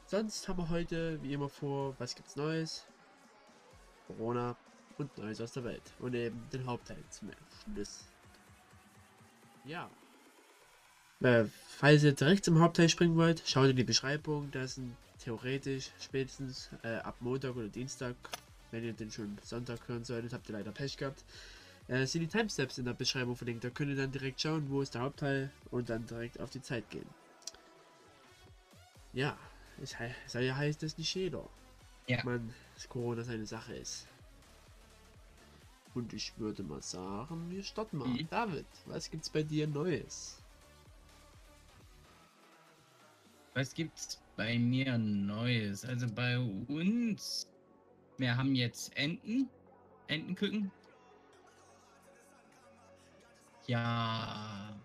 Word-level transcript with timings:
sonst 0.05 0.47
haben 0.47 0.59
wir 0.59 0.69
heute 0.69 1.21
wie 1.23 1.33
immer 1.33 1.49
vor, 1.49 1.95
was 1.97 2.13
gibt's 2.13 2.35
Neues? 2.35 2.85
Corona 4.05 4.55
und 4.99 5.17
Neues 5.17 5.41
aus 5.41 5.53
der 5.53 5.63
Welt. 5.63 5.93
Und 5.99 6.13
eben 6.13 6.47
den 6.51 6.65
Hauptteil 6.65 7.03
zum 7.09 7.31
Schluss. 7.73 8.05
Ja. 9.65 9.89
Äh, 11.21 11.45
falls 11.67 12.03
ihr 12.03 12.13
direkt 12.13 12.45
zum 12.45 12.59
Hauptteil 12.59 12.89
springen 12.89 13.15
wollt, 13.15 13.41
schaut 13.45 13.69
in 13.69 13.75
die 13.75 13.83
Beschreibung. 13.83 14.49
Da 14.51 14.67
sind 14.67 14.95
theoretisch 15.19 15.91
spätestens 15.99 16.69
äh, 16.83 16.97
ab 16.97 17.15
Montag 17.19 17.55
oder 17.55 17.67
Dienstag, 17.67 18.15
wenn 18.71 18.83
ihr 18.83 18.93
den 18.93 19.11
schon 19.11 19.37
Sonntag 19.43 19.87
hören 19.87 20.03
solltet, 20.03 20.33
habt 20.33 20.47
ihr 20.49 20.53
leider 20.53 20.71
Pech 20.71 20.97
gehabt. 20.97 21.23
Äh, 21.87 22.05
sind 22.05 22.21
die 22.21 22.27
Timesteps 22.27 22.77
in 22.77 22.85
der 22.85 22.93
Beschreibung 22.93 23.35
verlinkt. 23.35 23.63
Da 23.63 23.69
könnt 23.69 23.89
ihr 23.89 23.95
dann 23.95 24.11
direkt 24.11 24.41
schauen, 24.41 24.69
wo 24.69 24.81
ist 24.81 24.93
der 24.93 25.01
Hauptteil 25.01 25.49
und 25.71 25.89
dann 25.89 26.05
direkt 26.05 26.39
auf 26.39 26.49
die 26.49 26.61
Zeit 26.61 26.89
gehen. 26.89 27.07
Ja, 29.13 29.37
es 29.81 29.95
soll 30.27 30.43
ja 30.43 30.55
heißt 30.55 30.83
das 30.83 30.97
nicht 30.97 31.13
jeder. 31.15 31.47
Ja. 32.07 32.23
Man, 32.23 32.53
dass 32.75 32.87
Corona 32.87 33.23
seine 33.23 33.45
Sache 33.45 33.73
ist. 33.73 34.07
Und 35.95 36.13
ich 36.13 36.33
würde 36.37 36.61
mal 36.63 36.81
sagen, 36.81 37.49
wir 37.49 37.63
starten 37.63 37.97
mal. 37.97 38.07
Mhm. 38.07 38.27
David, 38.29 38.65
was 38.85 39.09
gibt's 39.09 39.29
bei 39.29 39.43
dir 39.43 39.67
Neues? 39.67 40.37
Was 43.57 43.73
gibt's 43.73 44.21
bei 44.35 44.59
mir 44.59 44.99
Neues? 44.99 45.83
Also 45.83 46.05
bei 46.13 46.37
uns, 46.37 47.49
wir 48.19 48.37
haben 48.37 48.53
jetzt 48.53 48.95
Enten, 48.95 49.49
Entenküken. 50.05 50.71
Ja, 53.65 54.79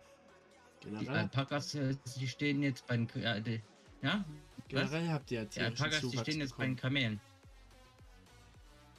die 0.83 0.89
Generell, 0.89 1.19
Alpakas, 1.19 1.75
äh, 1.75 1.95
die 2.17 2.27
stehen 2.27 2.63
jetzt 2.63 2.87
bei 2.87 2.97
den, 2.97 3.11
äh, 3.23 3.43
die, 3.43 3.61
ja, 4.01 4.25
generell 4.69 5.07
habt 5.11 5.31
ihr 5.33 5.43
ja 5.43 5.45
die 5.45 5.61
Alpakas, 5.61 6.09
die 6.09 6.17
stehen 6.17 6.41
jetzt 6.41 6.57
bei 6.57 6.65
den 6.65 6.75
bekommen. 6.75 6.95
Kamelen. 6.95 7.21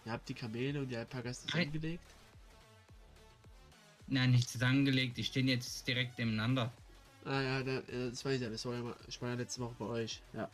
Ihr 0.06 0.12
habt 0.12 0.30
die 0.30 0.36
Kamele 0.36 0.82
und 0.82 0.90
die 0.90 0.98
Alpakas 0.98 1.48
zusammengelegt? 1.48 2.14
Nein, 4.06 4.30
nicht 4.30 4.52
zusammengelegt, 4.52 5.18
die 5.18 5.24
stehen 5.24 5.48
jetzt 5.48 5.88
direkt 5.88 6.20
nebeneinander. 6.20 6.72
Ah 7.26 7.42
ja, 7.42 7.60
äh, 7.62 8.10
das 8.10 8.26
weiß 8.26 8.36
ich 8.36 8.42
ja, 8.42 8.50
das 8.50 8.66
war 8.66 8.76
ja, 8.76 8.84
mal, 8.84 8.96
ich 9.08 9.22
war 9.22 9.30
ja 9.30 9.36
letzte 9.36 9.62
Woche 9.62 9.76
bei 9.78 9.86
euch. 9.86 10.22
Ja. 10.34 10.50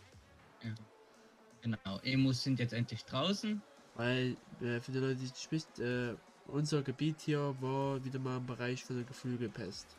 Genau, 1.61 1.99
Emus 2.03 2.43
sind 2.43 2.59
jetzt 2.59 2.73
endlich 2.73 3.05
draußen. 3.05 3.61
Weil, 3.95 4.37
äh, 4.61 4.79
für 4.79 4.91
die 4.91 4.99
Leute, 4.99 5.15
die 5.17 5.25
es 5.25 5.31
nicht 5.33 5.51
wisst, 5.51 5.79
äh, 5.79 6.15
unser 6.45 6.81
Gebiet 6.83 7.21
hier 7.21 7.55
war 7.59 8.03
wieder 8.03 8.19
mal 8.19 8.37
im 8.37 8.45
Bereich 8.45 8.83
von 8.83 8.95
der 8.95 9.05
Geflügelpest. 9.05 9.97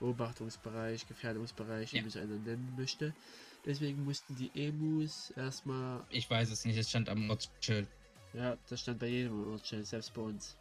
Beobachtungsbereich, 0.00 1.06
Gefährdungsbereich, 1.06 1.92
wie 1.92 1.96
Ja. 1.96 2.02
man 2.02 2.08
es 2.08 2.16
einer 2.16 2.38
nennen 2.38 2.74
möchte. 2.76 3.14
Deswegen 3.64 4.04
mussten 4.04 4.34
die 4.34 4.50
Emus 4.54 5.30
erstmal, 5.30 6.04
Ich 6.10 6.28
weiß 6.28 6.50
es 6.50 6.64
nicht, 6.64 6.76
es 6.76 6.88
stand 6.90 7.08
am 7.08 7.30
Ortsschild. 7.30 7.88
ja, 8.34 8.56
das 8.68 8.80
stand 8.80 8.98
bei 8.98 9.06
jedem 9.06 9.46
Ortsschild, 9.48 9.86
selbst 9.86 10.12
bei 10.12 10.22
uns. 10.22 10.56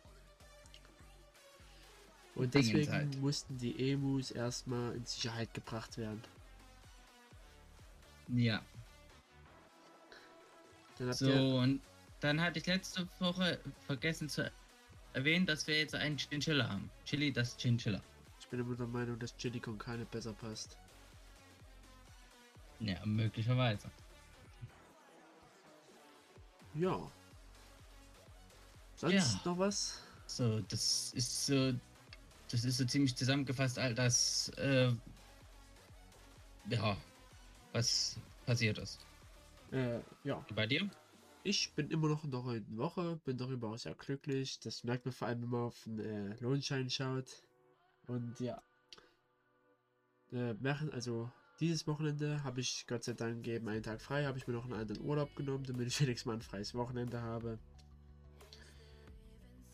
Und 2.35 2.53
Dingens 2.53 2.67
deswegen 2.69 2.91
halt. 2.91 3.21
mussten 3.21 3.57
die 3.57 3.91
Emus 3.91 4.31
erstmal 4.31 4.95
in 4.95 5.05
Sicherheit 5.05 5.53
gebracht 5.53 5.97
werden. 5.97 6.21
Ja. 8.29 8.61
So, 11.11 11.31
und 11.57 11.81
dann 12.21 12.39
hatte 12.39 12.59
ich 12.59 12.65
letzte 12.65 13.07
Woche 13.19 13.59
vergessen 13.85 14.29
zu 14.29 14.49
erwähnen, 15.13 15.45
dass 15.45 15.67
wir 15.67 15.77
jetzt 15.77 15.93
einen 15.95 16.17
Chinchilla 16.17 16.69
haben. 16.69 16.89
Chili, 17.05 17.31
das 17.31 17.57
Chinchilla. 17.57 18.01
ich 18.39 18.47
bin 18.47 18.59
immer 18.59 18.75
der 18.75 18.87
Meinung, 18.87 19.19
dass 19.19 19.35
Chili 19.37 19.59
con 19.59 19.77
Carne 19.77 20.05
besser 20.05 20.33
passt. 20.33 20.77
Ja, 22.79 23.03
möglicherweise. 23.05 23.89
Ja. 26.75 27.11
Sonst 28.95 29.13
Ja. 29.13 29.41
noch 29.45 29.57
was? 29.57 29.99
So, 30.27 30.61
das 30.61 31.13
ist 31.13 31.45
so. 31.45 31.73
Das 32.53 32.63
ist 32.65 32.77
so 32.77 32.85
ziemlich 32.85 33.15
zusammengefasst, 33.15 33.79
all 33.79 33.95
das, 33.95 34.49
äh, 34.57 34.91
ja, 36.69 36.95
was 37.71 38.15
passiert 38.45 38.77
ist. 38.77 38.99
Äh, 39.71 39.99
ja. 40.23 40.45
Bei 40.53 40.67
dir? 40.67 40.87
Ich 41.43 41.73
bin 41.73 41.89
immer 41.89 42.09
noch 42.09 42.23
in 42.23 42.29
der 42.29 42.43
heutigen 42.43 42.77
Woche, 42.77 43.19
bin 43.25 43.39
darüber 43.39 43.69
auch 43.69 43.77
sehr 43.79 43.95
glücklich. 43.95 44.59
Das 44.59 44.83
merkt 44.83 45.03
man 45.03 45.13
vor 45.13 45.29
allem, 45.29 45.41
wenn 45.41 45.49
man 45.49 45.61
auf 45.61 45.83
den 45.85 45.97
äh, 45.97 46.35
Lohnschein 46.41 46.91
schaut. 46.91 47.41
Und 48.05 48.39
ja. 48.39 48.61
Äh, 50.31 50.53
also 50.91 51.31
dieses 51.59 51.87
Wochenende 51.87 52.43
habe 52.43 52.61
ich 52.61 52.85
Gott 52.85 53.03
sei 53.03 53.13
Dank 53.13 53.47
eben 53.47 53.67
einen 53.67 53.81
Tag 53.81 53.99
frei, 53.99 54.25
habe 54.25 54.37
ich 54.37 54.45
mir 54.45 54.53
noch 54.53 54.65
einen 54.65 54.73
anderen 54.73 55.01
Urlaub 55.01 55.35
genommen, 55.35 55.63
damit 55.63 55.87
ich 55.87 55.99
wenigstens 56.01 56.27
mal 56.27 56.33
ein 56.33 56.43
freies 56.43 56.75
Wochenende 56.75 57.19
habe. 57.19 57.57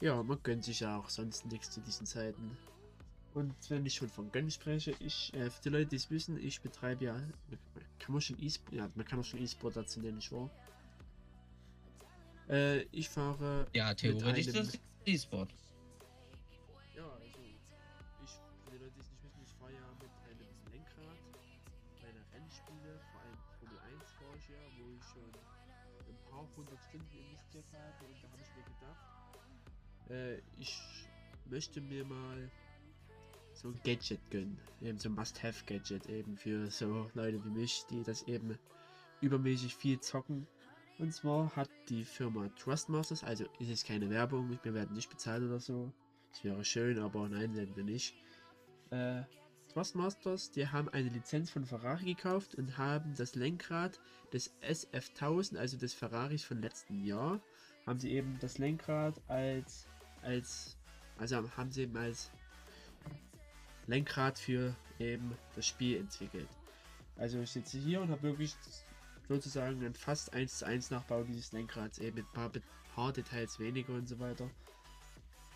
Ja, 0.02 0.24
man 0.24 0.42
gönnt 0.44 0.64
sich 0.64 0.80
ja 0.80 0.98
auch 0.98 1.10
sonst 1.10 1.46
nichts 1.48 1.72
zu 1.72 1.82
diesen 1.82 2.06
Zeiten. 2.06 2.58
Und 3.34 3.54
wenn 3.70 3.86
ich 3.86 3.96
schon 3.96 4.10
von 4.10 4.32
Gönnen 4.32 4.50
spreche, 4.50 4.96
ich, 5.00 5.34
äh, 5.34 5.50
für 5.50 5.62
die 5.62 5.70
Leute, 5.70 5.88
die 5.88 5.96
es 5.98 6.10
wissen, 6.10 6.38
ich 6.38 6.62
betreibe 6.62 7.06
ja, 7.06 7.16
kann 8.00 8.14
man 8.14 8.22
schon 8.22 8.42
E-Sport, 8.42 8.74
ja, 8.74 8.90
man 8.96 9.06
kann 9.06 9.20
auch 9.20 9.24
schon 9.26 9.42
E-Sport 9.42 9.76
dazu 9.76 10.00
nennen, 10.00 10.16
nicht 10.16 10.32
wahr? 10.32 10.50
Äh, 12.50 12.82
ich 12.92 13.10
fahre. 13.10 13.68
Ja, 13.74 13.94
theoretisch 13.94 14.48
ist 14.48 14.56
das 14.56 14.80
E-Sport. 15.06 15.54
Ja, 16.96 17.06
also. 17.06 17.40
Ich, 18.24 18.32
für 18.64 18.72
die 18.72 18.78
Leute, 18.78 18.92
die 18.96 19.02
es 19.02 19.12
nicht 19.12 19.24
wissen, 19.24 19.42
ich 19.44 19.54
fahre 19.54 19.74
ja 19.74 19.86
mit 20.02 20.10
einem 20.26 20.50
Lenkrad. 20.72 21.18
Meine 22.02 22.22
Rennspiele, 22.34 23.00
vor 23.12 23.22
allem 23.22 23.38
Formel 23.60 23.80
1 23.80 24.12
fahre 24.18 24.38
ich 24.38 24.50
ja, 24.50 24.62
wo 24.80 24.90
ich 24.90 25.04
schon 25.04 25.30
ein 26.08 26.18
paar 26.32 26.48
hundert 26.58 26.82
Stunden 26.90 27.14
investiert 27.14 27.66
habe. 27.74 28.06
Und 28.06 28.18
da 28.24 28.32
habe 28.32 28.42
ich 28.42 28.50
mir 28.56 28.64
gedacht, 28.64 29.19
äh, 30.10 30.38
ich 30.58 30.80
möchte 31.50 31.82
mir 31.82 32.06
mal 32.06 32.50
so 33.54 33.70
ein 33.70 33.80
Gadget 33.84 34.20
gönnen. 34.30 34.60
Eben 34.82 34.98
so 34.98 35.10
ein 35.10 35.16
Must-Have-Gadget 35.16 36.08
eben 36.08 36.38
für 36.38 36.70
so 36.72 37.10
Leute 37.14 37.44
wie 37.44 37.50
mich, 37.50 37.84
die 37.90 38.04
das 38.04 38.24
eben 38.24 38.58
übermäßig 39.22 39.76
viel 39.76 40.00
zocken. 40.00 40.48
Und 40.98 41.14
zwar 41.14 41.56
hat 41.56 41.70
die 41.88 42.04
Firma 42.04 42.50
Trustmasters, 42.50 43.24
also 43.24 43.46
ist 43.60 43.70
es 43.70 43.84
keine 43.84 44.10
Werbung, 44.10 44.60
wir 44.64 44.74
werden 44.74 44.96
nicht 44.96 45.10
bezahlt 45.10 45.44
oder 45.44 45.60
so. 45.60 45.92
Das 46.32 46.44
wäre 46.44 46.64
schön, 46.64 47.00
aber 47.00 47.28
nein, 47.30 47.56
werden 47.56 47.76
wir 47.76 47.84
nicht. 47.84 48.16
Äh, 48.92 49.24
Trustmasters, 49.70 50.52
die 50.52 50.68
haben 50.68 50.90
eine 50.90 51.10
Lizenz 51.10 51.52
von 51.52 51.66
Ferrari 51.66 52.16
gekauft 52.16 52.56
und 52.56 52.78
haben 52.78 53.14
das 53.16 53.36
Lenkrad 53.36 54.00
des 54.34 54.52
SF1000, 54.62 55.58
also 55.58 55.78
des 55.78 55.94
Ferraris 55.94 56.44
von 56.44 56.62
letzten 56.62 57.04
Jahr, 57.04 57.40
haben 57.86 58.00
sie 58.00 58.12
eben 58.12 58.38
das 58.40 58.58
Lenkrad 58.58 59.22
als, 59.28 59.88
als, 60.24 60.78
also 61.18 61.50
haben 61.58 61.72
sie 61.72 61.84
eben 61.84 61.98
als 61.98 62.32
Lenkrad 63.88 64.38
für 64.38 64.76
eben 65.00 65.36
das 65.56 65.66
Spiel 65.66 65.98
entwickelt. 65.98 66.48
Also 67.18 67.40
ich 67.40 67.52
sitze 67.52 67.78
hier 67.78 68.02
und 68.02 68.10
habe 68.10 68.24
wirklich 68.24 68.56
sozusagen 69.28 69.86
ein 69.86 69.94
fast 69.94 70.34
1 70.34 70.60
zu 70.60 70.66
1 70.66 70.92
Nachbau 70.92 71.24
dieses 71.24 71.52
Lenkrads, 71.52 72.00
eben 72.00 72.18
mit 72.18 72.26
ein 72.26 72.34
paar, 72.34 72.52
paar 72.96 73.14
Details 73.14 73.60
weniger 73.60 73.94
und 73.94 74.08
so 74.08 74.20
weiter. 74.20 74.50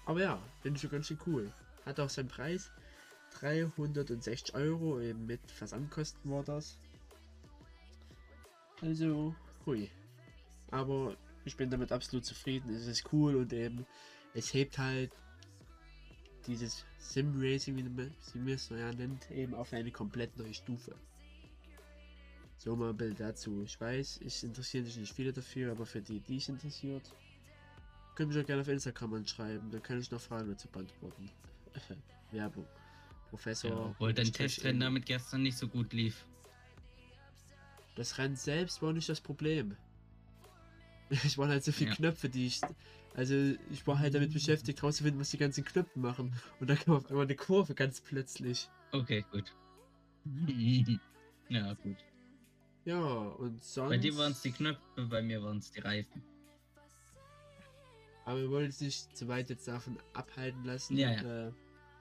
Aber 0.06 0.22
ja, 0.22 0.40
finde 0.62 0.78
ich 0.78 0.82
schon 0.82 0.92
ganz 0.92 1.08
schön 1.08 1.20
cool. 1.26 1.52
Hat 1.86 2.00
auch 2.00 2.10
seinen 2.10 2.28
Preis. 2.28 2.72
360 3.40 4.54
Euro, 4.54 5.00
eben 5.02 5.26
mit 5.26 5.40
Versandkosten 5.50 6.30
war 6.30 6.44
das. 6.44 6.78
Also, 8.82 9.34
hui. 9.66 9.90
Aber 10.72 11.16
ich 11.46 11.56
bin 11.56 11.70
damit 11.70 11.92
absolut 11.92 12.26
zufrieden. 12.26 12.74
Es 12.74 12.86
ist 12.86 13.12
cool 13.12 13.36
und 13.36 13.54
eben, 13.54 13.86
es 14.34 14.54
hebt 14.54 14.78
halt 14.78 15.12
dieses 16.48 16.86
Sim 16.98 17.34
Racing, 17.38 17.78
wie 17.78 17.84
man 17.84 18.48
es 18.48 18.70
ja 18.70 18.92
nennt, 18.94 19.30
eben 19.32 19.54
auf 19.54 19.72
eine 19.74 19.92
komplett 19.92 20.38
neue 20.38 20.54
Stufe. 20.54 20.96
So 22.58 22.76
mal 22.76 22.90
ein 22.90 22.98
Bild 22.98 23.20
dazu. 23.20 23.64
Ich 23.64 23.80
weiß, 23.80 24.22
es 24.26 24.44
interessieren 24.44 24.86
sich 24.86 24.98
nicht 24.98 25.14
viele 25.14 25.34
dafür, 25.34 25.72
aber 25.72 25.86
für 25.86 26.02
die, 26.02 26.20
die 26.20 26.38
es 26.38 26.50
interessiert, 26.50 27.14
können 28.16 28.30
mich 28.30 28.42
auch 28.42 28.46
gerne 28.46 28.62
auf 28.62 28.68
Instagram 28.68 29.16
anschreiben. 29.16 29.72
Dann 29.72 29.84
kann 29.84 30.00
ich 30.00 30.12
noch 30.12 30.22
Fragen 30.22 30.50
dazu 30.50 30.68
beantworten. 30.70 31.30
Werbung. 32.32 32.66
Professor. 33.30 33.72
Ja, 33.72 33.78
obwohl 33.78 34.14
dein 34.14 34.32
Testrennen 34.32 34.80
damit 34.80 35.06
gestern 35.06 35.42
nicht 35.44 35.58
so 35.58 35.68
gut 35.68 35.92
lief. 35.94 36.26
Das 37.96 38.18
Rennen 38.18 38.36
selbst 38.36 38.82
war 38.82 38.94
nicht 38.94 39.10
das 39.10 39.22
Problem. 39.22 39.76
Ich 41.24 41.38
war 41.38 41.48
halt 41.48 41.64
so 41.64 41.72
viele 41.72 41.92
ja. 41.92 41.96
Knöpfe, 41.96 42.30
die 42.30 42.48
ich. 42.48 42.62
Also 43.16 43.36
ich 43.72 43.86
war 43.86 44.00
halt 44.00 44.16
damit 44.16 44.34
beschäftigt, 44.34 44.82
herauszufinden, 44.82 45.20
was 45.22 45.30
die 45.30 45.38
ganzen 45.38 45.64
Knöpfe 45.64 46.00
machen. 46.00 46.34
Und 46.60 46.70
dann 46.70 46.78
kam 46.78 46.96
auf 46.96 47.10
einmal 47.10 47.26
eine 47.26 47.36
Kurve 47.36 47.76
ganz 47.76 48.02
plötzlich. 48.02 48.70
Okay, 48.92 49.24
gut. 49.32 49.56
ja, 51.50 51.74
gut. 51.74 51.98
Ja, 52.86 53.00
und 53.00 53.64
sonst. 53.64 53.90
Bei 53.90 53.98
dir 53.98 54.18
waren 54.18 54.32
es 54.32 54.42
die 54.42 54.52
Knöpfe, 54.52 54.82
bei 55.10 55.22
mir 55.22 55.44
waren 55.44 55.58
es 55.58 55.72
die 55.72 55.80
Reifen. 55.80 56.24
Aber 58.26 58.40
wir 58.40 58.50
wollen 58.50 58.66
uns 58.68 58.82
nicht 58.82 59.16
zu 59.16 59.28
weit 59.28 59.50
jetzt 59.50 59.68
davon 59.68 60.00
abhalten 60.14 60.64
lassen. 60.64 60.98
Ja, 60.98 61.12
ja. 61.12 61.48
Äh, 61.48 61.52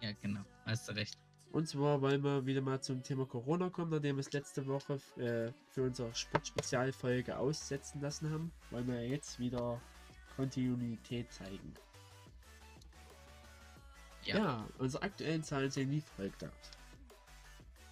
ja, 0.00 0.12
genau. 0.20 0.41
Hast 0.65 0.88
du 0.88 0.93
recht. 0.93 1.19
Und 1.52 1.69
zwar 1.69 2.00
wollen 2.00 2.25
wir 2.25 2.46
wieder 2.46 2.62
mal 2.62 2.81
zum 2.81 3.02
Thema 3.02 3.26
Corona 3.26 3.69
kommen, 3.69 3.90
nachdem 3.90 4.16
wir 4.16 4.20
es 4.20 4.32
letzte 4.32 4.66
Woche 4.66 4.94
äh, 5.19 5.52
für 5.69 5.82
unsere 5.82 6.14
Sportspezialfolge 6.14 7.37
aussetzen 7.37 8.00
lassen 8.00 8.31
haben, 8.31 8.50
wollen 8.70 8.87
wir 8.87 9.06
jetzt 9.06 9.38
wieder 9.38 9.78
Kontinuität 10.34 11.31
zeigen. 11.31 11.75
Ja, 14.25 14.37
ja 14.37 14.69
unsere 14.78 15.02
aktuellen 15.02 15.43
Zahlen 15.43 15.70
sehen 15.70 15.90
wie 15.90 16.00
folgt 16.00 16.43
aus. 16.43 16.70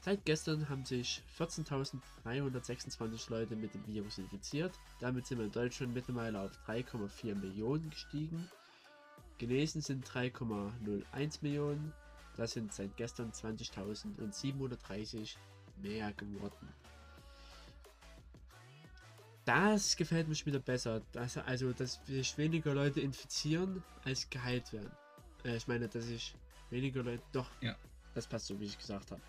Seit 0.02 0.24
gestern 0.24 0.66
haben 0.70 0.86
sich 0.86 1.22
14.326 1.38 3.30
Leute 3.30 3.56
mit 3.56 3.74
dem 3.74 3.86
Virus 3.86 4.16
infiziert. 4.16 4.72
Damit 5.00 5.26
sind 5.26 5.36
wir 5.36 5.44
in 5.44 5.52
Deutschland 5.52 5.92
mittlerweile 5.92 6.40
auf 6.40 6.52
3,4 6.66 7.34
Millionen 7.34 7.90
gestiegen. 7.90 8.48
Genesen 9.36 9.82
sind 9.82 10.08
3,01 10.08 11.38
Millionen. 11.42 11.92
Das 12.40 12.52
sind 12.52 12.72
seit 12.72 12.96
gestern 12.96 13.30
20.730 13.32 15.36
mehr 15.82 16.10
geworden. 16.14 16.72
Das 19.44 19.94
gefällt 19.94 20.26
mir 20.26 20.34
schon 20.34 20.46
wieder 20.46 20.60
besser. 20.60 21.02
Das, 21.12 21.36
also, 21.36 21.74
dass 21.74 22.00
sich 22.06 22.38
weniger 22.38 22.72
Leute 22.72 23.02
infizieren, 23.02 23.84
als 24.04 24.30
geheilt 24.30 24.72
werden. 24.72 24.90
Äh, 25.44 25.56
ich 25.56 25.68
meine, 25.68 25.86
dass 25.86 26.06
ich 26.06 26.34
weniger 26.70 27.02
Leute. 27.02 27.22
Doch, 27.32 27.50
ja. 27.60 27.76
das 28.14 28.26
passt 28.26 28.46
so, 28.46 28.58
wie 28.58 28.64
ich 28.64 28.78
gesagt 28.78 29.10
habe. 29.10 29.20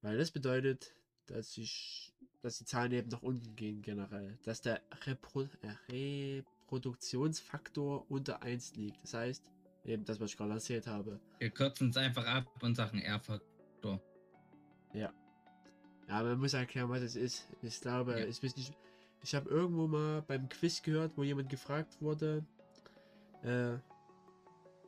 Weil 0.00 0.16
das 0.16 0.30
bedeutet, 0.30 0.94
dass 1.26 1.58
ich, 1.58 2.14
dass 2.40 2.56
die 2.56 2.64
Zahlen 2.64 2.92
eben 2.92 3.10
nach 3.10 3.20
unten 3.20 3.56
gehen 3.56 3.82
generell. 3.82 4.38
Dass 4.44 4.62
der 4.62 4.80
Repro 5.04 5.42
äh, 5.42 5.74
Reproduktionsfaktor 5.92 8.10
unter 8.10 8.42
1 8.42 8.76
liegt. 8.76 9.02
Das 9.02 9.12
heißt, 9.12 9.44
Eben 9.84 10.04
das, 10.04 10.20
was 10.20 10.30
ich 10.30 10.36
gerade 10.36 10.52
erzählt 10.52 10.86
habe. 10.86 11.18
Wir 11.38 11.50
kürzen 11.50 11.90
es 11.90 11.96
einfach 11.96 12.26
ab 12.26 12.46
und 12.62 12.74
sagen 12.74 13.00
R-Faktor. 13.00 14.00
Ja. 14.92 15.12
Ja, 16.08 16.22
man 16.22 16.38
muss 16.38 16.54
erklären, 16.54 16.88
was 16.90 17.02
es 17.02 17.16
ist. 17.16 17.48
Ich 17.62 17.80
glaube, 17.80 18.18
ja. 18.18 18.26
ich 18.26 18.42
weiß 18.42 18.56
nicht. 18.56 18.76
Ich 19.22 19.34
habe 19.34 19.50
irgendwo 19.50 19.86
mal 19.86 20.22
beim 20.22 20.48
Quiz 20.48 20.82
gehört, 20.82 21.16
wo 21.16 21.22
jemand 21.22 21.50
gefragt 21.50 22.00
wurde, 22.00 22.44
äh, 23.42 23.76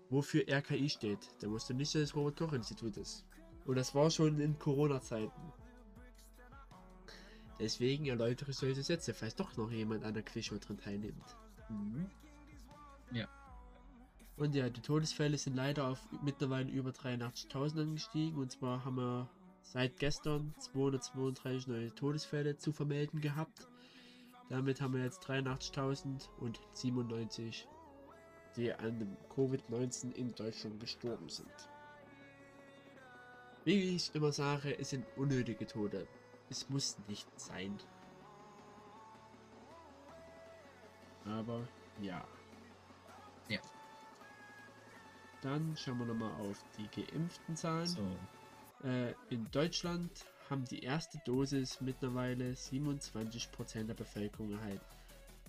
wofür 0.09 0.43
RKI 0.49 0.89
steht. 0.89 1.19
Der 1.43 1.51
wusste 1.51 1.75
nicht, 1.75 1.95
dass 1.95 2.03
das 2.03 2.17
Robert 2.17 2.37
Koch 2.37 2.53
Institut 2.53 2.97
ist. 2.97 3.27
Und 3.67 3.77
das 3.77 3.95
war 3.95 4.11
schon 4.11 4.41
in 4.41 4.59
Corona-Zeiten. 4.59 5.53
Deswegen 7.61 8.07
erläutere 8.07 8.51
ich 8.51 8.57
solche 8.57 8.83
Sätze, 8.83 9.15
falls 9.15 9.37
doch 9.37 9.57
noch 9.57 9.71
jemand 9.71 10.05
an 10.05 10.15
der 10.15 10.23
Quizshow 10.23 10.59
drin 10.59 10.79
teilnimmt. 10.79 11.37
Mhm. 11.69 12.11
Ja. 13.13 13.29
Und 14.37 14.55
ja, 14.55 14.71
die 14.71 14.81
Todesfälle 14.81 15.37
sind 15.39 15.57
leider 15.57 15.89
auf 15.89 15.99
mittlerweile 16.23 16.71
über 16.71 16.91
83.000 16.91 17.81
angestiegen. 17.83 18.39
Und 18.39 18.53
zwar 18.53 18.85
haben 18.85 18.97
wir 18.97 19.29
seit 19.63 19.99
gestern 19.99 20.55
232 20.59 21.67
neue 21.67 21.93
Todesfälle 21.95 22.57
zu 22.57 22.73
vermelden 22.73 23.21
gehabt. 23.21 23.69
Damit 24.49 24.81
haben 24.81 24.95
wir 24.95 25.05
jetzt 25.05 25.29
83.097, 25.29 27.67
die 28.57 28.73
an 28.73 28.99
dem 28.99 29.15
Covid-19 29.35 30.13
in 30.13 30.35
Deutschland 30.35 30.81
gestorben 30.81 31.29
sind. 31.29 31.53
Wie 33.65 33.95
ich 33.95 34.13
immer 34.15 34.33
sage, 34.33 34.79
es 34.79 34.91
sind 34.91 35.07
unnötige 35.17 35.67
Tode. 35.67 36.07
Es 36.51 36.69
muss 36.69 36.99
nicht 37.09 37.27
sein. 37.39 37.79
Aber 41.25 41.67
ja. 42.01 42.27
Ja. 43.49 43.61
Dann 45.43 45.77
schauen 45.77 45.99
wir 45.99 46.07
nochmal 46.07 46.33
auf 46.41 46.65
die 46.79 46.89
geimpften 46.89 47.55
Zahlen. 47.57 47.87
So. 47.87 48.17
Äh, 48.85 49.15
in 49.29 49.47
Deutschland 49.51 50.25
haben 50.49 50.65
die 50.67 50.79
erste 50.81 51.19
Dosis 51.25 51.81
mittlerweile 51.81 52.53
27% 52.53 53.85
der 53.85 53.95
Bevölkerung 53.95 54.53
erhalten. 54.53 54.85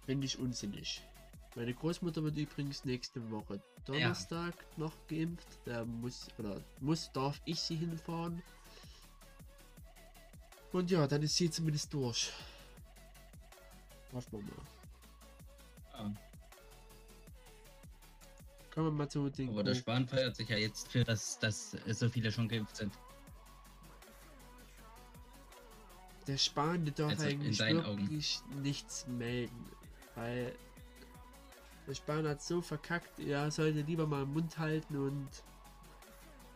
Finde 0.05 0.25
ich 0.25 0.37
unsinnig. 0.37 1.01
Meine 1.55 1.73
Großmutter 1.73 2.23
wird 2.23 2.37
übrigens 2.37 2.83
nächste 2.83 3.31
Woche 3.31 3.61
Donnerstag 3.85 4.53
noch 4.77 4.93
geimpft. 5.07 5.47
Da 5.65 5.85
muss 5.85 6.27
oder 6.37 6.59
muss 6.81 7.11
darf 7.13 7.39
ich 7.45 7.59
sie 7.59 7.75
hinfahren. 7.75 8.41
Und 10.71 10.89
ja, 10.89 11.05
dann 11.07 11.21
ist 11.21 11.35
sie 11.35 11.49
zumindest 11.51 11.93
durch. 11.93 12.31
Mal. 14.13 14.23
Ja. 15.93 16.11
Kommen 18.73 18.87
wir 18.87 18.91
mal 18.91 19.09
zu 19.09 19.29
den 19.29 19.49
Aber 19.49 19.63
der 19.63 19.75
Spahn 19.75 20.07
feiert 20.07 20.35
sich 20.35 20.49
ja 20.49 20.57
jetzt 20.57 20.91
für, 20.91 21.03
dass, 21.03 21.37
dass 21.39 21.71
so 21.87 22.09
viele 22.09 22.31
schon 22.31 22.47
geimpft 22.47 22.77
sind. 22.77 22.93
Der 26.27 26.37
Spahn, 26.37 26.91
darf 26.95 27.11
Also 27.11 27.25
eigentlich 27.25 27.59
wirklich 27.59 28.39
nichts 28.61 29.05
melden. 29.07 29.69
Weil 30.15 30.55
der 31.87 31.95
Spahn 31.95 32.27
hat 32.27 32.41
so 32.41 32.61
verkackt, 32.61 33.19
er 33.19 33.51
sollte 33.51 33.81
lieber 33.81 34.07
mal 34.07 34.23
den 34.25 34.33
Mund 34.33 34.57
halten 34.57 34.95
und 34.95 35.29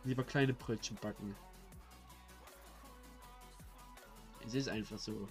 lieber 0.04 0.24
kleine 0.24 0.54
Brötchen 0.54 0.96
backen. 1.00 1.36
Es 4.46 4.54
ist 4.54 4.68
einfach 4.68 4.98
so. 4.98 5.28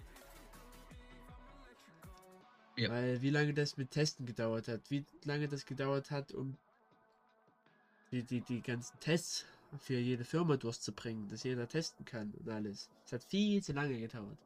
Ja. 2.77 2.89
Weil 2.91 3.21
wie 3.21 3.31
lange 3.31 3.53
das 3.53 3.75
mit 3.77 3.91
Testen 3.91 4.25
gedauert 4.25 4.67
hat, 4.67 4.89
wie 4.91 5.03
lange 5.23 5.47
das 5.47 5.65
gedauert 5.65 6.11
hat, 6.11 6.31
um 6.31 6.57
die, 8.11 8.23
die, 8.23 8.41
die 8.41 8.61
ganzen 8.61 8.99
Tests 8.99 9.45
für 9.79 9.97
jede 9.97 10.23
Firma 10.23 10.57
durchzubringen, 10.57 11.27
dass 11.27 11.43
jeder 11.43 11.67
testen 11.67 12.05
kann 12.05 12.31
und 12.33 12.47
alles. 12.49 12.89
Es 13.05 13.11
hat 13.11 13.23
viel 13.23 13.61
zu 13.63 13.73
lange 13.73 13.99
gedauert. 13.99 14.37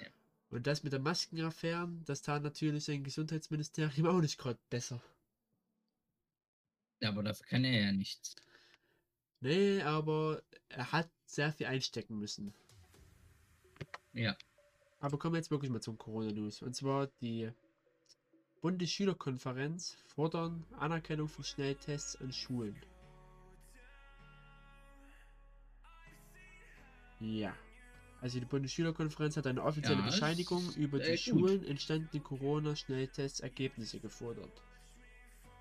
Ja. 0.00 0.06
Und 0.50 0.66
das 0.66 0.82
mit 0.82 0.92
der 0.92 1.00
Maskenaffären, 1.00 2.02
das 2.04 2.22
tat 2.22 2.42
natürlich 2.42 2.84
sein 2.84 3.02
Gesundheitsministerium 3.02 4.06
auch 4.06 4.20
nicht 4.20 4.38
gerade 4.38 4.58
besser. 4.70 5.02
Ja, 7.00 7.08
aber 7.08 7.22
dafür 7.22 7.46
kann 7.46 7.64
er 7.64 7.86
ja 7.86 7.92
nichts. 7.92 8.36
Nee, 9.40 9.82
aber 9.82 10.42
er 10.68 10.92
hat 10.92 11.10
sehr 11.26 11.52
viel 11.52 11.66
einstecken 11.66 12.18
müssen. 12.18 12.52
Ja. 14.12 14.36
Aber 15.00 15.18
kommen 15.18 15.34
wir 15.34 15.38
jetzt 15.38 15.50
wirklich 15.50 15.70
mal 15.70 15.80
zum 15.80 15.96
Corona-News. 15.96 16.62
Und 16.62 16.74
zwar 16.74 17.06
die 17.20 17.50
Bundesschülerkonferenz 18.60 19.96
fordern 20.06 20.64
Anerkennung 20.78 21.28
von 21.28 21.44
Schnelltests 21.44 22.20
an 22.20 22.32
Schulen. 22.32 22.76
Ja. 27.20 27.54
Also 28.20 28.40
die 28.40 28.46
Bundesschülerkonferenz 28.46 29.36
hat 29.36 29.46
eine 29.46 29.62
offizielle 29.62 30.00
Ja, 30.00 30.06
Bescheinigung 30.06 30.74
über 30.74 30.98
die 30.98 31.10
gut. 31.10 31.18
Schulen 31.20 31.64
entstandene 31.64 32.20
Corona-Schnelltests-Ergebnisse 32.20 34.00
gefordert. 34.00 34.62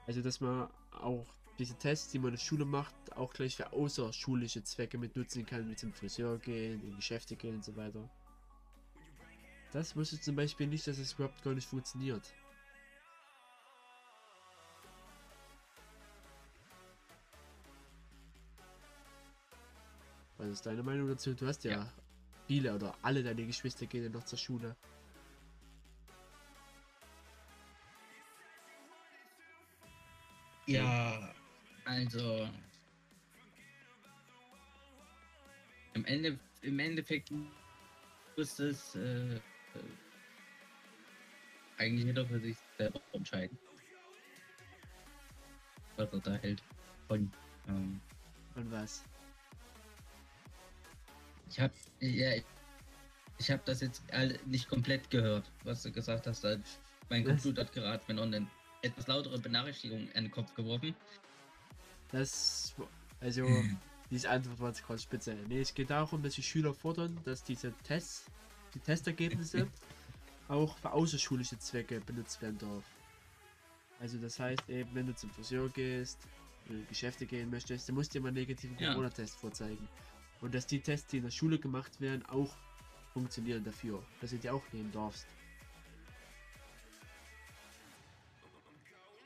Also 0.08 0.22
dass 0.22 0.42
man 0.42 0.70
auch 0.92 1.28
diese 1.60 1.76
Tests, 1.76 2.12
die 2.12 2.20
man 2.20 2.30
in 2.30 2.36
der 2.36 2.42
Schule 2.42 2.66
macht, 2.66 2.96
auch 3.16 3.34
gleich 3.34 3.56
für 3.56 3.74
außerschulische 3.74 4.64
Zwecke 4.64 4.98
mit 4.98 5.16
nutzen 5.16 5.46
kann, 5.46 5.70
wie 5.70 5.76
zum 5.76 5.94
Friseur 5.94 6.38
gehen, 6.40 6.84
in 6.84 6.96
Geschäfte 6.96 7.36
gehen 7.36 7.56
und 7.56 7.66
so 7.66 7.76
weiter. 7.76 8.10
Das 9.72 9.96
wusste 9.96 10.16
ich 10.16 10.22
zum 10.22 10.36
Beispiel 10.36 10.68
nicht, 10.68 10.88
dass 10.88 10.98
es 10.98 11.14
überhaupt 11.14 11.44
gar 11.44 11.54
nicht 11.54 11.68
funktioniert. 11.68 12.34
Ist 20.58 20.66
deine 20.66 20.82
Meinung 20.84 21.08
dazu? 21.08 21.34
Du 21.36 21.46
hast 21.46 21.64
ja, 21.64 21.72
Ja. 21.72 21.94
viele 22.48 22.74
oder 22.74 22.96
alle 23.04 23.24
deine 23.24 23.46
Geschwister 23.46 23.86
gehen 23.86 24.04
ja 24.04 24.10
noch 24.10 24.24
zur 24.24 24.40
Schule. 24.40 24.76
Ja, 30.66 31.34
also. 31.86 32.50
Im, 35.94 36.06
Ende, 36.06 36.40
Im 36.62 36.80
Endeffekt 36.80 37.32
muss 38.36 38.60
es 38.60 38.96
äh, 38.96 39.40
eigentlich 41.78 42.06
jeder 42.06 42.26
für 42.26 42.40
sich 42.40 42.58
selber 42.78 43.00
entscheiden. 43.14 43.58
Was 45.96 46.12
er 46.12 46.20
da 46.20 46.34
hält. 46.36 46.62
Von. 47.08 47.32
Ähm, 47.68 48.02
Und 48.56 48.72
was? 48.72 49.04
Ich 51.50 51.60
habe 51.60 51.74
ja, 52.00 52.32
ich 53.38 53.52
habe 53.52 53.62
das 53.66 53.82
jetzt 53.82 54.04
nicht 54.46 54.68
komplett 54.68 55.10
gehört, 55.10 55.50
was 55.64 55.84
du 55.84 55.92
gesagt 55.92 56.28
hast. 56.28 56.46
Mein? 57.10 57.24
Computer 57.24 57.62
hat 57.62 57.72
gerade 57.72 58.04
mir 58.08 58.16
noch 58.16 58.24
eine 58.24 58.48
etwas 58.82 59.08
lautere 59.08 59.38
Benachrichtigung 59.40 60.08
in 60.10 60.24
den 60.26 60.32
Kopf 60.32 60.54
geworfen. 60.56 60.96
Das, 62.12 62.74
also, 63.20 63.46
Hm. 63.46 63.78
diese 64.10 64.30
Antwort 64.30 64.60
war 64.60 64.70
jetzt 64.70 64.86
gerade 64.86 65.00
speziell. 65.00 65.38
Nee, 65.48 65.62
es 65.62 65.74
geht 65.74 65.90
darum, 65.90 66.22
dass 66.24 66.36
die 66.36 66.44
Schüler 66.44 66.74
fordern, 66.74 67.18
dass 67.26 67.44
diese 67.44 67.74
Tests, 67.84 68.26
die 68.74 68.80
Testergebnisse 68.80 69.68
auch 70.48 70.78
für 70.78 70.92
außerschulische 70.92 71.60
Zwecke 71.60 72.00
benutzt 72.02 72.42
werden 72.42 72.58
darf. 72.58 72.84
Also 74.00 74.18
das 74.18 74.40
heißt 74.40 74.70
eben, 74.70 74.90
wenn 74.94 75.08
du 75.08 75.16
zum 75.16 75.30
Friseur 75.32 75.70
gehst, 75.70 76.20
Geschäfte 76.90 77.26
gehen 77.26 77.50
möchtest, 77.50 77.88
dann 77.88 77.96
musst 77.96 78.14
du 78.14 78.20
immer 78.20 78.28
einen 78.28 78.38
negativen 78.38 78.78
Ja. 78.78 78.92
Corona-Test 78.92 79.36
vorzeigen. 79.36 79.88
Und 80.42 80.54
dass 80.54 80.68
die 80.68 80.80
Tests, 80.80 81.08
die 81.08 81.18
in 81.18 81.24
der 81.24 81.32
Schule 81.32 81.60
gemacht 81.60 82.00
werden, 82.00 82.26
auch 82.28 82.56
funktionieren 83.14 83.64
dafür, 83.64 84.06
dass 84.22 84.30
du 84.30 84.38
die 84.38 84.50
auch 84.50 84.64
nehmen 84.72 84.92
darfst. 84.92 85.26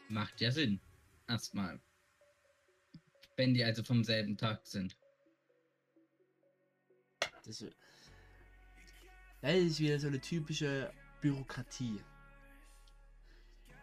Macht 0.08 0.40
ja 0.42 0.52
Sinn. 0.52 0.80
Erstmal. 1.28 1.80
Wenn 3.38 3.54
die 3.54 3.64
also 3.64 3.84
vom 3.84 4.04
selben 4.04 4.38
Tag 4.38 4.66
sind. 4.66 4.98
Das, 7.44 7.66
das 9.42 9.56
ist 9.56 9.80
wieder 9.80 10.00
so 10.00 10.08
eine 10.08 10.20
typische 10.20 10.94
Bürokratie. 11.22 12.00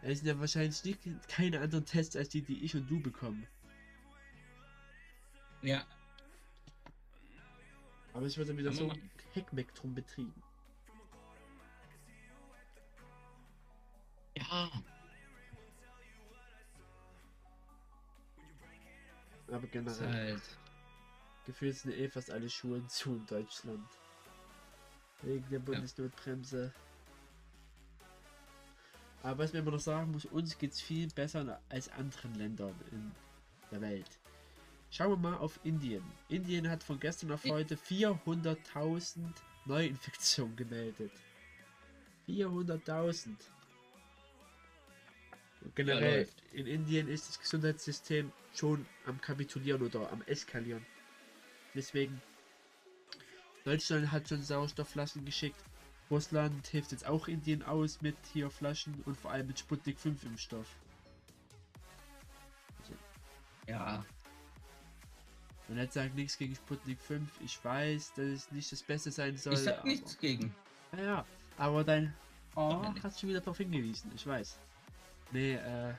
Es 0.01 0.19
sind 0.19 0.27
ja 0.27 0.39
wahrscheinlich 0.39 0.83
nicht, 0.83 1.27
keine 1.27 1.59
anderen 1.59 1.85
Tests 1.85 2.15
als 2.15 2.29
die, 2.29 2.41
die 2.41 2.63
ich 2.63 2.75
und 2.75 2.89
du 2.89 3.01
bekommen. 3.01 3.45
Ja. 5.61 5.85
Aber 8.13 8.25
es 8.25 8.37
wird 8.37 8.49
dann 8.49 8.57
wieder 8.57 8.71
so 8.71 8.89
ein 8.89 9.09
Heckmeck 9.33 9.73
drum 9.75 9.93
betrieben. 9.93 10.41
Ja. 14.35 14.71
Aber 19.51 19.67
generell, 19.67 20.33
halt. 20.33 20.57
gefühlt 21.45 21.75
sind 21.75 21.93
eh 21.93 22.09
fast 22.09 22.31
alle 22.31 22.49
Schulen 22.49 22.87
zu 22.89 23.15
in 23.15 23.25
Deutschland. 23.25 23.87
Wegen 25.21 25.49
der 25.49 25.59
Bundesnotbremse. 25.59 26.73
Aber 29.21 29.43
was 29.43 29.51
man 29.51 29.63
immer 29.63 29.71
noch 29.71 29.79
sagen 29.79 30.11
muss, 30.11 30.25
uns 30.25 30.57
geht 30.57 30.71
es 30.71 30.81
viel 30.81 31.09
besser 31.09 31.61
als 31.67 31.89
anderen 31.89 32.35
Ländern 32.35 32.75
in 32.91 33.11
der 33.69 33.81
Welt. 33.81 34.18
Schauen 34.91 35.11
wir 35.11 35.29
mal 35.29 35.37
auf 35.37 35.59
Indien. 35.63 36.03
Indien 36.29 36.69
hat 36.69 36.83
von 36.83 36.99
gestern 36.99 37.31
auf 37.31 37.43
heute 37.45 37.75
400.000 37.75 39.33
Neuinfektionen 39.65 40.55
gemeldet. 40.55 41.11
400.000. 42.27 43.35
Und 45.61 45.75
Generell 45.75 46.19
läuft. 46.19 46.41
in 46.53 46.67
Indien 46.67 47.07
ist 47.07 47.27
das 47.27 47.39
Gesundheitssystem 47.39 48.31
schon 48.53 48.85
am 49.05 49.19
kapitulieren 49.21 49.81
oder 49.81 50.11
am 50.11 50.21
eskalieren. 50.23 50.85
Deswegen 51.75 52.21
Deutschland 53.63 54.11
hat 54.11 54.27
schon 54.27 54.41
Sauerstoffflaschen 54.41 55.25
geschickt. 55.25 55.63
Russland 56.09 56.65
hilft 56.67 56.91
jetzt 56.91 57.05
auch 57.05 57.27
Indien 57.27 57.61
aus 57.61 58.01
mit 58.01 58.15
hier 58.33 58.49
Flaschen 58.49 59.03
und 59.05 59.15
vor 59.15 59.31
allem 59.31 59.47
mit 59.47 59.59
Sputnik 59.59 59.99
5 59.99 60.23
Impfstoff. 60.23 60.67
Ja. 63.67 64.03
Und 65.69 65.77
jetzt 65.77 65.93
sagt 65.93 66.15
nichts 66.15 66.37
gegen 66.37 66.55
Sputnik 66.55 66.99
5. 66.99 67.29
Ich 67.41 67.63
weiß, 67.63 68.13
dass 68.13 68.25
es 68.25 68.51
nicht 68.51 68.71
das 68.71 68.81
Beste 68.81 69.11
sein 69.11 69.37
soll. 69.37 69.53
Ich 69.53 69.59
sag 69.59 69.79
aber- 69.79 69.87
nichts 69.87 70.17
gegen. 70.17 70.53
Ja, 70.97 71.03
ja, 71.03 71.25
aber 71.57 71.83
dein. 71.83 72.13
Oh, 72.55 72.81
nicht. 72.91 73.03
hast 73.03 73.19
schon 73.19 73.29
wieder 73.29 73.39
darauf 73.39 73.57
hingewiesen, 73.57 74.11
ich 74.15 74.25
weiß. 74.25 74.57
Nee, 75.31 75.53
äh. 75.53 75.93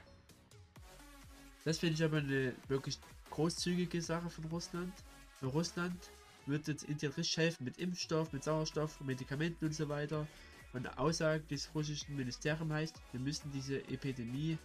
Das 1.65 1.79
finde 1.79 1.95
ich 1.95 2.03
aber 2.03 2.19
eine 2.19 2.55
wirklich 2.69 2.99
großzügige 3.31 4.03
Sache 4.03 4.29
von 4.29 4.45
Russland. 4.47 4.93
Für 5.39 5.47
Russland 5.47 6.11
wird 6.47 6.67
jetzt 6.67 6.85
Indien 6.85 7.13
richtig 7.13 7.37
helfen 7.37 7.65
mit 7.65 7.77
Impfstoff, 7.79 8.33
mit 8.33 8.43
Sauerstoff, 8.43 9.01
Medikamenten 9.03 9.67
und 9.67 9.75
so 9.75 9.89
weiter. 9.89 10.27
Und 10.73 10.85
die 10.85 10.99
Aussage 10.99 11.43
des 11.45 11.73
russischen 11.75 12.17
Ministeriums 12.17 12.73
heißt, 12.73 12.97
wir 13.13 13.21
müssen 13.21 13.51
diese 13.53 13.79
Epidemie 13.89 14.59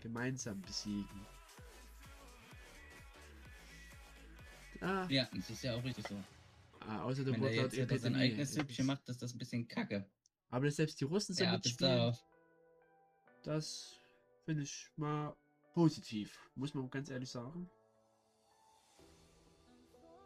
gemeinsam 0.00 0.60
besiegen. 0.62 1.26
Ah, 4.80 5.06
Ja, 5.08 5.28
das 5.34 5.50
ist 5.50 5.62
ja 5.64 5.74
auch 5.74 5.84
richtig 5.84 6.06
so. 6.06 6.14
ah 6.80 7.02
außer 7.02 7.24
der 7.24 7.34
Wenn 7.34 7.42
der 7.42 7.54
jetzt 7.54 7.76
wieder 7.76 7.98
sein 7.98 8.14
eigenes 8.14 8.52
Süppchen 8.54 8.86
macht, 8.86 9.08
ist 9.08 9.20
das 9.22 9.34
ein 9.34 9.38
bisschen 9.38 9.66
kacke. 9.66 10.08
Aber 10.50 10.70
selbst 10.70 11.00
die 11.00 11.04
Russen 11.04 11.34
so 11.34 11.44
Ja, 11.44 11.52
mitspielen, 11.52 12.16
das 13.42 13.98
finde 14.44 14.62
ich 14.62 14.90
mal 14.96 15.36
positiv, 15.74 16.50
muss 16.54 16.74
man 16.74 16.88
ganz 16.90 17.10
ehrlich 17.10 17.30
sagen. 17.30 17.68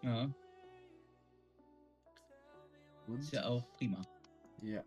Ja, 0.03 0.33
Und 3.07 3.21
ist 3.21 3.33
ja 3.33 3.47
auch 3.47 3.65
prima. 3.73 4.03
Ja. 4.63 4.85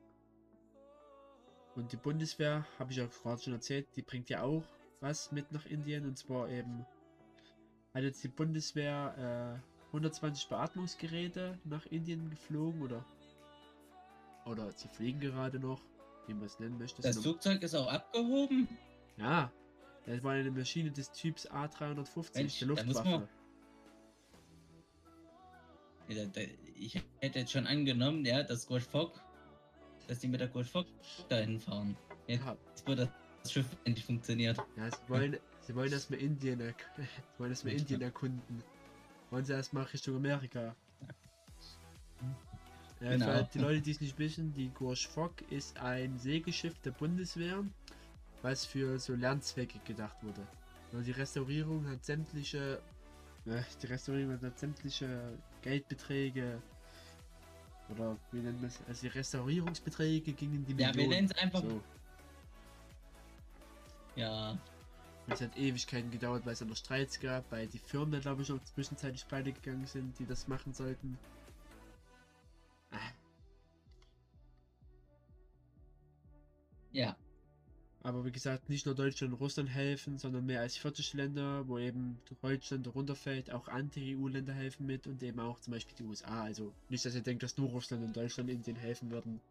Und 1.76 1.92
die 1.92 1.98
Bundeswehr, 1.98 2.66
habe 2.80 2.92
ich 2.92 2.98
ja 2.98 3.06
gerade 3.08 3.42
schon 3.42 3.54
erzählt, 3.54 3.88
die 3.96 4.02
bringt 4.02 4.30
ja 4.30 4.42
auch 4.42 4.64
was 5.02 5.32
mit 5.32 5.52
nach 5.52 5.66
Indien. 5.66 6.06
Und 6.06 6.18
zwar 6.18 6.50
eben 6.50 6.86
hat 7.96 8.04
jetzt 8.04 8.24
die 8.24 8.28
Bundeswehr 8.28 9.62
äh, 9.64 9.86
120 9.88 10.50
Beatmungsgeräte 10.50 11.58
nach 11.64 11.86
Indien 11.88 12.30
geflogen 12.30 12.82
oder 12.82 13.06
oder 14.46 14.72
sie 14.74 14.88
fliegen 14.90 15.20
gerade 15.20 15.60
noch, 15.60 15.82
wie 16.28 16.34
man 16.34 16.46
es 16.46 16.60
nennen 16.60 16.78
möchte. 16.78 17.02
Das 17.02 17.18
Flugzeug 17.18 17.64
ist 17.64 17.74
auch 17.74 17.92
abgehoben. 17.92 18.68
ja, 19.18 19.52
das 20.06 20.22
war 20.24 20.34
eine 20.34 20.52
Maschine 20.52 20.92
des 20.92 21.12
Typs 21.12 21.50
A350 21.50 22.36
Mensch, 22.36 22.60
der 22.60 22.68
Luftwaffe. 22.68 23.28
Ich 26.78 27.02
hätte 27.22 27.40
jetzt 27.40 27.52
schon 27.52 27.66
angenommen, 27.66 28.24
ja, 28.25 28.44
dass 28.44 28.68
Gorsch 28.68 28.84
Fock, 28.84 29.20
dass 30.08 30.20
die 30.20 30.28
mit 30.28 30.42
der 30.42 30.50
Gorsch 30.50 30.70
Fock 30.70 30.86
dahin 31.30 31.60
fahren. 31.60 31.98
Jetzt 32.28 32.44
Ja, 32.46 32.58
wird 32.86 33.00
das 33.00 33.10
Schiff 33.52 33.66
endlich 33.84 34.06
funktioniert. 34.06 34.58
ja, 34.75 34.90
sie 34.90 34.98
wollen, 35.10 35.38
sie 35.62 35.75
wollen 35.75 35.92
erstmal 35.92 36.20
Indien, 36.20 36.62
erk- 36.62 36.74
sie 36.98 37.04
wollen 37.40 37.52
erstmal 37.52 37.74
Indien 37.74 38.02
erkunden. 38.02 38.64
Wollen 39.30 39.46
sie 39.46 39.54
erstmal 39.54 39.84
Richtung 39.86 40.16
Amerika. 40.18 40.75
Ja, 43.02 43.12
Genau. 43.12 43.25
Für 43.25 43.50
die 43.54 43.60
Leute, 43.60 43.82
die 43.82 43.92
es 43.92 44.02
nicht 44.02 44.18
wissen, 44.18 44.54
die 44.54 44.70
Gorsch 44.70 45.08
Fock 45.08 45.34
ist 45.52 45.78
ein 45.80 46.18
Segelschiff 46.18 46.80
der 46.80 46.92
Bundeswehr, 46.92 47.64
was 48.42 48.66
für 48.66 48.98
so 49.00 49.14
Lernzwecke 49.16 49.80
gedacht 49.86 50.16
wurde. 50.22 50.42
Und 50.94 51.06
die 51.06 51.12
Restaurierung 51.12 51.88
hat 51.90 52.06
sämtliche, 52.06 52.80
äh, 53.46 53.62
die 53.82 53.88
Restaurierung 53.88 54.40
hat 54.42 54.58
sämtliche 54.58 55.38
Geldbeträge 55.62 56.62
oder 57.90 58.18
wie 58.32 58.40
nennt 58.40 58.62
man 58.62 58.70
es, 58.70 58.80
also 58.88 59.02
die 59.02 59.08
Restaurierungsbeträge 59.10 60.32
gingen 60.34 60.56
in 60.56 60.66
die 60.66 60.72
Ja, 60.82 60.88
wir 60.90 60.96
Millionen. 60.96 61.10
nennen 61.10 61.30
es 61.32 61.38
einfach. 61.44 61.62
So. 61.62 61.82
Ja, 64.16 64.58
Es 65.28 65.42
hat 65.42 65.58
Ewigkeiten 65.58 66.12
gedauert, 66.12 66.46
weil 66.46 66.54
es 66.54 66.62
noch 66.62 66.76
Streits 66.76 67.20
gab, 67.20 67.52
weil 67.52 67.68
die 67.68 67.80
Firmen 67.80 68.12
da 68.14 68.20
glaube 68.20 68.44
ich 68.44 68.52
auch 68.52 68.64
zwischenzeitlich 68.64 69.28
pleite 69.28 69.54
gegangen 69.54 69.86
sind, 69.88 70.18
die 70.20 70.26
das 70.28 70.48
machen 70.48 70.74
sollten. 70.74 71.20
Ah, 72.92 73.12
ja. 76.92 77.16
Aber 78.04 78.26
wie 78.26 78.32
gesagt, 78.32 78.70
nicht 78.70 78.86
nur 78.86 78.96
Deutschland 78.96 79.34
und 79.34 79.40
Russland 79.40 79.70
helfen, 79.70 80.18
sondern 80.20 80.46
mehr 80.46 80.62
als 80.62 80.78
40 80.78 81.14
Länder, 81.14 81.68
wo 81.68 81.78
eben 81.80 82.22
Deutschland 82.42 82.86
darunter 82.88 83.16
fällt, 83.16 83.52
auch 83.52 83.68
andere 83.68 84.02
EU-Länder 84.02 84.54
helfen 84.54 84.86
mit 84.88 85.08
und 85.08 85.24
eben 85.24 85.40
auch 85.40 85.60
zum 85.60 85.74
Beispiel 85.74 85.96
die 85.98 86.04
USA. 86.06 86.44
Also 86.44 86.74
nicht, 86.90 87.06
dass 87.06 87.16
ihr 87.16 87.24
denkt, 87.24 87.44
dass 87.44 87.58
nur 87.58 87.70
Russland 87.70 88.04
und 88.04 88.16
Deutschland 88.16 88.50
Indien 88.50 88.78
helfen 88.78 89.12
würden. 89.12 89.42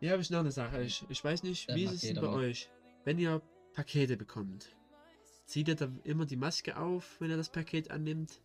Ja, 0.00 0.12
habe 0.12 0.22
ich 0.22 0.30
noch 0.30 0.40
eine 0.40 0.50
Sache. 0.50 0.82
Ich, 0.82 1.04
ich 1.08 1.22
weiß 1.22 1.42
nicht, 1.42 1.68
Dann 1.68 1.76
wie 1.76 1.84
ist 1.84 1.92
es 1.92 2.00
denn 2.00 2.16
bei 2.16 2.28
euch? 2.28 2.70
Wenn 3.04 3.18
ihr 3.18 3.42
Pakete 3.74 4.16
bekommt, 4.16 4.74
zieht 5.44 5.68
ihr 5.68 5.74
da 5.76 5.90
immer 6.04 6.24
die 6.24 6.36
Maske 6.36 6.76
auf, 6.78 7.20
wenn 7.20 7.30
ihr 7.30 7.36
das 7.36 7.50
Paket 7.50 7.90
annimmt? 7.90 8.40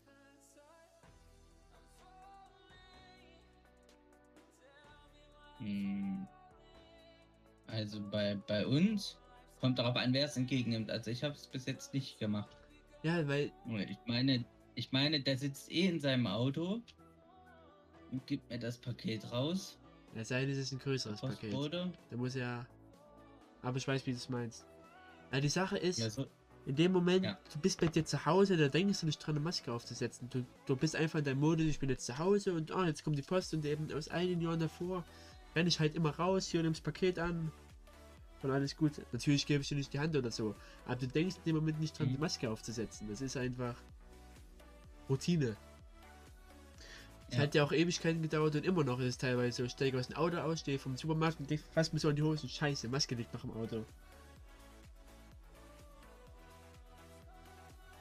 Hm. 5.59 6.27
Also 7.67 8.01
bei, 8.11 8.35
bei 8.47 8.67
uns 8.67 9.17
kommt 9.61 9.79
darauf 9.79 9.95
an, 9.95 10.13
wer 10.13 10.25
es 10.25 10.35
entgegennimmt. 10.35 10.91
Also 10.91 11.09
ich 11.09 11.23
habe 11.23 11.35
es 11.35 11.47
bis 11.47 11.65
jetzt 11.65 11.93
nicht 11.93 12.19
gemacht. 12.19 12.55
Ja, 13.03 13.25
weil 13.27 13.51
Ich 13.89 13.97
meine, 14.05 14.45
ich 14.75 14.91
meine, 14.91 15.21
der 15.21 15.37
sitzt 15.37 15.71
eh 15.71 15.87
in 15.87 15.99
seinem 15.99 16.27
Auto 16.27 16.81
und 18.11 18.27
gibt 18.27 18.49
mir 18.49 18.59
das 18.59 18.77
Paket 18.77 19.31
raus. 19.31 19.77
Es 20.21 20.29
sei 20.29 20.41
denn, 20.41 20.49
es 20.51 20.57
ist 20.57 20.71
ein 20.71 20.79
größeres 20.79 21.21
Paket. 21.21 21.53
Da 22.09 22.17
muss 22.17 22.35
ja. 22.35 22.65
Aber 23.61 23.77
ich 23.77 23.87
weiß, 23.87 24.05
wie 24.05 24.11
du 24.11 24.17
es 24.17 24.29
meinst. 24.29 24.65
Ja, 25.31 25.39
die 25.41 25.49
Sache 25.49 25.77
ist, 25.77 25.99
Ja, 25.99 26.09
so, 26.09 26.25
in 26.65 26.75
dem 26.75 26.91
Moment, 26.91 27.25
Ja. 27.25 27.37
du 27.53 27.59
bist 27.59 27.79
bei 27.81 27.87
dir 27.87 28.05
zu 28.05 28.25
Hause, 28.25 28.57
da 28.57 28.67
denkst 28.69 28.99
du 29.01 29.05
nicht 29.07 29.17
dran, 29.19 29.35
eine 29.35 29.43
Maske 29.43 29.71
aufzusetzen. 29.71 30.29
Du, 30.29 30.45
du 30.65 30.75
bist 30.75 30.95
einfach 30.95 31.19
in 31.19 31.25
deinem 31.25 31.39
Modus, 31.39 31.65
ich 31.65 31.79
bin 31.79 31.89
jetzt 31.89 32.05
zu 32.05 32.17
Hause 32.17 32.53
und 32.53 32.71
ah, 32.71 32.85
jetzt 32.85 33.03
kommt 33.03 33.17
die 33.17 33.21
Post 33.23 33.53
und 33.53 33.65
eben 33.65 33.91
aus 33.93 34.07
einigen 34.07 34.41
Jahren 34.41 34.59
davor 34.59 35.03
renne 35.55 35.67
ich 35.69 35.79
halt 35.79 35.95
immer 35.95 36.11
raus, 36.11 36.47
hier 36.47 36.61
nimmst 36.63 36.83
Paket 36.83 37.17
an 37.19 37.51
und 38.41 38.51
alles 38.51 38.75
gut. 38.75 38.93
Natürlich 39.11 39.45
gebe 39.45 39.61
ich 39.61 39.69
dir 39.69 39.75
nicht 39.75 39.91
die 39.93 39.99
Hand 39.99 40.15
oder 40.15 40.31
so, 40.31 40.55
aber 40.85 40.95
du 40.95 41.07
denkst 41.07 41.37
in 41.37 41.43
dem 41.45 41.55
Moment 41.55 41.79
nicht 41.79 41.97
dran, 41.97 42.07
Mhm. 42.07 42.13
die 42.13 42.17
Maske 42.19 42.49
aufzusetzen. 42.49 43.07
Das 43.09 43.21
ist 43.21 43.35
einfach 43.37 43.75
Routine. 45.09 45.55
Es 47.29 47.35
Ja. 47.37 47.41
hat 47.43 47.55
ja 47.55 47.63
auch 47.63 47.71
Ewigkeiten 47.71 48.21
gedauert 48.21 48.55
und 48.55 48.65
immer 48.65 48.83
noch 48.83 48.99
ist 48.99 49.05
es 49.05 49.17
teilweise 49.17 49.57
so. 49.57 49.63
Ich 49.63 49.71
steige 49.71 49.97
aus 49.99 50.07
dem 50.07 50.15
Auto 50.17 50.37
aus, 50.37 50.59
stehe 50.59 50.77
vom 50.77 50.95
Supermarkt 50.95 51.39
und 51.39 51.49
denk 51.49 51.61
fast 51.73 51.91
mir 51.93 51.99
so 51.99 52.09
an 52.09 52.15
die 52.15 52.21
Hosen. 52.21 52.47
Scheiße, 52.49 52.87
Maske 52.87 53.15
liegt 53.15 53.33
noch 53.33 53.43
im 53.43 53.51
Auto. 53.51 53.85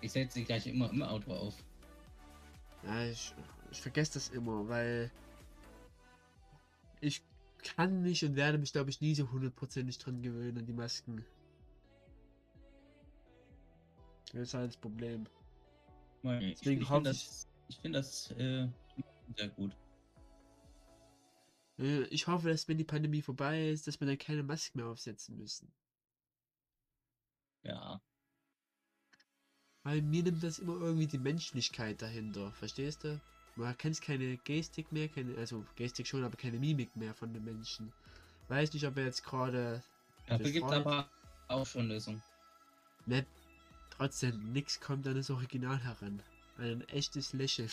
ich 0.00 0.12
setze 0.12 0.34
sie 0.34 0.44
gleich 0.44 0.66
immer 0.66 0.90
im 0.90 1.02
Auto 1.02 1.32
auf. 1.32 1.54
Ja, 2.82 3.06
ich, 3.06 3.32
ich 3.70 3.80
vergesse 3.80 4.14
das 4.14 4.28
immer, 4.28 4.68
weil 4.68 5.10
ich 7.00 7.22
kann 7.62 8.02
mich 8.02 8.22
und 8.22 8.36
werde 8.36 8.58
mich, 8.58 8.72
glaube 8.72 8.90
ich, 8.90 9.00
nie 9.00 9.14
so 9.14 9.30
hundertprozentig 9.32 9.96
dran 9.96 10.20
gewöhnen 10.20 10.58
an 10.58 10.66
die 10.66 10.74
Masken. 10.74 11.24
Das 14.34 14.42
ist 14.42 14.54
halt 14.54 14.68
das 14.68 14.76
Problem. 14.76 15.24
Ich, 16.40 16.58
Deswegen 16.58 16.82
ich 16.82 16.88
hoffe 16.90 16.96
finde 17.04 17.10
ich- 17.12 17.24
das, 17.24 17.48
ich 17.68 17.78
find 17.78 17.94
das 17.94 18.30
äh, 18.32 18.68
sehr 19.36 19.48
gut. 19.48 19.72
Äh, 21.78 22.02
Ich 22.04 22.26
hoffe, 22.26 22.48
dass 22.48 22.68
wenn 22.68 22.78
die 22.78 22.84
Pandemie 22.84 23.22
vorbei 23.22 23.68
ist, 23.70 23.86
dass 23.86 24.00
wir 24.00 24.06
dann 24.06 24.18
keine 24.18 24.42
Masken 24.42 24.78
mehr 24.78 24.88
aufsetzen 24.88 25.36
müssen. 25.36 25.72
Ja. 27.62 28.00
Weil 29.82 30.02
mir 30.02 30.22
nimmt 30.22 30.42
das 30.42 30.58
immer 30.58 30.80
irgendwie 30.80 31.06
die 31.06 31.18
Menschlichkeit 31.18 32.00
dahinter, 32.00 32.52
verstehst 32.52 33.04
du? 33.04 33.20
Man 33.56 33.76
kennt 33.78 34.00
keine 34.00 34.36
Gestik 34.38 34.90
mehr, 34.92 35.08
keine, 35.08 35.36
also 35.36 35.64
Gestik 35.76 36.06
schon, 36.06 36.24
aber 36.24 36.36
keine 36.36 36.58
Mimik 36.58 36.94
mehr 36.96 37.14
von 37.14 37.32
den 37.32 37.44
Menschen. 37.44 37.92
Weiß 38.48 38.72
nicht, 38.72 38.86
ob 38.86 38.96
er 38.96 39.04
jetzt 39.04 39.22
gerade 39.24 39.82
gibt 40.28 40.56
es 40.56 40.58
Freund- 40.60 40.86
aber 40.86 41.08
auch 41.48 41.66
schon 41.66 41.88
Lösungen. 41.88 42.22
Ne, 43.06 43.26
trotzdem, 43.90 44.52
nix 44.52 44.80
kommt 44.80 45.06
an 45.06 45.14
das 45.14 45.30
Original 45.30 45.78
heran. 45.78 46.22
Ein 46.58 46.80
echtes 46.88 47.32
Lächeln. 47.32 47.70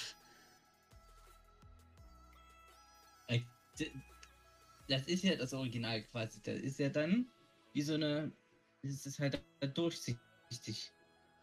Das 4.87 5.07
ist 5.07 5.23
ja 5.23 5.35
das 5.35 5.53
Original 5.53 6.01
quasi. 6.03 6.41
Das 6.43 6.59
ist 6.59 6.79
ja 6.79 6.89
dann 6.89 7.27
wie 7.73 7.81
so 7.81 7.93
eine. 7.93 8.31
Es 8.83 9.05
ist 9.05 9.19
halt 9.19 9.41
durchsichtig, 9.75 10.91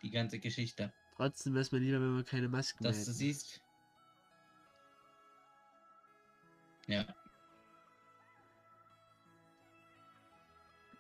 die 0.03 0.11
ganze 0.11 0.39
Geschichte. 0.39 0.93
Trotzdem 1.17 1.55
wäre 1.55 1.63
es 1.63 1.73
mir 1.73 1.79
lieber, 1.79 2.01
wenn 2.01 2.17
wir 2.17 2.25
keine 2.25 2.49
Masken 2.49 2.83
mehr 2.83 2.93
Dass 2.93 3.05
du 3.05 3.13
siehst. 3.13 3.61
Ja. 6.89 7.07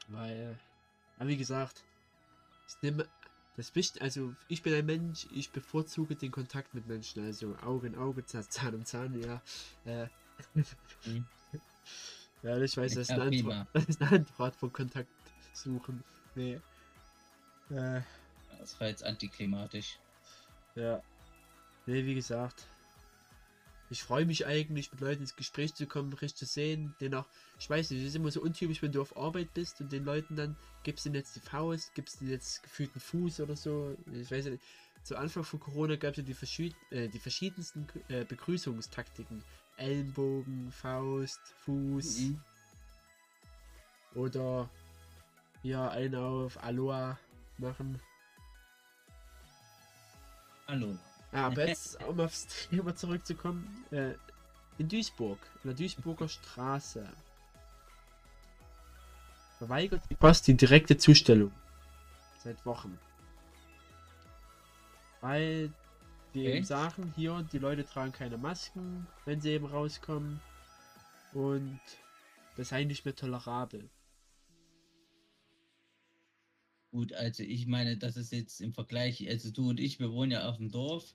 Weil, 0.08 0.58
aber 1.18 1.28
wie 1.28 1.36
gesagt, 1.36 1.84
ich 2.68 2.82
nehme, 2.82 3.06
das 3.56 3.74
Wichtigste, 3.74 4.00
also 4.00 4.34
ich 4.48 4.62
bin 4.62 4.72
ein 4.74 4.86
Mensch, 4.86 5.26
ich 5.32 5.50
bevorzuge 5.50 6.14
den 6.14 6.30
Kontakt 6.30 6.74
mit 6.74 6.86
Menschen, 6.86 7.24
also 7.24 7.56
Auge 7.56 7.88
in 7.88 7.96
Auge, 7.96 8.24
Zahn, 8.24 8.74
um 8.74 8.84
Zahn, 8.84 9.20
ja. 9.20 9.42
Äh. 9.84 10.08
ja, 12.42 12.58
ich 12.58 12.76
weiß, 12.76 12.94
das 12.94 13.02
ist, 13.02 13.10
eine. 13.10 13.24
Antwort, 13.24 13.66
das 13.72 13.84
ist 13.86 14.02
eine 14.02 14.12
Antwort 14.12 14.54
von 14.56 14.72
Kontakt 14.72 15.08
suchen. 15.52 16.02
Nee. 16.34 16.60
Äh, 17.70 18.00
Das 18.58 18.80
war 18.80 18.88
jetzt 18.88 19.04
antiklimatisch. 19.04 19.98
Ja. 20.74 21.02
Nee, 21.86 22.04
wie 22.04 22.14
gesagt. 22.14 22.66
Ich 23.90 24.02
freue 24.02 24.26
mich 24.26 24.44
eigentlich, 24.44 24.92
mit 24.92 25.00
Leuten 25.00 25.22
ins 25.22 25.34
Gespräch 25.34 25.74
zu 25.74 25.86
kommen, 25.86 26.12
richtig 26.12 26.36
zu 26.36 26.44
sehen. 26.44 26.94
Denn 27.00 27.14
auch, 27.14 27.26
ich 27.58 27.68
weiß 27.70 27.90
nicht, 27.90 28.02
es 28.02 28.08
ist 28.08 28.16
immer 28.16 28.30
so 28.30 28.42
untypisch, 28.42 28.82
wenn 28.82 28.92
du 28.92 29.00
auf 29.00 29.16
Arbeit 29.16 29.54
bist 29.54 29.80
und 29.80 29.90
den 29.90 30.04
Leuten 30.04 30.36
dann 30.36 30.56
gibst 30.82 31.04
du 31.04 31.08
ihnen 31.08 31.16
jetzt 31.16 31.36
die 31.36 31.40
Faust, 31.40 31.94
gibst 31.94 32.20
du 32.20 32.26
jetzt 32.26 32.62
gefühlt 32.62 32.90
einen 32.94 33.00
Fuß 33.00 33.40
oder 33.40 33.56
so. 33.56 33.96
Ich 34.12 34.30
weiß 34.30 34.44
nicht. 34.46 34.62
Zu 35.04 35.16
Anfang 35.16 35.42
von 35.42 35.58
Corona 35.58 35.96
gab 35.96 36.10
es 36.10 36.18
ja 36.18 36.22
die, 36.22 36.34
verschied 36.34 36.74
äh, 36.90 37.08
die 37.08 37.18
verschiedensten 37.18 37.86
äh, 38.08 38.24
Begrüßungstaktiken. 38.24 39.42
Ellenbogen, 39.78 40.70
Faust, 40.72 41.40
Fuß 41.64 42.20
Mhm. 42.20 42.40
oder 44.14 44.68
ja, 45.62 45.88
einen 45.90 46.14
auf 46.14 46.62
Aloha 46.62 47.18
machen. 47.58 48.00
Hallo. 50.66 50.96
Ja, 51.32 51.46
aber 51.46 51.66
jetzt, 51.66 52.02
um 52.08 52.20
aufs 52.20 52.46
Thema 52.68 52.94
zurückzukommen, 52.94 53.84
äh, 53.90 54.14
in 54.78 54.88
Duisburg, 54.88 55.38
in 55.62 55.70
der 55.70 55.76
Duisburger 55.76 56.28
Straße, 56.28 57.08
verweigert 59.58 60.02
die 60.08 60.14
Post 60.14 60.46
die 60.46 60.56
direkte 60.56 60.96
Zustellung. 60.96 61.52
Seit 62.42 62.64
Wochen. 62.64 62.96
Weil 65.20 65.72
die 66.34 66.44
eben 66.44 66.58
Okay. 66.58 66.64
sagen, 66.64 67.12
hier, 67.16 67.42
die 67.52 67.58
Leute 67.58 67.84
tragen 67.84 68.12
keine 68.12 68.38
Masken, 68.38 69.06
wenn 69.24 69.40
sie 69.40 69.50
eben 69.50 69.66
rauskommen. 69.66 70.40
Und 71.32 71.80
das 72.56 72.68
sei 72.68 72.84
nicht 72.84 73.04
mehr 73.04 73.14
tolerabel. 73.14 73.88
Gut, 76.90 77.12
also 77.12 77.42
ich 77.42 77.66
meine, 77.66 77.96
das 77.96 78.16
ist 78.16 78.32
jetzt 78.32 78.60
im 78.60 78.72
Vergleich, 78.72 79.26
also 79.28 79.50
du 79.50 79.70
und 79.70 79.80
ich, 79.80 79.98
wir 80.00 80.12
wohnen 80.12 80.32
ja 80.32 80.48
auf 80.48 80.56
dem 80.58 80.70
Dorf. 80.70 81.14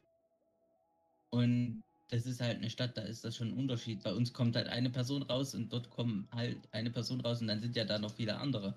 Und 1.32 1.84
das 2.10 2.26
ist 2.26 2.40
halt 2.42 2.58
eine 2.58 2.70
Stadt, 2.70 2.96
da 2.98 3.02
ist 3.02 3.24
das 3.26 3.36
schon 3.36 3.50
ein 3.50 3.58
Unterschied. 3.58 4.04
Bei 4.04 4.14
uns 4.14 4.34
kommt 4.34 4.56
halt 4.56 4.68
eine 4.68 4.90
Person 4.90 5.24
raus 5.24 5.54
und 5.56 5.74
dort 5.74 5.90
kommen 5.90 6.28
halt 6.32 6.58
eine 6.72 6.92
Person 6.92 7.22
raus 7.22 7.42
und 7.42 7.48
dann 7.48 7.62
sind 7.62 7.76
ja 7.76 7.86
da 7.86 7.98
noch 8.00 8.14
viele 8.14 8.38
andere. 8.38 8.74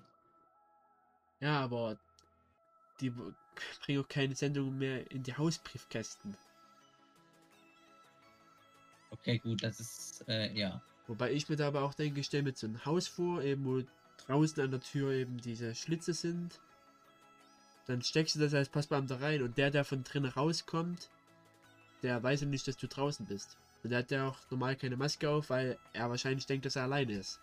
Ja, 1.39 1.61
aber 1.63 1.97
die 2.99 3.11
bringen 3.85 4.03
auch 4.03 4.07
keine 4.07 4.35
Sendungen 4.35 4.77
mehr 4.77 5.09
in 5.11 5.23
die 5.23 5.35
Hausbriefkästen. 5.35 6.35
Okay, 9.11 9.39
gut, 9.39 9.63
das 9.63 9.79
ist, 9.79 10.27
äh, 10.27 10.51
ja. 10.53 10.81
Wobei 11.07 11.31
ich 11.31 11.47
mir 11.47 11.55
da 11.55 11.67
aber 11.67 11.83
auch 11.83 11.93
denke, 11.93 12.19
ich 12.19 12.25
stelle 12.25 12.43
mir 12.43 12.53
so 12.53 12.67
ein 12.67 12.85
Haus 12.85 13.07
vor, 13.07 13.41
eben 13.41 13.65
wo 13.65 13.81
draußen 14.25 14.61
an 14.61 14.71
der 14.71 14.81
Tür 14.81 15.11
eben 15.11 15.37
diese 15.37 15.73
Schlitze 15.73 16.13
sind. 16.13 16.59
Dann 17.85 18.01
steckst 18.01 18.35
du 18.35 18.39
das 18.39 18.53
als 18.53 18.69
Passbeamter 18.69 19.21
rein 19.21 19.41
und 19.41 19.57
der, 19.57 19.71
der 19.71 19.85
von 19.85 20.03
drinnen 20.03 20.29
rauskommt, 20.29 21.09
der 22.03 22.21
weiß 22.21 22.41
ja 22.41 22.47
nicht, 22.47 22.67
dass 22.67 22.75
du 22.77 22.87
draußen 22.87 23.25
bist. 23.25 23.57
Und 23.83 23.91
der 23.91 23.99
hat 23.99 24.11
ja 24.11 24.27
auch 24.27 24.37
normal 24.49 24.75
keine 24.75 24.97
Maske 24.97 25.29
auf, 25.29 25.49
weil 25.49 25.77
er 25.93 26.09
wahrscheinlich 26.09 26.45
denkt, 26.45 26.65
dass 26.65 26.75
er 26.75 26.83
alleine 26.83 27.13
ist. 27.13 27.39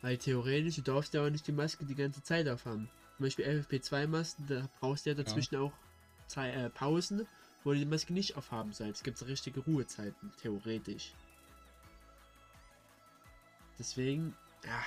Weil 0.00 0.16
theoretisch, 0.16 0.76
du 0.76 0.82
darfst 0.82 1.12
ja 1.12 1.24
auch 1.24 1.30
nicht 1.30 1.46
die 1.46 1.52
Maske 1.52 1.84
die 1.84 1.94
ganze 1.94 2.22
Zeit 2.22 2.48
aufhaben. 2.48 2.88
Zum 3.20 3.26
Beispiel 3.26 3.44
FFP2-Masken, 3.44 4.46
da 4.46 4.66
brauchst 4.80 5.04
du 5.04 5.10
ja 5.10 5.14
dazwischen 5.14 5.56
auch 5.56 5.74
Zei 6.26 6.52
äh, 6.52 6.70
Pausen, 6.70 7.28
wo 7.62 7.72
du 7.72 7.78
die 7.78 7.84
Maske 7.84 8.14
nicht 8.14 8.34
aufhaben 8.34 8.72
sollst. 8.72 9.00
Es 9.00 9.02
gibt 9.02 9.18
so 9.18 9.26
richtige 9.26 9.60
Ruhezeiten, 9.60 10.32
theoretisch. 10.40 11.12
Deswegen, 13.78 14.34
ja. 14.64 14.82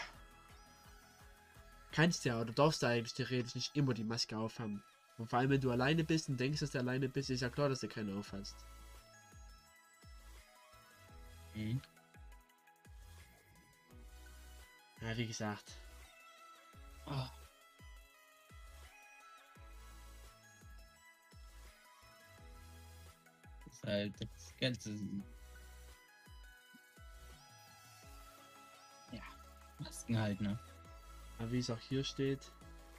Kannst 1.91 2.25
ja, 2.25 2.41
oder 2.41 2.51
darfst 2.53 2.81
du 2.81 2.87
eigentlich 2.87 3.13
theoretisch 3.13 3.53
nicht 3.53 3.77
immer 3.77 3.93
die 3.93 4.03
Maske 4.03 4.35
aufhaben. 4.35 4.81
Und 5.19 5.29
vor 5.29 5.37
allem, 5.37 5.51
wenn 5.51 5.61
du 5.61 5.69
alleine 5.69 6.03
bist 6.03 6.27
und 6.27 6.39
denkst, 6.39 6.61
dass 6.61 6.71
du 6.71 6.79
alleine 6.79 7.09
bist, 7.09 7.29
ist 7.29 7.41
ja 7.41 7.51
klar, 7.51 7.69
dass 7.69 7.81
du 7.81 7.87
keine 7.87 8.15
aufhast. 8.15 8.55
Mhm. 11.53 11.79
Ja, 15.01 15.15
wie 15.17 15.27
gesagt. 15.27 15.71
Ah. 17.05 17.29
Halt 23.85 24.13
das 24.19 24.53
Ganze. 24.59 24.91
Ja, 29.11 29.21
Masken 29.79 30.17
halt, 30.17 30.41
ne? 30.41 30.57
Aber 31.39 31.51
wie 31.51 31.59
es 31.59 31.69
auch 31.69 31.79
hier 31.79 32.03
steht, 32.03 32.51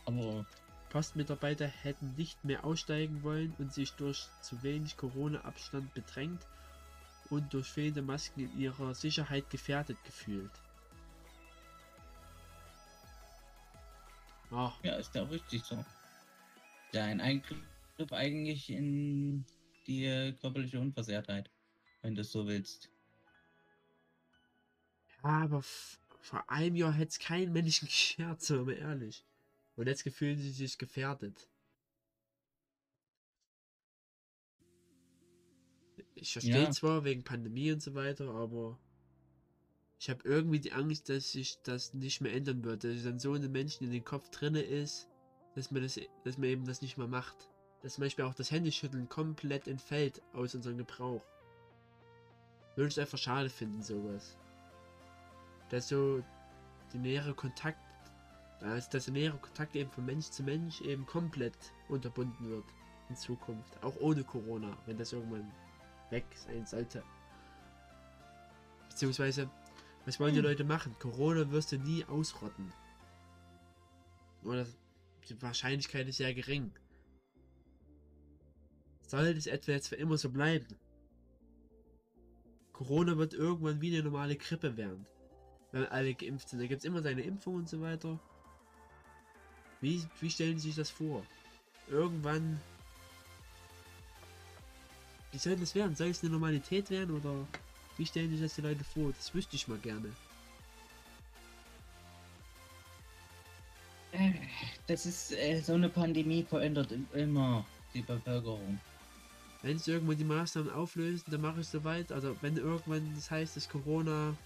Aber 0.07 0.45
Postmitarbeiter 0.91 1.67
hätten 1.67 2.15
nicht 2.17 2.45
mehr 2.45 2.65
aussteigen 2.65 3.23
wollen 3.23 3.53
und 3.59 3.73
sich 3.73 3.93
durch 3.95 4.29
zu 4.41 4.63
wenig 4.63 4.97
Corona-Abstand 4.97 5.93
bedrängt 5.95 6.47
und 7.31 7.53
durch 7.53 7.69
fehlende 7.69 8.03
Masken 8.03 8.41
in 8.41 8.59
ihrer 8.59 8.95
Sicherheit 8.95 9.51
gefährdet 9.51 9.97
gefühlt. 10.05 10.53
Ach, 14.53 14.79
ja, 14.85 14.95
ist 14.95 15.15
ja 15.15 15.23
richtig 15.25 15.65
so. 15.65 15.85
Ja, 16.93 17.05
ein 17.05 17.21
Eingriff 17.21 18.13
eigentlich 18.13 18.71
in 18.71 19.45
die 19.87 20.05
äh, 20.07 20.33
körperliche 20.33 20.81
Unversehrtheit, 20.81 21.51
wenn 22.03 22.15
du 22.15 22.23
es 22.23 22.33
so 22.33 22.47
willst. 22.47 22.91
ja, 25.23 25.43
aber 25.43 25.63
vor 25.63 26.49
einem 26.51 26.77
Jahr 26.77 26.93
hätte 26.93 27.11
es 27.11 27.19
kein 27.19 27.53
Mensch 27.53 27.81
geschert, 27.81 28.43
so 28.43 28.65
mal 28.65 28.73
ehrlich. 28.75 29.25
Und 29.77 29.87
jetzt 29.89 30.09
fühlen 30.11 30.39
sie 30.39 30.51
sich 30.51 30.79
gefährdet. 30.79 31.49
Ich 36.15 36.33
verstehe 36.33 36.69
Ja. 36.69 36.71
zwar 36.71 37.05
wegen 37.05 37.25
Pandemie 37.25 37.71
und 37.73 37.81
so 37.83 37.95
weiter, 37.95 38.31
aber 38.31 38.79
ich 39.99 40.11
habe 40.11 40.21
irgendwie 40.25 40.61
die 40.61 40.73
Angst, 40.73 41.09
dass 41.09 41.33
sich 41.33 41.61
das 41.63 41.95
nicht 41.95 42.21
mehr 42.21 42.33
ändern 42.33 42.63
wird. 42.65 42.85
Dass 42.85 43.03
dann 43.05 43.19
so 43.19 43.33
eine 43.33 43.49
Menschen 43.49 43.85
in 43.85 43.91
den 43.91 44.05
Kopf 44.05 44.29
drinne 44.31 44.63
ist, 44.63 45.09
dass 45.55 45.71
man 45.71 45.83
das, 45.83 45.99
dass 46.25 46.37
man 46.39 46.49
eben 46.49 46.65
das 46.65 46.83
nicht 46.83 46.97
mehr 46.97 47.09
macht. 47.09 47.51
Dass 47.85 47.97
zum 47.97 48.05
Beispiel 48.05 48.25
auch 48.25 48.33
das 48.33 48.51
Händeschütteln 48.51 49.11
komplett 49.11 49.69
entfällt 49.69 50.23
aus 50.33 50.55
unserem 50.55 50.79
Gebrauch. 50.79 51.23
Würde 52.77 52.89
ich 52.89 52.99
einfach 52.99 53.19
schade 53.19 53.51
finden, 53.51 53.83
sowas. 53.83 54.39
Dass 55.69 55.89
so 55.89 56.25
die 56.95 56.99
nähere 56.99 57.35
Kontakt, 57.35 57.79
dass, 58.61 58.89
dass 58.89 59.05
der 59.05 59.13
nähere 59.13 59.37
Kontakt 59.37 59.77
eben 59.77 59.91
von 59.91 60.07
Mensch 60.07 60.31
zu 60.31 60.43
Mensch 60.43 60.81
eben 60.81 61.05
komplett 61.05 61.75
unterbunden 61.91 62.49
wird 62.49 62.65
in 63.11 63.17
Zukunft. 63.17 63.77
Auch 63.83 63.97
ohne 64.01 64.25
Corona, 64.25 64.75
wenn 64.87 64.97
das 64.97 65.13
irgendwann 65.13 65.53
weg 66.09 66.25
sein 66.35 66.65
sollte. 66.65 67.03
Beziehungsweise, 68.89 69.51
was 70.07 70.19
wollen 70.19 70.33
die 70.33 70.41
Hm. 70.41 70.47
Leute 70.47 70.65
machen? 70.65 70.97
Corona 71.01 71.51
wirst 71.51 71.73
du 71.73 71.77
nie 71.77 72.03
ausrotten. 72.07 72.73
Oder 74.43 74.67
die 75.29 75.43
Wahrscheinlichkeit 75.43 76.09
ist 76.09 76.17
sehr 76.17 76.33
gering. 76.33 76.73
Soll 79.07 79.35
das 79.35 79.47
etwa 79.47 79.73
jetzt 79.73 79.89
für 79.89 79.97
immer 79.97 80.19
so 80.19 80.31
bleiben? 80.31 80.67
Corona 82.73 83.17
wird 83.17 83.35
irgendwann 83.35 83.81
wie 83.81 83.95
eine 83.95 84.03
normale 84.05 84.37
Grippe 84.37 84.77
werden. 84.77 85.07
Wenn 85.73 85.87
alle 85.87 86.15
geimpft 86.15 86.49
sind. 86.49 86.61
Da 86.61 86.67
gibt 86.67 86.81
es 86.81 86.85
immer 86.85 87.03
seine 87.03 87.23
Impfung 87.23 87.57
und 87.57 87.69
so 87.69 87.81
weiter. 87.81 88.19
Wie, 89.81 90.03
wie 90.21 90.31
stellen 90.31 90.59
Sie 90.59 90.69
sich 90.69 90.77
das 90.77 90.91
vor? 90.91 91.25
Irgendwann. 91.89 92.61
Wie 95.33 95.39
soll 95.39 95.57
das 95.57 95.75
werden? 95.75 95.95
Soll 95.95 96.09
es 96.09 96.23
eine 96.23 96.33
Normalität 96.33 96.91
werden 96.91 97.17
oder 97.17 97.47
wie 97.97 98.07
stellen 98.07 98.31
sich 98.31 98.41
das 98.41 98.55
die 98.55 98.63
Leute 98.63 98.85
vor? 98.85 99.13
Das 99.13 99.35
wüsste 99.35 99.57
ich 99.57 99.69
mal 99.69 99.79
gerne. 99.79 100.11
Äh, 104.13 104.33
Das 104.87 105.07
ist 105.07 105.33
äh, 105.33 105.61
so 105.61 105.75
eine 105.75 105.89
Pandemie 105.89 106.45
verändert 106.45 106.93
im- 106.93 107.09
immer 107.15 107.67
die 107.93 108.03
Bevölkerung. 108.03 108.79
Wenn 109.65 109.79
sie 109.79 109.93
irgendwann 109.93 110.19
die 110.19 110.25
Maßnahmen 110.25 110.71
auflösen, 110.71 111.25
dann 111.31 111.41
mache 111.41 111.61
ich 111.61 111.69
so 111.69 111.83
weit. 111.85 112.13
Also 112.13 112.37
wenn 112.43 112.59
irgendwann 112.59 113.15
das 113.15 113.31
heißt, 113.31 113.57
dass 113.57 113.67
Corona 113.67 114.37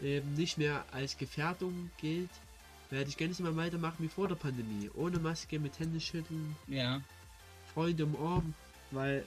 eben 0.00 0.32
nicht 0.32 0.56
mehr 0.56 0.82
als 0.92 1.18
Gefährdung 1.18 1.90
gilt, 1.98 2.30
werde 2.88 3.10
ich 3.10 3.18
ganz 3.18 3.38
mal 3.38 3.54
weitermachen 3.54 3.98
wie 3.98 4.08
vor 4.08 4.26
der 4.26 4.34
Pandemie. 4.34 4.88
Ohne 4.94 5.18
Maske, 5.18 5.58
mit 5.58 5.78
Händeschütteln, 5.78 6.56
Ja, 6.68 7.02
Freunde 7.74 8.06
umarmen, 8.06 8.54
weil 8.92 9.26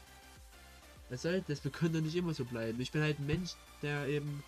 was 1.11 1.21
soll 1.21 1.43
das? 1.47 1.63
Wir 1.63 1.69
können 1.69 1.93
doch 1.93 2.01
nicht 2.01 2.15
immer 2.15 2.33
so 2.33 2.43
bleiben. 2.43 2.81
Ich 2.81 2.91
bin 2.91 3.03
halt 3.03 3.19
ein 3.19 3.27
Mensch, 3.27 3.51
der 3.83 4.07
eben 4.07 4.41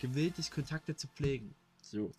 gewillt 0.00 0.36
ist, 0.40 0.50
Kontakte 0.50 0.96
zu 0.96 1.06
pflegen. 1.06 1.54
So. 1.80 2.10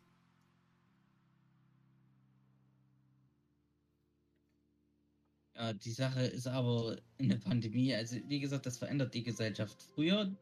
Ja, 5.62 5.74
die 5.74 5.92
Sache 5.92 6.24
ist 6.26 6.48
aber 6.48 6.98
in 7.20 7.30
der 7.30 7.38
Pandemie, 7.38 7.94
also 7.94 8.18
wie 8.28 8.40
gesagt, 8.40 8.66
das 8.66 8.80
verändert 8.80 9.14
die 9.14 9.24
Gesellschaft. 9.24 9.80
Früher, 9.94 10.36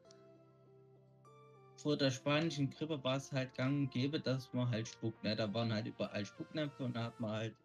vor 1.75 1.97
der 1.97 2.09
spanischen 2.09 2.69
Grippe, 2.69 3.03
war 3.03 3.17
es 3.17 3.29
halt 3.31 3.53
gang 3.53 3.79
und 3.79 3.91
gäbe, 3.91 4.21
dass 4.21 4.53
man 4.53 4.69
halt 4.69 4.87
spuckt. 4.87 5.21
Ne? 5.23 5.35
Da 5.35 5.53
waren 5.53 5.73
halt 5.73 5.87
überall 5.87 6.25
Spucknäpfe 6.25 6.83
und 6.85 6.95
da 6.95 7.03
hat 7.03 7.19
man 7.19 7.31
halt 7.31 7.55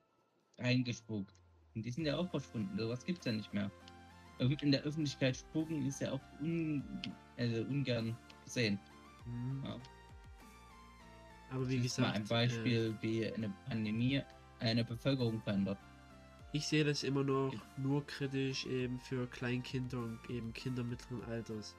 reingespuckt. 0.58 1.32
Und 1.76 1.84
die 1.84 1.90
sind 1.90 2.06
ja 2.06 2.16
auch 2.16 2.28
verschwunden. 2.28 2.76
Sowas 2.76 3.04
gibt's 3.04 3.24
ja 3.24 3.32
nicht 3.32 3.52
mehr. 3.54 3.70
In 4.40 4.72
der 4.72 4.82
Öffentlichkeit 4.82 5.36
spucken 5.36 5.86
ist 5.86 6.00
ja 6.00 6.10
auch 6.10 6.20
un 6.40 6.82
also 7.36 7.62
ungern 7.62 8.16
gesehen. 8.44 8.80
Hm. 9.24 9.62
Ja. 9.64 9.80
Aber 11.50 11.68
wie 11.68 11.78
gesagt, 11.78 12.08
mal 12.08 12.14
ein 12.14 12.24
äh, 12.24 12.28
Beispiel, 12.28 12.96
wie 13.00 13.32
eine 13.32 13.54
Pandemie 13.68 14.22
eine 14.58 14.84
Bevölkerung 14.84 15.40
verändert. 15.40 15.78
Ich 16.54 16.68
sehe 16.68 16.84
das 16.84 17.02
immer 17.02 17.24
noch 17.24 17.52
nur 17.76 18.06
kritisch 18.06 18.64
eben 18.66 19.00
für 19.00 19.26
Kleinkinder 19.26 19.98
und 19.98 20.20
eben 20.30 20.52
Kinder 20.52 20.84
mittleren 20.84 21.24
Alters. 21.24 21.74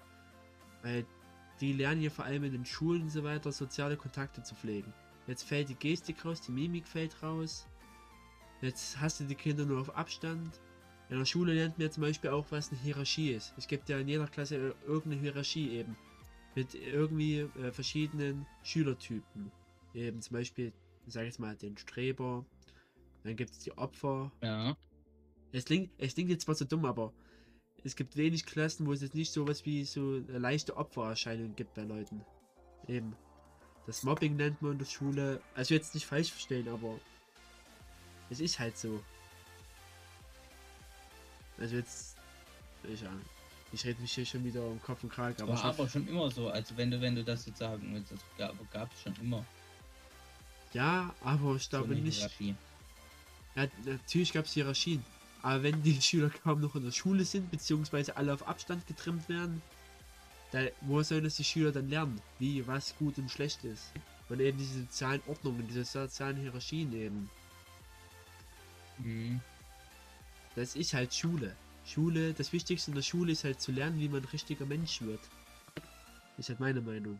Weil 0.83 1.05
die 1.61 1.71
lernen 1.71 2.01
ja 2.01 2.09
vor 2.09 2.25
allem 2.25 2.43
in 2.43 2.51
den 2.51 2.65
Schulen 2.65 3.03
und 3.03 3.09
so 3.09 3.23
weiter 3.23 3.53
soziale 3.53 3.95
Kontakte 3.95 4.43
zu 4.43 4.53
pflegen. 4.53 4.93
Jetzt 5.27 5.43
fällt 5.43 5.69
die 5.69 5.75
Gestik 5.75 6.25
raus, 6.25 6.41
die 6.41 6.51
Mimik 6.51 6.89
fällt 6.89 7.23
raus. 7.23 7.65
Jetzt 8.59 8.99
hast 8.99 9.21
du 9.21 9.23
die 9.23 9.35
Kinder 9.35 9.65
nur 9.65 9.79
auf 9.79 9.95
Abstand. 9.95 10.59
In 11.09 11.19
der 11.19 11.25
Schule 11.25 11.53
lernt 11.53 11.77
man 11.77 11.87
ja 11.87 11.91
zum 11.91 12.01
Beispiel 12.03 12.31
auch, 12.31 12.47
was 12.49 12.69
eine 12.69 12.81
Hierarchie 12.81 13.31
ist. 13.31 13.53
Es 13.55 13.69
gibt 13.69 13.87
ja 13.87 13.97
in 13.97 14.09
jeder 14.09 14.27
Klasse 14.27 14.75
irgendeine 14.85 15.21
Hierarchie 15.21 15.69
eben. 15.69 15.95
mit 16.53 16.75
irgendwie 16.75 17.47
äh, 17.61 17.71
verschiedenen 17.71 18.45
Schülertypen. 18.63 19.53
Eben 19.93 20.21
zum 20.21 20.35
Beispiel, 20.35 20.73
sag 21.07 21.21
ich 21.21 21.27
jetzt 21.27 21.39
mal, 21.39 21.55
den 21.55 21.77
Streber. 21.77 22.43
Dann 23.25 23.35
gibt 23.35 23.51
es 23.51 23.59
die 23.59 23.75
Opfer. 23.77 24.31
Ja. 24.41 24.77
Es 25.51 25.65
klingt, 25.65 25.89
es 25.97 26.13
klingt 26.13 26.29
jetzt 26.29 26.43
zwar 26.45 26.55
so 26.55 26.63
dumm, 26.63 26.85
aber 26.85 27.11
es 27.83 27.95
gibt 27.95 28.15
wenig 28.17 28.45
Klassen, 28.45 28.85
wo 28.85 28.93
es 28.93 29.01
jetzt 29.01 29.15
nicht 29.15 29.31
sowas 29.31 29.65
wie 29.65 29.83
so 29.83 30.21
eine 30.29 30.37
leichte 30.37 30.77
Opfererscheinung 30.77 31.55
gibt 31.55 31.73
bei 31.73 31.81
Leuten. 31.83 32.23
Eben. 32.87 33.15
Das 33.87 34.03
Mobbing 34.03 34.35
nennt 34.35 34.61
man 34.61 34.73
in 34.73 34.77
der 34.79 34.85
Schule. 34.85 35.41
Also 35.55 35.73
jetzt 35.73 35.93
nicht 35.95 36.05
falsch 36.05 36.31
verstehen, 36.31 36.67
aber 36.67 36.99
es 38.29 38.39
ist 38.39 38.59
halt 38.59 38.77
so. 38.77 39.03
Also 41.57 41.75
jetzt, 41.77 42.17
ich, 42.83 43.03
ich 43.71 43.85
rede 43.85 44.01
mich 44.01 44.11
hier 44.11 44.25
schon 44.25 44.43
wieder 44.43 44.63
um 44.65 44.81
Kopf 44.81 45.03
und 45.03 45.09
Kragen, 45.11 45.41
aber, 45.41 45.53
War 45.53 45.57
schon- 45.57 45.69
aber 45.69 45.89
schon 45.89 46.07
immer 46.07 46.29
so. 46.29 46.49
Also 46.49 46.75
wenn 46.77 46.91
du, 46.91 46.99
wenn 47.01 47.15
du 47.15 47.23
das 47.23 47.45
jetzt 47.45 47.59
sagen 47.59 47.91
willst, 47.93 48.11
das 48.11 48.19
gab, 48.71 48.91
es 48.93 49.01
schon 49.01 49.15
immer. 49.21 49.45
ja, 50.73 51.13
aber 51.21 51.55
ich 51.55 51.63
so 51.63 51.69
glaube 51.69 51.93
eine 51.93 52.01
nicht. 52.01 52.21
Ja, 53.55 53.67
natürlich 53.85 54.33
gab 54.33 54.45
es 54.45 54.53
Hierarchien. 54.53 55.03
Aber 55.41 55.63
wenn 55.63 55.81
die 55.83 56.01
Schüler 56.01 56.29
kaum 56.29 56.61
noch 56.61 56.75
in 56.75 56.83
der 56.83 56.91
Schule 56.91 57.23
sind, 57.25 57.51
beziehungsweise 57.51 58.17
alle 58.17 58.33
auf 58.33 58.47
Abstand 58.47 58.85
getrimmt 58.87 59.27
werden, 59.29 59.61
dann, 60.51 60.69
wo 60.81 61.01
sollen 61.03 61.23
das 61.23 61.35
die 61.35 61.43
Schüler 61.43 61.71
dann 61.71 61.89
lernen? 61.89 62.21
Wie, 62.39 62.65
was 62.67 62.95
gut 62.97 63.17
und 63.17 63.29
schlecht 63.29 63.63
ist? 63.63 63.91
Und 64.29 64.39
eben 64.39 64.57
diese 64.57 64.81
sozialen 64.81 65.21
Ordnungen, 65.27 65.67
diese 65.67 65.83
sozialen 65.83 66.37
Hierarchien 66.37 66.91
eben. 66.93 67.29
Mhm. 68.97 69.39
Das 70.55 70.75
ist 70.75 70.93
halt 70.93 71.13
Schule. 71.13 71.55
Schule, 71.85 72.33
das 72.33 72.51
Wichtigste 72.51 72.91
in 72.91 72.95
der 72.95 73.03
Schule 73.03 73.33
ist 73.33 73.43
halt 73.43 73.61
zu 73.61 73.71
lernen, 73.71 73.99
wie 73.99 74.09
man 74.09 74.23
ein 74.23 74.29
richtiger 74.29 74.65
Mensch 74.65 75.01
wird. 75.01 75.19
Ist 76.37 76.49
halt 76.49 76.59
meine 76.59 76.81
Meinung. 76.81 77.19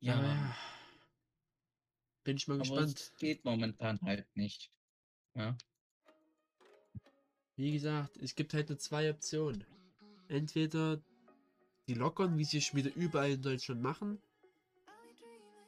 Ja, 0.00 0.16
Aber 0.16 0.28
ja. 0.28 0.56
Bin 2.24 2.36
ich 2.36 2.48
mal 2.48 2.54
aber 2.54 2.62
gespannt. 2.62 2.98
es 2.98 3.16
geht 3.16 3.44
momentan 3.44 4.00
halt 4.02 4.26
nicht. 4.34 4.70
Ja. 5.34 5.56
Wie 7.56 7.72
gesagt, 7.72 8.16
es 8.16 8.34
gibt 8.34 8.54
halt 8.54 8.68
nur 8.68 8.78
zwei 8.78 9.10
Optionen. 9.10 9.64
Entweder 10.28 11.02
die 11.88 11.94
lockern, 11.94 12.38
wie 12.38 12.44
sie 12.44 12.58
es 12.58 12.74
wieder 12.74 12.94
überall 12.94 13.32
in 13.32 13.42
Deutschland 13.42 13.82
machen, 13.82 14.20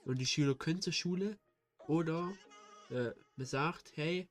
und 0.04 0.18
die 0.18 0.26
Schüler 0.26 0.54
können 0.54 0.82
zur 0.82 0.92
Schule, 0.92 1.38
oder 1.86 2.32
äh, 2.90 3.10
man 3.36 3.46
sagt, 3.46 3.92
hey, 3.96 4.28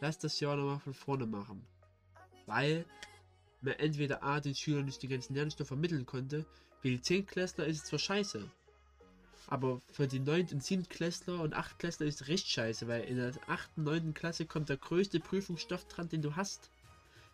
lass 0.00 0.18
das 0.18 0.40
Jahr 0.40 0.56
nochmal 0.56 0.80
von 0.80 0.94
vorne 0.94 1.26
machen. 1.26 1.66
Weil 2.46 2.84
man 3.60 3.74
entweder 3.74 4.22
A, 4.22 4.40
den 4.40 4.54
Schülern 4.54 4.84
nicht 4.84 5.02
die 5.02 5.08
ganzen 5.08 5.34
Lernstoffe 5.34 5.68
vermitteln 5.68 6.06
konnte, 6.06 6.46
für 6.80 6.90
die 6.90 7.00
10 7.00 7.26
Klässler 7.26 7.66
ist 7.66 7.78
es 7.78 7.84
zwar 7.84 7.98
scheiße, 7.98 8.50
aber 9.48 9.80
für 9.92 10.08
die 10.08 10.18
9. 10.18 10.48
und 10.52 10.62
7. 10.62 10.88
Klässler 10.88 11.40
und 11.40 11.54
8 11.54 11.78
Klässler 11.78 12.06
ist 12.06 12.28
richtig 12.28 12.52
scheiße, 12.52 12.88
weil 12.88 13.04
in 13.04 13.16
der 13.16 13.32
8. 13.46 13.70
und 13.76 13.84
9. 13.84 14.14
Klasse 14.14 14.46
kommt 14.46 14.68
der 14.68 14.76
größte 14.76 15.20
Prüfungsstoff 15.20 15.84
dran, 15.86 16.08
den 16.08 16.22
du 16.22 16.34
hast. 16.34 16.70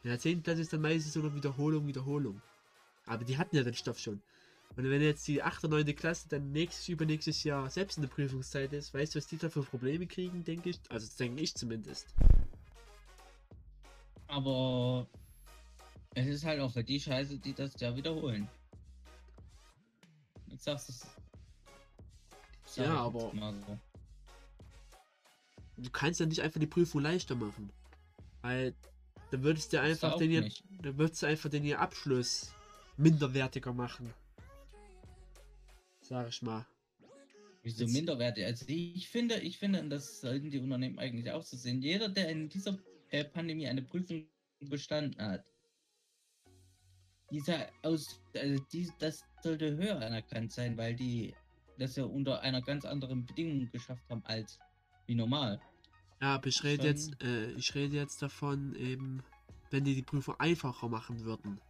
In 0.03 0.11
der 0.11 0.18
10. 0.18 0.42
Klasse 0.42 0.61
ist 0.62 0.72
dann 0.72 0.83
meistens 0.83 1.14
nur 1.14 1.35
Wiederholung, 1.35 1.87
Wiederholung. 1.87 2.42
Aber 3.07 3.25
die 3.25 3.38
hatten 3.38 3.57
ja 3.57 3.62
den 3.62 3.75
Stoff 3.75 3.98
schon. 3.98 4.20
Und 4.77 4.88
wenn 4.88 5.03
jetzt 5.03 5.27
die 5.29 5.42
8. 5.42 5.64
und 5.64 5.70
9. 5.70 5.94
Klasse 5.94 6.29
dann 6.29 6.53
nächstes, 6.53 6.88
übernächstes 6.88 7.44
Jahr 7.44 7.68
selbst 7.70 7.98
in 7.98 8.03
der 8.03 8.09
Prüfungszeit 8.09 8.72
ist, 8.72 8.94
weißt 8.94 9.14
du, 9.14 9.18
was 9.18 9.27
die 9.27 9.37
da 9.37 9.48
für 9.48 9.62
Probleme 9.62 10.07
kriegen, 10.07 10.44
denke 10.44 10.70
ich? 10.70 10.81
Also 10.88 11.07
das 11.07 11.16
denke 11.16 11.42
ich 11.42 11.55
zumindest. 11.55 12.14
Aber 14.29 15.07
es 16.14 16.27
ist 16.27 16.44
halt 16.44 16.61
auch 16.61 16.72
für 16.72 16.85
die 16.85 17.01
Scheiße, 17.01 17.38
die 17.38 17.53
das 17.53 17.79
ja 17.81 17.94
wiederholen. 17.94 18.48
Jetzt 20.46 20.64
sagst 20.64 20.88
du 20.88 20.92
es. 20.92 21.21
Sag 22.74 22.87
Ja, 22.87 22.94
aber- 23.04 23.20
so. 23.66 23.78
Du 25.76 25.90
kannst 25.90 26.20
ja 26.20 26.26
nicht 26.26 26.40
einfach 26.40 26.58
die 26.61 26.66
Prüfung 26.66 27.02
leichter 27.02 27.35
machen. 27.35 27.70
Weil 28.40 28.74
dann 29.30 29.42
würdest 29.42 29.72
du 29.72 29.80
einfach 29.80 30.16
den 30.16 30.30
nicht. 30.30 30.64
dann 30.80 30.96
würdest 30.96 31.22
du 31.22 31.26
einfach 31.26 31.50
den 31.50 31.64
ihr 31.64 31.78
Abschluss 31.80 32.50
minderwertiger 32.96 33.72
machen. 33.74 34.12
Sag 36.00 36.28
ich 36.28 36.40
mal. 36.40 36.66
Wieso 37.62 37.85
Jetzt- 37.85 37.92
minderwertig? 37.92 38.44
Also 38.44 38.64
ich 38.68 39.08
finde, 39.08 39.37
ich 39.40 39.58
finde, 39.58 39.80
und 39.80 39.90
das 39.90 40.20
sollten 40.20 40.50
die 40.50 40.58
Unternehmen 40.58 40.98
eigentlich 40.98 41.30
auch 41.30 41.42
so 41.42 41.56
sehen, 41.58 41.82
jeder, 41.82 42.08
der 42.08 42.30
in 42.30 42.48
dieser 42.48 42.78
äh, 43.11 43.24
Pandemie 43.24 43.68
eine 43.68 43.82
Prüfung 43.82 44.26
bestanden 44.61 45.20
hat, 45.20 45.44
dieser 47.30 47.68
aus, 47.82 48.20
also 48.35 48.62
die, 48.72 48.90
das 48.98 49.24
sollte 49.42 49.76
höher 49.76 50.00
anerkannt 50.00 50.52
sein, 50.52 50.76
weil 50.76 50.94
die 50.96 51.35
das 51.83 51.97
ja 51.97 52.05
unter 52.05 52.40
einer 52.40 52.62
ganz 52.62 52.85
anderen 52.85 53.27
Bedingung 53.27 53.71
geschafft 53.71 54.05
haben 54.09 54.25
als 54.25 54.59
wie 55.07 55.14
normal. 55.14 55.61
Ja, 56.21 56.35
aber 56.37 56.47
ich 56.47 56.62
rede 56.62 56.87
jetzt, 56.87 57.21
äh, 57.23 57.51
ich 57.53 57.75
rede 57.75 57.97
jetzt 57.97 58.23
davon 58.23 58.75
eben, 58.77 59.23
wenn 59.71 59.85
die 59.85 59.95
die 59.95 60.03
Prüfung 60.03 60.38
einfacher 60.38 60.88
machen 60.88 61.25
würden. 61.25 61.61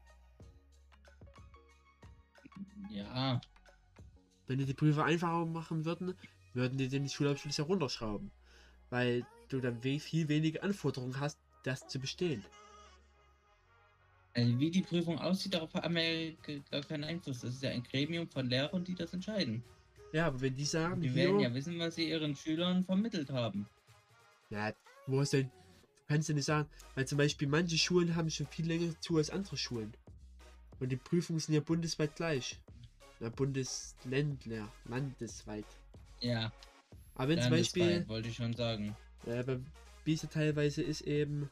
Ja, 2.90 3.40
Wenn 4.46 4.58
die 4.58 4.66
die 4.66 4.74
Prüfung 4.74 5.04
einfacher 5.04 5.46
machen 5.46 5.84
würden, 5.84 6.14
würden 6.52 6.76
die 6.76 6.88
den 6.88 7.08
Schulabschluss 7.08 7.58
herunterschrauben. 7.58 8.30
Weil 8.90 9.26
du 9.48 9.60
dann 9.60 9.82
we 9.82 9.98
viel 9.98 10.28
weniger 10.28 10.62
Anforderungen 10.62 11.18
hast, 11.18 11.38
das 11.64 11.88
zu 11.88 11.98
bestehen. 11.98 12.44
also 14.34 14.58
wie 14.58 14.70
die 14.70 14.82
Prüfung 14.82 15.18
aussieht, 15.18 15.54
darauf 15.54 15.74
haben 15.74 15.94
wir 15.94 16.30
ja 16.30 16.32
gar 16.70 16.82
keinen 16.82 17.04
Einfluss. 17.04 17.40
Das 17.40 17.54
ist 17.54 17.62
ja 17.62 17.70
ein 17.70 17.82
Gremium 17.82 18.28
von 18.28 18.46
Lehrern, 18.48 18.84
die 18.84 18.94
das 18.94 19.12
entscheiden. 19.12 19.62
Ja, 20.12 20.26
aber 20.26 20.40
wenn 20.40 20.54
die 20.54 20.64
sagen, 20.64 21.00
Die 21.00 21.14
werden 21.14 21.40
ja 21.40 21.52
wissen, 21.54 21.78
was 21.78 21.94
sie 21.94 22.08
ihren 22.10 22.36
Schülern 22.36 22.84
vermittelt 22.84 23.30
haben. 23.30 23.66
Ja, 24.50 24.72
wo 25.06 25.20
ist 25.22 25.32
denn. 25.32 25.46
Du 25.48 26.14
kannst 26.14 26.28
ja 26.28 26.34
nicht 26.34 26.44
sagen, 26.44 26.68
weil 26.94 27.06
zum 27.06 27.16
Beispiel 27.16 27.48
manche 27.48 27.78
Schulen 27.78 28.14
haben 28.14 28.28
schon 28.30 28.46
viel 28.46 28.66
länger 28.66 28.92
zu 29.00 29.16
als 29.16 29.30
andere 29.30 29.56
Schulen. 29.56 29.92
Und 30.78 30.90
die 30.90 30.96
Prüfungen 30.96 31.40
sind 31.40 31.54
ja 31.54 31.60
bundesweit 31.60 32.14
gleich. 32.16 32.60
Ja, 33.20 33.30
Bundesländler, 33.30 34.68
landesweit. 34.84 35.64
Ja, 36.20 36.52
Aber 37.14 37.28
wenn 37.28 37.40
zum 37.40 37.50
Beispiel, 37.50 38.06
wollte 38.08 38.28
ich 38.28 38.36
schon 38.36 38.52
sagen. 38.54 38.94
äh, 39.26 39.42
bei 39.44 39.58
wie 40.04 40.14
es 40.14 40.22
ja 40.22 40.28
teilweise 40.28 40.82
ist 40.82 41.02
eben, 41.02 41.48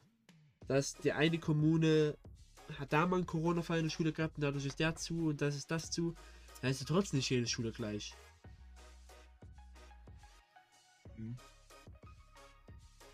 dass 0.67 0.97
die 0.97 1.13
eine 1.13 1.39
Kommune 1.39 2.17
hat 2.79 2.93
da 2.93 3.07
mal 3.07 3.17
einen 3.17 3.27
Corona-Fall 3.27 3.79
in 3.79 3.85
der 3.85 3.91
Schule 3.91 4.13
gehabt 4.13 4.37
und 4.37 4.43
dadurch 4.43 4.67
ist 4.67 4.81
der 4.81 4.95
zu 4.97 5.29
und 5.29 5.41
das 5.41 5.55
ist 5.57 5.71
das 5.71 5.91
zu, 5.91 6.15
dann 6.61 6.73
ist 6.73 6.81
ja 6.81 6.87
trotzdem 6.87 7.19
nicht 7.19 7.31
jede 7.31 7.47
Schule 7.47 7.71
gleich. 7.73 8.15
Mhm. 11.21 11.37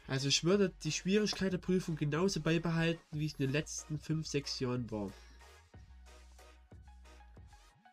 Also 0.08 0.28
ich 0.28 0.44
würde 0.44 0.72
die 0.84 0.92
Schwierigkeit 0.92 1.52
der 1.52 1.58
Prüfung 1.58 1.96
genauso 1.96 2.40
beibehalten, 2.40 3.02
wie 3.10 3.26
es 3.26 3.32
in 3.32 3.46
den 3.46 3.50
letzten 3.50 3.98
5, 3.98 4.26
6 4.26 4.60
Jahren 4.60 4.90
war. 4.90 5.12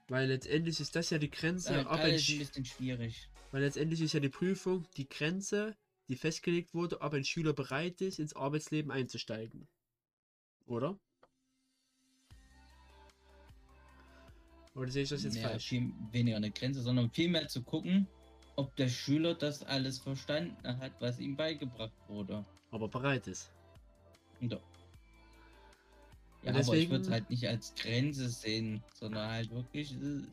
Weil 0.09 0.27
letztendlich 0.27 0.79
ist 0.79 0.95
das 0.95 1.09
ja 1.09 1.17
die 1.17 1.31
Grenze, 1.31 1.75
Halt 1.75 1.87
ob 1.87 1.99
ein, 1.99 2.13
bisschen 2.13 2.65
schwierig. 2.65 3.29
weil 3.51 3.63
letztendlich 3.63 4.01
ist 4.01 4.13
ja 4.13 4.19
die 4.19 4.29
Prüfung 4.29 4.85
die 4.95 5.09
Grenze, 5.09 5.75
die 6.07 6.15
festgelegt 6.15 6.75
wurde, 6.75 7.01
ob 7.01 7.13
ein 7.13 7.23
Schüler 7.23 7.53
bereit 7.53 7.99
ist, 8.01 8.19
ins 8.19 8.35
Arbeitsleben 8.35 8.91
einzusteigen. 8.91 9.67
Oder? 10.67 10.99
Oder 14.75 14.91
sehe 14.91 15.03
ich 15.03 15.09
das 15.09 15.23
jetzt 15.23 15.37
ja, 15.37 15.49
falsch? 15.49 15.67
viel 15.67 15.91
weniger 16.11 16.37
eine 16.37 16.51
Grenze, 16.51 16.81
sondern 16.81 17.09
vielmehr 17.09 17.47
zu 17.47 17.63
gucken, 17.63 18.07
ob 18.55 18.75
der 18.75 18.89
Schüler 18.89 19.33
das 19.35 19.63
alles 19.63 19.99
verstanden 19.99 20.79
hat, 20.79 20.91
was 20.99 21.19
ihm 21.19 21.35
beigebracht 21.35 21.93
wurde. 22.07 22.45
Aber 22.71 22.87
bereit 22.87 23.27
ist. 23.27 23.51
Und, 24.41 24.51
ja, 24.51 24.57
Und 26.43 26.49
aber 26.49 26.59
ich 26.59 26.65
deswegen- 26.65 26.91
würde 26.91 27.03
es 27.05 27.11
halt 27.11 27.29
nicht 27.29 27.47
als 27.47 27.73
Grenze 27.75 28.29
sehen, 28.29 28.83
sondern 28.93 29.29
halt 29.29 29.49
wirklich 29.51 29.93
äh, 29.93 30.23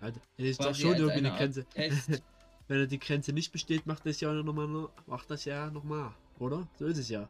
das 0.00 0.14
ist 0.36 0.60
doch 0.64 0.74
schon 0.74 0.96
irgendwie 0.96 1.26
eine 1.26 1.36
Grenze. 1.36 1.64
Wenn 2.68 2.78
er 2.80 2.86
die 2.86 2.98
Grenze 2.98 3.32
nicht 3.32 3.52
besteht, 3.52 3.86
macht 3.86 4.06
das 4.06 4.20
ja 4.20 4.32
noch 4.32 4.52
mal, 4.52 4.88
macht 5.06 5.30
das 5.30 5.44
ja 5.44 5.70
nochmal, 5.70 6.12
oder? 6.38 6.66
So 6.78 6.86
ist 6.86 6.98
es 6.98 7.08
ja. 7.08 7.28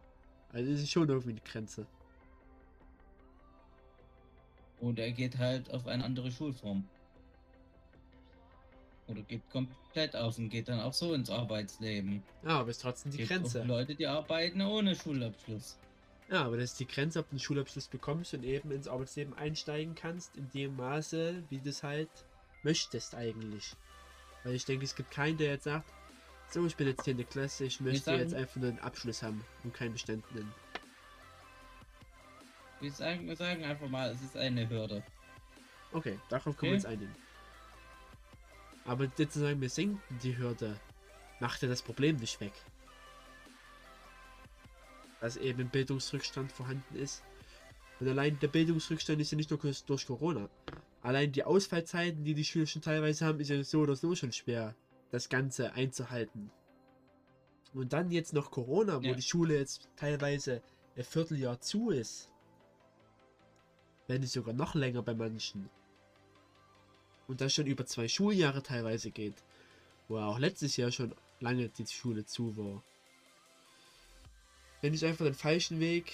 Also 0.51 0.71
ist 0.71 0.83
es 0.83 0.91
schon 0.91 1.09
irgendwie 1.09 1.31
eine 1.31 1.41
Grenze. 1.41 1.87
Und 4.81 4.99
er 4.99 5.13
geht 5.13 5.39
halt 5.39 5.71
auf 5.71 5.87
eine 5.87 6.05
andere 6.05 6.31
Schulform. 6.31 6.85
Oder 9.13 9.23
geht 9.23 9.49
komplett 9.51 10.17
aus 10.17 10.39
und 10.39 10.49
geht 10.49 10.69
dann 10.69 10.81
auch 10.81 10.93
so 10.93 11.13
ins 11.15 11.31
Arbeitsleben. 11.31 12.23
Ja, 12.43 12.61
aber 12.61 12.71
es 12.71 12.77
ist 12.79 12.83
trotzdem 12.83 13.13
die 13.13 13.19
Gibt 13.19 13.31
Grenze. 13.31 13.63
Leute, 13.65 13.95
die 13.95 14.07
arbeiten 14.07 14.61
ohne 14.63 14.95
Schulabschluss. 14.97 15.77
Ja, 16.31 16.45
aber 16.45 16.57
das 16.57 16.73
ist 16.73 16.81
die 16.81 16.87
Grenze, 16.87 17.19
ob 17.19 17.27
du 17.27 17.33
einen 17.33 17.41
Schulabschluss 17.41 17.89
bekommst 17.89 18.33
und 18.33 18.43
eben 18.45 18.71
ins 18.71 18.89
Arbeitsleben 18.89 19.35
einsteigen 19.35 19.95
kannst, 19.95 20.37
in 20.37 20.51
dem 20.53 20.77
Maße, 20.77 21.43
wie 21.51 21.59
du 21.59 21.69
es 21.69 21.83
halt 21.83 22.09
möchtest 22.63 23.15
eigentlich. 23.15 23.75
Weil 24.45 24.55
ich 24.55 24.65
denke, 24.65 24.85
es 24.85 24.95
gibt 24.95 25.11
keinen, 25.11 25.37
der 25.37 25.51
jetzt 25.53 25.65
sagt, 25.65 25.93
so, 26.51 26.67
ich 26.67 26.77
bin 26.77 26.87
jetzt 26.87 27.05
hier 27.05 27.13
in 27.13 27.19
der 27.19 27.27
Klasse, 27.27 27.65
ich 27.65 27.81
möchte 27.81 28.05
sagen- 28.05 28.21
jetzt 28.21 28.35
einfach 28.35 28.57
nur 28.57 28.71
einen 28.71 28.79
Abschluss 28.81 29.23
haben 29.23 29.45
und 29.65 29.75
keinen 29.75 29.93
bestandenen. 29.93 30.53
Wir 32.81 32.91
sagen, 32.93 33.27
wir 33.29 33.37
sagen 33.37 33.65
einfach 33.65 33.89
mal, 33.89 34.11
es 34.11 34.21
ist 34.23 34.37
eine 34.37 34.69
Hürde. 34.69 35.03
Okay, 35.93 36.19
darauf 36.29 36.57
können 36.57 36.73
wir 36.73 36.79
Okay. 36.79 36.87
uns 36.87 36.87
einigen. 36.87 37.15
Aber 38.85 39.09
jetzt 39.17 39.35
zu 39.35 39.41
sagen, 39.41 39.61
wir 39.61 39.71
senken 39.71 40.01
die 40.23 40.37
Hürde, 40.37 40.79
macht 41.41 41.63
ja 41.63 41.69
das 41.69 41.83
Problem 41.83 42.17
nicht 42.17 42.41
weg. 42.41 42.53
Dass 45.21 45.37
eben 45.37 45.69
Bildungsrückstand 45.69 46.51
vorhanden 46.51 46.97
ist. 46.97 47.23
Und 48.01 48.09
allein 48.09 48.39
der 48.41 48.49
Bildungsrückstand 48.49 49.21
ist 49.21 49.31
ja 49.31 49.37
nicht 49.37 49.51
nur 49.51 49.61
durch 49.61 50.07
Corona. 50.07 50.49
Allein 51.03 51.31
die 51.33 51.45
Ausfallzeiten, 51.45 52.25
die 52.25 52.35
die 52.35 52.45
Schüler 52.45 52.67
schon 52.67 52.83
teilweise 52.83 53.25
haben, 53.25 53.41
ist 53.41 53.49
ja 53.49 53.63
so 53.63 53.81
oder 53.81 53.95
so 53.97 54.15
schon 54.15 54.33
schwer, 54.33 54.75
das 55.11 55.29
Ganze 55.29 55.73
einzuhalten. 55.75 56.51
Und 57.75 57.93
dann 57.93 58.11
jetzt 58.11 58.33
noch 58.33 58.51
Corona, 58.51 59.03
wo 59.03 59.07
Ja. 59.09 59.15
die 59.15 59.23
Schule 59.23 59.57
jetzt 59.57 59.89
teilweise 59.97 60.63
ein 60.97 61.05
Vierteljahr 61.05 61.61
zu 61.61 61.91
ist. 61.91 62.31
Wenn 64.09 64.21
nicht 64.21 64.33
sogar 64.33 64.55
noch 64.55 64.75
länger 64.75 65.03
bei 65.03 65.15
manchen. 65.15 65.71
Und 67.33 67.41
das 67.41 67.55
schon 67.55 67.67
über 67.67 67.87
zwei 67.87 68.09
Schuljahre 68.09 68.63
teilweise 68.63 69.11
geht. 69.11 69.43
Wo 70.07 70.19
auch 70.19 70.39
letztes 70.39 70.77
Jahr 70.77 70.93
schon 70.93 71.15
lange 71.41 71.71
die 71.71 71.87
Schule 71.87 72.27
zu 72.27 72.55
war. 72.59 72.83
Wenn 74.83 74.93
ich 74.93 75.03
einfach 75.07 75.25
den 75.25 75.33
falschen 75.33 75.81
Weg. 75.81 76.13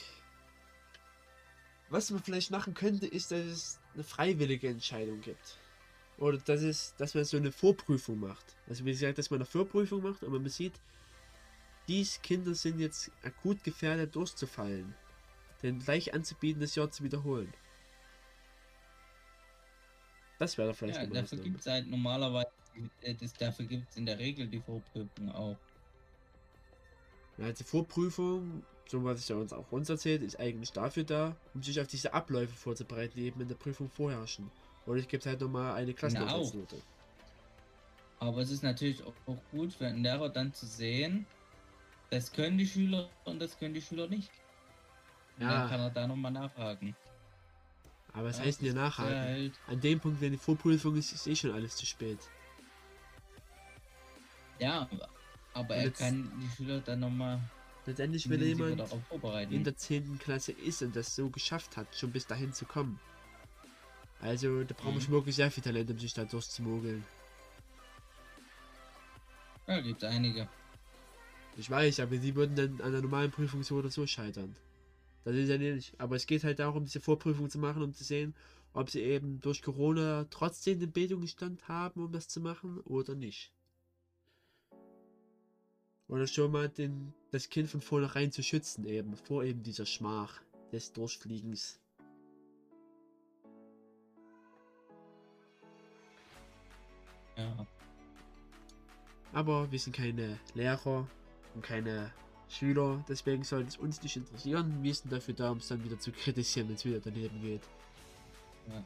Was 1.90 2.12
man 2.12 2.22
vielleicht 2.22 2.52
machen 2.52 2.72
könnte, 2.72 3.08
ist, 3.08 3.32
dass 3.32 3.44
es 3.44 3.80
eine 3.94 4.04
freiwillige 4.04 4.68
Entscheidung 4.68 5.20
gibt. 5.20 5.58
Oder 6.18 6.38
dass 6.38 6.62
es, 6.62 6.94
dass 6.98 7.16
man 7.16 7.24
so 7.24 7.36
eine 7.36 7.50
Vorprüfung 7.50 8.20
macht. 8.20 8.54
Also 8.68 8.84
wie 8.84 8.92
gesagt, 8.92 9.18
dass 9.18 9.30
man 9.30 9.38
eine 9.38 9.46
Vorprüfung 9.46 10.04
macht 10.04 10.22
und 10.22 10.30
man 10.30 10.48
sieht, 10.48 10.74
dies 11.88 12.22
Kinder 12.22 12.54
sind 12.54 12.78
jetzt 12.78 13.10
akut 13.24 13.64
gefährdet 13.64 14.14
durchzufallen. 14.14 14.94
Denn 15.64 15.80
gleich 15.80 16.14
anzubieten, 16.14 16.60
das 16.60 16.76
Jahr 16.76 16.92
zu 16.92 17.02
wiederholen. 17.02 17.52
Das 20.38 20.56
wäre 20.56 20.72
vielleicht 20.74 20.98
Ja, 20.98 21.06
dafür 21.06 21.38
gibt 21.38 21.60
es 21.60 21.66
halt 21.66 21.88
normalerweise, 21.88 22.48
äh, 23.02 23.14
das, 23.14 23.32
dafür 23.32 23.66
gibt 23.66 23.90
es 23.90 23.96
in 23.96 24.06
der 24.06 24.18
Regel 24.18 24.46
die 24.46 24.60
Vorprüfung 24.60 25.32
auch. 25.32 25.56
Ja, 27.38 27.52
die 27.52 27.64
Vorprüfung, 27.64 28.62
so 28.86 29.02
was 29.04 29.20
es 29.20 29.28
ja 29.28 29.36
uns 29.36 29.52
auch 29.52 29.70
uns 29.70 29.88
erzählt, 29.88 30.22
ist 30.22 30.38
eigentlich 30.38 30.72
dafür 30.72 31.04
da, 31.04 31.36
um 31.54 31.62
sich 31.62 31.80
auf 31.80 31.86
diese 31.86 32.14
Abläufe 32.14 32.54
vorzubereiten, 32.54 33.14
die 33.16 33.26
eben 33.26 33.40
in 33.40 33.48
der 33.48 33.56
Prüfung 33.56 33.88
vorherrschen. 33.90 34.50
Oder 34.86 35.00
es 35.00 35.08
gibt 35.08 35.26
halt 35.26 35.40
nochmal 35.40 35.74
eine 35.74 35.92
Klassenaufsatznote. 35.92 36.76
Aber 38.20 38.38
es 38.38 38.50
ist 38.50 38.62
natürlich 38.62 39.02
auch 39.04 39.14
auch 39.26 39.38
gut 39.52 39.72
für 39.72 39.86
einen 39.86 40.02
Lehrer 40.02 40.28
dann 40.28 40.52
zu 40.52 40.66
sehen, 40.66 41.26
das 42.10 42.32
können 42.32 42.58
die 42.58 42.66
Schüler 42.66 43.08
und 43.24 43.38
das 43.40 43.58
können 43.58 43.74
die 43.74 43.82
Schüler 43.82 44.08
nicht. 44.08 44.30
Ja. 45.38 45.60
Dann 45.60 45.68
kann 45.68 45.80
er 45.80 45.90
da 45.90 46.06
nochmal 46.06 46.32
nachhaken. 46.32 46.96
Aber 48.18 48.30
was 48.30 48.38
Ja, 48.38 48.44
heißt 48.46 48.60
denn 48.60 48.64
hier 48.66 48.74
nachhaken? 48.74 49.14
Halt, 49.14 49.52
An 49.68 49.80
dem 49.80 50.00
Punkt, 50.00 50.20
wenn 50.20 50.32
die 50.32 50.38
Vorprüfung 50.38 50.96
ist, 50.96 51.12
ist 51.12 51.28
eh 51.28 51.36
schon 51.36 51.52
alles 51.52 51.76
zu 51.76 51.86
spät. 51.86 52.18
ja, 54.58 54.88
aber- 55.54 55.70
Und 55.70 55.70
er 55.76 55.90
kann 55.92 56.28
die 56.40 56.48
Schüler 56.56 56.80
dann 56.80 56.98
nochmal 56.98 57.40
Letztendlich, 57.86 58.28
wenn 58.28 58.42
jemand 58.42 58.82
in 59.50 59.62
der 59.64 59.76
10. 59.76 60.18
Klasse 60.18 60.50
ist 60.52 60.82
und 60.82 60.96
das 60.96 61.14
so 61.14 61.30
geschafft 61.30 61.76
hat, 61.76 61.86
schon 61.96 62.10
bis 62.10 62.26
dahin 62.26 62.52
zu 62.52 62.64
kommen. 62.66 62.98
Also, 64.20 64.64
da 64.64 64.74
braucht 64.74 64.86
man 64.86 64.94
Mhm. 64.96 65.00
schon 65.02 65.12
wirklich 65.12 65.36
sehr 65.36 65.50
viel 65.52 65.62
Talent, 65.62 65.88
um 65.90 65.98
sich 65.98 66.12
da 66.12 66.24
durchzumogeln. 66.24 67.04
ja, 69.68 69.80
gibt 69.80 70.02
einige. 70.02 70.48
Ich 71.56 71.70
weiß, 71.70 72.00
aber 72.00 72.16
die 72.16 72.34
würden 72.34 72.56
dann 72.56 72.80
an 72.80 72.92
der 72.92 73.00
normalen 73.02 73.30
Prüfung 73.30 73.62
so 73.62 73.76
oder 73.76 73.90
so 73.90 74.06
scheitern. 74.06 74.56
Das 75.28 75.36
ist 75.36 75.50
ja 75.50 75.58
nicht. 75.58 75.92
Aber 76.00 76.16
es 76.16 76.26
geht 76.26 76.42
halt 76.42 76.58
darum, 76.58 76.86
diese 76.86 77.00
Vorprüfung 77.00 77.50
zu 77.50 77.58
machen, 77.58 77.82
um 77.82 77.92
zu 77.92 78.02
sehen, 78.02 78.34
ob 78.72 78.88
sie 78.88 79.02
eben 79.02 79.42
durch 79.42 79.60
Corona 79.60 80.26
trotzdem 80.30 80.80
den 80.80 80.90
Bildungsstand 80.90 81.68
haben, 81.68 82.02
um 82.02 82.10
das 82.10 82.28
zu 82.28 82.40
machen 82.40 82.80
oder 82.80 83.14
nicht. 83.14 83.52
Oder 86.06 86.26
schon 86.26 86.50
mal 86.50 86.70
den, 86.70 87.12
das 87.30 87.50
Kind 87.50 87.68
von 87.68 87.82
vornherein 87.82 88.32
zu 88.32 88.42
schützen, 88.42 88.86
eben 88.86 89.18
vor 89.18 89.44
eben 89.44 89.62
dieser 89.62 89.84
Schmach 89.84 90.40
des 90.72 90.94
Durchfliegens. 90.94 91.78
Ja. 97.36 97.66
Aber 99.34 99.70
wir 99.70 99.78
sind 99.78 99.94
keine 99.94 100.40
Lehrer 100.54 101.06
und 101.54 101.60
keine 101.60 102.14
Schüler, 102.48 103.04
deswegen 103.08 103.44
sollte 103.44 103.68
es 103.68 103.76
uns 103.76 104.02
nicht 104.02 104.16
interessieren. 104.16 104.82
Wir 104.82 104.94
sind 104.94 105.12
dafür 105.12 105.34
da, 105.34 105.50
um 105.50 105.58
es 105.58 105.68
dann 105.68 105.84
wieder 105.84 105.98
zu 105.98 106.12
kritisieren, 106.12 106.68
wenn 106.68 106.76
es 106.76 106.84
wieder 106.84 107.00
daneben 107.00 107.40
geht. 107.42 107.62
Ja. 108.68 108.84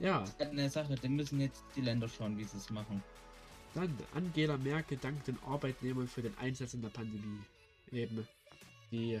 Ja. 0.00 0.20
Das 0.20 0.30
ist 0.30 0.40
eine 0.40 0.70
Sache, 0.70 0.94
die 0.94 1.08
müssen 1.08 1.40
jetzt 1.40 1.62
die 1.74 1.80
Länder 1.80 2.08
schauen, 2.08 2.36
wie 2.36 2.44
sie 2.44 2.58
es 2.58 2.68
machen. 2.70 3.02
Dann 3.74 3.96
Angela 4.14 4.56
Merkel 4.58 4.98
dankt 4.98 5.28
den 5.28 5.38
Arbeitnehmern 5.44 6.08
für 6.08 6.22
den 6.22 6.36
Einsatz 6.38 6.74
in 6.74 6.82
der 6.82 6.88
Pandemie. 6.90 7.40
Eben 7.92 8.26
die, 8.90 9.20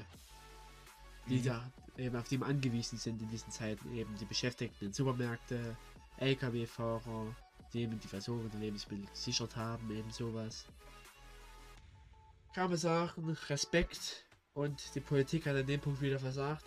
die 1.28 1.38
Mhm. 1.38 1.44
da 1.44 1.72
eben 1.96 2.16
auf 2.16 2.28
die 2.28 2.38
wir 2.38 2.46
angewiesen 2.46 2.98
sind 2.98 3.22
in 3.22 3.30
diesen 3.30 3.50
Zeiten. 3.50 3.94
Eben 3.94 4.14
die 4.18 4.24
Beschäftigten 4.24 4.86
in 4.86 4.92
Supermärkte, 4.92 5.76
Lkw-Fahrer, 6.18 7.34
die 7.72 7.82
eben 7.82 7.98
die 8.00 8.08
Versorgung 8.08 8.50
der 8.50 8.60
Lebensmittel 8.60 9.06
gesichert 9.06 9.56
haben, 9.56 9.90
eben 9.90 10.10
sowas. 10.10 10.66
Kann 12.54 12.68
man 12.70 12.78
sagen, 12.78 13.36
Respekt 13.48 14.24
und 14.54 14.94
die 14.94 15.00
Politik 15.00 15.46
hat 15.46 15.56
an 15.56 15.66
dem 15.66 15.80
Punkt 15.80 16.00
wieder 16.00 16.18
versagt. 16.18 16.64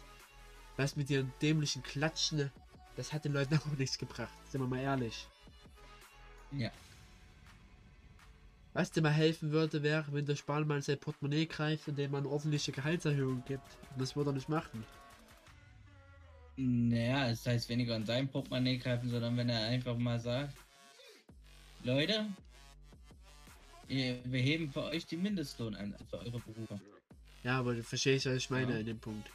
Was 0.78 0.96
mit 0.96 1.10
ihren 1.10 1.32
dämlichen 1.42 1.84
Klatschen, 1.84 2.52
das 2.96 3.12
hat 3.12 3.26
den 3.26 3.34
Leuten 3.34 3.56
auch 3.58 3.78
nichts 3.78 3.98
gebracht, 3.98 4.34
sind 4.50 4.62
wir 4.62 4.68
mal 4.68 4.80
ehrlich. 4.80 5.28
Ja. 6.52 6.72
Was 8.74 8.92
dir 8.92 9.02
mal 9.02 9.12
helfen 9.12 9.52
würde, 9.52 9.84
wäre, 9.84 10.06
wenn 10.12 10.26
der 10.26 10.36
Spahn 10.36 10.66
mal 10.66 10.78
in 10.78 10.82
sein 10.82 11.00
Portemonnaie 11.00 11.46
greift, 11.46 11.88
indem 11.88 12.12
man 12.12 12.24
eine 12.24 12.34
ordentliche 12.34 12.72
Gehaltserhöhung 12.72 13.44
gibt. 13.46 13.78
Und 13.92 14.02
das 14.02 14.16
würde 14.16 14.32
er 14.32 14.34
nicht 14.34 14.50
machen. 14.50 14.84
Naja, 16.56 17.30
es 17.30 17.46
heißt 17.46 17.70
weniger 17.70 17.96
an 17.96 18.06
sein 18.06 18.28
Portemonnaie 18.28 18.78
greifen, 18.78 19.10
sondern 19.10 19.38
wenn 19.38 19.50
er 19.50 19.68
einfach 19.68 19.98
mal 19.98 20.20
sagt, 20.20 20.56
Leute, 21.84 22.28
wir 23.96 24.42
heben 24.42 24.72
für 24.72 24.84
euch 24.84 25.06
die 25.06 25.18
Mindestlohn 25.18 25.76
an, 25.76 25.96
für 26.10 26.20
eure 26.20 26.40
Berufe. 26.40 26.80
Ja, 27.44 27.60
aber 27.60 27.76
du 27.76 27.84
verstehst, 27.84 28.26
was 28.26 28.36
ich 28.36 28.50
meine 28.50 28.74
Ja. 28.74 28.80
an 28.80 28.86
dem 28.86 29.00
Punkt. 29.00 29.30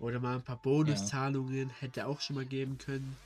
Oder 0.00 0.20
mal 0.20 0.36
ein 0.36 0.42
paar 0.42 0.60
Bonuszahlungen 0.62 1.70
hätte 1.70 2.06
auch 2.06 2.20
schon 2.20 2.36
mal 2.36 2.46
geben 2.46 2.78
können. 2.78 3.16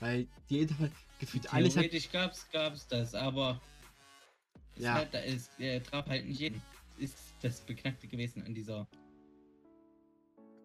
Weil 0.00 0.26
jeder 0.48 0.74
gefühlt 1.18 1.52
alles 1.52 1.76
hat. 1.76 1.84
Theoretisch 1.84 2.10
gab's, 2.10 2.46
gab's 2.50 2.86
das, 2.86 3.14
aber 3.14 3.60
es 4.76 4.82
Ja. 4.82 4.94
halt, 4.94 5.14
da 5.14 5.20
ist, 5.20 5.50
er 5.58 5.82
traf 5.82 6.06
halt 6.06 6.26
nicht 6.26 6.40
jeden. 6.40 6.60
Ist 6.98 7.16
das 7.42 7.60
Beknackte 7.60 8.06
gewesen 8.06 8.42
an 8.44 8.54
dieser 8.54 8.86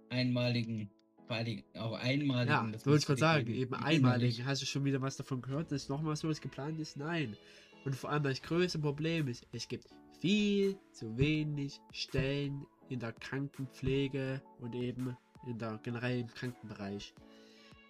einmaligen, 0.10 0.89
vor 1.30 1.36
allen 1.36 1.46
Dingen 1.46 1.63
auch 1.76 1.94
einmaligen. 1.94 2.50
Ja, 2.50 2.68
das 2.72 2.88
wollte 2.88 3.02
ich 3.02 3.06
gerade 3.06 3.20
sagen, 3.20 3.54
eben 3.54 3.76
einmalig. 3.76 4.44
Hast 4.46 4.63
du 4.63 4.65
schon 4.65 4.84
wieder 4.84 5.00
was 5.00 5.15
davon 5.15 5.44
gehört, 5.44 5.72
dass 5.72 5.88
nochmal 5.88 6.15
sowas 6.15 6.42
geplant 6.42 6.80
ist? 6.80 6.98
Nein. 6.98 7.38
Und 7.86 7.96
vor 7.96 8.10
allem 8.10 8.24
das 8.24 8.42
größte 8.42 8.80
Problem 8.80 9.28
ist, 9.28 9.46
es 9.52 9.68
gibt 9.68 9.86
viel 10.20 10.76
zu 10.92 11.15
wenig 11.20 11.80
Stellen 11.92 12.65
in 12.89 13.00
der 13.00 13.12
Krankenpflege 13.12 14.42
und 14.60 14.74
eben 14.74 15.15
in 15.46 15.60
der 15.60 15.80
generell 15.84 16.22
im 16.22 16.28
Krankenbereich. 16.30 17.13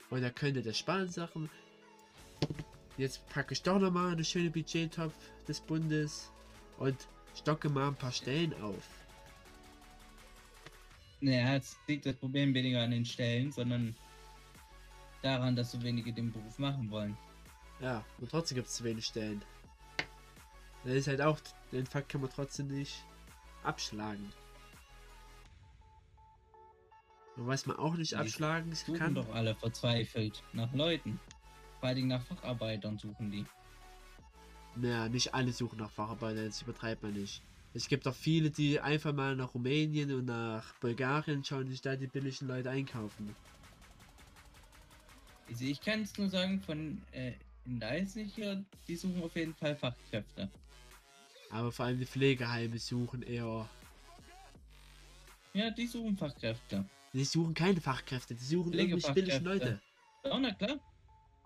Und 0.10 0.22
da 0.22 0.32
könnte 0.32 0.62
der 0.62 0.74
sparen 0.74 1.08
Sachen. 1.08 1.50
Jetzt 2.98 3.26
packe 3.30 3.54
ich 3.54 3.64
doch 3.64 3.80
nochmal 3.80 4.12
eine 4.12 4.26
schöne 4.26 4.50
Budgettopf 4.50 5.16
des 5.48 5.62
Bundes 5.62 6.30
und 6.78 7.08
stocke 7.36 7.70
mal 7.70 7.88
ein 7.88 7.96
paar 7.96 8.12
Stellen 8.12 8.54
auf. 8.62 8.99
Naja, 11.22 11.54
jetzt 11.54 11.78
liegt 11.88 12.06
das 12.06 12.16
Problem 12.16 12.54
weniger 12.54 12.82
an 12.84 12.92
den 12.92 13.06
Stellen, 13.06 13.52
sondern 13.52 13.96
daran, 15.22 15.56
dass 15.56 15.72
so 15.72 15.82
wenige 15.84 16.14
den 16.14 16.32
Beruf 16.32 16.58
machen 16.60 16.90
wollen. 16.90 17.18
Ja, 17.82 18.04
und 18.20 18.30
trotzdem 18.32 18.56
gibt 18.56 18.68
es 18.68 18.76
zu 18.76 18.84
wenig 18.84 19.06
Stellen. 19.06 19.44
Das 20.84 20.94
ist 20.94 21.08
halt 21.08 21.22
auch, 21.22 21.40
den 21.72 21.86
Fakt 21.86 22.10
kann 22.10 22.22
man 22.22 22.30
trotzdem 22.30 22.68
nicht 22.68 23.06
abschlagen. 23.64 24.32
Und 27.36 27.48
was 27.48 27.66
man 27.66 27.78
auch 27.78 27.96
nicht 27.96 28.12
Die 28.12 28.16
abschlagen 28.16 28.74
Suchen 28.74 28.98
kann, 28.98 29.16
doch 29.16 29.30
alle 29.34 29.56
verzweifelt 29.56 30.44
nach 30.54 30.74
Leuten. 30.74 31.20
Vor 31.80 31.88
allen 31.88 31.96
Dingen 31.96 32.08
nach 32.10 32.24
Facharbeitern 32.24 32.98
suchen 32.98 33.32
die. 33.32 33.46
naja, 34.76 35.10
nicht 35.10 35.34
alle 35.34 35.52
suchen 35.52 35.80
nach 35.80 35.92
Facharbeiter, 35.92 36.46
das 36.46 36.62
übertreibt 36.62 37.04
man 37.04 37.14
nicht. 37.14 37.42
Es 37.74 37.88
gibt 37.88 38.08
auch 38.08 38.16
viele, 38.16 38.50
die 38.50 38.80
einfach 38.80 39.14
mal 39.14 39.36
nach 39.36 39.54
Rumänien 39.54 40.12
und 40.14 40.26
nach 40.26 40.74
Bulgarien 40.76 41.44
schauen 41.44 41.68
sich 41.70 41.82
da 41.82 41.96
die 41.96 42.08
billigen 42.08 42.48
Leute 42.48 42.70
einkaufen. 42.70 43.36
Also 45.50 45.66
ich 45.66 45.80
kann 45.82 46.02
es 46.02 46.18
nur 46.18 46.30
sagen, 46.30 46.60
von 46.62 47.02
äh, 47.12 47.34
in 47.66 47.80
Leipzig 47.80 48.34
hier, 48.36 48.64
die 48.88 48.96
suchen 48.96 49.22
auf 49.24 49.36
jeden 49.36 49.54
Fall 49.56 49.76
Fachkräfte. 49.76 50.50
Aber 51.52 51.72
vor 51.72 51.86
allem 51.86 52.00
die 52.00 52.06
Pflegeheime 52.06 52.78
suchen 52.78 53.24
eher. 53.24 53.68
Ja, 55.54 55.70
die 55.72 55.88
suchen 55.88 56.16
Fachkräfte. 56.18 56.86
Die 57.14 57.26
suchen 57.26 57.56
keine 57.56 57.82
Fachkräfte, 57.82 58.36
die 58.36 58.44
suchen 58.44 58.74
irgendwelche 58.74 59.14
billige 59.14 59.40
Leute. 59.40 59.82
Oh, 60.24 60.38
na 60.40 60.54
klar. 60.54 60.80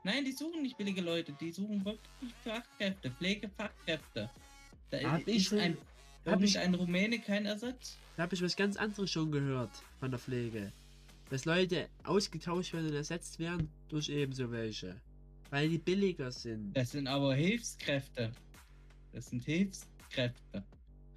Nein, 0.04 0.26
die 0.26 0.34
suchen 0.34 0.62
nicht 0.62 0.78
billige 0.78 1.00
Leute, 1.02 1.32
die 1.34 1.52
suchen 1.54 1.84
wirklich 1.86 2.34
Fachkräfte, 2.44 3.12
Pflegefachkräfte. 3.12 4.30
Da 4.90 4.98
Hab 5.00 5.22
ist 5.22 5.54
ich- 5.54 5.54
ein, 5.54 5.78
hab 6.26 6.40
wirklich 6.40 6.52
ich- 6.56 6.60
ein 6.60 6.74
Rumäne 6.76 7.20
kein 7.20 7.46
Ersatz. 7.46 7.98
Da 8.18 8.24
habe 8.24 8.36
ich 8.36 8.42
was 8.42 8.56
ganz 8.56 8.78
anderes 8.78 9.10
schon 9.12 9.32
gehört 9.32 9.72
von 10.00 10.12
der 10.12 10.20
Pflege. 10.20 10.72
Dass 11.30 11.46
Leute 11.46 11.90
ausgetauscht 12.04 12.74
werden 12.74 12.88
und 12.90 12.94
ersetzt 12.96 13.40
werden 13.40 13.70
durch 13.90 14.10
ebenso 14.10 14.52
welche. 14.52 15.00
Weil 15.50 15.70
die 15.70 15.78
billiger 15.80 16.32
sind. 16.32 16.74
Das 16.76 16.92
sind 16.92 17.08
aber 17.08 17.34
Hilfskräfte. 17.36 18.32
Das 19.12 19.28
sind 19.28 19.44
Hilfskräfte. 19.44 20.64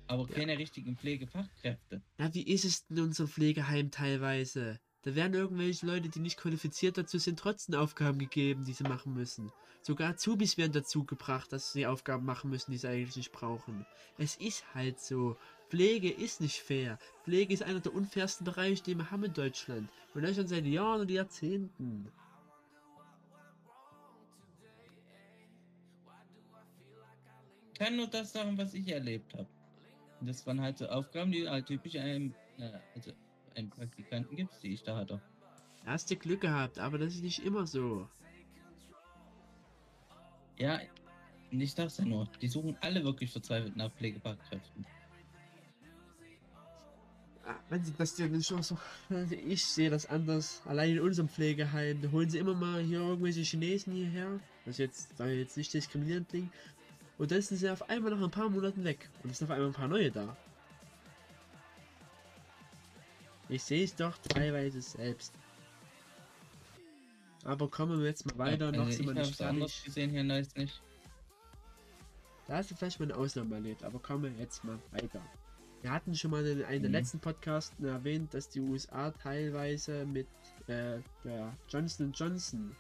Aber 0.09 0.29
Ja. 0.29 0.35
keine 0.37 0.57
richtigen 0.57 0.97
Pflegefachkräfte. 0.97 2.01
Na, 2.19 2.33
wie 2.33 2.43
ist 2.43 2.65
es 2.65 2.85
in 2.89 3.01
unserem 3.01 3.29
Pflegeheim 3.29 3.91
teilweise? 3.91 4.79
Da 5.07 5.15
werden 5.15 5.35
irgendwelche 5.35 5.87
Leute, 5.87 6.09
die 6.09 6.19
nicht 6.19 6.37
qualifiziert 6.37 6.99
dazu 6.99 7.19
sind, 7.19 7.39
trotzdem 7.39 7.77
Aufgaben 7.77 8.19
gegeben, 8.19 8.65
die 8.65 8.73
sie 8.73 8.83
machen 8.83 9.15
müssen. 9.15 9.53
Sogar 9.81 10.11
Azubis 10.11 10.59
werden 10.59 10.73
dazu 10.73 11.05
gebracht, 11.05 11.53
dass 11.53 11.73
sie 11.73 11.87
Aufgaben 11.87 12.27
machen 12.27 12.51
müssen, 12.51 12.73
die 12.73 12.77
sie 12.77 12.89
eigentlich 12.89 13.15
nicht 13.15 13.31
brauchen. 13.31 13.87
Es 14.19 14.35
ist 14.35 14.65
halt 14.75 14.99
so. 14.99 15.37
Pflege 15.69 16.11
ist 16.11 16.41
nicht 16.41 16.61
fair. 16.61 16.99
Pflege 17.23 17.55
ist 17.55 17.63
einer 17.63 17.79
der 17.79 17.95
unfairsten 17.95 18.45
Bereiche, 18.45 18.83
die 18.83 18.97
wir 18.97 19.09
haben 19.13 19.23
in 19.23 19.33
Deutschland. 19.33 19.89
Und 20.13 20.23
das 20.23 20.35
schon 20.35 20.49
seit 20.49 20.67
Jahren 20.67 21.03
und 21.03 21.11
Jahrzehnten. 21.13 22.11
Ich 27.73 27.79
kann 27.79 27.95
nur 27.95 28.09
das 28.09 28.33
sagen, 28.33 28.59
was 28.59 28.75
ich 28.75 28.89
erlebt 28.89 29.35
habe. 29.35 29.47
Das 30.23 30.45
waren 30.49 30.61
halt 30.61 30.79
so 30.79 30.89
Aufgaben, 30.89 31.31
die 31.31 31.49
halt 31.49 31.67
typisch 31.67 31.95
einem, 31.95 32.35
äh, 32.59 32.81
also 33.57 33.59
einem 33.59 33.71
Praktikanten 33.71 34.37
gibt, 34.37 34.63
die 34.63 34.73
ich 34.75 34.83
da 34.83 34.97
hatte. 34.97 35.21
Da 35.85 35.93
hast 35.93 36.11
du 36.11 36.17
Glück 36.17 36.41
gehabt, 36.41 36.79
aber 36.79 36.99
das 36.99 37.15
ist 37.15 37.23
nicht 37.23 37.45
immer 37.45 37.67
so. 37.67 38.09
Ja, 40.59 40.81
und 41.53 41.61
ich 41.61 41.73
sag's 41.73 41.99
ja 41.99 42.05
nur, 42.05 42.29
die 42.41 42.49
suchen 42.49 42.77
alle 42.81 43.05
wirklich 43.05 43.31
verzweifelt 43.31 43.77
nach 43.77 43.93
Pflegefachkräften. 43.93 44.87
Ah, 47.47 47.55
Wenn 47.69 47.85
sie 47.85 47.93
das 47.97 48.17
dir 48.17 48.29
nicht 48.29 48.47
so. 48.47 48.79
Ich 49.47 49.65
sehe 49.65 49.91
das 49.91 50.07
anders. 50.07 50.63
Allein 50.65 50.93
in 50.93 51.01
unserem 51.01 51.29
Pflegeheim, 51.29 52.03
da 52.03 52.11
holen 52.11 52.29
sie 52.29 52.39
immer 52.39 52.55
mal 52.55 52.83
hier 52.83 52.99
irgendwelche 52.99 53.43
Chinesen 53.43 53.93
hierher. 53.95 54.41
Das 54.65 54.79
jetzt, 54.79 55.17
soll 55.17 55.29
jetzt 55.29 55.57
nicht 55.57 55.73
diskriminierend 55.73 56.29
klingen. 56.29 56.53
Und 57.19 57.31
dann 57.31 57.41
sind 57.41 57.59
sie 57.59 57.71
auf 57.71 57.89
einmal 57.89 58.11
nach 58.11 58.23
ein 58.23 58.31
paar 58.31 58.49
Monaten 58.49 58.83
weg. 58.83 59.09
Und 59.23 59.31
es 59.31 59.39
sind 59.39 59.47
auf 59.47 59.55
einmal 59.55 59.71
ein 59.71 59.75
paar 59.75 59.89
neue 59.89 60.11
da. 60.11 60.37
Ich 63.49 63.63
sehe 63.63 63.85
es 63.85 63.95
doch 63.95 64.17
teilweise 64.19 64.81
selbst. 64.83 65.33
Aber 67.45 67.69
kommen 67.71 68.01
wir 68.01 68.07
jetzt 68.09 68.27
mal 68.27 68.37
weiter, 68.39 68.73
noch 68.73 68.87
also 68.87 68.91
sind 68.91 69.01
ich 69.03 69.07
wir 69.07 69.15
habe 69.15 69.21
nicht 69.21 69.31
es 69.33 69.41
anders 69.41 69.73
fertig. 69.73 69.85
gesehen 69.85 70.11
hier 70.11 70.25
neues 70.25 70.55
nicht. 70.57 70.83
Da 72.47 72.57
hast 72.57 72.71
du 72.71 72.75
vielleicht 72.77 72.99
mal 73.01 73.07
eine 73.07 73.17
Ausnahme 73.17 73.55
erlebt, 73.57 73.83
aber 73.85 73.99
kommen 74.01 74.25
wir 74.25 74.31
jetzt 74.43 74.65
mal 74.65 74.79
weiter. 74.91 75.23
Wir 75.83 75.91
hatten 75.93 76.15
schon 76.15 76.33
mal 76.33 76.45
in 76.45 76.65
einem 76.65 76.83
der 76.83 76.89
Mhm. 76.89 76.95
letzten 76.97 77.21
Podcasts 77.21 77.75
erwähnt, 77.81 78.35
dass 78.35 78.49
die 78.49 78.61
USA 78.61 79.11
teilweise 79.13 80.05
mit 80.07 80.27
äh, 80.67 80.99
der 81.25 81.57
Johnson 81.69 82.13
Johnson 82.13 82.75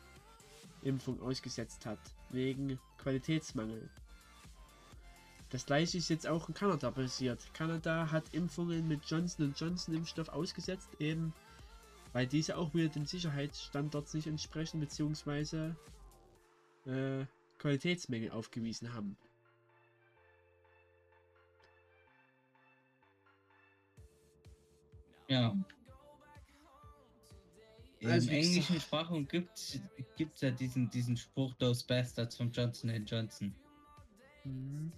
Impfung 0.83 1.21
ausgesetzt 1.23 1.85
hat, 1.87 1.99
wegen 2.31 2.79
Qualitätsmangel. 2.99 3.89
Das 5.51 5.65
gleiche 5.65 5.99
ist 5.99 6.09
jetzt 6.09 6.27
auch 6.27 6.49
in 6.49 6.55
Kanada 6.55 6.91
passiert. 6.91 7.41
Kanada 7.55 8.11
hat 8.11 8.35
Impfungen 8.35 8.89
mit 8.89 9.05
Johnson 9.05 9.55
Johnson 9.57 9.95
Impfstoff 9.95 10.29
ausgesetzt, 10.29 10.91
eben 10.99 11.33
weil 12.13 12.27
diese 12.27 12.57
auch 12.57 12.73
wieder 12.75 12.89
den 12.89 13.07
Sicherheitsstandards 13.07 14.15
nicht 14.15 14.27
entsprechen, 14.27 14.81
beziehungsweise 14.81 15.77
äh, 16.87 17.27
Qualitätsmängel 17.59 18.31
aufgewiesen 18.31 18.93
haben. 18.93 19.17
Ja. 25.29 25.57
Also, 28.05 28.31
Im 28.31 28.37
englischen 28.37 28.81
Sprachraum 28.81 29.27
gibt 29.27 29.59
es 29.59 30.41
ja 30.41 30.51
diesen, 30.51 30.89
diesen 30.91 31.17
Spruch 31.17 31.55
Those 31.55 31.85
Bastards 31.87 32.37
von 32.37 32.53
Johnson 32.53 33.05
Johnson. 33.05 33.55
Mhm. 34.45 34.93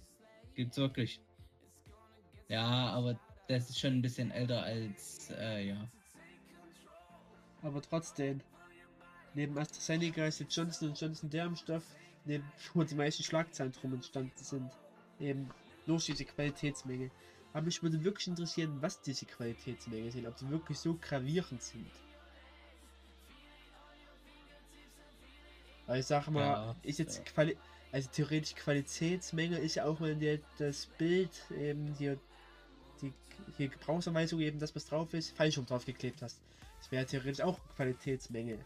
Gibt's 0.59 0.77
wirklich. 0.77 1.21
Ja, 2.49 2.89
aber 2.89 3.17
das 3.47 3.69
ist 3.69 3.79
schon 3.79 3.93
ein 3.93 4.01
bisschen 4.01 4.29
älter 4.29 4.61
als, 4.61 5.29
äh, 5.29 5.69
ja. 5.69 5.87
Aber 7.61 7.81
trotzdem, 7.81 8.41
neben 9.33 9.57
AstraZeneca 9.57 10.25
ist 10.25 10.39
jetzt 10.39 10.53
Johnson 10.53 10.93
Johnson 10.93 11.29
der 11.29 11.45
Impfstoff, 11.45 11.85
neben 12.25 12.43
wo 12.73 12.83
die 12.83 12.95
meisten 12.95 13.23
Schlagzeilen 13.23 13.71
drum 13.71 13.93
entstanden 13.93 14.33
sind. 14.35 14.69
Eben 15.21 15.49
durch 15.85 16.07
diese 16.07 16.25
Qualitätsmenge. 16.25 17.09
Aber 17.53 17.63
mich 17.63 17.81
würde 17.81 18.03
wirklich 18.03 18.27
interessieren, 18.27 18.81
was 18.81 19.01
diese 19.01 19.25
Qualitätsmenge 19.27 20.11
sind, 20.11 20.27
ob 20.27 20.35
die 20.35 20.49
wirklich 20.49 20.77
so 20.77 20.99
gravierend 20.99 21.63
sind. 21.63 21.89
Weil 25.85 26.01
ich 26.01 26.05
sage 26.05 26.29
mal, 26.31 26.41
Ja, 26.41 26.75
ist 26.83 26.99
jetzt 26.99 27.19
ja. 27.19 27.23
Quali 27.23 27.57
also 27.91 28.09
theoretisch 28.11 28.55
Qualitätsmenge 28.55 29.57
ist 29.57 29.75
ja 29.75 29.85
auch, 29.85 29.99
wenn 30.01 30.19
dir 30.19 30.39
das 30.57 30.87
Bild 30.97 31.31
eben 31.51 31.93
hier 31.95 32.19
die 33.01 33.13
hier 33.57 33.69
Gebrauchsanweisung 33.69 34.39
eben 34.41 34.59
das 34.59 34.75
was 34.75 34.85
drauf 34.85 35.13
ist, 35.13 35.35
falsch 35.35 35.57
rum 35.57 35.65
drauf 35.65 35.85
geklebt 35.85 36.21
hast. 36.21 36.39
Das 36.79 36.91
wäre 36.91 37.05
theoretisch 37.05 37.41
auch 37.41 37.59
Qualitätsmenge. 37.75 38.59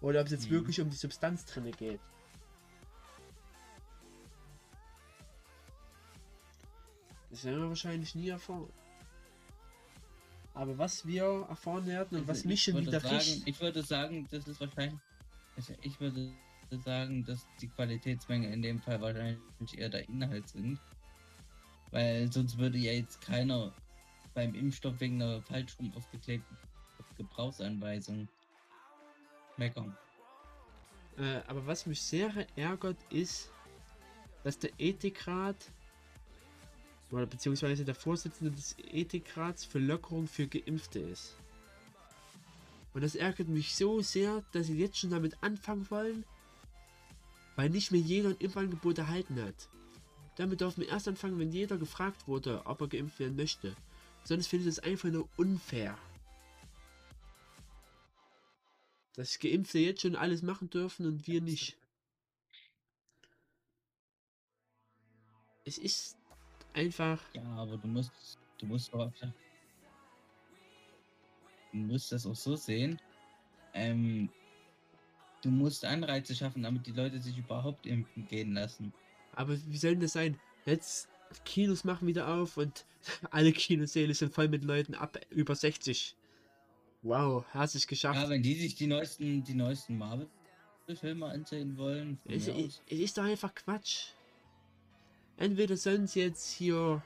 Oder 0.00 0.20
ob 0.20 0.26
es 0.26 0.32
jetzt 0.32 0.46
Mhm. 0.46 0.50
wirklich 0.50 0.80
um 0.80 0.90
die 0.90 0.96
Substanz 0.96 1.44
drinne 1.46 1.70
geht. 1.72 2.00
Das 7.30 7.44
werden 7.44 7.62
wir 7.62 7.68
wahrscheinlich 7.68 8.14
nie 8.14 8.28
erfahren. 8.28 8.68
Aber 10.54 10.76
was 10.76 11.06
wir 11.06 11.46
erfahren 11.48 11.86
werden 11.86 12.18
und 12.18 12.28
was 12.28 12.38
Also 12.38 12.48
mich 12.48 12.66
ich 12.66 12.74
schon 12.74 12.80
wieder 12.86 13.00
sagen. 13.00 13.42
Ich 13.46 13.60
würde 13.60 13.82
sagen, 13.82 14.26
das 14.30 14.48
ist 14.48 14.60
wahrscheinlich. 14.60 14.98
Also 15.56 15.74
ich 15.82 16.00
würde 16.00 16.32
sagen, 16.76 17.24
dass 17.24 17.46
die 17.60 17.68
Qualitätsmenge 17.68 18.52
in 18.52 18.62
dem 18.62 18.80
Fall 18.80 19.00
wahrscheinlich 19.00 19.78
eher 19.78 19.88
der 19.88 20.08
Inhalt 20.08 20.48
sind. 20.48 20.78
Weil 21.90 22.30
sonst 22.30 22.58
würde 22.58 22.78
ja 22.78 22.92
jetzt 22.92 23.20
keiner 23.22 23.72
beim 24.34 24.54
Impfstoff 24.54 25.00
wegen 25.00 25.22
einer 25.22 25.40
falsch 25.42 25.78
rum 25.78 25.92
aufgeklebten 25.96 26.56
Gebrauchsanweisung 27.16 28.28
meckern. 29.56 29.96
Äh, 31.18 31.40
aber 31.48 31.66
was 31.66 31.86
mich 31.86 32.00
sehr 32.00 32.46
ärgert, 32.56 32.98
ist, 33.10 33.50
dass 34.44 34.58
der 34.58 34.70
Ethikrat 34.78 35.56
oder 37.10 37.26
beziehungsweise 37.26 37.84
der 37.84 37.94
Vorsitzende 37.94 38.52
des 38.52 38.76
Ethikrats 38.78 39.64
für 39.64 39.78
Lockerung 39.78 40.28
für 40.28 40.46
Geimpfte 40.46 41.00
ist. 41.00 41.34
Und 42.94 43.02
das 43.02 43.14
ärgert 43.14 43.48
mich 43.48 43.74
so 43.74 44.00
sehr, 44.00 44.44
dass 44.52 44.66
sie 44.66 44.78
jetzt 44.78 44.98
schon 44.98 45.10
damit 45.10 45.36
anfangen 45.42 45.90
wollen, 45.90 46.24
weil 47.58 47.70
nicht 47.70 47.90
mehr 47.90 48.00
jeder 48.00 48.28
ein 48.28 48.36
Impfangebot 48.36 48.98
erhalten 48.98 49.42
hat. 49.42 49.68
Damit 50.36 50.60
dürfen 50.60 50.82
wir 50.82 50.88
erst 50.90 51.08
anfangen, 51.08 51.40
wenn 51.40 51.50
jeder 51.50 51.76
gefragt 51.76 52.28
wurde, 52.28 52.64
ob 52.66 52.80
er 52.82 52.86
geimpft 52.86 53.18
werden 53.18 53.34
möchte. 53.34 53.74
Sonst 54.22 54.46
finde 54.46 54.68
ich 54.68 54.76
das 54.76 54.84
einfach 54.84 55.08
nur 55.10 55.28
unfair. 55.36 55.98
Dass 59.14 59.40
Geimpfte 59.40 59.80
jetzt 59.80 60.02
schon 60.02 60.14
alles 60.14 60.42
machen 60.42 60.70
dürfen 60.70 61.04
und 61.04 61.26
wir 61.26 61.40
nicht. 61.40 61.76
Es 65.64 65.78
ist 65.78 66.16
einfach. 66.74 67.20
Ja, 67.34 67.42
aber 67.42 67.76
du 67.76 67.88
musst, 67.88 68.38
du 68.58 68.66
musst 68.66 68.94
auch, 68.94 69.10
du 71.72 71.76
musst 71.76 72.12
das 72.12 72.24
auch 72.24 72.36
so 72.36 72.54
sehen. 72.54 73.00
Ähm, 73.74 74.30
du 75.42 75.50
musst 75.50 75.84
Anreize 75.84 76.34
schaffen, 76.34 76.62
damit 76.62 76.86
die 76.86 76.92
Leute 76.92 77.20
sich 77.20 77.38
überhaupt 77.38 77.86
impfen 77.86 78.26
gehen 78.26 78.54
lassen. 78.54 78.92
Aber 79.32 79.56
wie 79.66 79.76
soll 79.76 79.92
denn 79.92 80.00
das 80.00 80.12
sein? 80.12 80.38
Jetzt 80.66 81.08
Kinos 81.44 81.84
machen 81.84 82.08
wieder 82.08 82.28
auf 82.28 82.56
und 82.56 82.86
alle 83.30 83.52
Kinosäle 83.52 84.14
sind 84.14 84.32
voll 84.32 84.48
mit 84.48 84.64
Leuten 84.64 84.94
ab 84.94 85.18
über 85.30 85.54
60. 85.54 86.16
Wow, 87.02 87.44
hast 87.50 87.74
es 87.74 87.86
geschafft. 87.86 88.20
Ja, 88.20 88.28
wenn 88.28 88.42
die 88.42 88.54
sich 88.54 88.74
die 88.74 88.86
neuesten, 88.86 89.44
die 89.44 89.54
neuesten 89.54 89.96
Marvel-Filme 89.98 91.26
ansehen 91.26 91.76
wollen, 91.76 92.18
Es, 92.24 92.48
es, 92.48 92.82
es 92.86 92.98
ist 92.98 93.18
doch 93.18 93.24
einfach 93.24 93.54
Quatsch. 93.54 94.08
Entweder 95.36 95.76
sollen 95.76 96.08
sie 96.08 96.20
jetzt 96.20 96.50
hier 96.50 97.02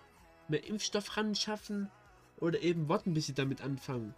mehr 0.49 0.67
Impfstoff 0.67 1.17
ran 1.17 1.35
schaffen 1.35 1.91
oder 2.39 2.61
eben 2.63 2.89
warten, 2.89 3.13
bis 3.13 3.27
sie 3.27 3.35
damit 3.35 3.61
anfangen. 3.61 4.15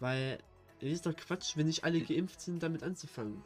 Weil 0.00 0.38
es 0.80 0.92
ist 0.92 1.06
doch 1.06 1.16
Quatsch, 1.16 1.56
wenn 1.56 1.66
nicht 1.66 1.84
alle 1.84 2.00
geimpft 2.00 2.40
sind, 2.40 2.62
damit 2.62 2.82
anzufangen. 2.82 3.42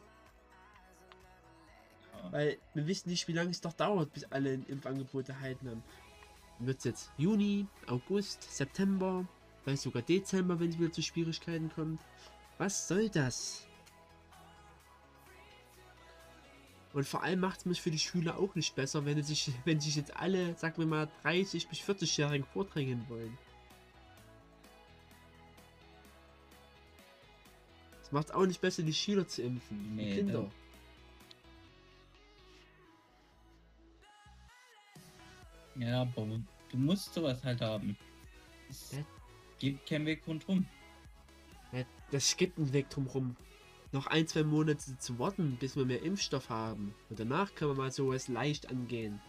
Ja. 2.12 2.32
Weil 2.32 2.58
wir 2.74 2.86
wissen 2.86 3.10
nicht, 3.10 3.28
wie 3.28 3.32
lange 3.32 3.50
es 3.50 3.60
doch 3.60 3.72
dauert, 3.72 4.12
bis 4.12 4.24
alle 4.24 4.52
ein 4.54 4.66
Impfangebot 4.66 5.28
erhalten 5.28 5.68
haben. 5.68 5.82
Wird 6.58 6.78
es 6.78 6.84
jetzt 6.84 7.10
Juni, 7.16 7.66
August, 7.86 8.42
September? 8.42 9.26
Vielleicht 9.62 9.82
sogar 9.82 10.02
Dezember, 10.02 10.58
wenn 10.60 10.70
es 10.70 10.78
wieder 10.78 10.92
zu 10.92 11.02
Schwierigkeiten 11.02 11.70
kommt. 11.74 12.00
Was 12.58 12.88
soll 12.88 13.08
das? 13.08 13.66
Und 16.92 17.06
vor 17.06 17.22
allem 17.22 17.40
macht 17.40 17.60
es 17.60 17.66
mich 17.66 17.80
für 17.80 17.90
die 17.90 17.98
Schüler 17.98 18.38
auch 18.38 18.54
nicht 18.54 18.74
besser, 18.74 19.04
wenn 19.04 19.22
sich, 19.22 19.52
wenn 19.64 19.80
sich 19.80 19.96
jetzt 19.96 20.16
alle, 20.16 20.56
sagen 20.56 20.78
wir 20.78 20.86
mal, 20.86 21.08
30 21.22 21.68
bis 21.68 21.78
40-Jährigen 21.78 22.44
vordrängen 22.44 23.06
wollen. 23.08 23.38
Es 28.10 28.12
macht 28.12 28.34
auch 28.34 28.44
nicht 28.44 28.60
besser, 28.60 28.82
die 28.82 28.92
Schüler 28.92 29.24
zu 29.28 29.40
impfen. 29.42 29.84
Die 29.84 30.02
Nee, 30.02 30.14
Kinder. 30.16 30.50
da- 35.76 35.80
Ja, 35.80 36.02
aber 36.02 36.26
du 36.70 36.76
musst 36.76 37.14
sowas 37.14 37.44
halt 37.44 37.60
haben. 37.60 37.96
Es 38.68 38.90
Ja. 38.96 39.04
gibt 39.60 39.88
keinen 39.88 40.06
Weg 40.06 40.26
rundherum. 40.26 40.66
Ja, 41.70 41.84
das 42.10 42.36
gibt 42.36 42.58
einen 42.58 42.72
Weg 42.72 42.90
drumherum. 42.90 43.36
Noch 43.92 44.08
ein, 44.08 44.26
zwei 44.26 44.42
Monate 44.42 44.98
zu 44.98 45.18
warten, 45.20 45.56
bis 45.60 45.76
wir 45.76 45.84
mehr 45.84 46.02
Impfstoff 46.02 46.48
haben. 46.50 46.92
Und 47.10 47.20
danach 47.20 47.54
können 47.54 47.72
wir 47.76 47.76
mal 47.84 47.92
sowas 47.92 48.26
leicht 48.26 48.68
angehen. 48.70 49.20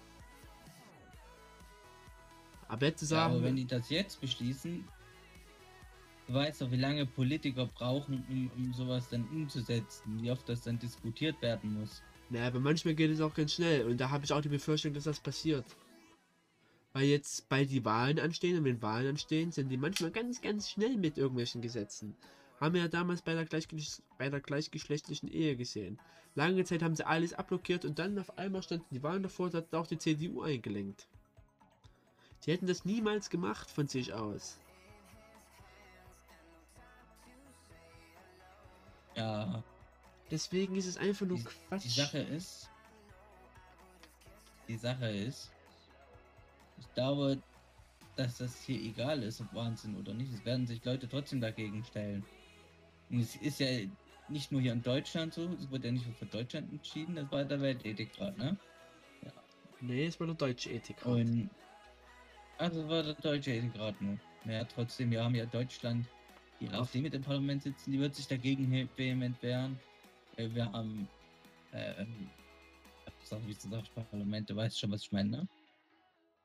Aber 2.67 2.87
jetzt 2.87 2.99
zu 2.99 3.05
Ja, 3.05 3.09
sagen, 3.09 3.33
aber 3.35 3.43
wenn 3.43 3.55
die 3.57 3.65
das 3.67 3.91
jetzt 3.91 4.19
beschließen, 4.21 4.87
weißt 6.33 6.61
doch, 6.61 6.71
wie 6.71 6.77
lange 6.77 7.05
Politiker 7.05 7.65
brauchen, 7.65 8.23
um, 8.29 8.51
um 8.55 8.73
sowas 8.73 9.09
dann 9.09 9.27
umzusetzen, 9.29 10.21
wie 10.21 10.31
oft 10.31 10.47
das 10.47 10.61
dann 10.61 10.79
diskutiert 10.79 11.41
werden 11.41 11.79
muss. 11.79 12.01
naja, 12.29 12.47
aber 12.47 12.59
manchmal 12.59 12.95
geht 12.95 13.11
es 13.11 13.21
auch 13.21 13.33
ganz 13.33 13.53
schnell. 13.53 13.85
Und 13.85 13.97
da 13.97 14.09
habe 14.09 14.25
ich 14.25 14.33
auch 14.33 14.41
die 14.41 14.49
Befürchtung, 14.49 14.93
dass 14.93 15.05
das 15.05 15.19
passiert. 15.19 15.65
Weil 16.93 17.05
jetzt 17.05 17.47
bald 17.47 17.71
die 17.71 17.85
Wahlen 17.85 18.19
anstehen 18.19 18.57
und 18.57 18.65
wenn 18.65 18.81
Wahlen 18.81 19.09
anstehen, 19.09 19.51
sind 19.51 19.69
die 19.69 19.77
manchmal 19.77 20.11
ganz, 20.11 20.41
ganz 20.41 20.69
schnell 20.69 20.97
mit 20.97 21.17
irgendwelchen 21.17 21.61
Gesetzen. 21.61 22.15
Haben 22.59 22.75
wir 22.75 22.81
ja 22.81 22.87
damals 22.87 23.21
bei 23.21 23.33
der, 23.33 23.47
bei 24.17 24.29
der 24.29 24.41
gleichgeschlechtlichen 24.41 25.29
Ehe 25.29 25.55
gesehen. 25.55 25.99
Lange 26.35 26.63
Zeit 26.63 26.83
haben 26.83 26.95
sie 26.95 27.05
alles 27.05 27.33
abblockiert 27.33 27.85
und 27.85 27.99
dann 27.99 28.19
auf 28.19 28.37
einmal 28.37 28.61
standen 28.63 28.85
die 28.93 29.03
Wahlen 29.03 29.23
davor, 29.23 29.49
da 29.49 29.59
hat 29.59 29.73
auch 29.73 29.87
die 29.87 29.97
CDU 29.97 30.41
eingelenkt. 30.41 31.07
Die 32.45 32.51
hätten 32.51 32.67
das 32.67 32.85
niemals 32.85 33.29
gemacht 33.29 33.69
von 33.69 33.87
sich 33.87 34.13
aus. 34.13 34.59
Ja, 39.15 39.63
Deswegen 40.31 40.75
ist 40.75 40.87
es 40.87 40.95
einfach 40.95 41.25
nur 41.25 41.37
die, 41.37 41.43
Quatsch. 41.43 41.83
die 41.83 41.89
Sache 41.89 42.19
ist, 42.19 42.69
die 44.69 44.77
Sache 44.77 45.09
ist, 45.09 45.51
ich 46.79 46.93
glaube, 46.93 47.37
dass 48.15 48.37
das 48.37 48.63
hier 48.63 48.79
egal 48.81 49.23
ist, 49.23 49.41
ob 49.41 49.53
Wahnsinn 49.53 49.95
oder 49.97 50.13
nicht. 50.13 50.33
Es 50.33 50.45
werden 50.45 50.65
sich 50.65 50.83
Leute 50.85 51.09
trotzdem 51.09 51.41
dagegen 51.41 51.83
stellen. 51.83 52.23
Und 53.09 53.19
es 53.19 53.35
ist 53.35 53.59
ja 53.59 53.67
nicht 54.29 54.53
nur 54.53 54.61
hier 54.61 54.71
in 54.71 54.81
Deutschland 54.81 55.33
so, 55.33 55.49
es 55.53 55.69
wird 55.69 55.83
ja 55.83 55.91
nicht 55.91 56.05
nur 56.05 56.15
für 56.15 56.25
Deutschland 56.27 56.71
entschieden, 56.71 57.15
das 57.15 57.29
war 57.29 57.43
der 57.43 57.59
Weltethikrat, 57.59 58.37
ne? 58.37 58.57
nee, 59.81 60.05
es 60.05 60.17
war 60.17 60.27
der 60.27 60.35
deutsche 60.37 60.69
Ethik. 60.69 61.05
Und 61.05 61.49
also 62.57 62.87
war 62.87 63.03
der 63.03 63.15
deutsche 63.15 63.51
Ethikrat 63.51 63.99
nur. 63.99 64.17
Ja, 64.45 64.63
trotzdem, 64.63 65.11
wir 65.11 65.23
haben 65.23 65.35
ja 65.35 65.45
Deutschland 65.45 66.05
die 66.61 66.67
Ja. 66.67 66.79
AfD 66.79 67.01
mit 67.01 67.13
im 67.13 67.21
Parlament 67.23 67.63
sitzen, 67.63 67.91
die 67.91 67.99
wird 67.99 68.15
sich 68.15 68.27
dagegen 68.27 68.71
he- 68.71 68.87
vehement 68.95 69.41
wehren. 69.41 69.79
Äh, 70.37 70.49
Wir 70.53 70.71
haben 70.71 71.07
äh, 71.73 72.01
ähm, 72.01 72.29
sag 73.23 73.39
wie 73.47 73.53
gesagt, 73.53 73.91
Parlament, 73.95 74.49
du 74.49 74.55
weißt 74.55 74.79
schon, 74.79 74.91
was 74.91 75.03
ich 75.03 75.11
meine, 75.11 75.29
ne? 75.29 75.47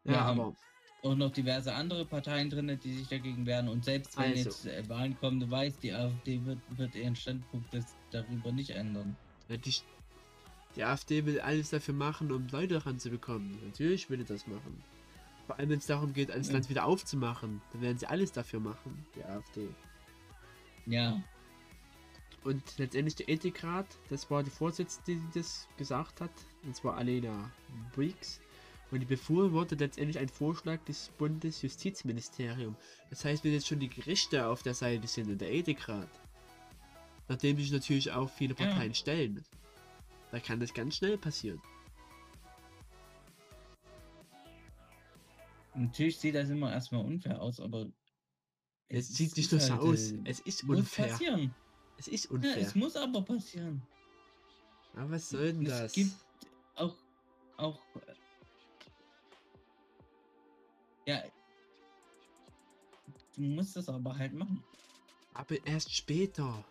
ja, 0.05 0.11
wir 0.12 0.21
haben- 0.25 0.41
aber 0.41 0.57
Und 1.03 1.19
noch 1.19 1.31
diverse 1.31 1.73
andere 1.75 2.05
Parteien 2.05 2.49
drin, 2.51 2.79
die 2.83 2.95
sich 2.99 3.07
dagegen 3.09 3.45
wehren. 3.47 3.69
Und 3.69 3.85
selbst 3.85 4.17
wenn 4.17 4.31
Also. 4.33 4.45
jetzt 4.45 4.67
äh, 4.67 4.89
Wahlen 4.89 5.17
kommen, 5.19 5.39
du 5.41 5.49
weißt, 5.51 5.83
die 5.83 5.93
AfD 5.93 6.45
wird, 6.45 6.59
wird 6.77 6.95
ihren 6.97 7.14
Standpunkt 7.14 7.73
das, 7.73 7.95
darüber 8.11 8.51
nicht 8.51 8.71
ändern. 8.71 9.17
Ja, 9.49 9.57
die, 9.57 9.75
die 10.75 10.83
AfD 10.83 11.25
will 11.27 11.41
alles 11.41 11.71
dafür 11.71 11.95
machen, 11.95 12.33
um 12.33 12.49
Leute 12.49 12.85
ranzubekommen. 12.85 13.59
Natürlich 13.64 14.09
will 14.11 14.19
die 14.19 14.25
das 14.25 14.47
machen. 14.47 14.83
Vor 15.47 15.59
allem, 15.59 15.69
wenn 15.69 15.79
es 15.79 15.87
darum 15.87 16.12
geht, 16.12 16.31
das 16.31 16.49
Ja. 16.49 16.55
Land 16.55 16.69
wieder 16.71 16.85
aufzumachen, 16.87 17.61
dann 17.73 17.83
werden 17.83 17.99
sie 17.99 18.07
alles 18.07 18.33
dafür 18.33 18.59
machen, 18.59 19.07
die 19.14 19.23
AfD. 19.25 19.69
Ja, 20.87 21.22
Und 22.45 22.62
letztendlich 22.78 23.16
der 23.16 23.28
Ethikrat, 23.28 23.87
das 24.09 24.30
war 24.30 24.43
die 24.45 24.51
Vorsitzende, 24.51 25.20
die 25.20 25.39
das 25.41 25.66
gesagt 25.76 26.20
hat, 26.20 26.30
und 26.62 26.76
zwar 26.76 26.97
Alena 26.97 27.51
Briggs. 27.93 28.41
Und 28.93 29.01
die 29.01 29.07
befürwortet 29.07 29.80
letztendlich 29.80 30.18
einen 30.18 30.28
Vorschlag 30.28 30.78
des 30.84 31.11
Bundesjustizministeriums. 31.18 32.76
Das 33.11 33.24
heißt, 33.24 33.43
wenn 33.43 33.53
jetzt 33.53 33.66
schon 33.66 33.80
die 33.80 33.89
Gerichte 33.91 34.47
auf 34.47 34.62
der 34.62 34.74
Seite 34.74 35.09
sind 35.09 35.28
und 35.28 35.41
der 35.41 35.53
Ethikrat, 35.53 36.09
nachdem 37.28 37.59
sich 37.59 37.72
natürlich 37.72 38.12
auch 38.12 38.30
viele 38.30 38.55
Ja. 38.59 38.66
Parteien 38.66 38.95
stellen, 38.95 39.45
da 40.30 40.39
kann 40.41 40.61
das 40.61 40.72
ganz 40.72 40.97
schnell 40.97 41.18
passieren. 41.18 41.61
natürlich 45.74 46.18
sieht 46.18 46.34
das 46.34 46.49
immer 46.51 46.72
erstmal 46.72 47.05
unfair 47.05 47.41
aus, 47.41 47.61
aber 47.61 47.87
Es 48.89 49.09
sieht 49.09 49.28
ist 49.28 49.37
nicht 49.37 49.53
nur 49.53 49.61
so 49.61 49.72
aus, 49.74 50.12
es 50.24 50.41
ist 50.41 50.62
muss 50.64 50.78
unfair. 50.78 51.09
passieren. 51.09 51.55
Es 51.99 52.09
ist 52.09 52.24
Ja, 52.26 52.30
unfair. 52.30 52.57
es 52.59 52.74
muss 52.74 52.97
aber 52.97 53.22
passieren. 53.22 53.82
Aber 54.95 55.11
was 55.12 55.28
soll 55.30 55.53
denn 55.53 55.66
Es 55.66 55.78
das? 55.78 55.93
gibt 55.93 56.12
auch, 56.76 56.95
auch, 57.57 57.80
äh, 57.97 58.14
ja, 61.11 61.22
du 63.37 63.43
musst 63.43 63.76
das 63.76 63.89
aber 63.89 64.16
halt 64.16 64.32
machen. 64.34 64.62
Aber 65.34 65.66
erst 65.66 65.95
später. 65.95 66.64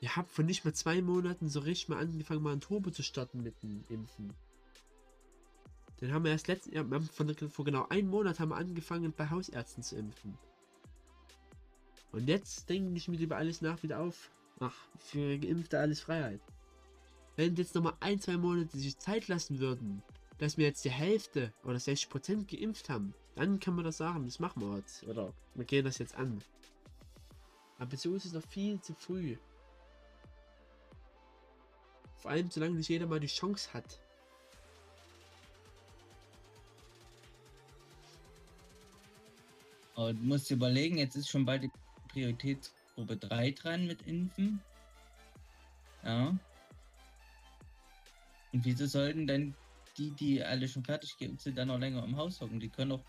Ihr 0.00 0.14
habt 0.14 0.30
vor 0.30 0.44
nicht 0.44 0.64
mal 0.64 0.74
zwei 0.74 1.00
Monaten 1.02 1.48
so 1.48 1.60
richtig 1.60 1.88
mal 1.88 1.98
angefangen, 1.98 2.42
mal 2.42 2.52
ein 2.52 2.60
Turbo 2.60 2.90
zu 2.90 3.02
starten 3.02 3.42
mit 3.42 3.62
dem 3.62 3.82
Impfen. 3.88 4.32
Den 6.00 6.12
haben 6.12 6.24
wir 6.24 6.32
erst 6.32 6.48
letzten 6.48 6.74
Jahr, 6.74 6.84
wir 6.84 6.96
haben 6.96 7.08
von, 7.08 7.34
vor 7.50 7.64
genau 7.64 7.88
einem 7.88 8.08
Monat 8.08 8.38
haben 8.38 8.50
wir 8.50 8.56
angefangen, 8.56 9.12
bei 9.16 9.30
Hausärzten 9.30 9.82
zu 9.82 9.96
impfen. 9.96 10.36
Und 12.16 12.28
jetzt 12.28 12.70
denken 12.70 12.96
ich 12.96 13.08
mir 13.08 13.18
über 13.18 13.36
alles 13.36 13.60
nach 13.60 13.82
wieder 13.82 14.00
auf. 14.00 14.30
Ach, 14.58 14.74
für 14.96 15.36
Geimpfte 15.36 15.78
alles 15.78 16.00
Freiheit. 16.00 16.40
Wenn 17.36 17.54
jetzt 17.56 17.74
nochmal 17.74 17.92
ein, 18.00 18.18
zwei 18.18 18.38
Monate 18.38 18.78
sich 18.78 18.96
Zeit 18.96 19.28
lassen 19.28 19.58
würden, 19.58 20.02
dass 20.38 20.56
wir 20.56 20.64
jetzt 20.64 20.82
die 20.86 20.90
Hälfte 20.90 21.52
oder 21.62 21.76
60% 21.76 22.46
geimpft 22.46 22.88
haben, 22.88 23.12
dann 23.34 23.60
kann 23.60 23.74
man 23.74 23.84
das 23.84 23.98
sagen, 23.98 24.24
das 24.24 24.40
machen 24.40 24.62
wir 24.62 24.78
jetzt. 24.78 25.04
Oder 25.04 25.30
wir 25.56 25.66
gehen 25.66 25.84
das 25.84 25.98
jetzt 25.98 26.14
an. 26.14 26.42
Aber 27.78 27.94
so 27.98 28.14
ist 28.14 28.24
es 28.24 28.32
noch 28.32 28.46
viel 28.48 28.80
zu 28.80 28.94
früh. 28.94 29.36
Vor 32.16 32.30
allem, 32.30 32.50
solange 32.50 32.76
nicht 32.76 32.88
jeder 32.88 33.06
mal 33.06 33.20
die 33.20 33.26
Chance 33.26 33.74
hat. 33.74 34.00
Aber 39.94 40.14
du 40.14 40.22
musst 40.22 40.48
dir 40.48 40.54
überlegen, 40.54 40.96
jetzt 40.96 41.16
ist 41.16 41.28
schon 41.28 41.44
bald 41.44 41.62
die 41.62 41.70
Prioritätsgruppe 42.20 43.18
3 43.18 43.50
dran 43.50 43.86
mit 43.86 44.00
Impfen. 44.06 44.62
Ja. 46.02 46.28
Und 48.52 48.64
wieso 48.64 48.86
sollten 48.86 49.26
denn 49.26 49.54
die, 49.98 50.12
die 50.12 50.42
alle 50.42 50.66
schon 50.66 50.82
fertig 50.82 51.18
geimpft 51.18 51.42
sind, 51.42 51.58
dann 51.58 51.68
noch 51.68 51.78
länger 51.78 52.02
im 52.02 52.16
Haus 52.16 52.40
hocken? 52.40 52.58
Die 52.58 52.70
können 52.70 52.90
doch 52.90 53.04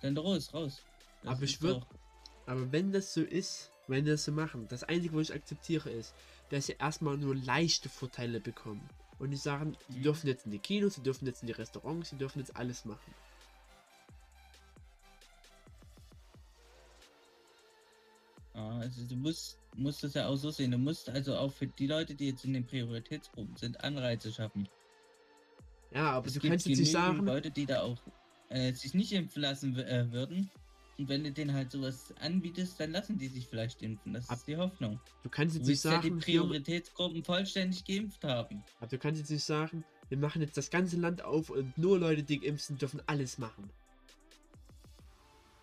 dann 0.00 0.16
raus, 0.16 0.54
raus. 0.54 0.84
Das 1.22 1.32
Aber 1.32 1.42
ich 1.42 1.54
ist 1.54 1.62
würd- 1.62 1.80
doch- 1.80 1.86
Aber 2.46 2.70
wenn 2.70 2.92
das 2.92 3.12
so 3.12 3.22
ist, 3.22 3.72
wenn 3.88 4.04
die 4.04 4.12
das 4.12 4.24
so 4.24 4.30
machen, 4.30 4.68
das 4.68 4.84
Einzige, 4.84 5.16
was 5.16 5.30
ich 5.30 5.34
akzeptiere, 5.34 5.90
ist, 5.90 6.14
dass 6.50 6.66
sie 6.66 6.76
erstmal 6.78 7.16
nur 7.16 7.34
leichte 7.34 7.88
Vorteile 7.88 8.38
bekommen. 8.38 8.88
Und 9.18 9.32
die 9.32 9.36
sagen, 9.36 9.76
sie 9.88 9.98
Mhm. 9.98 10.02
dürfen 10.04 10.26
jetzt 10.28 10.44
in 10.44 10.52
die 10.52 10.60
Kinos, 10.60 10.94
sie 10.94 11.02
dürfen 11.02 11.26
jetzt 11.26 11.42
in 11.42 11.48
die 11.48 11.52
Restaurants, 11.54 12.10
sie 12.10 12.16
dürfen 12.18 12.38
jetzt 12.38 12.54
alles 12.54 12.84
machen. 12.84 13.12
Also 18.86 19.04
du 19.06 19.16
musst, 19.16 19.58
musst 19.76 20.02
das 20.04 20.14
ja 20.14 20.26
auch 20.28 20.36
so 20.36 20.50
sehen. 20.50 20.70
Du 20.70 20.78
musst 20.78 21.08
also 21.08 21.36
auch 21.36 21.52
für 21.52 21.66
die 21.66 21.86
Leute, 21.86 22.14
die 22.14 22.28
jetzt 22.28 22.44
in 22.44 22.52
den 22.54 22.66
Prioritätsgruppen 22.66 23.56
sind, 23.56 23.82
Anreize 23.82 24.32
schaffen. 24.32 24.68
Ja, 25.92 26.12
aber 26.12 26.26
es 26.26 26.34
du 26.34 26.40
kannst 26.40 26.66
jetzt 26.66 26.78
nicht 26.78 26.92
sagen, 26.92 27.24
Leute, 27.24 27.50
die 27.50 27.66
da 27.66 27.82
auch 27.82 27.98
äh, 28.48 28.72
sich 28.72 28.94
nicht 28.94 29.12
impfen 29.12 29.42
lassen 29.42 29.76
äh, 29.78 30.10
würden. 30.10 30.50
Und 30.98 31.08
wenn 31.10 31.24
du 31.24 31.30
denen 31.30 31.52
halt 31.52 31.70
sowas 31.70 32.14
anbietest, 32.20 32.80
dann 32.80 32.92
lassen 32.92 33.18
die 33.18 33.28
sich 33.28 33.46
vielleicht 33.46 33.82
impfen. 33.82 34.14
Das 34.14 34.30
Ab- 34.30 34.38
ist 34.38 34.46
die 34.48 34.56
Hoffnung. 34.56 34.98
du 35.22 35.28
kannst 35.28 35.54
Du 35.54 35.58
jetzt 35.58 35.66
nicht 35.68 35.68
willst 35.68 35.84
ja 35.84 36.00
die 36.00 36.08
sagen, 36.08 36.18
Prioritätsgruppen 36.20 37.22
vollständig 37.22 37.84
geimpft 37.84 38.24
haben. 38.24 38.64
aber 38.78 38.88
du 38.88 38.98
kannst 38.98 39.20
jetzt 39.20 39.30
nicht 39.30 39.44
sagen, 39.44 39.84
wir 40.08 40.16
machen 40.18 40.40
jetzt 40.40 40.56
das 40.56 40.70
ganze 40.70 40.96
Land 40.96 41.22
auf 41.22 41.50
und 41.50 41.76
nur 41.76 41.98
Leute, 41.98 42.22
die 42.22 42.38
geimpft 42.40 42.64
sind, 42.66 42.80
dürfen 42.80 43.02
alles 43.06 43.36
machen. 43.38 43.70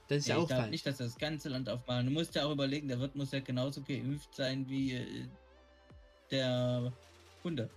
Das 0.09 0.17
ist 0.19 0.27
ja 0.27 0.35
ich 0.37 0.41
auch 0.43 0.47
glaube 0.47 0.61
falsch. 0.63 0.71
nicht, 0.71 0.85
dass 0.85 0.97
das 0.97 1.17
ganze 1.17 1.49
Land 1.49 1.69
aufmachen. 1.69 2.05
Du 2.05 2.11
musst 2.11 2.35
ja 2.35 2.45
auch 2.45 2.51
überlegen, 2.51 2.87
der 2.87 2.99
Wirt 2.99 3.15
muss 3.15 3.31
ja 3.31 3.39
genauso 3.39 3.81
geimpft 3.81 4.35
sein 4.35 4.67
wie 4.69 4.93
äh, 4.93 5.25
der 6.29 6.91
Kunde. 7.41 7.69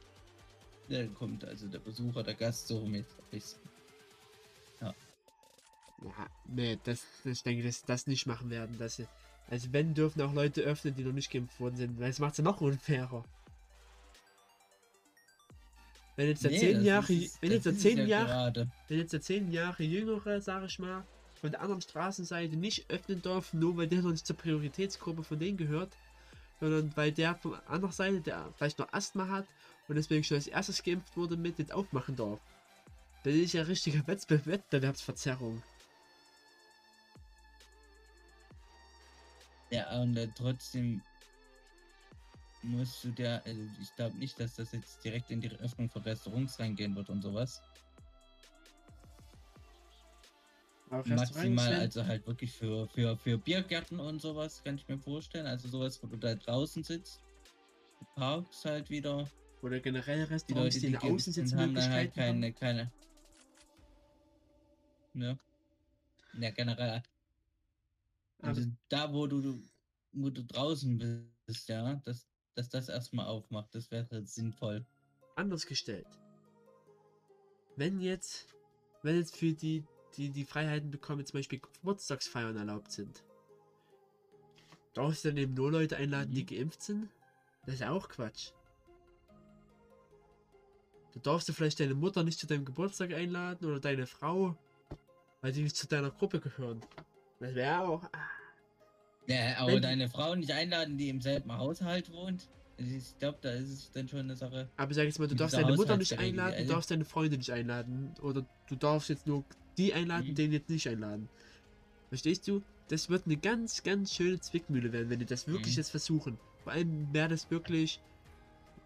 Der 0.89 1.07
kommt, 1.09 1.45
also 1.45 1.67
der 1.69 1.79
Besucher, 1.81 2.23
der 2.23 2.35
Gast, 2.35 2.69
so 2.69 2.85
mit. 2.85 3.07
Ja. 4.81 4.95
Ja, 6.03 6.27
nee, 6.47 6.79
das, 6.85 7.03
ich 7.25 7.43
denke, 7.43 7.65
dass 7.65 7.81
sie 7.81 7.87
das 7.87 8.07
nicht 8.07 8.27
machen 8.27 8.51
werden. 8.51 8.77
Dass 8.79 8.97
sie, 8.97 9.07
also 9.49 9.73
wenn 9.73 9.95
dürfen 9.95 10.21
auch 10.23 10.33
Leute 10.35 10.63
öffnen, 10.63 10.95
die 10.95 11.03
noch 11.05 11.13
nicht 11.13 11.31
geimpft 11.31 11.59
worden 11.61 11.77
sind, 11.77 11.99
weil 12.01 12.11
es 12.11 12.19
macht 12.19 12.33
es 12.33 12.39
ja 12.39 12.45
noch 12.45 12.61
unfairer. 12.61 13.25
Wenn 16.17 16.29
jetzt 16.29 16.45
der 16.45 16.51
Nee, 16.51 16.59
zehn 16.59 16.85
Jahre, 16.85 17.13
ist- 17.13 17.43
wenn 17.43 17.53
jetzt 17.53 17.67
der 17.67 17.77
zehn 17.77 17.99
ja 17.99 18.05
Jahre, 18.07 18.27
gerade. 18.27 18.69
wenn 18.89 18.99
jetzt 18.99 19.13
der 19.13 19.21
zehn 19.21 19.51
Jahre 19.53 19.83
jüngere, 19.83 20.41
sag 20.41 20.65
ich 20.65 20.79
mal, 20.79 21.05
von 21.39 21.51
der 21.51 21.61
anderen 21.61 21.81
Straßenseite 21.81 22.57
nicht 22.57 22.91
öffnen 22.91 23.23
darf, 23.23 23.53
nur 23.53 23.77
weil 23.77 23.87
der 23.87 24.03
noch 24.03 24.13
nicht 24.13 24.27
zur 24.27 24.37
Prioritätsgruppe 24.37 25.23
von 25.23 25.39
denen 25.39 25.57
gehört, 25.57 25.97
sondern 26.61 26.97
weil 26.97 27.13
der 27.13 27.35
von 27.37 27.53
der 27.53 27.69
anderen 27.69 27.93
Seite, 27.93 28.21
der 28.21 28.53
vielleicht 28.57 28.79
noch 28.79 28.93
Asthma 28.93 29.29
hat 29.29 29.47
und 29.89 29.97
deswegen 29.97 30.25
schon 30.25 30.37
als 30.37 30.47
erstes 30.47 30.83
geimpft 30.83 31.17
wurde, 31.17 31.37
mit 31.37 31.59
jetzt 31.59 31.73
aufmachen 31.73 32.17
darf. 32.17 32.41
Das 33.23 33.35
ist 33.35 33.53
ja 33.53 33.63
richtige 33.63 33.99
Wettbe- 34.07 34.47
Wettbewerbsverzerrung. 34.47 35.63
Ja, 39.71 40.01
und 40.01 40.17
äh, 40.17 40.29
trotzdem 40.37 41.03
musst 42.63 43.03
du 43.05 43.11
der, 43.11 43.45
also 43.45 43.61
ich 43.81 43.95
glaube 43.97 44.17
nicht, 44.17 44.39
dass 44.39 44.55
das 44.55 44.73
jetzt 44.73 45.05
direkt 45.05 45.31
in 45.31 45.41
die 45.41 45.51
Öffnung 45.51 45.89
von 45.91 46.03
Restaurants 46.03 46.59
reingehen 46.59 46.95
wird 46.95 47.11
und 47.11 47.23
sowas. 47.23 47.61
Maximal 50.91 51.75
also 51.75 52.05
halt 52.07 52.27
wirklich 52.27 52.53
für, 52.53 52.89
für, 52.89 53.17
für 53.17 53.39
Biergärten 53.39 53.99
und 54.01 54.21
sowas 54.21 54.63
kann 54.63 54.77
ich 54.77 54.87
mir 54.89 54.99
vorstellen. 54.99 55.47
Also 55.47 55.69
sowas, 55.69 56.03
wo 56.03 56.07
du 56.07 56.17
da 56.17 56.35
draußen 56.35 56.83
sitzt. 56.85 57.21
Parks 58.15 58.65
halt 58.65 58.89
wieder. 58.91 59.29
oder 59.63 59.81
generell 59.81 60.27
Die 60.27 60.33
Restaurants, 60.33 60.75
Leute, 60.77 60.87
die, 60.87 60.99
die 60.99 61.19
sind, 61.33 61.55
haben 61.55 61.75
dann 61.75 61.91
halt 61.91 62.15
keine, 62.15 62.53
keine. 62.53 62.93
Ja. 65.15 65.37
Ja, 66.39 66.51
generell. 66.51 67.03
Also 68.43 68.63
da, 68.89 69.13
wo 69.13 69.27
du, 69.27 69.41
du- 69.41 69.63
wo 70.13 70.31
du 70.31 70.45
draußen 70.45 70.99
bist, 71.47 71.69
ja, 71.69 71.95
dass, 72.05 72.27
dass 72.55 72.69
das 72.69 72.89
erstmal 72.89 73.27
aufmacht, 73.27 73.75
das 73.75 73.91
wäre 73.91 74.25
sinnvoll. 74.25 74.85
anders 75.35 75.67
gestellt. 75.67 76.07
Wenn 77.77 78.01
jetzt, 78.01 78.47
wenn 79.03 79.17
jetzt 79.17 79.37
für 79.37 79.53
die, 79.53 79.85
die 80.17 80.31
die 80.31 80.45
Freiheiten 80.45 80.91
bekommen, 80.91 81.25
zum 81.27 81.39
Beispiel 81.39 81.61
Geburtstagsfeiern 81.61 82.57
erlaubt 82.57 82.91
sind, 82.93 83.23
darfst 84.95 85.25
du 85.25 85.29
dann 85.29 85.37
eben 85.37 85.55
nur 85.55 85.71
Leute 85.71 85.97
einladen, 85.97 86.33
die 86.33 86.43
Mhm. 86.43 86.47
geimpft 86.47 86.83
sind? 86.83 87.09
Das 87.65 87.75
ist 87.75 87.81
ja 87.81 87.91
auch 87.91 88.09
Quatsch. 88.09 88.53
Da 91.15 91.21
darfst 91.21 91.49
du 91.49 91.53
vielleicht 91.53 91.81
deine 91.81 91.95
Mutter 91.95 92.23
nicht 92.23 92.39
zu 92.39 92.47
deinem 92.47 92.65
Geburtstag 92.65 93.13
einladen 93.13 93.65
oder 93.67 93.81
deine 93.81 94.07
Frau, 94.07 94.57
weil 95.41 95.53
die 95.53 95.63
nicht 95.63 95.77
zu 95.77 95.87
deiner 95.87 96.11
Gruppe 96.11 96.41
gehören. 96.41 96.81
Das 97.41 97.55
wäre 97.55 97.81
auch. 97.83 98.03
ah, 98.05 98.31
Ja, 99.29 99.57
aber 99.59 99.73
Wenn- 99.73 99.83
deine 99.83 100.09
Frau 100.09 100.35
nicht 100.35 100.53
einladen, 100.53 100.97
die 100.99 101.09
im 101.09 101.21
selben 101.21 101.51
Haushalt 101.53 102.13
wohnt. 102.13 102.49
Also 102.79 102.95
Ich 102.95 103.19
glaube, 103.19 103.39
da 103.41 103.51
ist 103.51 103.71
es 103.71 103.91
dann 103.91 104.07
schon 104.07 104.21
eine 104.21 104.37
Sache. 104.37 104.69
Aber 104.77 104.93
sag 104.95 105.05
jetzt 105.05 105.19
mal, 105.19 105.27
du 105.27 105.35
darfst 105.35 105.57
deine 105.57 105.75
Mutter 105.75 105.97
nicht 105.97 106.17
einladen, 106.19 106.67
du 106.67 106.73
darfst 106.73 106.91
deine 106.91 107.05
Freunde 107.07 107.37
nicht 107.39 107.51
einladen. 107.51 108.15
Oder 108.23 108.47
du 108.69 108.77
darfst 108.77 109.09
jetzt 109.09 109.27
nur 109.27 109.45
die 109.79 109.95
einladen, 109.95 110.31
Mhm. 110.31 110.35
den 110.35 110.53
jetzt 110.53 110.69
nicht 110.71 110.89
einladen. 110.89 111.29
Verstehst 112.09 112.47
du? 112.49 112.63
Das 112.89 113.09
wird 113.09 113.27
eine 113.27 113.37
ganz, 113.37 113.83
ganz 113.83 114.13
schöne 114.13 114.39
Zwickmühle 114.41 114.93
werden, 114.93 115.11
wenn 115.11 115.19
die 115.19 115.27
das 115.27 115.47
wirklich 115.49 115.75
Mhm. 115.75 115.81
jetzt 115.81 115.91
versuchen. 115.91 116.39
Vor 116.63 116.73
allem 116.73 117.13
wäre 117.13 117.29
das 117.29 117.51
wirklich. 117.51 118.01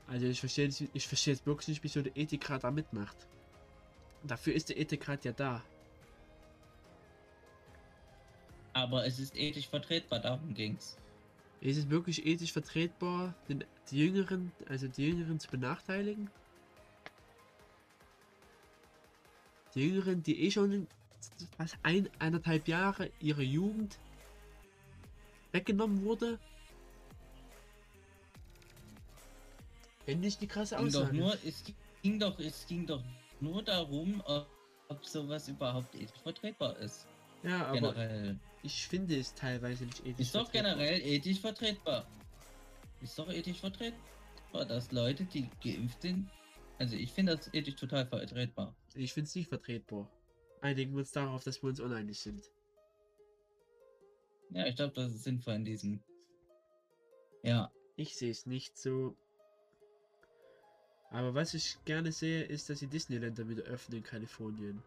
Also 0.06 0.26
ich 0.26 0.40
verstehe 0.40 0.68
ich 0.92 1.06
verstehe 1.06 1.34
jetzt 1.34 1.46
wirklich 1.46 1.68
nicht, 1.68 1.84
wieso 1.84 2.02
der 2.02 2.16
Ethikrat 2.16 2.64
da 2.64 2.70
mitmacht. 2.70 3.16
Dafür 4.24 4.54
ist 4.54 4.68
der 4.68 4.78
Ethikrat 4.78 5.24
ja 5.24 5.32
da. 5.32 5.62
Aber 8.72 9.04
es 9.06 9.18
ist 9.18 9.36
ethisch 9.36 9.68
vertretbar, 9.68 10.20
darum 10.20 10.54
ging's. 10.54 10.96
Ist 11.60 11.76
es 11.76 11.90
wirklich 11.90 12.24
ethisch 12.24 12.52
vertretbar, 12.52 13.34
den, 13.48 13.64
die 13.90 13.98
Jüngeren, 13.98 14.52
also 14.68 14.88
die 14.88 15.06
Jüngeren 15.08 15.38
zu 15.38 15.50
benachteiligen? 15.50 16.30
Die 19.74 19.86
Jüngeren, 19.86 20.22
die 20.22 20.42
eh 20.44 20.50
schon 20.50 20.86
fast 21.56 21.76
ein, 21.82 22.08
eineinhalb 22.18 22.66
Jahre 22.66 23.10
ihre 23.20 23.42
Jugend 23.42 23.98
weggenommen 25.52 26.02
wurde? 26.04 26.38
Finde 30.04 30.28
ich 30.28 30.38
die 30.38 30.46
krasse 30.46 30.76
Ging 30.76 30.86
Aussage. 30.86 31.16
nur, 31.16 31.36
es 31.44 31.62
ging 32.02 32.18
doch, 32.18 32.38
es 32.38 32.66
ging 32.66 32.86
doch 32.86 33.02
nur 33.40 33.62
darum, 33.62 34.20
ob, 34.26 34.48
ob 34.88 35.04
sowas 35.04 35.48
überhaupt 35.48 35.94
ethisch 35.94 36.20
vertretbar 36.22 36.76
ist. 36.78 37.06
ja, 37.42 37.66
aber 37.66 37.92
Generell. 37.94 38.38
ich 38.62 38.88
finde 38.88 39.18
es 39.18 39.34
teilweise 39.34 39.84
nicht 39.84 40.00
ethisch 40.00 40.26
Ist 40.26 40.34
doch 40.34 40.50
generell 40.50 41.00
ethisch 41.00 41.40
vertretbar. 41.40 42.06
Ist 43.00 43.18
doch 43.18 43.30
ethisch 43.30 43.60
vertretbar, 43.60 44.64
dass 44.66 44.90
Leute, 44.90 45.24
die 45.24 45.48
geimpft 45.62 46.02
sind, 46.02 46.28
also 46.78 46.96
ich 46.96 47.12
finde 47.12 47.36
das 47.36 47.52
ethisch 47.54 47.76
total 47.76 48.06
vertretbar. 48.06 48.74
Ich 48.94 49.12
finde 49.12 49.28
es 49.28 49.34
nicht 49.34 49.48
vertretbar. 49.48 50.10
Einigen 50.60 50.92
wir 50.92 50.98
uns 51.00 51.12
darauf, 51.12 51.44
dass 51.44 51.62
wir 51.62 51.68
uns 51.68 51.80
uneinig 51.80 52.18
sind. 52.20 52.50
Ja, 54.50 54.66
ich 54.66 54.76
glaube, 54.76 54.94
das 54.94 55.12
ist 55.12 55.24
sinnvoll 55.24 55.54
in 55.54 55.64
diesem. 55.64 56.02
Ja, 57.42 57.70
Ich 57.96 58.16
sehe 58.16 58.30
es 58.30 58.46
nicht 58.46 58.76
so. 58.76 59.16
Aber 61.10 61.34
was 61.34 61.54
ich 61.54 61.78
gerne 61.84 62.12
sehe, 62.12 62.44
ist, 62.44 62.68
dass 62.70 62.78
die 62.80 62.86
Disneyländer 62.86 63.48
wieder 63.48 63.64
öffnen 63.64 63.98
in 63.98 64.04
Kalifornien. 64.04 64.82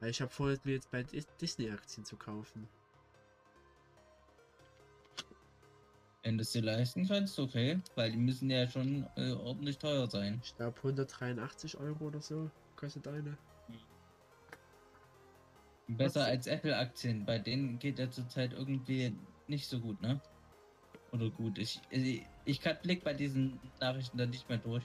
Weil 0.00 0.10
ich 0.10 0.20
habe 0.20 0.30
vor, 0.30 0.48
mir 0.64 0.74
jetzt 0.74 0.92
Dis- 0.92 1.26
Disney-Aktien 1.40 2.04
zu 2.04 2.16
kaufen. 2.16 2.68
wenn 6.22 6.38
du 6.38 6.42
es 6.42 6.52
dir 6.52 6.62
leisten 6.62 7.06
kannst, 7.06 7.38
okay, 7.38 7.78
weil 7.96 8.10
die 8.10 8.16
müssen 8.16 8.48
ja 8.48 8.66
schon 8.66 9.06
äh, 9.16 9.32
ordentlich 9.32 9.76
teuer 9.76 10.08
sein. 10.08 10.40
Ich 10.42 10.56
glaube 10.56 10.76
183 10.78 11.76
Euro 11.76 12.06
oder 12.06 12.22
so 12.22 12.50
kostet 12.76 13.06
eine. 13.08 13.36
Besser 15.86 16.20
Was? 16.20 16.28
als 16.28 16.46
Apple-Aktien, 16.46 17.24
bei 17.26 17.38
denen 17.38 17.78
geht 17.78 17.98
ja 17.98 18.10
zurzeit 18.10 18.52
irgendwie 18.52 19.12
nicht 19.48 19.66
so 19.68 19.78
gut, 19.80 20.00
ne? 20.00 20.20
Oder 21.12 21.28
gut, 21.30 21.58
ich, 21.58 21.80
ich, 21.90 22.26
ich 22.44 22.60
kann 22.60 22.76
Blick 22.82 23.04
bei 23.04 23.12
diesen 23.12 23.60
Nachrichten 23.80 24.16
dann 24.18 24.30
nicht 24.30 24.48
mehr 24.48 24.58
durch. 24.58 24.84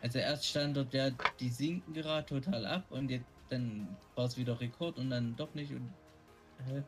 Also 0.00 0.18
erst 0.18 0.46
stand 0.46 0.76
dort 0.76 0.94
ja, 0.94 1.10
die 1.40 1.48
sinken 1.48 1.92
gerade 1.92 2.26
total 2.26 2.64
ab 2.64 2.84
und 2.90 3.10
jetzt 3.10 3.26
dann 3.50 3.96
war 4.14 4.26
es 4.26 4.36
wieder 4.36 4.60
Rekord 4.60 4.98
und 4.98 5.10
dann 5.10 5.34
doch 5.36 5.52
nicht 5.54 5.72
und 5.72 5.90
hä? 6.66 6.82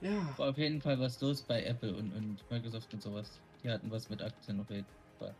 Ja, 0.00 0.38
war 0.38 0.50
auf 0.50 0.58
jeden 0.58 0.80
Fall 0.80 0.98
was 0.98 1.20
los 1.20 1.42
bei 1.42 1.64
Apple 1.64 1.94
und, 1.94 2.12
und 2.12 2.50
Microsoft 2.50 2.92
und 2.92 3.02
sowas. 3.02 3.40
Die 3.62 3.70
hatten 3.70 3.90
was 3.90 4.08
mit 4.10 4.20
Aktien 4.22 4.60
auf 4.60 4.70
jeden 4.70 4.86
Fall. 5.18 5.34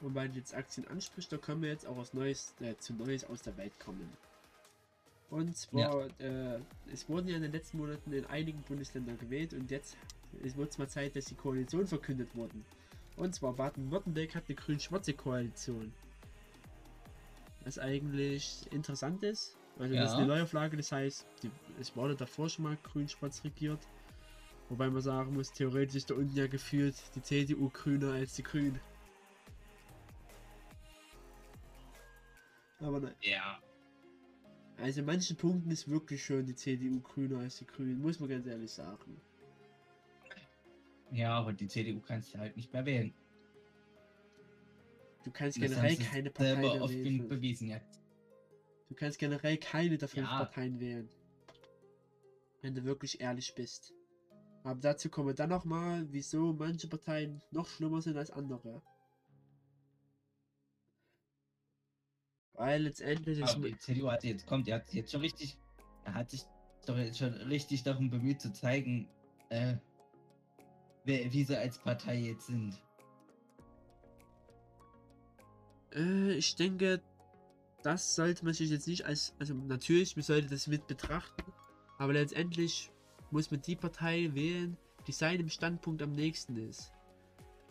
Wobei 0.00 0.28
du 0.28 0.34
jetzt 0.34 0.54
Aktien 0.54 0.86
ansprichst, 0.88 1.32
da 1.32 1.36
können 1.36 1.62
wir 1.62 1.70
jetzt 1.70 1.86
auch 1.86 1.96
was 1.96 2.14
Neues, 2.14 2.54
äh, 2.60 2.76
zu 2.78 2.94
Neues 2.94 3.24
aus 3.24 3.42
der 3.42 3.56
Welt 3.56 3.78
kommen. 3.80 4.08
Und 5.30 5.56
zwar, 5.56 6.06
äh, 6.20 6.60
es 6.92 7.08
wurden 7.08 7.28
ja 7.28 7.36
in 7.36 7.42
den 7.42 7.52
letzten 7.52 7.78
Monaten 7.78 8.12
in 8.12 8.24
einigen 8.26 8.62
Bundesländern 8.62 9.18
gewählt 9.18 9.52
und 9.52 9.70
jetzt 9.70 9.96
es 10.44 10.56
wird 10.56 10.78
mal 10.78 10.88
Zeit, 10.88 11.16
dass 11.16 11.24
die 11.26 11.34
Koalition 11.34 11.86
verkündet 11.86 12.34
wurden. 12.34 12.64
Und 13.16 13.34
zwar 13.34 13.54
Baden-Württemberg 13.54 14.34
hat 14.34 14.44
eine 14.48 14.54
grün-schwarze 14.56 15.12
Koalition. 15.14 15.92
Was 17.64 17.78
eigentlich 17.78 18.70
interessant 18.72 19.22
ist. 19.22 19.56
Also 19.78 19.94
das 19.94 20.10
ist 20.10 20.12
Ja. 20.12 20.18
eine 20.18 20.26
Neuauflage, 20.26 20.76
das 20.76 20.92
heißt, 20.92 21.26
die, 21.42 21.50
es 21.80 21.94
wurde 21.96 22.14
davor 22.14 22.48
schon 22.48 22.64
mal 22.64 22.76
grün-schwarz 22.82 23.44
regiert. 23.44 23.80
Wobei 24.68 24.90
man 24.90 25.00
sagen 25.02 25.34
muss, 25.34 25.50
theoretisch 25.52 25.96
ist 25.96 26.10
da 26.10 26.14
unten 26.14 26.36
ja 26.36 26.46
gefühlt 26.46 26.94
die 27.14 27.22
CDU 27.22 27.70
grüner 27.70 28.12
als 28.12 28.34
die 28.34 28.42
Grünen. 28.42 28.78
Aber 32.80 33.00
nein. 33.00 33.14
Ja. 33.22 33.60
Also 34.76 35.00
in 35.00 35.06
manchen 35.06 35.36
Punkten 35.36 35.70
ist 35.70 35.88
wirklich 35.88 36.24
schon 36.24 36.46
die 36.46 36.54
CDU 36.54 37.00
grüner 37.00 37.40
als 37.40 37.58
die 37.58 37.66
Grünen, 37.66 37.98
muss 38.00 38.20
man 38.20 38.28
ganz 38.28 38.46
ehrlich 38.46 38.70
sagen. 38.70 39.20
Ja, 41.10 41.32
aber 41.38 41.52
die 41.52 41.66
CDU 41.66 42.00
kannst 42.00 42.34
du 42.34 42.38
halt 42.38 42.56
nicht 42.56 42.72
mehr 42.72 42.84
wählen. 42.86 43.12
Du 45.24 45.30
kannst 45.32 45.56
Das 45.60 45.68
generell 45.70 45.96
keine 45.96 46.30
Partei 46.30 46.54
selber 46.54 46.82
oft 46.82 46.94
wählen. 46.94 47.28
bewiesen 47.28 47.68
jetzt. 47.68 48.00
Du 48.88 48.94
kannst 48.94 49.18
generell 49.18 49.56
keine 49.58 49.98
der 49.98 50.08
fünf 50.08 50.28
Ja. 50.28 50.38
Parteien 50.44 50.78
wählen. 50.78 51.08
Wenn 52.62 52.74
du 52.74 52.84
wirklich 52.84 53.20
ehrlich 53.20 53.54
bist. 53.54 53.92
Aber 54.62 54.80
dazu 54.80 55.08
kommen 55.08 55.28
wir 55.28 55.34
dann 55.34 55.48
nochmal, 55.50 56.06
wieso 56.10 56.52
manche 56.52 56.88
Parteien 56.88 57.42
noch 57.50 57.66
schlimmer 57.68 58.00
sind 58.00 58.16
als 58.16 58.30
andere. 58.30 58.82
Weil 62.58 62.82
letztendlich 62.82 63.38
ist 63.38 63.54
Aber 63.54 63.68
die 63.68 63.78
CDU 63.78 64.10
hat 64.10 64.24
jetzt 64.24 64.44
kommt, 64.44 64.66
die 64.66 64.74
hat 64.74 64.92
jetzt 64.92 65.12
schon 65.12 65.20
richtig, 65.20 65.56
er 66.04 66.14
hat 66.14 66.30
sich 66.30 66.42
doch 66.86 66.98
jetzt 66.98 67.18
schon 67.18 67.32
richtig 67.32 67.84
darum 67.84 68.10
bemüht 68.10 68.40
zu 68.40 68.52
zeigen, 68.52 69.08
äh, 69.48 69.76
wer, 71.04 71.32
wie 71.32 71.44
sie 71.44 71.56
als 71.56 71.78
Partei 71.78 72.18
jetzt 72.18 72.48
sind. 72.48 72.82
Äh, 75.94 76.32
ich 76.32 76.56
denke, 76.56 77.00
das 77.84 78.16
sollte 78.16 78.44
man 78.44 78.54
sich 78.54 78.70
jetzt 78.70 78.88
nicht 78.88 79.06
als, 79.06 79.36
also 79.38 79.54
natürlich, 79.54 80.16
man 80.16 80.24
sollte 80.24 80.48
das 80.48 80.66
mit 80.66 80.88
betrachten, 80.88 81.44
aber 81.98 82.14
letztendlich 82.14 82.90
muss 83.30 83.52
man 83.52 83.62
die 83.62 83.76
Partei 83.76 84.30
wählen, 84.34 84.76
die 85.06 85.12
seinem 85.12 85.48
Standpunkt 85.48 86.02
am 86.02 86.10
nächsten 86.10 86.56
ist. 86.56 86.92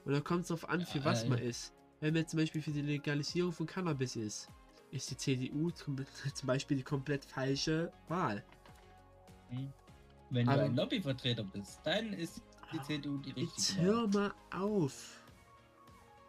Und 0.06 0.14
da 0.14 0.22
kommt 0.22 0.44
es 0.44 0.48
darauf 0.48 0.70
an, 0.70 0.86
für 0.86 1.00
Ja, 1.00 1.06
was 1.06 1.24
äh, 1.24 1.30
man 1.30 1.40
ist. 1.40 1.74
Wenn 2.00 2.14
man 2.14 2.26
zum 2.26 2.40
Beispiel 2.40 2.62
für 2.62 2.72
die 2.72 2.82
Legalisierung 2.82 3.52
von 3.52 3.66
Cannabis 3.66 4.16
ist, 4.16 4.50
ist 4.92 5.12
die 5.12 5.18
CDU 5.18 5.70
zum 5.72 5.98
Beispiel 6.44 6.78
die 6.78 6.84
komplett 6.84 7.26
falsche 7.26 7.92
Wahl. 8.08 8.44
Wenn 10.30 10.48
Aber- 10.50 10.62
du 10.64 10.66
ein 10.66 10.76
Lobbyvertreter 10.76 11.44
bist, 11.44 11.80
dann 11.84 12.14
ist 12.14 12.42
die 12.74 12.82
CDU 12.82 13.18
die 13.20 13.30
Jetzt 13.30 13.58
richtige. 13.58 13.82
hör 13.82 14.14
Wahl. 14.14 14.34
mal 14.52 14.62
auf. 14.64 15.22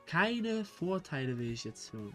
Keine 0.07 0.65
Vorteile 0.65 1.37
will 1.37 1.51
ich 1.51 1.65
jetzt 1.65 1.93
hören. 1.93 2.15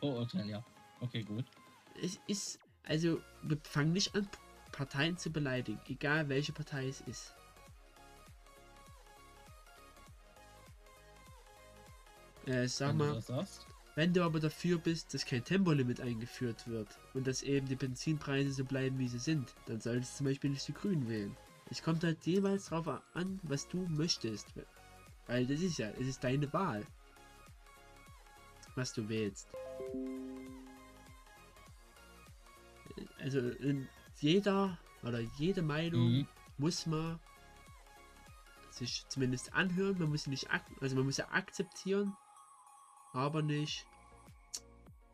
Vorurteil, 0.00 0.48
ja. 0.48 0.64
Okay, 1.00 1.22
gut. 1.22 1.44
Es 2.02 2.18
ist, 2.26 2.58
also, 2.84 3.20
wir 3.42 3.58
fangen 3.62 3.92
nicht 3.92 4.14
an, 4.14 4.28
Parteien 4.72 5.16
zu 5.16 5.30
beleidigen, 5.30 5.80
egal 5.88 6.28
welche 6.28 6.52
Partei 6.52 6.86
es 6.88 7.00
ist. 7.02 7.34
Äh, 12.46 12.68
sag 12.68 12.90
Wenn 12.90 12.98
du 12.98 13.04
mal, 13.04 13.20
sagst. 13.22 13.66
wenn 13.96 14.12
du 14.12 14.22
aber 14.22 14.40
dafür 14.40 14.78
bist, 14.78 15.12
dass 15.14 15.24
kein 15.26 15.44
Tempolimit 15.44 16.00
eingeführt 16.00 16.66
wird 16.68 16.88
und 17.14 17.26
dass 17.26 17.42
eben 17.42 17.66
die 17.66 17.76
Benzinpreise 17.76 18.52
so 18.52 18.64
bleiben, 18.64 18.98
wie 18.98 19.08
sie 19.08 19.18
sind, 19.18 19.54
dann 19.66 19.80
solltest 19.80 20.14
du 20.14 20.16
zum 20.18 20.26
Beispiel 20.26 20.50
nicht 20.50 20.66
die 20.68 20.72
Grünen 20.74 21.08
wählen. 21.08 21.36
Es 21.70 21.82
kommt 21.82 22.04
halt 22.04 22.24
jeweils 22.24 22.66
drauf 22.66 22.86
an, 23.14 23.40
was 23.42 23.66
du 23.68 23.86
möchtest. 23.88 24.46
Weil 25.26 25.46
das 25.46 25.60
ist 25.60 25.78
ja, 25.78 25.90
es 25.90 26.06
ist 26.06 26.22
deine 26.22 26.52
Wahl. 26.52 26.86
Was 28.76 28.92
du 28.92 29.08
wählst. 29.08 29.48
Also 33.18 33.40
in 33.40 33.88
jeder 34.20 34.78
oder 35.02 35.20
jede 35.20 35.62
Meinung 35.62 36.00
Mhm. 36.12 36.26
muss 36.58 36.86
man 36.86 37.18
sich 38.70 39.04
zumindest 39.08 39.52
anhören. 39.54 39.98
Man 39.98 40.10
muss 40.10 40.24
sie 40.24 40.30
nicht 40.30 40.48
also 40.80 40.94
man 40.94 41.06
muss 41.06 41.16
ja 41.16 41.28
akzeptieren, 41.30 42.16
aber 43.16 43.42
nicht 43.42 43.86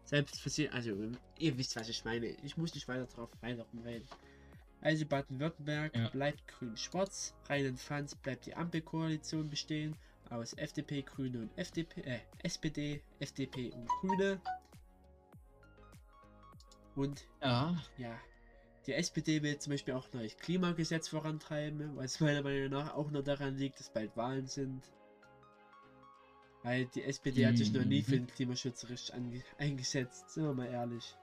selbst 0.04 0.40
für 0.40 0.50
sie. 0.50 0.68
Also 0.68 0.94
ihr 1.38 1.56
wisst, 1.56 1.76
was 1.76 1.88
ich 1.88 2.04
meine. 2.04 2.26
Ich 2.42 2.56
muss 2.56 2.74
nicht 2.74 2.86
weiter 2.88 3.06
drauf 3.06 3.30
weiter 3.40 3.64
rumreden. 3.72 4.06
Also 4.80 5.06
Baden-Württemberg 5.06 5.94
Ja. 5.96 6.08
bleibt 6.08 6.46
grün-schwarz. 6.48 7.34
Rheinland-Pfalz 7.48 8.16
bleibt 8.16 8.46
die 8.46 8.54
Ampelkoalition 8.54 9.48
bestehen 9.48 9.96
aus 10.28 10.54
FDP, 10.54 11.02
Grüne 11.02 11.38
und 11.42 11.50
FDP, 11.56 12.00
äh, 12.02 12.20
SPD, 12.42 13.00
FDP 13.20 13.70
und 13.70 13.86
Grüne. 14.00 14.40
Und 16.96 17.24
Ja, 17.40 17.80
ja, 17.96 18.18
die 18.86 18.94
SPD 18.94 19.42
will 19.42 19.58
zum 19.58 19.72
Beispiel 19.72 19.94
auch 19.94 20.06
ein 20.12 20.18
neues 20.18 20.36
Klimagesetz 20.36 21.08
vorantreiben, 21.08 21.96
was 21.96 22.20
meiner 22.20 22.42
Meinung 22.42 22.70
nach 22.70 22.94
auch 22.94 23.10
nur 23.10 23.22
daran 23.22 23.56
liegt, 23.56 23.78
dass 23.78 23.90
bald 23.90 24.16
Wahlen 24.16 24.46
sind. 24.48 24.82
Weil 26.62 26.86
die 26.86 27.02
SPD 27.02 27.46
hat 27.46 27.58
sich 27.58 27.72
noch 27.72 27.84
nie 27.84 28.02
für 28.02 28.12
den 28.12 28.28
Klimaschutz 28.28 28.88
richtig 28.88 29.14
ange 29.14 29.42
eingesetzt, 29.58 30.30
sind 30.30 30.44
wir 30.44 30.54
mal 30.54 30.66
ehrlich. 30.66 31.16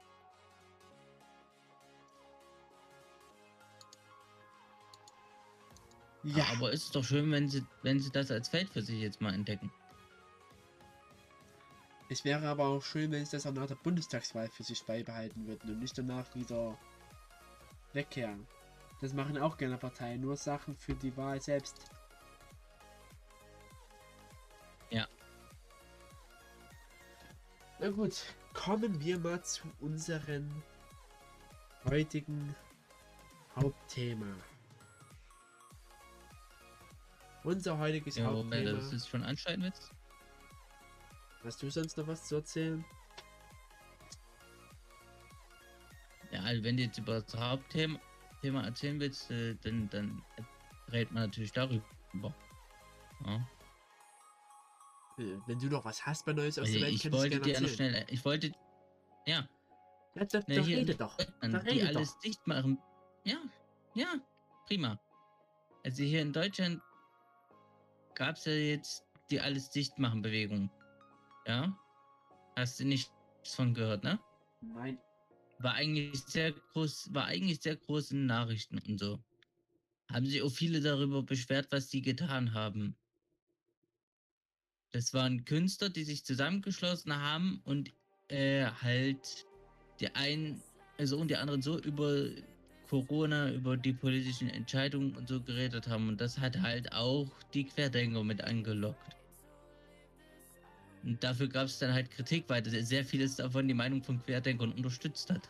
Ja, 6.22 6.44
aber 6.52 6.70
ist 6.70 6.84
es 6.84 6.90
doch 6.90 7.04
schön, 7.04 7.30
wenn 7.30 7.48
sie, 7.48 7.64
wenn 7.82 7.98
sie 7.98 8.10
das 8.10 8.30
als 8.30 8.48
Feld 8.48 8.68
für 8.68 8.82
sich 8.82 9.00
jetzt 9.00 9.22
mal 9.22 9.32
entdecken. 9.32 9.72
es 12.10 12.24
wäre 12.24 12.48
aber 12.48 12.66
auch 12.66 12.82
schön, 12.82 13.12
wenn 13.12 13.22
es 13.22 13.30
das 13.30 13.46
auch 13.46 13.52
nach 13.52 13.68
der 13.68 13.76
Bundestagswahl 13.76 14.48
für 14.48 14.64
sich 14.64 14.84
beibehalten 14.84 15.46
würden 15.46 15.70
und 15.70 15.78
nicht 15.78 15.96
danach 15.96 16.34
wieder 16.34 16.76
wegkehren. 17.92 18.46
Das 19.00 19.14
machen 19.14 19.38
auch 19.38 19.56
gerne 19.56 19.78
Parteien, 19.78 20.20
nur 20.20 20.36
Sachen 20.36 20.76
für 20.76 20.94
die 20.94 21.16
Wahl 21.16 21.40
selbst. 21.40 21.90
Na 27.80 27.88
gut, 27.88 28.14
kommen 28.52 29.00
wir 29.00 29.18
mal 29.18 29.42
zu 29.42 29.62
unserem 29.80 30.62
heutigen 31.84 32.54
Hauptthema. 33.56 34.26
Unser 37.42 37.78
heutiges 37.78 38.16
Ja, 38.16 38.26
Hauptthema. 38.26 38.70
du 38.70 38.76
das 38.76 38.92
jetzt 38.92 39.08
schon 39.08 39.22
anschneiden 39.22 39.64
willst. 39.64 39.94
Hast 41.42 41.62
du 41.62 41.70
sonst 41.70 41.96
noch 41.96 42.06
was 42.06 42.28
zu 42.28 42.34
erzählen? 42.36 42.84
Ja, 46.30 46.42
also 46.42 46.62
wenn 46.62 46.76
du 46.76 46.82
jetzt 46.82 46.98
über 46.98 47.22
das 47.22 47.34
Hauptthema 47.34 47.98
Thema 48.42 48.64
erzählen 48.64 49.00
willst, 49.00 49.30
äh, 49.30 49.54
dann, 49.62 49.88
dann 49.90 50.22
redet 50.92 51.12
man 51.12 51.24
natürlich 51.24 51.52
darüber. 51.52 51.82
Ja. 53.24 53.46
Wenn 55.46 55.58
du 55.58 55.66
noch 55.68 55.84
was 55.84 56.04
hast 56.06 56.24
bei 56.24 56.32
Neues 56.32 56.58
aus 56.58 56.70
der 56.70 56.80
Welt, 56.82 56.94
ich 56.94 57.12
wollte 57.12 57.40
gerne 57.40 57.44
dir 57.44 57.60
noch 57.60 57.68
erzählen. 57.68 57.90
schnell, 57.92 58.06
ich 58.10 58.24
wollte, 58.24 58.52
ja, 59.26 59.48
Ja, 60.14 60.24
da, 60.24 60.40
da 60.40 60.44
hier- 60.62 60.78
rede 60.78 60.94
doch. 60.94 61.16
an 61.40 61.52
Da 61.52 61.58
die 61.60 61.68
rede 61.80 61.88
alles 61.88 62.14
doch. 62.14 62.20
dicht 62.20 62.46
machen. 62.46 62.78
Ja, 63.24 63.38
ja, 63.94 64.14
prima. 64.66 64.98
Also 65.84 66.02
hier 66.02 66.22
in 66.22 66.32
Deutschland 66.32 66.80
gab 68.14 68.36
es 68.36 68.44
ja 68.46 68.52
jetzt 68.52 69.04
die 69.30 69.40
alles 69.40 69.70
dicht 69.70 69.98
machen 69.98 70.22
Bewegung. 70.22 70.70
Ja? 71.46 71.76
Hast 72.56 72.80
du 72.80 72.84
nichts 72.84 73.10
von 73.44 73.72
gehört, 73.74 74.02
ne? 74.04 74.18
Nein. 74.60 74.98
War 75.58 75.74
eigentlich 75.74 76.18
sehr 76.24 76.52
groß, 76.52 77.12
war 77.14 77.26
eigentlich 77.26 77.60
sehr 77.60 77.76
groß 77.76 78.10
in 78.12 78.26
Nachrichten 78.26 78.78
und 78.88 78.98
so. 78.98 79.22
Haben 80.10 80.26
sich 80.26 80.42
auch 80.42 80.50
viele 80.50 80.80
darüber 80.80 81.22
beschwert, 81.22 81.68
was 81.70 81.88
die 81.88 82.02
getan 82.02 82.52
haben. 82.54 82.96
Das 84.92 85.14
waren 85.14 85.44
Künstler, 85.44 85.88
die 85.88 86.04
sich 86.04 86.24
zusammengeschlossen 86.24 87.14
haben 87.16 87.60
und 87.64 87.92
äh, 88.28 88.66
halt 88.66 89.46
die 90.00 90.14
einen 90.14 90.62
so 91.02 91.18
und 91.18 91.28
die 91.28 91.36
anderen 91.36 91.62
so 91.62 91.78
über 91.78 92.26
Corona, 92.88 93.52
über 93.52 93.76
die 93.76 93.92
politischen 93.92 94.50
Entscheidungen 94.50 95.16
und 95.16 95.28
so 95.28 95.40
geredet 95.40 95.86
haben. 95.88 96.08
Und 96.08 96.20
das 96.20 96.38
hat 96.38 96.60
halt 96.60 96.92
auch 96.92 97.28
die 97.54 97.64
Querdenker 97.64 98.24
mit 98.24 98.42
angelockt. 98.42 99.16
Und 101.04 101.22
dafür 101.22 101.48
gab 101.48 101.66
es 101.66 101.78
dann 101.78 101.94
halt 101.94 102.10
Kritik, 102.10 102.44
weil 102.48 102.64
sehr 102.68 103.04
vieles 103.04 103.36
davon 103.36 103.68
die 103.68 103.74
Meinung 103.74 104.02
von 104.02 104.20
Querdenkern 104.22 104.72
unterstützt 104.72 105.30
hat. 105.30 105.48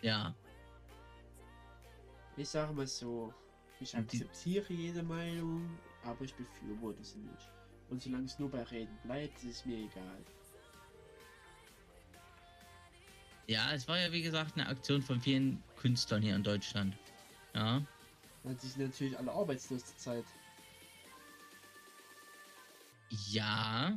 Ja, 0.00 0.34
Ich 2.38 2.48
sage 2.48 2.72
mal 2.72 2.86
so, 2.86 3.34
ich 3.80 3.94
Und 3.94 4.00
akzeptiere 4.04 4.72
jede 4.72 5.02
Meinung, 5.02 5.78
aber 6.02 6.24
ich 6.24 6.34
befürworte 6.34 7.02
sie 7.04 7.18
nicht. 7.18 7.48
Und 7.90 8.02
solange 8.02 8.24
es 8.24 8.38
nur 8.38 8.50
bei 8.50 8.62
Reden 8.64 8.96
bleibt, 9.02 9.36
ist 9.44 9.58
es 9.60 9.64
mir 9.66 9.78
egal. 9.78 10.18
ja, 13.46 13.72
es 13.72 13.88
war 13.88 13.98
ja 13.98 14.12
wie 14.12 14.20
gesagt 14.20 14.56
eine 14.58 14.66
Aktion 14.68 15.00
von 15.00 15.18
vielen 15.22 15.62
Künstlern 15.76 16.20
hier 16.20 16.36
in 16.36 16.42
Deutschland. 16.42 16.94
Ja, 17.54 17.82
Weil 18.42 18.58
sie 18.60 18.68
sind 18.68 18.82
natürlich 18.88 19.18
alle 19.18 19.32
arbeitslos 19.32 19.86
zur 19.86 19.96
Zeit. 19.96 20.24
ja, 23.30 23.96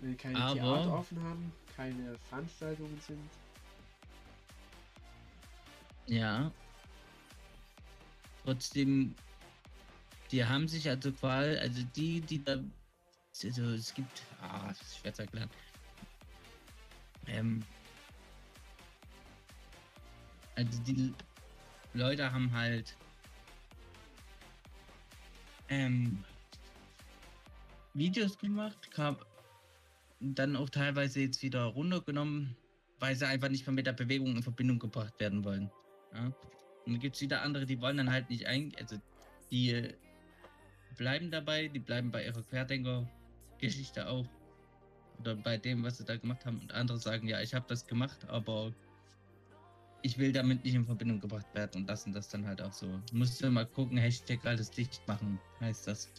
Wenn 0.00 0.16
keine 0.16 0.36
Aber- 0.36 0.54
Theater 0.54 0.98
offen 0.98 1.22
haben, 1.22 1.52
keine 1.76 2.18
Veranstaltungen 2.28 3.00
sind. 3.06 3.30
ja. 6.06 6.50
Trotzdem, 8.44 9.14
die 10.30 10.44
haben 10.44 10.66
sich 10.66 10.88
also 10.88 11.12
quasi, 11.12 11.56
also 11.58 11.82
die, 11.94 12.20
die 12.20 12.42
da, 12.42 12.56
also 13.42 13.62
es 13.70 13.94
gibt, 13.94 14.22
ah, 14.40 14.68
das 14.68 14.80
ist 14.80 14.98
schwer 14.98 15.14
zu 15.14 15.22
erklären. 15.22 15.50
Ähm, 17.26 17.62
also 20.56 20.82
die 20.82 21.14
Leute 21.94 22.32
haben 22.32 22.52
halt 22.52 22.96
ähm, 25.68 26.24
Videos 27.94 28.38
gemacht, 28.38 28.90
kam 28.90 29.16
dann 30.20 30.56
auch 30.56 30.68
teilweise 30.68 31.20
jetzt 31.20 31.42
wieder 31.42 31.64
runtergenommen, 31.64 32.56
weil 32.98 33.16
sie 33.16 33.26
einfach 33.26 33.48
nicht 33.48 33.66
mehr 33.66 33.74
mit 33.74 33.86
der 33.86 33.92
Bewegung 33.92 34.36
in 34.36 34.42
Verbindung 34.42 34.78
gebracht 34.78 35.18
werden 35.18 35.44
wollen. 35.44 35.70
Ja? 36.14 36.32
Und 36.84 36.92
dann 36.94 37.00
gibt 37.00 37.16
es 37.16 37.22
wieder 37.22 37.42
andere, 37.42 37.66
die 37.66 37.80
wollen 37.80 37.96
dann 37.96 38.10
halt 38.10 38.28
nicht 38.30 38.46
ein, 38.46 38.72
also 38.78 38.96
die 39.50 39.88
bleiben 40.96 41.30
dabei, 41.30 41.68
die 41.68 41.78
bleiben 41.78 42.10
bei 42.10 42.24
ihrer 42.24 42.42
Querdenker-Geschichte 42.42 44.08
auch. 44.08 44.26
Oder 45.20 45.36
bei 45.36 45.56
dem, 45.56 45.84
was 45.84 45.98
sie 45.98 46.04
da 46.04 46.16
gemacht 46.16 46.44
haben. 46.44 46.60
Und 46.60 46.72
andere 46.72 46.98
sagen, 46.98 47.28
ja, 47.28 47.40
ich 47.40 47.54
habe 47.54 47.66
das 47.68 47.86
gemacht, 47.86 48.28
aber 48.28 48.72
ich 50.02 50.18
will 50.18 50.32
damit 50.32 50.64
nicht 50.64 50.74
in 50.74 50.84
Verbindung 50.84 51.20
gebracht 51.20 51.46
werden 51.54 51.82
und 51.82 51.88
lassen 51.88 52.12
das 52.12 52.28
dann 52.28 52.46
halt 52.46 52.60
auch 52.60 52.72
so. 52.72 53.00
Musst 53.12 53.42
du 53.42 53.50
mal 53.50 53.66
gucken, 53.66 53.96
Hashtag 53.98 54.44
alles 54.44 54.70
dicht 54.70 55.00
machen, 55.06 55.38
heißt 55.60 55.86
das. 55.86 56.10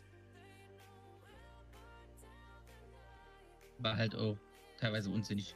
war 3.84 3.98
halt 3.98 4.16
auch 4.16 4.38
teilweise 4.80 5.10
unsinnig. 5.10 5.56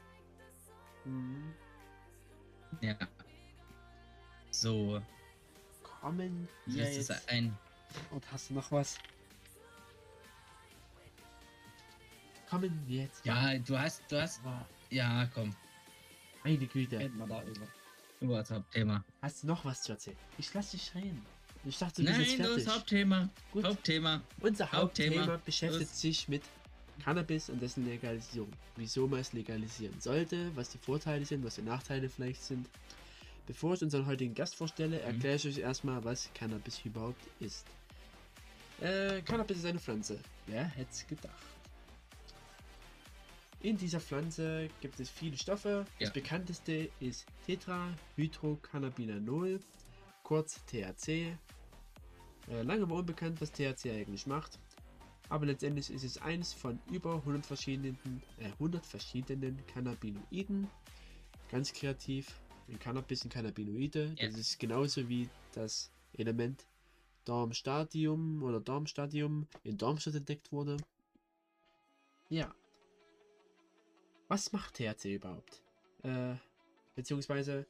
Mhm. 1.05 1.53
Ja. 2.81 2.95
So, 4.59 4.99
Kommen 5.83 6.47
wir 6.65 6.83
das 6.83 6.95
jetzt. 6.95 7.09
ist 7.11 7.29
ein. 7.29 7.55
Und 8.09 8.23
hast 8.31 8.49
du 8.49 8.55
noch 8.55 8.71
was? 8.71 8.97
Kommen 12.49 12.83
wir 12.87 13.03
jetzt. 13.03 13.23
Ja, 13.23 13.55
du 13.59 13.77
hast, 13.77 14.01
du 14.09 14.19
hast. 14.19 14.41
Ja, 14.89 15.29
komm. 15.35 15.55
meine 16.43 16.65
Güte. 16.65 16.97
Reden 16.97 17.19
wir 17.19 17.27
da 17.27 17.43
über. 17.43 17.67
Über 18.19 18.37
das 18.39 18.49
Hauptthema. 18.49 19.03
Hast 19.21 19.43
du 19.43 19.47
noch 19.47 19.63
was 19.63 19.83
zu 19.83 19.91
erzählen? 19.91 20.17
Ich 20.39 20.51
lass 20.55 20.71
dich 20.71 20.95
reden. 20.95 21.23
Ich 21.63 21.77
dachte, 21.77 22.01
du 22.01 22.07
bist 22.07 22.19
Nein, 22.19 22.37
das 22.39 22.47
fertig. 22.47 22.67
Hauptthema. 22.67 23.29
Gut. 23.51 23.63
Hauptthema. 23.63 24.21
Unser 24.39 24.71
Hauptthema. 24.71 25.17
Hauptthema 25.17 25.37
beschäftigt 25.45 25.91
Los. 25.91 26.01
sich 26.01 26.27
mit 26.27 26.41
Cannabis 27.03 27.51
und 27.51 27.61
dessen 27.61 27.85
Legalisierung. 27.85 28.51
Wieso 28.75 29.07
man 29.07 29.19
es 29.19 29.33
legalisieren 29.33 30.01
sollte, 30.01 30.49
was 30.55 30.69
die 30.71 30.79
Vorteile 30.79 31.25
sind, 31.25 31.45
was 31.45 31.55
die 31.55 31.61
Nachteile 31.61 32.09
vielleicht 32.09 32.41
sind. 32.41 32.67
Bevor 33.47 33.73
ich 33.75 33.81
unseren 33.81 34.05
heutigen 34.05 34.33
Gast 34.35 34.55
vorstelle, 34.55 34.99
erkläre 34.99 35.37
ich 35.37 35.47
euch 35.47 35.57
erstmal, 35.59 36.03
was 36.03 36.29
Cannabis 36.33 36.81
überhaupt 36.83 37.25
ist. 37.39 37.65
Äh, 38.81 39.21
Cannabis 39.21 39.59
ist 39.59 39.65
eine 39.65 39.79
Pflanze. 39.79 40.19
Wer 40.45 40.65
hätte 40.65 40.91
es 40.91 41.07
gedacht? 41.07 41.45
In 43.61 43.77
dieser 43.77 44.01
Pflanze 44.01 44.67
gibt 44.81 44.99
es 44.99 45.09
viele 45.09 45.37
Stoffe. 45.37 45.85
Das 45.99 46.09
Ja. 46.09 46.13
bekannteste 46.13 46.89
ist 46.99 47.25
Tetrahydrocannabinol, 47.45 49.61
kurz 50.23 50.59
THC. 50.65 51.37
Äh, 52.49 52.61
lange 52.63 52.89
war 52.89 52.97
unbekannt, 52.97 53.39
was 53.41 53.51
THC 53.51 53.91
eigentlich 53.91 54.27
macht. 54.27 54.59
Aber 55.29 55.45
letztendlich 55.45 55.89
ist 55.89 56.03
es 56.03 56.17
eines 56.21 56.53
von 56.53 56.79
über 56.91 57.23
100 57.25 57.45
verschiedenen, 57.45 57.97
äh, 58.39 58.49
100 58.59 58.85
verschiedenen 58.85 59.57
Cannabinoiden. 59.67 60.67
Ganz 61.49 61.71
kreativ. 61.73 62.27
Ein 62.69 62.79
Cannabis 62.79 63.21
sind 63.21 63.33
Cannabinoide. 63.33 64.15
Ja. 64.17 64.27
Das 64.27 64.37
ist 64.37 64.59
genauso 64.59 65.07
wie 65.07 65.29
das 65.53 65.91
Element 66.13 66.65
Darmstadium 67.25 68.43
oder 68.43 68.59
Darmstadium 68.59 69.47
in 69.63 69.77
Darmstadt 69.77 70.15
entdeckt 70.15 70.51
wurde. 70.51 70.77
Ja. 72.29 72.53
Was 74.27 74.51
macht 74.51 74.75
THC 74.75 75.15
überhaupt? 75.15 75.61
Äh, 76.03 76.35
beziehungsweise 76.95 77.65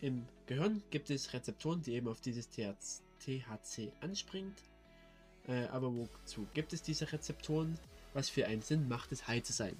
im 0.00 0.26
Gehirn 0.46 0.82
gibt 0.90 1.10
es 1.10 1.32
Rezeptoren, 1.32 1.82
die 1.82 1.94
eben 1.94 2.08
auf 2.08 2.20
dieses 2.20 2.48
THC, 2.48 3.02
THC 3.18 3.92
anspringt. 4.00 4.62
Äh, 5.48 5.66
aber 5.66 5.92
wozu 5.94 6.46
gibt 6.54 6.72
es 6.72 6.82
diese 6.82 7.10
Rezeptoren? 7.10 7.78
Was 8.14 8.28
für 8.28 8.46
einen 8.46 8.62
Sinn 8.62 8.88
macht 8.88 9.12
es, 9.12 9.26
high 9.26 9.42
zu 9.42 9.52
sein? 9.52 9.76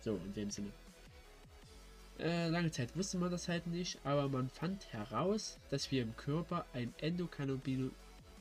So, 0.00 0.16
in 0.16 0.32
dem 0.34 0.50
Sinne. 0.50 0.70
Äh, 2.18 2.48
lange 2.48 2.70
Zeit 2.70 2.96
wusste 2.96 3.18
man 3.18 3.30
das 3.30 3.48
halt 3.48 3.66
nicht, 3.66 3.98
aber 4.04 4.28
man 4.28 4.48
fand 4.48 4.92
heraus, 4.92 5.58
dass 5.70 5.90
wir 5.90 6.02
im 6.02 6.16
Körper 6.16 6.64
ein 6.72 6.94
Endokannabino 6.98 7.90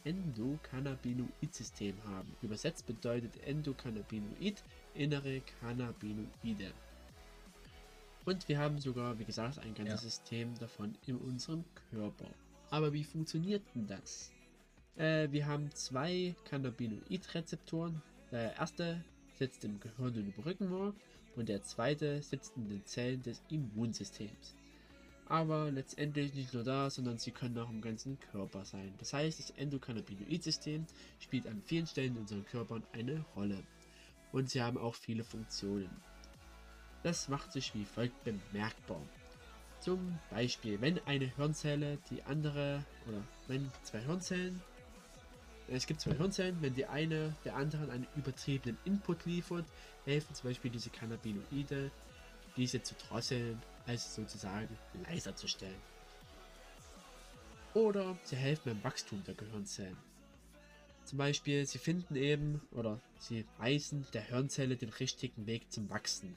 Endokannabinoid-System 0.05 1.95
haben. 2.05 2.35
Übersetzt 2.41 2.85
bedeutet 2.85 3.31
Endokannabinoid 3.47 4.61
innere 4.95 5.41
Cannabinoide. 5.59 6.73
Und 8.25 8.47
wir 8.47 8.59
haben 8.59 8.79
sogar, 8.79 9.17
wie 9.17 9.25
gesagt, 9.25 9.59
ein 9.59 9.73
ganzes 9.73 10.01
Ja. 10.03 10.09
System 10.09 10.57
davon 10.59 10.95
in 11.07 11.15
unserem 11.17 11.63
Körper. 11.91 12.29
Aber 12.69 12.91
wie 12.93 13.03
funktioniert 13.03 13.63
denn 13.75 13.87
das? 13.87 14.31
Äh, 14.97 15.31
wir 15.31 15.47
haben 15.47 15.71
zwei 15.71 16.35
Cannabinoid-Rezeptoren. 16.49 18.01
Der 18.31 18.55
erste 18.57 19.03
sitzt 19.37 19.63
im 19.63 19.79
Gehirn 19.79 20.15
und 20.15 20.35
im 20.37 20.43
Rückenmark 20.43 20.95
und 21.35 21.49
der 21.49 21.63
zweite 21.63 22.21
sitzt 22.21 22.55
in 22.57 22.69
den 22.69 22.85
Zellen 22.85 23.21
des 23.23 23.41
Immunsystems. 23.49 24.55
Aber 25.25 25.71
letztendlich 25.71 26.33
nicht 26.33 26.53
nur 26.53 26.63
da, 26.63 26.89
sondern 26.89 27.17
sie 27.17 27.31
können 27.31 27.57
auch 27.57 27.69
im 27.69 27.81
ganzen 27.81 28.19
Körper 28.31 28.65
sein. 28.65 28.93
Das 28.99 29.13
heißt, 29.13 29.39
das 29.39 29.51
Endokannabinoid-System 29.51 30.85
spielt 31.19 31.47
an 31.47 31.61
vielen 31.65 31.87
Stellen 31.87 32.15
in 32.15 32.21
unseren 32.21 32.45
Körpern 32.45 32.83
eine 32.91 33.25
Rolle. 33.35 33.63
Und 34.31 34.49
sie 34.49 34.61
haben 34.61 34.77
auch 34.77 34.95
viele 34.95 35.23
Funktionen. 35.23 35.89
Das 37.03 37.29
macht 37.29 37.51
sich 37.51 37.73
wie 37.73 37.85
folgt 37.85 38.23
bemerkbar. 38.23 39.01
Zum 39.79 40.17
Beispiel, 40.29 40.79
wenn 40.81 40.99
eine 41.05 41.35
Hirnzelle 41.35 41.97
die 42.09 42.23
andere, 42.23 42.83
oder 43.07 43.21
wenn 43.47 43.71
zwei 43.83 43.99
Hirnzellen, 44.01 44.61
es 45.67 45.87
gibt 45.87 46.01
zwei 46.01 46.15
Hirnzellen, 46.15 46.61
wenn 46.61 46.73
die 46.73 46.85
eine 46.85 47.35
der 47.45 47.55
anderen 47.55 47.89
einen 47.89 48.07
übertriebenen 48.15 48.77
Input 48.85 49.25
liefert, 49.25 49.65
helfen 50.05 50.35
zum 50.35 50.49
Beispiel 50.49 50.71
diese 50.71 50.89
Cannabinoide, 50.89 51.91
diese 52.57 52.81
zu 52.81 52.95
drosseln, 52.95 53.61
also 53.85 54.21
sozusagen 54.21 54.77
leiser 55.07 55.35
zu 55.35 55.47
stellen. 55.47 55.81
Oder 57.73 58.17
sie 58.23 58.35
helfen 58.35 58.73
beim 58.73 58.83
Wachstum 58.83 59.23
der 59.23 59.33
Gehirnzellen. 59.33 59.97
Zum 61.05 61.17
Beispiel, 61.17 61.65
sie 61.65 61.79
finden 61.79 62.15
eben 62.15 62.61
oder 62.71 62.99
sie 63.17 63.45
weisen 63.57 64.05
der 64.13 64.21
Hirnzelle 64.21 64.77
den 64.77 64.89
richtigen 64.89 65.47
Weg 65.47 65.71
zum 65.71 65.89
Wachsen. 65.89 66.35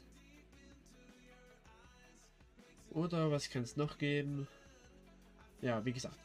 Oder 2.90 3.30
was 3.30 3.50
kann 3.50 3.62
es 3.62 3.76
noch 3.76 3.98
geben? 3.98 4.48
Ja, 5.60 5.84
wie 5.84 5.92
gesagt, 5.92 6.18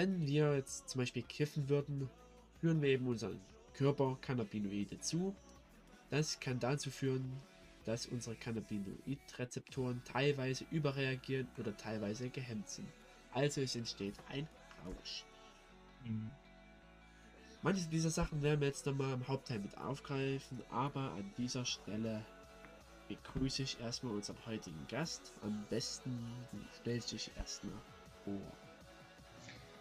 wenn 0.00 0.26
wir 0.26 0.56
jetzt 0.56 0.88
zum 0.88 1.00
Beispiel 1.00 1.22
kiffen 1.22 1.68
würden, 1.68 2.08
führen 2.58 2.80
wir 2.80 2.88
eben 2.88 3.06
unseren 3.06 3.38
Körper 3.74 4.16
Cannabinoide 4.22 4.98
zu. 4.98 5.36
Das 6.08 6.40
kann 6.40 6.58
dazu 6.58 6.90
führen, 6.90 7.30
dass 7.84 8.06
unsere 8.06 8.34
Cannabinoid-Rezeptoren 8.36 10.00
teilweise 10.10 10.64
überreagieren 10.70 11.48
oder 11.58 11.76
teilweise 11.76 12.30
gehemmt 12.30 12.70
sind. 12.70 12.88
Also 13.32 13.60
es 13.60 13.76
entsteht 13.76 14.14
ein 14.30 14.48
Rausch. 14.86 15.26
Mhm. 16.06 16.30
Manche 17.60 17.86
dieser 17.90 18.08
Sachen 18.08 18.40
werden 18.40 18.60
wir 18.60 18.68
jetzt 18.68 18.86
nochmal 18.86 19.12
im 19.12 19.28
Hauptteil 19.28 19.58
mit 19.58 19.76
aufgreifen, 19.76 20.62
aber 20.70 21.12
an 21.12 21.30
dieser 21.36 21.66
Stelle 21.66 22.24
begrüße 23.08 23.64
ich 23.64 23.78
erstmal 23.80 24.14
unseren 24.14 24.38
heutigen 24.46 24.86
Gast. 24.88 25.34
Am 25.42 25.62
besten 25.68 26.26
du 26.52 26.58
stellst 26.80 27.12
dich 27.12 27.30
erstmal 27.36 27.82
vor. 28.24 28.69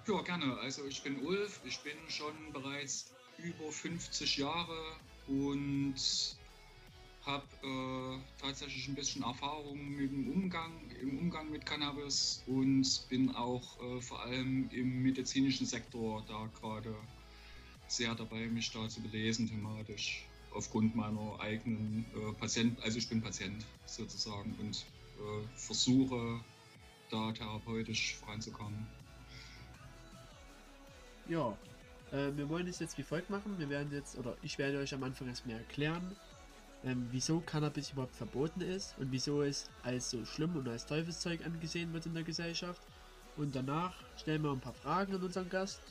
Ja, 0.09 0.21
gerne. 0.23 0.57
Also 0.57 0.87
ich 0.87 1.03
bin 1.03 1.23
Ulf, 1.23 1.59
ich 1.63 1.81
bin 1.81 1.93
schon 2.07 2.33
bereits 2.51 3.11
über 3.37 3.71
50 3.71 4.37
Jahre 4.37 4.95
und 5.27 5.95
habe 7.27 7.45
äh, 7.61 8.41
tatsächlich 8.41 8.87
ein 8.87 8.95
bisschen 8.95 9.21
Erfahrung 9.21 9.77
mit 9.87 10.09
dem 10.09 10.31
Umgang, 10.31 10.89
im 10.99 11.19
Umgang 11.19 11.51
mit 11.51 11.63
Cannabis 11.63 12.41
und 12.47 12.87
bin 13.09 13.29
auch 13.35 13.79
äh, 13.83 14.01
vor 14.01 14.23
allem 14.23 14.67
im 14.71 15.03
medizinischen 15.03 15.67
Sektor 15.67 16.25
da 16.27 16.49
gerade 16.59 16.95
sehr 17.87 18.15
dabei, 18.15 18.47
mich 18.47 18.71
da 18.71 18.89
zu 18.89 19.03
belesen 19.03 19.47
thematisch 19.47 20.25
aufgrund 20.55 20.95
meiner 20.95 21.39
eigenen 21.39 22.03
äh, 22.15 22.33
Patienten, 22.33 22.81
also 22.81 22.97
ich 22.97 23.07
bin 23.07 23.21
Patient 23.21 23.63
sozusagen 23.85 24.55
und 24.59 24.75
äh, 25.19 25.47
versuche 25.55 26.43
da 27.11 27.31
therapeutisch 27.31 28.15
voranzukommen. 28.15 28.87
Ja, 31.29 31.55
äh, 32.11 32.35
wir 32.35 32.49
wollen 32.49 32.67
es 32.67 32.79
jetzt 32.79 32.97
wie 32.97 33.03
folgt 33.03 33.29
machen. 33.29 33.57
Wir 33.59 33.69
werden 33.69 33.93
jetzt, 33.93 34.17
oder 34.17 34.35
ich 34.41 34.57
werde 34.57 34.79
euch 34.79 34.93
am 34.95 35.03
Anfang 35.03 35.27
erstmal 35.27 35.57
erklären, 35.57 36.15
ähm, 36.83 37.07
wieso 37.11 37.39
Cannabis 37.41 37.91
überhaupt 37.91 38.15
verboten 38.15 38.61
ist 38.61 38.97
und 38.97 39.11
wieso 39.11 39.43
es 39.43 39.69
als 39.83 40.09
so 40.09 40.25
schlimm 40.25 40.55
und 40.55 40.67
als 40.67 40.87
Teufelszeug 40.87 41.45
angesehen 41.45 41.93
wird 41.93 42.07
in 42.07 42.15
der 42.15 42.23
Gesellschaft. 42.23 42.81
Und 43.37 43.55
danach 43.55 43.93
stellen 44.17 44.41
wir 44.41 44.51
ein 44.51 44.59
paar 44.59 44.73
Fragen 44.73 45.13
an 45.13 45.21
unseren 45.21 45.47
Gast. 45.49 45.81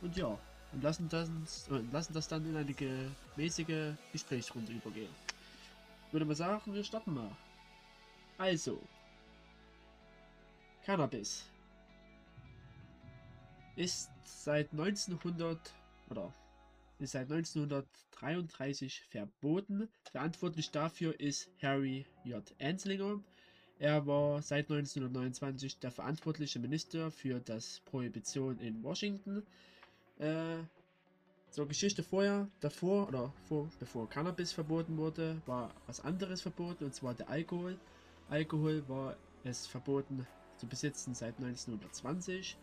Und 0.00 0.16
ja, 0.16 0.38
und 0.72 0.82
lassen 0.82 1.08
das, 1.08 1.28
äh, 1.68 1.82
lassen 1.90 2.14
das 2.14 2.28
dann 2.28 2.46
in 2.46 2.56
eine 2.56 2.74
gemäßige 2.74 3.94
Gesprächsrunde 4.12 4.72
übergehen. 4.72 5.12
Würde 6.12 6.26
man 6.26 6.36
sagen, 6.36 6.72
wir 6.72 6.84
starten 6.84 7.12
mal. 7.12 7.36
Also, 8.38 8.80
Cannabis 10.84 11.44
ist 13.74 14.13
seit 14.24 14.72
1900 14.72 15.58
oder 16.10 16.32
ist 16.98 17.12
seit 17.12 17.30
1933 17.30 19.02
verboten. 19.10 19.88
Verantwortlich 20.10 20.70
dafür 20.70 21.18
ist 21.18 21.50
Harry 21.60 22.06
J. 22.24 22.42
Anslinger. 22.60 23.20
Er 23.78 24.06
war 24.06 24.40
seit 24.42 24.70
1929 24.70 25.78
der 25.80 25.90
verantwortliche 25.90 26.58
Minister 26.58 27.10
für 27.10 27.40
das 27.40 27.82
Prohibition 27.84 28.58
in 28.60 28.82
Washington. 28.82 29.42
Äh, 30.18 30.58
zur 31.50 31.68
Geschichte 31.68 32.02
vorher, 32.02 32.48
davor 32.60 33.08
oder 33.08 33.32
vor, 33.48 33.68
bevor 33.78 34.08
Cannabis 34.08 34.52
verboten 34.52 34.96
wurde, 34.96 35.40
war 35.46 35.74
was 35.86 36.00
anderes 36.00 36.40
verboten 36.40 36.84
und 36.84 36.94
zwar 36.94 37.14
der 37.14 37.28
Alkohol. 37.28 37.78
Alkohol 38.28 38.88
war 38.88 39.16
es 39.44 39.66
verboten 39.66 40.26
zu 40.56 40.66
besitzen 40.66 41.14
seit 41.14 41.36
1920. 41.38 42.56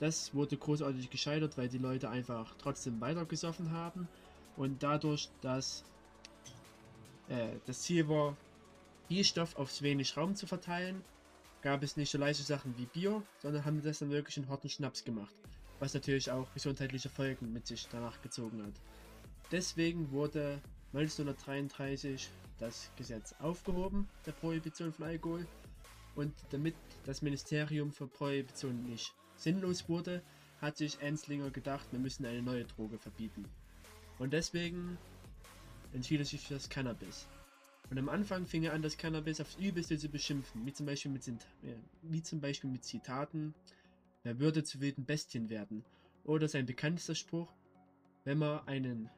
Das 0.00 0.34
wurde 0.34 0.56
großartig 0.56 1.10
gescheitert, 1.10 1.56
weil 1.56 1.68
die 1.68 1.78
Leute 1.78 2.10
einfach 2.10 2.54
trotzdem 2.58 3.00
weiter 3.00 3.24
gesoffen 3.24 3.70
haben 3.70 4.08
und 4.56 4.82
dadurch, 4.82 5.28
dass 5.40 5.84
äh, 7.28 7.56
das 7.66 7.82
Ziel 7.82 8.08
war, 8.08 8.36
viel 9.08 9.24
Stoff 9.24 9.56
aufs 9.56 9.82
wenig 9.82 10.16
Raum 10.16 10.34
zu 10.34 10.46
verteilen, 10.46 11.04
gab 11.60 11.82
es 11.82 11.96
nicht 11.96 12.10
so 12.10 12.18
leise 12.18 12.42
Sachen 12.42 12.76
wie 12.76 12.86
Bier, 12.86 13.22
sondern 13.40 13.64
haben 13.64 13.82
das 13.82 14.00
dann 14.00 14.10
wirklich 14.10 14.36
in 14.36 14.48
harten 14.48 14.68
Schnaps 14.68 15.04
gemacht, 15.04 15.34
was 15.78 15.94
natürlich 15.94 16.30
auch 16.30 16.52
gesundheitliche 16.54 17.08
Folgen 17.08 17.52
mit 17.52 17.66
sich 17.66 17.86
danach 17.90 18.20
gezogen 18.22 18.62
hat. 18.62 18.74
Deswegen 19.50 20.10
wurde 20.10 20.60
1933 20.92 22.28
das 22.58 22.90
Gesetz 22.96 23.34
aufgehoben, 23.38 24.08
der 24.26 24.32
Prohibition 24.32 24.92
von 24.92 25.06
Alkohol, 25.06 25.46
und 26.14 26.34
damit 26.50 26.74
das 27.06 27.22
Ministerium 27.22 27.92
für 27.92 28.06
Prohibition 28.06 28.84
nicht 28.84 29.14
sinnlos 29.42 29.88
wurde, 29.88 30.22
hat 30.60 30.76
sich 30.76 31.00
Enslinger 31.00 31.50
gedacht, 31.50 31.86
wir 31.90 31.98
müssen 31.98 32.24
eine 32.24 32.42
neue 32.42 32.64
Droge 32.64 32.98
verbieten. 32.98 33.44
Und 34.18 34.32
deswegen 34.32 34.98
entschied 35.92 36.20
er 36.20 36.24
sich 36.24 36.40
für 36.40 36.54
das 36.54 36.68
Cannabis. 36.68 37.28
Und 37.90 37.98
am 37.98 38.08
Anfang 38.08 38.46
fing 38.46 38.62
er 38.62 38.72
an, 38.72 38.82
das 38.82 38.96
Cannabis 38.96 39.40
aufs 39.40 39.56
Übelste 39.56 39.98
zu 39.98 40.08
beschimpfen, 40.08 40.64
wie 40.64 40.72
zum 40.72 40.86
Beispiel 40.86 41.10
mit, 41.10 41.30
wie 42.02 42.22
zum 42.22 42.40
Beispiel 42.40 42.70
mit 42.70 42.84
Zitaten, 42.84 43.54
wer 44.22 44.38
würde 44.38 44.64
zu 44.64 44.80
wilden 44.80 45.04
Bestien 45.04 45.50
werden? 45.50 45.84
Oder 46.24 46.48
sein 46.48 46.64
bekanntester 46.64 47.14
Spruch, 47.14 47.52
wenn 48.24 48.38
man 48.38 48.66
einen 48.66 49.10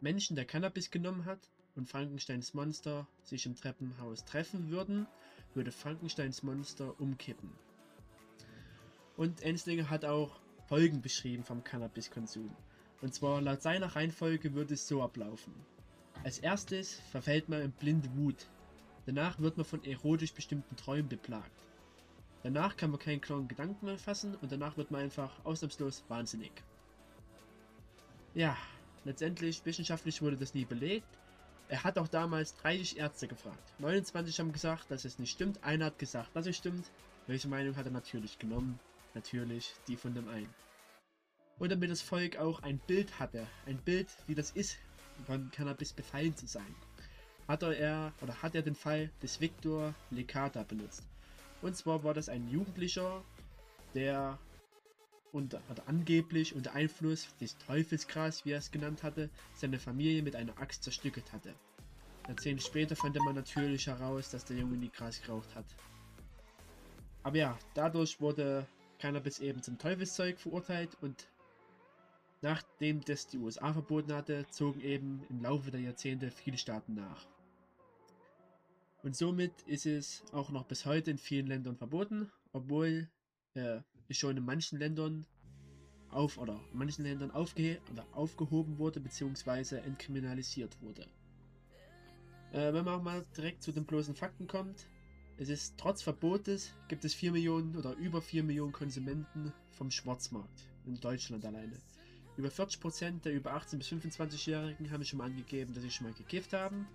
Menschen, 0.00 0.34
der 0.34 0.46
Cannabis 0.46 0.90
genommen 0.90 1.24
hat, 1.26 1.50
und 1.76 1.86
Frankensteins 1.86 2.54
Monster 2.54 3.06
sich 3.22 3.44
im 3.44 3.54
Treppenhaus 3.54 4.24
treffen 4.24 4.70
würden, 4.70 5.06
würde 5.54 5.70
Frankensteins 5.70 6.42
Monster 6.42 6.98
umkippen. 6.98 7.50
Und 9.16 9.42
Enslinger 9.42 9.88
hat 9.88 10.04
auch 10.04 10.38
Folgen 10.68 11.00
beschrieben 11.00 11.44
vom 11.44 11.64
Cannabiskonsum. 11.64 12.54
Und 13.00 13.14
zwar 13.14 13.40
laut 13.40 13.62
seiner 13.62 13.94
Reihenfolge 13.94 14.54
würde 14.54 14.74
es 14.74 14.88
so 14.88 15.02
ablaufen. 15.02 15.54
Als 16.24 16.38
erstes 16.38 17.00
verfällt 17.10 17.48
man 17.48 17.62
in 17.62 17.72
blinde 17.72 18.08
Wut. 18.16 18.46
Danach 19.06 19.38
wird 19.38 19.56
man 19.56 19.64
von 19.64 19.84
erotisch 19.84 20.34
bestimmten 20.34 20.76
Träumen 20.76 21.08
beplagt. 21.08 21.50
Danach 22.42 22.76
kann 22.76 22.90
man 22.90 22.98
keinen 22.98 23.20
klaren 23.20 23.48
Gedanken 23.48 23.86
mehr 23.86 23.98
fassen 23.98 24.34
und 24.36 24.52
danach 24.52 24.76
wird 24.76 24.90
man 24.90 25.02
einfach 25.02 25.44
ausnahmslos 25.44 26.04
wahnsinnig. 26.08 26.52
Ja, 28.34 28.56
letztendlich 29.04 29.64
wissenschaftlich 29.64 30.20
wurde 30.20 30.36
das 30.36 30.54
nie 30.54 30.64
belegt. 30.64 31.08
Er 31.68 31.84
hat 31.84 31.98
auch 31.98 32.08
damals 32.08 32.54
30 32.56 32.98
Ärzte 32.98 33.26
gefragt. 33.28 33.74
29 33.78 34.38
haben 34.38 34.52
gesagt, 34.52 34.90
dass 34.90 35.04
es 35.04 35.18
nicht 35.18 35.32
stimmt. 35.32 35.64
Einer 35.64 35.86
hat 35.86 35.98
gesagt, 35.98 36.34
dass 36.34 36.46
es 36.46 36.56
stimmt. 36.56 36.90
Welche 37.26 37.48
Meinung 37.48 37.76
hat 37.76 37.86
er 37.86 37.92
natürlich 37.92 38.38
genommen? 38.38 38.78
Natürlich 39.16 39.72
die 39.88 39.96
von 39.96 40.14
dem 40.14 40.28
einen. 40.28 40.54
Und 41.58 41.72
damit 41.72 41.90
das 41.90 42.02
Volk 42.02 42.36
auch 42.36 42.62
ein 42.62 42.78
Bild 42.86 43.18
hatte, 43.18 43.46
ein 43.64 43.78
Bild, 43.78 44.08
wie 44.26 44.34
das 44.34 44.50
ist, 44.50 44.76
von 45.24 45.50
Cannabis 45.52 45.94
befallen 45.94 46.36
zu 46.36 46.46
sein, 46.46 46.74
hat 47.48 47.62
er 47.62 48.12
oder 48.20 48.42
hat 48.42 48.54
er 48.54 48.60
den 48.60 48.74
Fall 48.74 49.10
des 49.22 49.40
Victor 49.40 49.94
Lecata 50.10 50.64
benutzt. 50.64 51.02
Und 51.62 51.74
zwar 51.74 52.04
war 52.04 52.12
das 52.12 52.28
ein 52.28 52.46
Jugendlicher, 52.50 53.24
der 53.94 54.38
unter, 55.32 55.62
oder 55.70 55.88
angeblich 55.88 56.54
unter 56.54 56.74
Einfluss 56.74 57.34
des 57.40 57.56
Teufelsgras, 57.56 58.44
wie 58.44 58.50
er 58.50 58.58
es 58.58 58.70
genannt 58.70 59.02
hatte, 59.02 59.30
seine 59.54 59.78
Familie 59.78 60.22
mit 60.22 60.36
einer 60.36 60.58
Axt 60.60 60.84
zerstückelt 60.84 61.32
hatte. 61.32 61.54
Jahrzehnte 62.28 62.62
später 62.62 62.94
fand 62.94 63.16
man 63.16 63.34
natürlich 63.34 63.86
heraus, 63.86 64.28
dass 64.28 64.44
der 64.44 64.58
Junge 64.58 64.76
nie 64.76 64.90
Gras 64.90 65.22
geraucht 65.22 65.54
hat. 65.54 65.64
Aber 67.22 67.38
ja, 67.38 67.58
dadurch 67.72 68.20
wurde 68.20 68.66
Cannabis 68.98 69.40
eben 69.40 69.62
zum 69.62 69.78
Teufelszeug 69.78 70.38
verurteilt 70.38 70.96
und 71.00 71.28
nachdem 72.42 73.00
das 73.02 73.26
die 73.26 73.38
USA 73.38 73.72
verboten 73.72 74.12
hatte, 74.12 74.46
zogen 74.50 74.80
eben 74.80 75.24
im 75.28 75.42
Laufe 75.42 75.70
der 75.70 75.80
Jahrzehnte 75.80 76.30
viele 76.30 76.58
Staaten 76.58 76.94
nach. 76.94 77.26
Und 79.02 79.14
somit 79.14 79.62
ist 79.62 79.86
es 79.86 80.24
auch 80.32 80.50
noch 80.50 80.64
bis 80.64 80.84
heute 80.84 81.10
in 81.10 81.18
vielen 81.18 81.46
Ländern 81.46 81.76
verboten, 81.76 82.30
obwohl 82.52 83.08
äh, 83.54 83.80
schon 84.10 84.36
in 84.36 84.44
manchen 84.44 84.78
Ländern 84.78 85.26
auf 86.10 86.38
oder 86.38 86.60
in 86.72 86.78
manchen 86.78 87.04
Ländern 87.04 87.30
aufge 87.30 87.80
oder 87.92 88.06
aufgehoben 88.12 88.78
wurde 88.78 89.00
bzw. 89.00 89.76
entkriminalisiert 89.78 90.80
wurde. 90.80 91.06
Äh, 92.52 92.72
wenn 92.72 92.84
man 92.84 92.94
auch 92.94 93.02
mal 93.02 93.24
direkt 93.36 93.62
zu 93.62 93.72
den 93.72 93.84
bloßen 93.84 94.14
Fakten 94.14 94.46
kommt, 94.46 94.88
es 95.38 95.48
ist 95.48 95.74
trotz 95.76 96.02
Verbotes 96.02 96.72
gibt 96.88 97.04
es 97.04 97.14
4 97.14 97.32
Millionen 97.32 97.76
oder 97.76 97.94
über 97.94 98.22
4 98.22 98.42
Millionen 98.42 98.72
Konsumenten 98.72 99.52
vom 99.70 99.90
Schwarzmarkt 99.90 100.68
in 100.86 100.98
Deutschland 100.98 101.44
alleine. 101.44 101.78
Über 102.36 102.48
40% 102.48 103.22
der 103.22 103.32
über 103.32 103.52
18 103.52 103.78
bis 103.78 103.88
25-Jährigen 103.88 104.90
haben 104.90 105.04
schon 105.04 105.18
mal 105.18 105.26
angegeben, 105.26 105.74
dass 105.74 105.82
sie 105.82 105.90
schon 105.90 106.06
mal 106.06 106.14
gekifft 106.14 106.52
haben. 106.52 106.86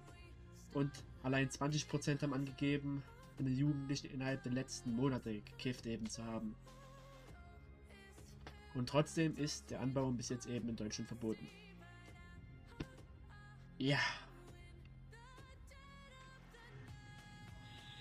Und 0.73 0.91
allein 1.23 1.49
20% 1.49 2.21
haben 2.21 2.33
angegeben, 2.33 3.03
in 3.37 3.45
den 3.45 3.57
Jugendlichen 3.57 4.11
innerhalb 4.11 4.43
der 4.43 4.51
letzten 4.51 4.93
Monate 4.93 5.41
gekifft 5.41 5.85
eben 5.85 6.09
zu 6.09 6.23
haben. 6.23 6.55
Und 8.73 8.87
trotzdem 8.87 9.35
ist 9.35 9.69
der 9.69 9.81
Anbau 9.81 10.09
bis 10.11 10.29
jetzt 10.29 10.47
eben 10.47 10.69
in 10.69 10.75
Deutschland 10.75 11.07
verboten. 11.07 11.47
Ja. 13.77 13.99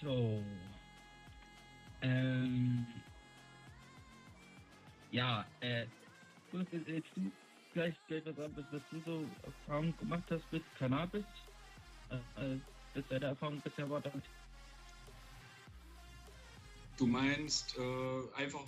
So. 0.00 0.42
Ähm. 2.02 2.86
Ja, 5.10 5.44
äh. 5.60 5.86
Jetzt 6.52 7.10
du 7.14 7.30
gleich 7.72 7.94
gleich 8.08 8.24
was 8.26 8.38
anderes, 8.38 8.66
was 8.72 8.82
du 8.90 9.00
so 9.04 9.24
Erfahrungen 9.44 9.96
gemacht 9.98 10.24
hast 10.30 10.44
mit 10.52 10.64
Cannabis? 10.78 11.24
Äh, 12.10 12.56
das 12.94 13.04
deine 13.08 13.26
Erfahrung 13.26 13.60
bisher 13.60 13.88
war 13.88 14.00
damit? 14.00 14.24
Du 16.96 17.06
meinst 17.06 17.78
äh, 17.78 18.34
einfach 18.36 18.66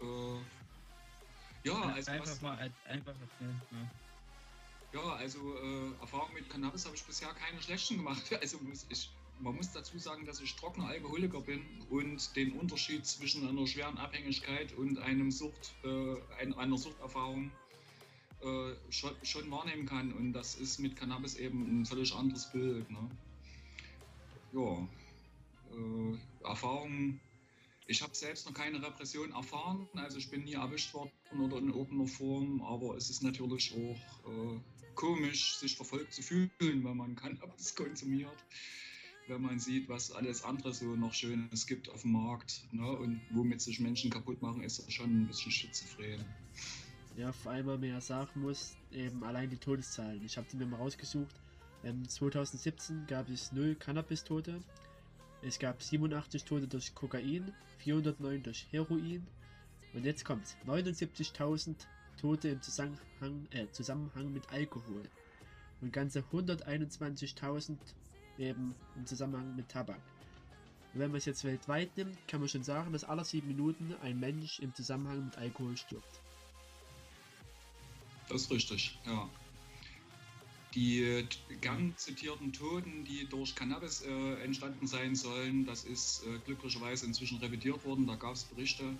äh, 0.00 0.38
ja, 1.64 1.80
also 1.82 2.10
einfach 2.10 2.26
was, 2.26 2.42
mal 2.42 2.58
als 2.58 2.72
einfach 2.86 3.14
erzählen. 3.20 3.62
Ja. 4.92 5.00
ja, 5.00 5.14
also 5.16 5.38
äh, 5.38 6.00
Erfahrung 6.00 6.32
mit 6.34 6.48
Cannabis 6.50 6.84
habe 6.86 6.96
ich 6.96 7.04
bisher 7.04 7.32
keine 7.34 7.60
schlechten 7.62 7.96
gemacht. 7.98 8.22
Also 8.40 8.58
muss 8.58 8.86
ich, 8.88 9.10
man 9.40 9.54
muss 9.56 9.72
dazu 9.72 9.98
sagen, 9.98 10.24
dass 10.26 10.40
ich 10.40 10.54
trockener 10.56 10.88
Alkoholiker 10.88 11.40
bin 11.40 11.62
und 11.90 12.34
den 12.36 12.52
Unterschied 12.52 13.06
zwischen 13.06 13.46
einer 13.48 13.66
schweren 13.66 13.98
Abhängigkeit 13.98 14.72
und 14.74 14.98
einem 14.98 15.30
Sucht, 15.30 15.74
äh, 15.84 16.52
einer 16.54 16.78
Suchterfahrung 16.78 17.50
äh, 18.40 18.72
schon, 18.90 19.12
schon, 19.22 19.50
wahrnehmen 19.50 19.86
kann. 19.86 20.12
Und 20.12 20.32
das 20.32 20.54
ist 20.54 20.78
mit 20.78 20.96
Cannabis 20.96 21.36
eben 21.36 21.82
ein 21.82 21.86
völlig 21.86 22.14
anderes 22.14 22.50
Bild. 22.50 22.90
Ne? 22.90 23.10
Ja, 24.52 24.88
äh, 25.76 26.46
Erfahrungen 26.46 27.20
ich 27.86 28.02
habe 28.02 28.14
selbst 28.14 28.46
noch 28.46 28.54
keine 28.54 28.82
Repression 28.82 29.32
erfahren, 29.32 29.86
also 29.94 30.16
ich 30.16 30.30
bin 30.30 30.44
nie 30.44 30.54
erwischt 30.54 30.94
worden 30.94 31.10
oder 31.38 31.58
in 31.58 31.68
irgendeiner 31.68 32.06
Form, 32.06 32.62
aber 32.62 32.96
es 32.96 33.10
ist 33.10 33.22
natürlich 33.22 33.74
auch 33.74 34.30
äh, 34.30 34.60
komisch, 34.94 35.56
sich 35.56 35.76
verfolgt 35.76 36.14
zu 36.14 36.22
fühlen, 36.22 36.50
wenn 36.58 36.96
man 36.96 37.14
Cannabis 37.14 37.74
konsumiert, 37.74 38.44
wenn 39.26 39.42
man 39.42 39.58
sieht, 39.58 39.88
was 39.88 40.12
alles 40.12 40.44
andere 40.44 40.72
so 40.74 40.96
noch 40.96 41.14
Schönes 41.14 41.66
gibt 41.66 41.88
auf 41.88 42.02
dem 42.02 42.12
Markt 42.12 42.62
ne? 42.72 42.86
und 42.86 43.20
womit 43.30 43.60
sich 43.60 43.80
Menschen 43.80 44.10
kaputt 44.10 44.40
machen, 44.42 44.62
ist 44.62 44.78
das 44.78 44.92
schon 44.92 45.22
ein 45.22 45.26
bisschen 45.26 45.50
schizophren. 45.50 46.24
Ja, 47.16 47.32
vor 47.32 47.52
allem, 47.52 47.66
weil 47.66 47.78
man 47.78 47.88
ja 47.90 48.00
sagen 48.00 48.40
muss, 48.40 48.76
eben 48.92 49.22
allein 49.22 49.48
die 49.48 49.56
Todeszahlen. 49.56 50.24
Ich 50.24 50.36
habe 50.36 50.46
die 50.50 50.56
mir 50.56 50.66
mal 50.66 50.76
rausgesucht. 50.76 51.34
Ähm, 51.84 52.08
2017 52.08 53.06
gab 53.06 53.28
es 53.28 53.52
null 53.52 53.74
Cannabis-Tote, 53.76 54.60
es 55.42 55.58
gab 55.58 55.82
87 55.82 56.44
Tote 56.44 56.66
durch 56.66 56.94
Kokain, 56.94 57.52
409 57.78 58.42
durch 58.42 58.66
Heroin 58.70 59.26
und 59.92 60.04
jetzt 60.04 60.24
kommt 60.24 60.46
79.000 60.66 61.74
Tote 62.18 62.48
im 62.48 62.62
Zusammenhang, 62.62 63.46
äh, 63.50 63.66
Zusammenhang 63.70 64.32
mit 64.32 64.50
Alkohol 64.50 65.02
und 65.82 65.92
ganze 65.92 66.20
121.000 66.32 67.76
eben 68.38 68.74
im 68.96 69.06
Zusammenhang 69.06 69.54
mit 69.56 69.68
Tabak. 69.68 70.00
Wenn 70.92 71.10
man 71.10 71.18
es 71.18 71.24
jetzt 71.24 71.44
weltweit 71.44 71.96
nimmt, 71.96 72.16
kann 72.28 72.40
man 72.40 72.48
schon 72.48 72.62
sagen, 72.62 72.92
dass 72.92 73.04
alle 73.04 73.24
sieben 73.24 73.48
Minuten 73.48 73.94
ein 74.02 74.18
Mensch 74.20 74.60
im 74.60 74.72
Zusammenhang 74.74 75.24
mit 75.24 75.36
Alkohol 75.36 75.76
stirbt. 75.76 76.20
Das 78.28 78.42
ist 78.42 78.50
richtig, 78.50 78.98
ja. 79.04 79.28
Die 80.74 81.24
gern 81.60 81.94
zitierten 81.96 82.52
Toten, 82.52 83.04
die 83.04 83.28
durch 83.28 83.54
Cannabis 83.54 84.02
äh, 84.02 84.34
entstanden 84.42 84.86
sein 84.86 85.14
sollen, 85.14 85.66
das 85.66 85.84
ist 85.84 86.24
äh, 86.26 86.38
glücklicherweise 86.44 87.06
inzwischen 87.06 87.38
revidiert 87.38 87.84
worden. 87.84 88.06
Da 88.06 88.16
gab 88.16 88.34
es 88.34 88.44
Berichte. 88.44 88.96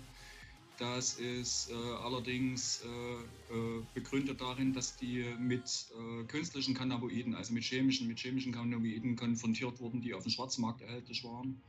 Das 0.77 1.13
ist 1.13 1.71
äh, 1.71 1.73
allerdings 1.73 2.83
äh, 2.83 3.53
äh, 3.53 3.83
begründet 3.93 4.41
darin, 4.41 4.73
dass 4.73 4.97
die 4.97 5.23
mit 5.39 5.63
äh, 5.63 6.23
künstlichen 6.25 6.73
Cannabinoiden, 6.73 7.33
also 7.33 7.53
mit 7.53 7.63
chemischen, 7.63 8.07
mit 8.07 8.19
chemischen 8.19 8.51
Cannabinoiden 8.51 9.15
konfrontiert 9.15 9.79
wurden, 9.79 10.01
die 10.01 10.13
auf 10.13 10.23
dem 10.23 10.31
Schwarzmarkt 10.31 10.81
erhältlich 10.81 11.23
waren. 11.23 11.61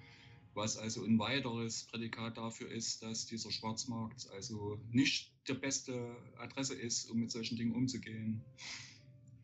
Was 0.54 0.76
also 0.76 1.04
ein 1.04 1.18
weiteres 1.18 1.84
Prädikat 1.84 2.36
dafür 2.36 2.70
ist, 2.70 3.02
dass 3.02 3.26
dieser 3.26 3.52
Schwarzmarkt 3.52 4.28
also 4.34 4.80
nicht 4.90 5.30
die 5.46 5.54
beste 5.54 6.16
Adresse 6.38 6.74
ist, 6.74 7.08
um 7.10 7.20
mit 7.20 7.30
solchen 7.30 7.56
Dingen 7.56 7.74
umzugehen. 7.74 8.42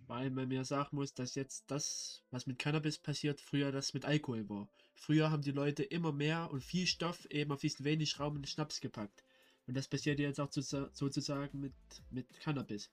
Weil 0.09 0.31
man 0.31 0.49
mir 0.49 0.65
sagen 0.65 0.97
muss, 0.97 1.15
dass 1.15 1.37
jetzt 1.37 1.71
das, 1.71 2.25
was 2.31 2.47
mit 2.47 2.59
Cannabis 2.59 2.99
passiert, 2.99 3.41
früher 3.41 3.71
das 3.71 3.95
mit 3.95 4.05
Alkohol 4.05 4.49
war. 4.49 4.69
Früher 4.95 5.31
haben 5.31 5.43
die 5.43 5.53
Leute 5.53 5.85
immer 5.85 6.13
mehr 6.13 6.51
und 6.51 6.65
viel 6.65 6.87
Stoff 6.87 7.27
eben 7.27 7.53
auf 7.53 7.61
diesen 7.61 7.85
wenig 7.85 8.19
Raum 8.19 8.37
in 8.37 8.43
den 8.43 8.49
Schnaps 8.49 8.81
gepackt. 8.81 9.23
Und 9.67 9.77
das 9.77 9.89
passiert 9.89 10.19
jetzt 10.19 10.41
auch 10.41 10.51
sozusagen 10.51 11.61
mit, 11.61 11.73
mit 12.11 12.27
Cannabis. 12.41 12.91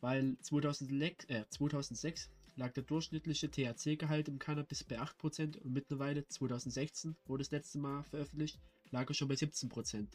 Weil 0.00 0.36
2006, 0.40 1.24
äh, 1.26 1.44
2006 1.48 2.30
lag 2.56 2.72
der 2.72 2.82
durchschnittliche 2.82 3.50
THC-Gehalt 3.50 4.28
im 4.28 4.38
Cannabis 4.38 4.84
bei 4.84 4.98
8% 5.00 5.58
und 5.58 5.72
mittlerweile 5.72 6.26
2016 6.26 7.16
wurde 7.26 7.42
das 7.42 7.50
letzte 7.50 7.78
Mal 7.78 8.02
veröffentlicht, 8.04 8.58
lag 8.90 9.08
er 9.08 9.14
schon 9.14 9.28
bei 9.28 9.34
17%. 9.34 10.06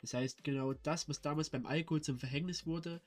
Das 0.00 0.14
heißt, 0.14 0.44
genau 0.44 0.74
das, 0.74 1.08
was 1.08 1.20
damals 1.20 1.50
beim 1.50 1.66
Alkohol 1.66 2.02
zum 2.02 2.18
Verhängnis 2.18 2.66
wurde, 2.66 3.00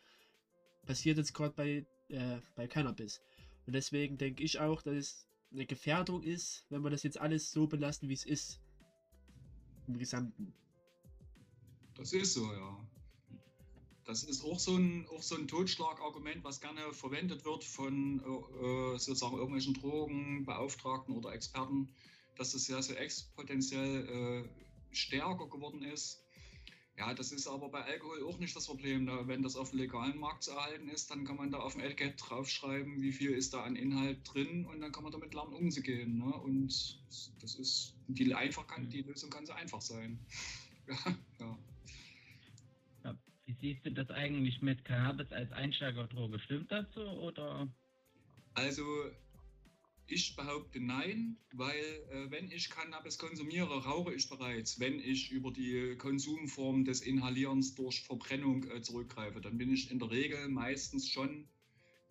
passiert 0.86 1.18
jetzt 1.18 1.34
gerade 1.34 1.54
bei, 1.54 1.86
äh, 2.10 2.40
bei 2.56 2.68
Cannabis. 2.68 3.22
Und 3.66 3.74
deswegen 3.74 4.18
denke 4.18 4.44
ich 4.44 4.60
auch, 4.60 4.82
dass 4.82 4.96
es 4.96 5.28
eine 5.52 5.66
Gefährdung 5.66 6.24
ist, 6.24 6.66
wenn 6.70 6.82
wir 6.82 6.90
das 6.90 7.04
jetzt 7.04 7.20
alles 7.20 7.52
so 7.52 7.68
belassen, 7.68 8.10
wie 8.10 8.14
es 8.14 8.26
ist. 8.26 8.60
Im 9.88 9.98
Gesamten. 9.98 10.54
Das 11.98 12.14
ist 12.14 12.34
so, 12.34 12.52
ja. 12.54 12.88
Das 14.06 14.24
ist 14.24 14.46
auch 14.46 14.60
so 14.60 14.78
ein, 14.78 15.06
auch 15.10 15.22
so 15.22 15.36
ein 15.36 15.48
Totschlagargument, 15.48 16.44
was 16.44 16.62
gerne 16.62 16.94
verwendet 16.94 17.44
wird 17.44 17.64
von 17.64 18.20
äh, 18.22 18.98
sozusagen 18.98 19.36
irgendwelchen 19.36 19.74
Drogenbeauftragten 19.74 21.14
oder 21.14 21.34
Experten, 21.34 21.90
dass 22.38 22.54
das 22.54 22.68
ja 22.70 22.82
so 22.82 22.94
exponentiell 22.94 24.46
äh, 24.48 24.96
stärker 24.96 25.50
geworden 25.50 25.84
ist. 25.84 26.24
Ja, 26.98 27.14
das 27.14 27.32
ist 27.32 27.48
aber 27.48 27.70
bei 27.70 27.84
Alkohol 27.84 28.24
auch 28.24 28.40
nicht 28.40 28.56
das 28.56 28.66
Problem. 28.66 29.08
Wenn 29.28 29.44
das 29.44 29.56
auf 29.56 29.70
dem 29.70 29.80
legalen 29.80 30.18
Markt 30.18 30.44
zu 30.44 30.52
erhalten 30.52 30.90
ist, 30.90 31.12
dann 31.12 31.26
kann 31.26 31.36
man 31.36 31.52
da 31.52 31.60
auf 31.60 31.74
dem 31.74 31.82
Etikett 31.82 32.16
draufschreiben, 32.18 33.02
wie 33.02 33.12
viel 33.12 33.32
ist 33.32 33.54
da 33.54 33.64
an 33.64 33.76
Inhalt 33.76 34.20
drin 34.24 34.66
und 34.66 34.82
dann 34.82 34.92
kann 34.92 35.04
man 35.04 35.12
damit 35.12 35.34
lernen 35.34 35.54
umzugehen. 35.54 36.18
Ne? 36.18 36.34
Und 36.34 37.00
das 37.40 37.56
ist 37.56 37.94
die, 38.08 38.34
einfach 38.34 38.66
kann, 38.66 38.90
die 38.90 39.02
Lösung 39.02 39.30
kann 39.30 39.46
so 39.46 39.54
einfach 39.54 39.82
sein. 39.82 40.18
ja. 40.88 40.98
ja. 41.40 41.58
Wie 43.48 43.56
siehst 43.62 43.86
du 43.86 43.92
das 43.92 44.10
eigentlich 44.10 44.62
mit 44.62 44.84
Cannabis 44.84 45.32
als 45.32 45.50
Einsteigerdroge? 45.54 46.38
Stimmt 46.40 46.70
das 46.70 46.86
so 46.94 47.02
oder? 47.02 47.68
Also 48.56 48.84
ich 50.08 50.36
behaupte 50.36 50.82
nein, 50.82 51.38
weil 51.54 51.84
äh, 52.12 52.30
wenn 52.30 52.52
ich 52.52 52.70
Cannabis 52.70 53.18
konsumiere, 53.18 53.86
rauche 53.86 54.14
ich 54.14 54.28
bereits. 54.28 54.82
Wenn 54.82 55.00
ich 55.00 55.32
über 55.32 55.52
die 55.52 55.96
Konsumform 55.98 56.84
des 56.84 57.02
Inhalierens 57.02 57.74
durch 57.74 58.02
Verbrennung 58.04 58.70
äh, 58.70 58.82
zurückgreife, 58.82 59.40
dann 59.40 59.58
bin 59.58 59.72
ich 59.72 59.92
in 59.92 60.00
der 60.00 60.12
Regel 60.12 60.50
meistens 60.50 61.10
schon 61.10 61.48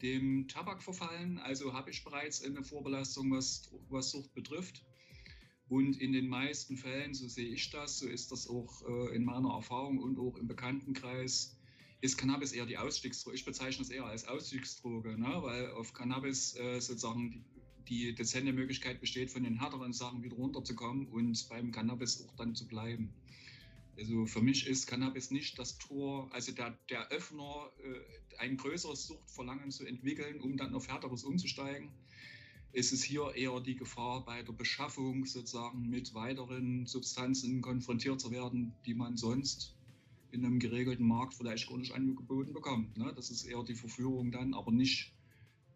dem 0.00 0.48
Tabak 0.48 0.82
verfallen. 0.82 1.36
Also 1.38 1.74
habe 1.74 1.90
ich 1.90 2.02
bereits 2.02 2.42
eine 2.42 2.62
Vorbelastung, 2.62 3.30
was, 3.30 3.70
was 3.90 4.10
Sucht 4.10 4.32
betrifft. 4.32 4.82
Und 5.68 6.00
in 6.00 6.12
den 6.12 6.28
meisten 6.28 6.76
Fällen, 6.76 7.12
so 7.14 7.26
sehe 7.26 7.48
ich 7.48 7.70
das, 7.70 7.98
so 7.98 8.06
ist 8.06 8.30
das 8.30 8.48
auch 8.48 8.82
äh, 8.88 9.16
in 9.16 9.24
meiner 9.24 9.50
Erfahrung 9.50 9.98
und 9.98 10.18
auch 10.18 10.36
im 10.36 10.46
Bekanntenkreis, 10.46 11.56
ist 12.00 12.18
Cannabis 12.18 12.52
eher 12.52 12.66
die 12.66 12.78
Ausstiegsdroge. 12.78 13.34
Ich 13.34 13.44
bezeichne 13.44 13.82
es 13.82 13.90
eher 13.90 14.04
als 14.04 14.28
Ausstiegsdroge, 14.28 15.18
ne? 15.18 15.38
weil 15.42 15.70
auf 15.72 15.92
Cannabis 15.92 16.54
äh, 16.56 16.80
sozusagen 16.80 17.44
die 17.88 18.14
dezente 18.14 18.52
Möglichkeit 18.52 19.00
besteht, 19.00 19.30
von 19.30 19.44
den 19.44 19.58
härteren 19.60 19.92
Sachen 19.92 20.22
wieder 20.22 20.36
runterzukommen 20.36 21.08
und 21.08 21.48
beim 21.48 21.72
Cannabis 21.72 22.26
auch 22.26 22.36
dann 22.36 22.54
zu 22.54 22.66
bleiben. 22.66 23.12
Also 23.98 24.26
für 24.26 24.42
mich 24.42 24.66
ist 24.66 24.86
Cannabis 24.86 25.30
nicht 25.30 25.58
das 25.58 25.78
Tor, 25.78 26.28
also 26.32 26.52
der, 26.52 26.78
der 26.90 27.08
Öffner, 27.08 27.70
äh, 27.82 28.38
ein 28.38 28.56
größeres 28.56 29.06
Suchtverlangen 29.06 29.70
zu 29.70 29.86
entwickeln, 29.86 30.40
um 30.40 30.56
dann 30.56 30.74
auf 30.74 30.88
härteres 30.88 31.24
umzusteigen. 31.24 31.90
Ist 32.76 32.92
es 32.92 33.02
hier 33.02 33.34
eher 33.34 33.58
die 33.60 33.74
Gefahr, 33.74 34.22
bei 34.22 34.42
der 34.42 34.52
Beschaffung 34.52 35.24
sozusagen 35.24 35.88
mit 35.88 36.12
weiteren 36.12 36.84
Substanzen 36.84 37.62
konfrontiert 37.62 38.20
zu 38.20 38.30
werden, 38.30 38.74
die 38.84 38.92
man 38.92 39.16
sonst 39.16 39.74
in 40.30 40.44
einem 40.44 40.58
geregelten 40.58 41.06
Markt 41.06 41.32
vielleicht 41.32 41.70
gar 41.70 41.78
nicht 41.78 41.94
angeboten 41.94 42.52
bekommt. 42.52 42.94
Ne? 42.98 43.10
Das 43.16 43.30
ist 43.30 43.44
eher 43.44 43.62
die 43.62 43.74
Verführung 43.74 44.30
dann, 44.30 44.52
aber 44.52 44.72
nicht 44.72 45.10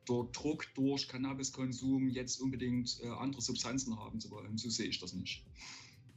der 0.07 0.28
Druck 0.30 0.66
durch 0.74 1.09
Cannabiskonsum 1.09 2.11
jetzt 2.11 2.38
unbedingt 2.38 3.01
äh, 3.03 3.09
andere 3.09 3.40
Substanzen 3.40 3.98
haben 3.98 4.20
zu 4.20 4.30
wollen. 4.30 4.59
So 4.59 4.68
sehe 4.68 4.88
ich 4.88 4.98
das 4.98 5.14
nicht. 5.14 5.42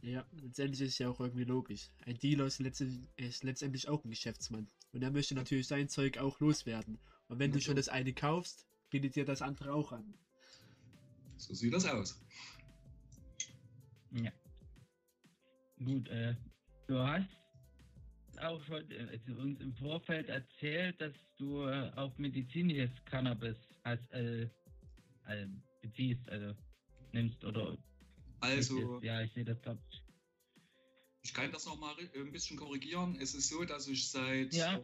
Ja, 0.02 0.26
letztendlich 0.34 0.82
ist 0.82 0.90
es 0.96 0.98
ja 0.98 1.10
auch 1.10 1.22
irgendwie 1.22 1.46
logisch. 1.46 1.92
Ein 2.06 2.20
Dealer 2.20 2.48
ist 2.48 2.60
letztendlich, 2.60 3.08
ist 3.16 3.46
letztendlich 3.46 3.88
auch 3.88 4.04
ein 4.04 4.10
Geschäftsmann. 4.10 4.68
Und 4.92 5.02
er 5.02 5.12
möchte 5.12 5.34
natürlich 5.34 5.68
sein 5.68 5.88
Zeug 5.88 6.18
auch 6.18 6.42
loswerden. 6.42 7.00
Und 7.30 7.40
wenn 7.40 7.52
ja, 7.52 7.56
du 7.56 7.62
schon 7.62 7.78
das 7.78 7.88
eine 7.88 8.12
kaufst, 8.12 8.68
bietet 8.90 9.16
dir 9.16 9.24
das 9.24 9.42
andere 9.42 9.74
auch 9.74 9.94
an. 9.94 10.14
So 11.48 11.54
sieht 11.54 11.74
das 11.74 11.86
aus. 11.86 12.22
Ja. 14.12 14.32
Gut, 15.84 16.08
äh, 16.08 16.36
du 16.88 17.00
hast 17.00 17.28
auch 18.39 18.64
schon 18.64 18.84
also 19.10 19.41
uns 19.41 19.60
im 19.60 19.74
Vorfeld 19.76 20.30
erzählt, 20.30 21.00
dass 21.00 21.14
du 21.38 21.64
äh, 21.64 21.91
auch 21.96 22.18
medizinisches 22.18 22.91
Cannabis 23.06 23.58
als, 23.84 24.02
äh, 24.12 24.44
äh, 25.28 25.48
beziehst, 25.82 26.28
also 26.30 26.56
nimmst 27.12 27.44
oder. 27.44 27.78
Also. 28.39 29.02
Ja, 29.02 29.22
ich 29.22 29.34
sehe 29.34 29.46
das 29.46 29.62
glaube 29.62 29.82
ich. 31.24 31.34
kann 31.34 31.52
das 31.52 31.66
nochmal 31.66 31.96
ein 32.16 32.32
bisschen 32.32 32.58
korrigieren. 32.58 33.18
Es 33.20 33.34
ist 33.34 33.50
so, 33.50 33.64
dass 33.66 33.88
ich 33.88 34.10
seit. 34.10 34.54
Ja. 34.54 34.84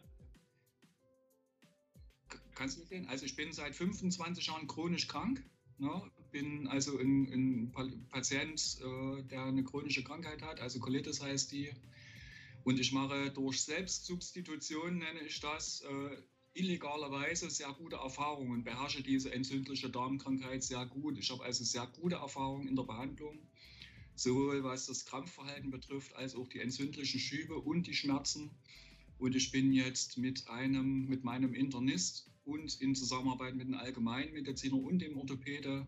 Kannst 2.55 2.77
du 2.77 2.85
sehen? 2.85 3.07
Also 3.07 3.25
ich 3.25 3.35
bin 3.35 3.53
seit 3.53 3.75
25 3.75 4.47
Jahren 4.47 4.67
chronisch 4.67 5.07
krank. 5.07 5.43
Ne? 5.77 6.11
Bin 6.31 6.67
also 6.67 6.97
ein, 6.97 7.71
ein 7.73 8.07
Patient, 8.09 8.77
äh, 8.81 9.23
der 9.23 9.45
eine 9.45 9.63
chronische 9.63 10.03
Krankheit 10.03 10.41
hat, 10.41 10.59
also 10.59 10.79
Colitis 10.79 11.21
heißt 11.21 11.51
die. 11.51 11.71
Und 12.63 12.79
ich 12.79 12.91
mache 12.91 13.31
durch 13.31 13.61
Selbstsubstitution, 13.63 14.99
nenne 14.99 15.21
ich 15.25 15.39
das, 15.39 15.81
äh, 15.81 16.21
illegalerweise 16.53 17.49
sehr 17.49 17.71
gute 17.73 17.97
Erfahrungen, 17.97 18.63
beherrsche 18.63 19.01
diese 19.01 19.31
entzündliche 19.31 19.89
Darmkrankheit 19.89 20.63
sehr 20.63 20.85
gut. 20.85 21.17
Ich 21.17 21.29
habe 21.31 21.43
also 21.43 21.63
sehr 21.63 21.87
gute 21.87 22.15
Erfahrungen 22.15 22.67
in 22.67 22.75
der 22.75 22.83
Behandlung, 22.83 23.39
sowohl 24.15 24.63
was 24.63 24.87
das 24.87 25.05
Krampfverhalten 25.05 25.71
betrifft, 25.71 26.15
als 26.15 26.35
auch 26.35 26.47
die 26.47 26.59
entzündlichen 26.59 27.19
Schübe 27.19 27.55
und 27.55 27.87
die 27.87 27.93
Schmerzen. 27.93 28.51
Und 29.17 29.35
ich 29.35 29.51
bin 29.51 29.71
jetzt 29.71 30.17
mit 30.17 30.47
einem, 30.49 31.07
mit 31.07 31.23
meinem 31.23 31.53
Internist 31.53 32.29
und 32.45 32.81
in 32.81 32.95
Zusammenarbeit 32.95 33.55
mit 33.55 33.67
einem 33.67 33.79
Allgemeinmediziner 33.79 34.77
und 34.77 34.99
dem 34.99 35.17
Orthopäde 35.17 35.87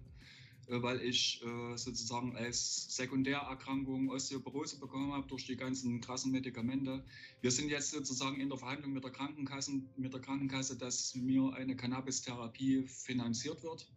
weil 0.81 1.01
ich 1.01 1.41
äh, 1.43 1.77
sozusagen 1.77 2.35
als 2.35 2.95
Sekundärerkrankung 2.95 4.09
Osteoporose 4.09 4.79
bekommen 4.79 5.11
habe 5.13 5.27
durch 5.27 5.45
die 5.45 5.55
ganzen 5.55 6.01
krassen 6.01 6.31
Medikamente. 6.31 7.03
Wir 7.41 7.51
sind 7.51 7.69
jetzt 7.69 7.91
sozusagen 7.91 8.39
in 8.39 8.49
der 8.49 8.57
Verhandlung 8.57 8.93
mit 8.93 9.03
der 9.03 9.11
Krankenkasse, 9.11 9.81
mit 9.97 10.13
der 10.13 10.21
Krankenkasse 10.21 10.77
dass 10.77 11.15
mir 11.15 11.53
eine 11.53 11.75
Cannabis-Therapie 11.75 12.83
finanziert 12.87 13.63
wird. 13.63 13.91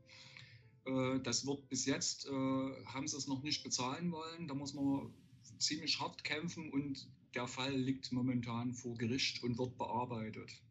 Äh, 0.86 1.20
das 1.20 1.46
wird 1.46 1.68
bis 1.68 1.86
jetzt, 1.86 2.26
haben 2.26 3.06
sie 3.06 3.16
es 3.16 3.26
noch 3.26 3.42
nicht 3.42 3.62
bezahlen 3.62 4.10
wollen. 4.10 4.48
Da 4.48 4.55
muss 4.55 4.74
man 4.74 5.12
ziemlich 5.59 6.01
hart 6.01 6.24
kämpfen 6.24 6.70
und 6.70 7.09
der 7.34 7.46
Fall 7.46 7.74
liegt 7.74 8.12
momentan 8.12 8.72
vor 8.72 8.96
Gericht 8.96 9.42
und 9.42 9.59
wird 9.59 9.76
bearbeitet. 9.76 10.62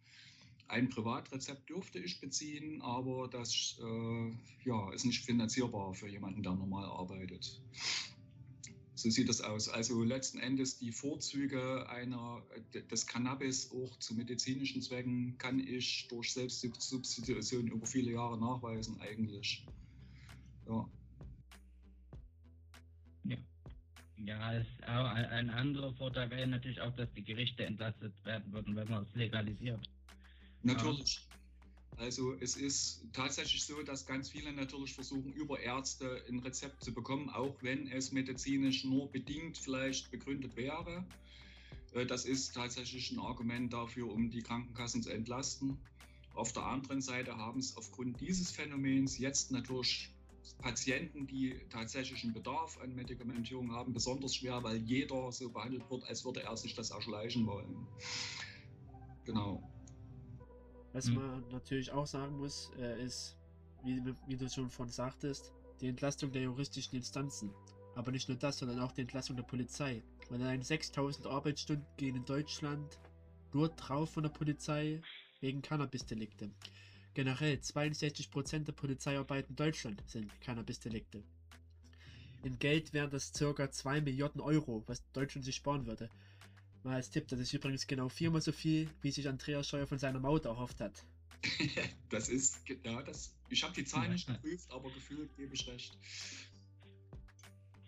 Ein 0.68 0.90
Privatrezept 0.90 1.69
dürfte 1.69 1.99
ich 1.99 2.19
beziehen, 2.19 2.81
aber 2.81 3.27
das 3.27 3.80
äh, 3.80 4.31
ja, 4.65 4.91
ist 4.94 5.06
nicht 5.06 5.23
finanzierbar 5.23 5.94
für 5.94 6.07
jemanden, 6.07 6.41
der 6.41 6.53
normal 6.53 6.85
arbeitet. 6.85 7.61
So 8.95 9.10
sieht 9.10 9.27
das 9.27 9.41
aus. 9.41 9.68
Also 9.68 10.03
letzten 10.03 10.40
Endes 10.40 10.77
die 10.77 10.91
Vorzüge 10.91 11.90
einer, 11.90 12.41
des 12.90 13.06
Cannabis 13.06 13.72
auch 13.72 13.99
zu 13.99 14.15
medizinischen 14.15 14.81
Zwecken 14.81 15.38
kann 15.38 15.60
ich 15.60 16.07
durch 16.07 16.31
Selbstsubstitution 16.34 17.68
über 17.68 17.85
viele 17.85 18.11
Jahre 18.11 18.40
nachweisen 18.40 19.02
eigentlich. 19.02 19.68
Ja. 20.68 20.90
Ja. 23.26 23.38
Ja, 24.18 24.64
auch 24.88 25.14
ein 25.14 25.49
anderer 25.49 25.94
Vorteil 25.95 26.30
wäre 26.30 26.48
natürlich 26.48 26.80
auch, 26.80 26.95
dass 26.95 27.11
die 27.14 27.23
Gerichte 27.23 27.65
entlastet 27.65 28.14
werden 28.23 28.53
würden, 28.53 28.76
wenn 28.76 28.90
man 28.90 29.03
es 29.03 29.14
legalisiert. 29.15 29.90
Natürlich. 30.64 31.27
Also 31.98 32.34
es 32.40 32.56
ist 32.56 33.06
tatsächlich 33.14 33.64
so, 33.64 33.81
dass 33.84 34.06
ganz 34.06 34.30
viele 34.30 34.52
natürlich 34.52 34.94
versuchen, 34.94 35.31
über 35.34 35.60
Ärzte 35.60 36.23
ein 36.27 36.40
Rezept 36.40 36.84
zu 36.84 36.94
bekommen, 36.94 37.30
auch 37.30 37.61
wenn 37.61 37.88
es 37.88 38.11
medizinisch 38.11 38.84
nur 38.84 39.11
bedingt 39.11 39.57
vielleicht 39.57 40.10
begründet 40.10 40.56
wäre. 40.56 41.06
Äh, 41.94 42.06
das 42.06 42.26
ist 42.26 42.53
tatsächlich 42.53 43.11
ein 43.11 43.19
Argument 43.19 43.72
dafür, 43.72 44.11
um 44.11 44.31
die 44.31 44.41
Krankenkassen 44.41 45.03
zu 45.03 45.11
entlasten. 45.11 45.77
Auf 46.34 46.52
der 46.52 46.64
anderen 46.64 47.02
Seite 47.02 47.38
haben 47.38 47.60
es 47.60 47.77
aufgrund 47.77 48.19
dieses 48.19 48.52
Phänomens 48.52 49.19
jetzt 49.19 49.52
natürlich 49.52 50.10
Patienten, 50.61 51.27
die 51.27 51.56
tatsächlichen 51.69 52.34
Bedarf 52.34 52.77
an 52.81 52.95
Medikamentierung 52.95 53.72
haben, 53.72 53.94
besonders 53.94 54.35
schwer, 54.35 54.64
weil 54.64 54.77
jeder 54.77 55.31
so 55.31 55.49
behandelt 55.49 55.90
wird, 55.90 56.03
als 56.06 56.26
würde 56.26 56.41
er 56.41 56.57
sich 56.57 56.73
das 56.73 56.90
erschleichen 56.90 57.45
wollen. 57.45 57.88
Genau. 59.26 59.61
Was 60.93 61.07
Mhm. 61.07 61.15
man 61.15 61.49
natürlich 61.49 61.91
auch 61.91 62.07
sagen 62.07 62.37
muss, 62.37 62.71
äh, 62.77 63.03
ist, 63.03 63.35
wie, 63.83 64.01
wie 64.27 64.37
du 64.37 64.47
schon 64.49 64.69
vorhin 64.69 64.93
sagtest, 64.93 65.51
die 65.81 65.87
Entlastung 65.87 66.31
der 66.31 66.43
juristischen 66.43 66.95
Instanzen. 66.95 67.51
Aber 67.95 68.11
nicht 68.11 68.29
nur 68.29 68.37
das, 68.37 68.57
sondern 68.59 68.79
auch 68.79 68.91
die 68.91 69.01
Entlastung 69.01 69.35
der 69.35 69.43
Polizei. 69.43 70.01
Weil 70.29 70.41
allein 70.41 70.61
6000 70.61 71.27
Arbeitsstunden 71.27 71.85
gehen 71.97 72.15
in 72.15 72.25
Deutschland 72.25 72.97
nur 73.53 73.69
drauf 73.69 74.11
von 74.11 74.23
der 74.23 74.29
Polizei 74.29 75.01
wegen 75.41 75.61
Cannabis-Delikte. 75.61 76.51
Generell 77.13 77.59
62% 77.59 78.67
der 78.67 78.73
Polizeiarbeit 78.73 79.49
in 79.49 79.55
Deutschland 79.55 80.01
sind 80.07 80.31
Cannabis-Delikte. 80.41 81.23
In 82.43 82.57
Geld 82.59 82.93
wären 82.93 83.09
das 83.09 83.31
circa 83.33 83.69
2 83.71 84.01
Milliarden 84.01 84.41
Euro, 84.41 84.83
was 84.87 85.03
Deutschland 85.13 85.45
sich 85.45 85.55
sparen 85.55 85.85
würde. 85.85 86.09
Mal 86.84 86.95
als 86.95 87.10
Tipp, 87.10 87.27
das 87.30 87.39
ist 87.39 87.53
übrigens 87.53 87.88
genau 87.88 88.10
viermal 88.10 88.41
so 88.41 88.51
viel, 88.51 88.89
wie 89.01 89.11
sich 89.11 89.27
Andreas 89.27 89.68
Scheuer 89.69 89.88
von 89.88 89.99
seiner 89.99 90.19
Maut 90.19 90.45
erhofft 90.45 90.81
hat. 90.81 91.05
das 92.10 92.30
ist, 92.30 92.65
ge- 92.65 92.77
ja, 92.84 93.01
das, 93.01 93.34
ich 93.49 93.64
habe 93.64 93.73
die 93.73 93.85
Zahl 93.85 94.05
Ja. 94.05 94.11
nicht 94.11 94.27
geprüft, 94.27 94.69
aber 94.72 94.89
gefühlt 94.91 95.34
gebe 95.35 95.53
ich 95.53 95.65
recht. 95.68 95.97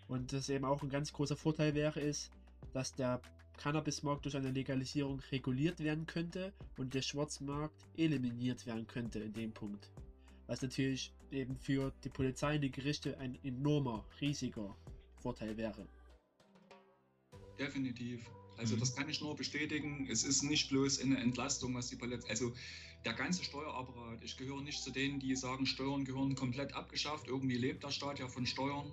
Und 0.08 0.32
das 0.32 0.48
eben 0.48 0.64
auch 0.64 0.82
ein 0.82 0.88
ganz 0.88 1.12
großer 1.12 1.36
Vorteil 1.36 1.74
wäre, 1.74 2.00
ist, 2.00 2.30
dass 2.72 2.94
der 2.94 3.20
Cannabismarkt 3.58 4.24
durch 4.24 4.36
eine 4.36 4.50
Legalisierung 4.50 5.20
reguliert 5.32 5.80
werden 5.80 6.06
könnte 6.06 6.52
und 6.78 6.94
der 6.94 7.02
Schwarzmarkt 7.02 7.86
eliminiert 7.96 8.66
werden 8.66 8.86
könnte 8.86 9.18
in 9.18 9.32
dem 9.32 9.52
Punkt. 9.52 9.90
Was 10.46 10.62
natürlich 10.62 11.12
eben 11.30 11.56
für 11.56 11.92
die 12.04 12.08
Polizei 12.10 12.54
und 12.56 12.60
die 12.60 12.70
Gerichte 12.70 13.18
ein 13.18 13.38
enormer, 13.42 14.06
riesiger 14.20 14.76
Vorteil 15.16 15.56
wäre. 15.56 15.88
Definitiv. 17.58 18.24
Also 18.56 18.74
Mhm. 18.76 18.80
das 18.80 18.94
kann 18.94 19.08
ich 19.08 19.20
nur 19.20 19.36
bestätigen. 19.36 20.08
Es 20.10 20.24
ist 20.24 20.42
nicht 20.42 20.68
bloß 20.68 21.00
eine 21.00 21.18
Entlastung, 21.18 21.74
was 21.74 21.88
die 21.88 21.96
Polizei. 21.96 22.28
Also 22.28 22.52
der 23.04 23.12
ganze 23.14 23.44
Steuerapparat. 23.44 24.22
Ich 24.22 24.36
gehöre 24.36 24.62
nicht 24.62 24.82
zu 24.82 24.90
denen, 24.90 25.20
die 25.20 25.36
sagen, 25.36 25.66
Steuern 25.66 26.04
gehören 26.04 26.34
komplett 26.34 26.74
abgeschafft. 26.74 27.28
Irgendwie 27.28 27.56
lebt 27.56 27.84
der 27.84 27.90
Staat 27.90 28.18
ja 28.18 28.28
von 28.28 28.46
Steuern. 28.46 28.90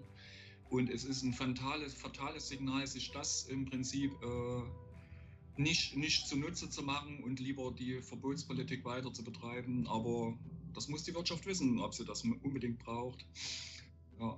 Und 0.69 0.89
es 0.89 1.03
ist 1.03 1.23
ein 1.23 1.33
fatales, 1.33 1.93
fatales 1.93 2.47
Signal, 2.47 2.85
sich 2.87 3.11
das 3.11 3.45
im 3.45 3.65
Prinzip 3.65 4.11
äh, 4.23 5.61
nicht, 5.61 5.95
nicht 5.95 6.27
zunutze 6.27 6.69
zu 6.69 6.83
machen 6.83 7.23
und 7.23 7.39
lieber 7.39 7.71
die 7.71 8.01
Verbotspolitik 8.01 8.83
weiter 8.85 9.13
zu 9.13 9.23
betreiben. 9.23 9.87
Aber 9.87 10.37
das 10.73 10.87
muss 10.87 11.03
die 11.03 11.13
Wirtschaft 11.13 11.45
wissen, 11.45 11.79
ob 11.79 11.93
sie 11.93 12.05
das 12.05 12.23
unbedingt 12.23 12.79
braucht. 12.79 13.25
Ja. 14.19 14.37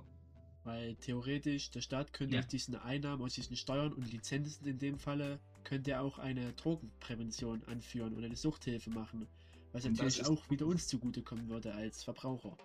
Weil 0.66 0.96
theoretisch 0.96 1.70
der 1.70 1.80
Staat 1.80 2.12
könnte 2.12 2.34
Ja. 2.34 2.40
aus 2.40 2.48
diesen 2.48 2.74
Einnahmen, 2.74 3.22
aus 3.22 3.34
diesen 3.34 3.56
Steuern 3.56 3.92
und 3.92 4.10
Lizenzen 4.10 4.66
in 4.66 4.78
dem 4.80 4.98
Falle, 4.98 5.38
könnte 5.62 5.92
er 5.92 6.02
auch 6.02 6.18
eine 6.18 6.52
Drogenprävention 6.54 7.62
anführen 7.66 8.14
und 8.14 8.24
eine 8.24 8.34
Suchthilfe 8.34 8.90
machen. 8.90 9.28
Was 9.72 9.84
Und 9.84 9.92
natürlich 9.92 10.18
ist- 10.18 10.28
auch 10.28 10.50
wieder 10.50 10.66
uns 10.66 10.88
zugutekommen 10.88 11.48
würde 11.48 11.72
als 11.72 12.02
Verbraucher. 12.02 12.56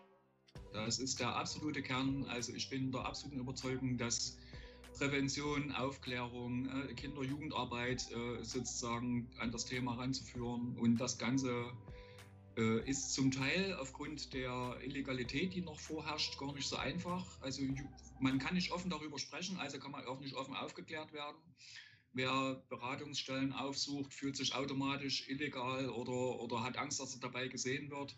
Das 0.73 0.97
ist 0.97 1.19
der 1.19 1.35
absolute 1.35 1.83
Kern. 1.83 2.25
Also 2.25 2.53
ich 2.53 2.69
bin 2.69 2.91
der 2.91 3.05
absoluten 3.05 3.39
Überzeugung, 3.39 3.97
dass 3.97 4.37
Prävention, 4.97 5.71
Aufklärung, 5.71 6.67
äh, 6.69 6.93
Kinder- 6.95 7.23
Jugendarbeit 7.23 8.09
äh, 8.11 8.43
sozusagen 8.43 9.29
an 9.39 9.51
das 9.51 9.65
Thema 9.65 9.93
ranzuführen. 9.93 10.75
Und 10.77 10.97
das 10.97 11.17
Ganze 11.19 11.71
ist 12.85 13.13
zum 13.13 13.31
Teil 13.31 13.75
aufgrund 13.75 14.33
der 14.33 14.77
Illegalität, 14.83 15.53
die 15.53 15.61
noch 15.61 15.79
vorherrscht, 15.79 16.37
gar 16.37 16.53
nicht 16.53 16.67
so 16.67 16.75
einfach. 16.75 17.41
Also 17.41 17.63
man 18.19 18.39
kann 18.39 18.55
nicht 18.55 18.71
offen 18.71 18.89
darüber 18.89 19.17
sprechen, 19.19 19.57
also 19.57 19.79
kann 19.79 19.91
man 19.91 20.05
auch 20.05 20.19
nicht 20.19 20.35
offen 20.35 20.55
aufgeklärt 20.55 21.13
werden. 21.13 21.37
Wer 22.13 22.61
Beratungsstellen 22.69 23.53
aufsucht, 23.53 24.13
fühlt 24.13 24.35
sich 24.35 24.53
automatisch 24.53 25.29
illegal 25.29 25.89
oder, 25.89 26.39
oder 26.41 26.61
hat 26.61 26.77
Angst, 26.77 26.99
dass 26.99 27.13
er 27.13 27.21
dabei 27.21 27.47
gesehen 27.47 27.89
wird. 27.89 28.17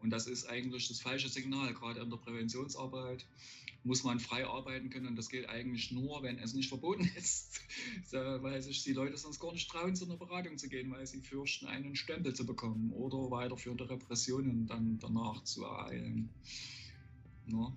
Und 0.00 0.10
das 0.10 0.26
ist 0.26 0.46
eigentlich 0.46 0.88
das 0.88 1.00
falsche 1.00 1.28
Signal. 1.28 1.72
Gerade 1.74 2.00
in 2.00 2.10
der 2.10 2.18
Präventionsarbeit 2.18 3.26
muss 3.82 4.04
man 4.04 4.20
frei 4.20 4.46
arbeiten 4.46 4.90
können. 4.90 5.06
Und 5.06 5.16
das 5.16 5.28
geht 5.28 5.48
eigentlich 5.48 5.90
nur, 5.90 6.22
wenn 6.22 6.38
es 6.38 6.54
nicht 6.54 6.68
verboten 6.68 7.04
ist. 7.16 7.60
So, 8.04 8.18
weil 8.18 8.60
sich 8.62 8.82
die 8.84 8.92
Leute 8.92 9.16
sonst 9.16 9.40
gar 9.40 9.52
nicht 9.52 9.70
trauen, 9.70 9.94
zu 9.96 10.04
einer 10.04 10.16
Beratung 10.16 10.58
zu 10.58 10.68
gehen, 10.68 10.90
weil 10.90 11.06
sie 11.06 11.20
fürchten, 11.20 11.66
einen 11.66 11.96
Stempel 11.96 12.34
zu 12.34 12.44
bekommen 12.46 12.92
oder 12.92 13.30
weiterführende 13.30 13.88
Repressionen 13.88 14.66
dann 14.66 14.98
danach 14.98 15.42
zu 15.44 15.64
ereilen. 15.64 16.30
Ja. 17.46 17.72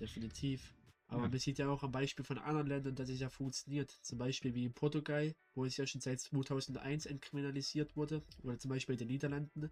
Definitiv. 0.00 0.74
Aber 1.08 1.22
Ja. 1.22 1.28
man 1.28 1.38
sieht 1.38 1.58
ja 1.58 1.68
auch 1.68 1.82
am 1.82 1.90
Beispiel 1.92 2.24
von 2.24 2.38
anderen 2.38 2.66
Ländern, 2.66 2.94
dass 2.94 3.08
es 3.08 3.18
ja 3.20 3.30
funktioniert. 3.30 3.90
Zum 4.02 4.18
Beispiel 4.18 4.54
wie 4.54 4.64
in 4.66 4.74
Portugal, 4.74 5.34
wo 5.54 5.64
es 5.64 5.76
ja 5.76 5.86
schon 5.86 6.00
seit 6.02 6.20
2001 6.20 7.06
entkriminalisiert 7.06 7.96
wurde. 7.96 8.22
Oder 8.42 8.58
zum 8.58 8.68
Beispiel 8.68 8.92
in 8.94 8.98
den 8.98 9.08
Niederlanden. 9.08 9.70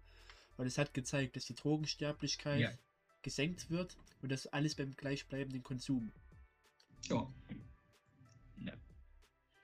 Weil 0.57 0.65
es 0.65 0.79
hat 0.79 0.93
gezeigt, 0.95 1.35
dass 1.35 1.45
die 1.45 1.53
Drogensterblichkeit 1.53 2.61
Ja. 2.61 2.71
Gesenkt 3.27 3.69
wird 3.69 3.97
und 4.21 4.31
das 4.31 4.47
alles 4.47 4.73
beim 4.75 4.95
gleichbleibenden 4.95 5.61
Konsum. 5.61 6.13
ja, 7.09 7.27
Ja. 8.65 8.73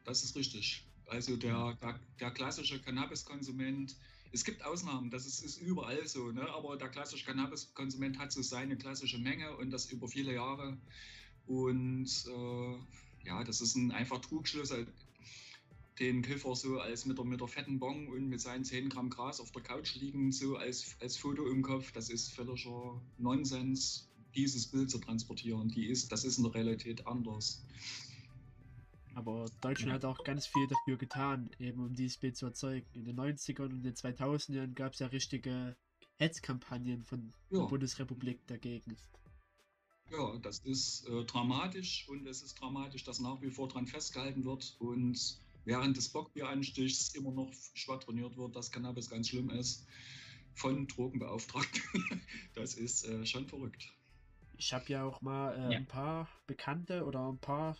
das 0.04 0.22
ist 0.26 0.36
richtig. 0.36 0.86
Also 1.08 1.38
der, 1.38 1.78
der, 1.82 1.98
der 2.20 2.32
klassische 2.32 2.82
Cannabiskonsument, 2.82 3.96
es 4.34 4.44
gibt 4.44 4.62
Ausnahmen, 4.66 5.10
das 5.12 5.26
ist, 5.26 5.42
ist 5.42 5.62
überall 5.62 6.06
so, 6.08 6.32
ne? 6.34 6.46
aber 6.50 6.76
der 6.76 6.90
klassische 6.90 7.26
Cannabiskonsument 7.26 8.18
hat 8.20 8.34
so 8.34 8.42
seine 8.42 8.76
klassische 8.76 9.18
Menge 9.18 9.56
und 9.56 9.72
das 9.72 9.90
über 9.90 10.10
viele 10.10 10.34
Jahre. 10.34 10.78
Und 11.46 12.10
äh, 12.28 13.26
ja, 13.26 13.46
das 13.46 13.62
ist 13.62 13.76
ein 13.76 13.92
einfach 13.92 14.20
Trugschluss, 14.20 14.74
den 16.00 16.22
Kiffer 16.22 16.56
so 16.56 16.80
als 16.80 17.06
mit 17.06 17.18
der, 17.18 17.26
mit 17.26 17.40
der 17.40 17.48
fetten 17.48 17.80
Bong 17.80 18.08
und 18.08 18.28
mit 18.28 18.42
seinen 18.42 18.64
10 18.64 18.90
Gramm 18.90 19.10
Gras 19.10 19.40
auf 19.40 19.52
der 19.52 19.62
Couch 19.62 19.96
liegen, 19.96 20.32
so 20.32 20.56
als, 20.56 20.96
als 21.00 21.18
Foto 21.18 21.48
im 21.48 21.62
Kopf, 21.62 21.92
das 21.92 22.10
ist 22.10 22.34
völliger 22.34 23.02
Nonsens, 23.18 24.10
dieses 24.36 24.68
Bild 24.68 24.90
zu 24.90 24.98
transportieren. 24.98 25.70
Die 25.70 25.86
ist, 25.86 26.12
das 26.12 26.24
ist 26.24 26.38
in 26.38 26.44
der 26.44 26.54
Realität 26.56 27.06
anders. 27.06 27.64
Aber 29.16 29.46
Deutschland 29.62 29.94
hat 29.94 30.06
auch 30.06 30.24
ganz 30.24 30.48
viel 30.48 30.68
dafür 30.68 30.98
getan, 30.98 31.52
eben 31.60 31.80
um 31.80 31.94
dieses 31.94 32.18
Bild 32.18 32.36
zu 32.36 32.48
erzeugen. 32.48 32.88
In 32.94 33.06
den 33.06 33.16
90ern 33.16 33.72
und 33.72 33.84
den 33.84 33.94
2000ern 33.94 34.74
gab 34.74 34.94
es 34.94 35.00
ja 35.00 35.08
richtige 35.08 35.76
Hetzkampagnen 36.18 37.04
von 37.04 37.32
Ja. 37.52 37.60
der 37.60 37.68
Bundesrepublik 37.68 38.46
dagegen. 38.48 38.98
Ja, 40.12 40.38
das 40.38 40.60
ist 40.60 41.08
äh, 41.08 41.24
dramatisch 41.26 42.08
und 42.10 42.28
es 42.28 42.42
ist 42.42 42.56
dramatisch, 42.60 43.04
dass 43.04 43.20
nach 43.20 43.42
wie 43.42 43.50
vor 43.52 43.68
daran 43.68 43.88
festgehalten 43.88 44.44
wird 44.46 44.76
und 44.80 45.40
während 45.66 45.98
des 45.98 46.10
Bockbieranstichs 46.10 47.16
immer 47.16 47.32
noch 47.32 47.52
schwadroniert 47.74 48.38
wird, 48.38 48.56
dass 48.56 48.72
Cannabis 48.72 49.10
ganz 49.10 49.30
schlimm 49.30 49.50
ist 49.50 49.86
von 50.56 50.88
Drogenbeauftragten. 50.88 51.82
das 52.56 52.76
ist 52.76 53.06
äh, 53.06 53.26
schon 53.26 53.48
verrückt. 53.48 53.92
Ich 54.58 54.74
habe 54.74 54.86
ja 54.88 55.04
auch 55.04 55.22
mal 55.22 55.56
äh, 55.56 55.74
Ja. 55.74 55.78
ein 55.80 55.88
paar 55.88 56.28
Bekannte 56.48 57.06
oder 57.06 57.28
ein 57.28 57.40
paar, 57.40 57.78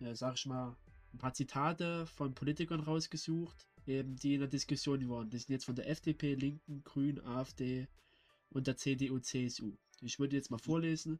äh, 0.00 0.14
sag 0.14 0.34
ich 0.36 0.46
mal, 0.46 0.76
ein 1.12 1.18
paar 1.18 1.34
Zitate 1.34 2.06
von 2.06 2.34
Politikern 2.34 2.80
rausgesucht, 2.80 3.66
eben 3.86 4.16
die 4.16 4.34
in 4.34 4.40
der 4.40 4.48
Diskussion 4.48 5.08
waren. 5.08 5.28
Die 5.28 5.38
sind 5.38 5.50
jetzt 5.50 5.64
von 5.64 5.74
der 5.74 5.88
FDP, 5.88 6.34
Linken, 6.34 6.82
Grünen, 6.84 7.20
AfD 7.20 7.88
und 8.50 8.66
der 8.66 8.76
CDU, 8.76 9.18
CSU. 9.18 9.76
Ich 10.00 10.18
würde 10.18 10.36
jetzt 10.36 10.50
mal 10.50 10.58
vorlesen. 10.58 11.18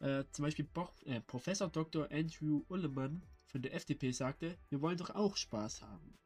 Äh, 0.00 0.24
zum 0.32 0.44
Beispiel 0.44 0.64
Bo 0.66 0.88
äh, 1.06 1.20
Professor 1.22 1.68
Dr. 1.68 2.08
Andrew 2.12 2.62
Ullemann 2.68 3.22
von 3.56 3.62
der 3.62 3.72
FDP 3.72 4.12
sagte, 4.12 4.58
wir 4.68 4.82
wollen 4.82 4.98
doch 4.98 5.08
auch 5.08 5.34
Spaß 5.34 5.80
haben. 5.80 6.18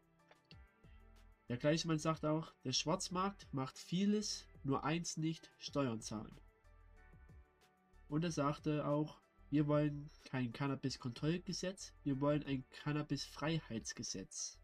Der 1.49 1.59
gleiche 1.59 1.87
Mann 1.87 2.01
sagt 2.01 2.25
auch, 2.25 2.53
der 2.65 2.73
Schwarzmarkt 2.73 3.47
macht 3.55 3.79
vieles, 3.79 4.49
nur 4.65 4.83
eins 4.83 5.17
nicht, 5.17 5.49
Steuern 5.57 6.01
zahlen. 6.01 6.41
Und 8.09 8.25
er 8.25 8.33
sagte 8.33 8.85
auch, 8.85 9.21
wir 9.49 9.69
wollen 9.69 10.11
kein 10.25 10.53
Cannabis-Kontrollgesetz, 10.53 11.93
wir 12.03 12.21
wollen 12.21 12.43
ein 12.47 12.65
Cannabis-Freiheitsgesetz. 12.71 14.59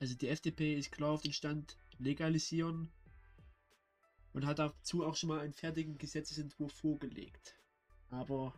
Also 0.00 0.16
die 0.16 0.30
FDP 0.30 0.74
ist 0.74 0.90
klar 0.90 1.12
auf 1.12 1.22
den 1.22 1.32
Stand 1.32 1.78
legalisieren 2.00 2.90
und 4.32 4.46
hat 4.46 4.58
dazu 4.58 5.06
auch 5.06 5.14
schon 5.14 5.28
mal 5.28 5.38
einen 5.38 5.54
fertigen 5.54 5.96
Gesetzesentwurf 5.96 6.72
vorgelegt. 6.72 7.54
Aber 8.10 8.52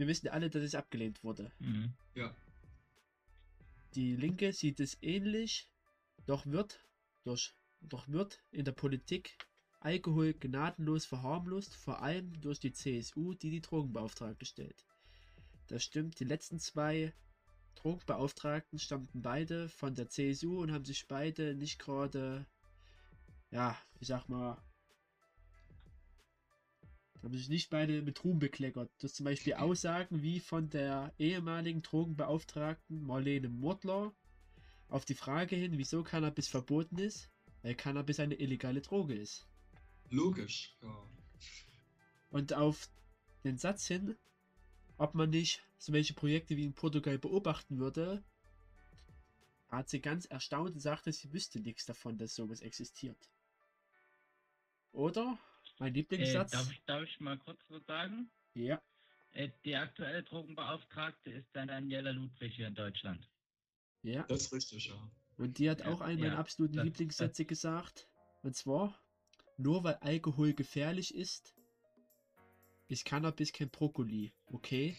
wir 0.00 0.06
wissen 0.06 0.28
alle, 0.28 0.48
dass 0.48 0.62
es 0.62 0.74
abgelehnt 0.74 1.22
wurde. 1.22 1.52
Mhm. 1.58 1.92
Ja, 2.14 2.34
Die 3.94 4.16
Linke 4.16 4.52
sieht 4.54 4.80
es 4.80 4.96
ähnlich, 5.02 5.70
doch 6.24 6.46
wird, 6.46 6.80
durch, 7.24 7.54
doch 7.82 8.08
wird 8.08 8.42
in 8.50 8.64
der 8.64 8.72
Politik 8.72 9.36
Alkohol 9.80 10.32
gnadenlos 10.32 11.04
verharmlost, 11.04 11.74
vor 11.74 12.02
allem 12.02 12.40
durch 12.40 12.58
die 12.60 12.72
CSU, 12.72 13.34
die 13.34 13.50
die 13.50 13.60
Drogenbeauftragte 13.60 14.46
stellt. 14.46 14.86
Das 15.66 15.84
stimmt, 15.84 16.18
die 16.18 16.24
letzten 16.24 16.58
zwei 16.58 17.12
Drogenbeauftragten 17.74 18.78
stammten 18.78 19.20
beide 19.20 19.68
von 19.68 19.94
der 19.94 20.08
CSU 20.08 20.62
und 20.62 20.72
haben 20.72 20.84
sich 20.86 21.08
beide 21.08 21.54
nicht 21.54 21.78
gerade, 21.78 22.46
ja, 23.50 23.78
ich 23.98 24.08
sag 24.08 24.28
mal, 24.28 24.62
haben 27.22 27.36
sich 27.36 27.48
nicht 27.48 27.70
beide 27.70 28.02
mit 28.02 28.24
Ruhm 28.24 28.38
bekleckert. 28.38 28.90
Das 28.98 29.14
zum 29.14 29.24
Beispiel 29.24 29.54
Aussagen 29.54 30.22
wie 30.22 30.40
von 30.40 30.70
der 30.70 31.12
ehemaligen 31.18 31.82
Drogenbeauftragten 31.82 33.02
Marlene 33.02 33.48
Mortler 33.48 34.14
auf 34.88 35.04
die 35.04 35.14
Frage 35.14 35.56
hin, 35.56 35.78
wieso 35.78 36.02
Cannabis 36.02 36.48
verboten 36.48 36.98
ist, 36.98 37.30
weil 37.62 37.74
Cannabis 37.74 38.20
eine 38.20 38.34
illegale 38.34 38.80
Droge 38.80 39.14
ist. 39.14 39.46
Logisch, 40.10 40.76
ja. 40.82 41.06
Und 42.30 42.52
auf 42.54 42.88
den 43.44 43.58
Satz 43.58 43.86
hin, 43.86 44.16
ob 44.98 45.14
man 45.14 45.30
nicht 45.30 45.62
solche 45.78 46.14
Projekte 46.14 46.56
wie 46.56 46.64
in 46.64 46.74
Portugal 46.74 47.18
beobachten 47.18 47.78
würde, 47.78 48.22
hat 49.68 49.88
sie 49.88 50.00
ganz 50.00 50.26
erstaunt 50.26 50.74
und 50.74 50.80
sagte, 50.80 51.12
sie 51.12 51.32
wüsste 51.32 51.60
nichts 51.60 51.86
davon, 51.86 52.18
dass 52.18 52.34
sowas 52.34 52.60
existiert. 52.60 53.30
Oder? 54.92 55.38
Mein 55.80 55.94
Äh, 55.94 55.94
Lieblingssatz? 55.94 56.50
darf, 56.52 56.70
ich, 56.70 56.84
darf 56.84 57.02
ich 57.04 57.20
mal 57.20 57.38
kurz 57.38 57.58
was 57.68 57.84
sagen? 57.86 58.30
ja. 58.54 58.80
Äh, 59.32 59.48
die 59.64 59.76
aktuelle 59.76 60.22
Drogenbeauftragte 60.22 61.30
ist 61.30 61.46
dann 61.54 61.68
Daniela 61.68 62.10
Ludwig 62.10 62.54
hier 62.54 62.66
in 62.66 62.74
Deutschland. 62.74 63.28
Ja. 64.02 64.26
Das 64.28 64.42
ist 64.42 64.52
richtig, 64.52 64.86
ja. 64.86 65.10
Und 65.38 65.58
die 65.58 65.70
hat 65.70 65.80
Ja, 65.80 65.86
auch 65.92 66.00
einen 66.02 66.20
meiner 66.20 66.34
ja, 66.34 66.38
absoluten 66.38 66.76
das- 66.76 66.84
Lieblingssätze 66.84 67.44
gesagt. 67.46 68.08
Und 68.42 68.54
zwar, 68.56 69.00
nur 69.56 69.84
weil 69.84 69.94
Alkohol 69.94 70.52
gefährlich 70.52 71.14
ist, 71.14 71.54
ist 72.88 73.04
Cannabis 73.04 73.52
kein 73.52 73.70
Brokkoli, 73.70 74.32
okay? 74.46 74.96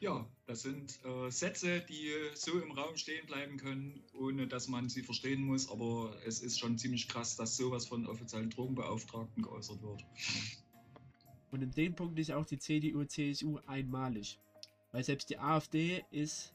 Ja, 0.00 0.26
das 0.46 0.62
sind 0.62 0.98
äh, 1.04 1.30
Sätze, 1.30 1.80
die 1.80 2.12
so 2.34 2.60
im 2.60 2.72
Raum 2.72 2.96
stehen 2.96 3.26
bleiben 3.26 3.56
können, 3.56 4.02
ohne 4.12 4.46
dass 4.46 4.68
man 4.68 4.88
sie 4.88 5.02
verstehen 5.02 5.42
muss. 5.42 5.70
Aber 5.70 6.14
es 6.26 6.40
ist 6.40 6.58
schon 6.58 6.78
ziemlich 6.78 7.08
krass, 7.08 7.36
dass 7.36 7.56
sowas 7.56 7.86
von 7.86 8.06
offiziellen 8.06 8.50
Drogenbeauftragten 8.50 9.42
geäußert 9.42 9.82
wird. 9.82 10.04
Und 11.50 11.62
in 11.62 11.70
dem 11.70 11.94
Punkt 11.94 12.18
ist 12.18 12.32
auch 12.32 12.44
die 12.44 12.58
CDU, 12.58 13.04
CSU 13.04 13.58
einmalig. 13.66 14.38
Weil 14.92 15.04
selbst 15.04 15.30
die 15.30 15.38
AfD 15.38 16.04
ist, 16.10 16.52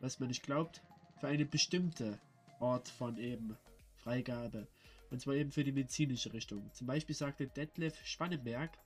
was 0.00 0.18
man 0.18 0.28
nicht 0.28 0.42
glaubt, 0.42 0.82
für 1.20 1.28
eine 1.28 1.46
bestimmte 1.46 2.20
Art 2.60 2.88
von 2.88 3.16
eben 3.16 3.56
Freigabe. 3.96 4.66
Und 5.10 5.20
zwar 5.20 5.34
eben 5.34 5.52
für 5.52 5.64
die 5.64 5.72
medizinische 5.72 6.32
Richtung. 6.32 6.70
Zum 6.72 6.86
Beispiel 6.86 7.14
sagte 7.14 7.46
Detlef 7.46 7.94
Spannenberg, 8.04 8.76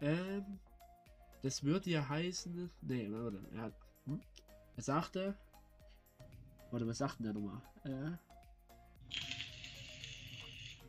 ähm, 0.00 0.58
das 1.44 1.62
würde 1.62 1.90
ja 1.90 2.08
heißen, 2.08 2.70
nee, 2.80 3.06
warte, 3.10 3.38
er, 3.52 3.60
hat, 3.60 3.74
hm? 4.06 4.18
er 4.76 4.82
sagte, 4.82 5.36
warte, 6.70 6.86
was 6.86 6.96
sagt 6.96 7.18
denn 7.18 7.24
der 7.24 7.34
nochmal? 7.34 7.60
Äh, 7.84 8.16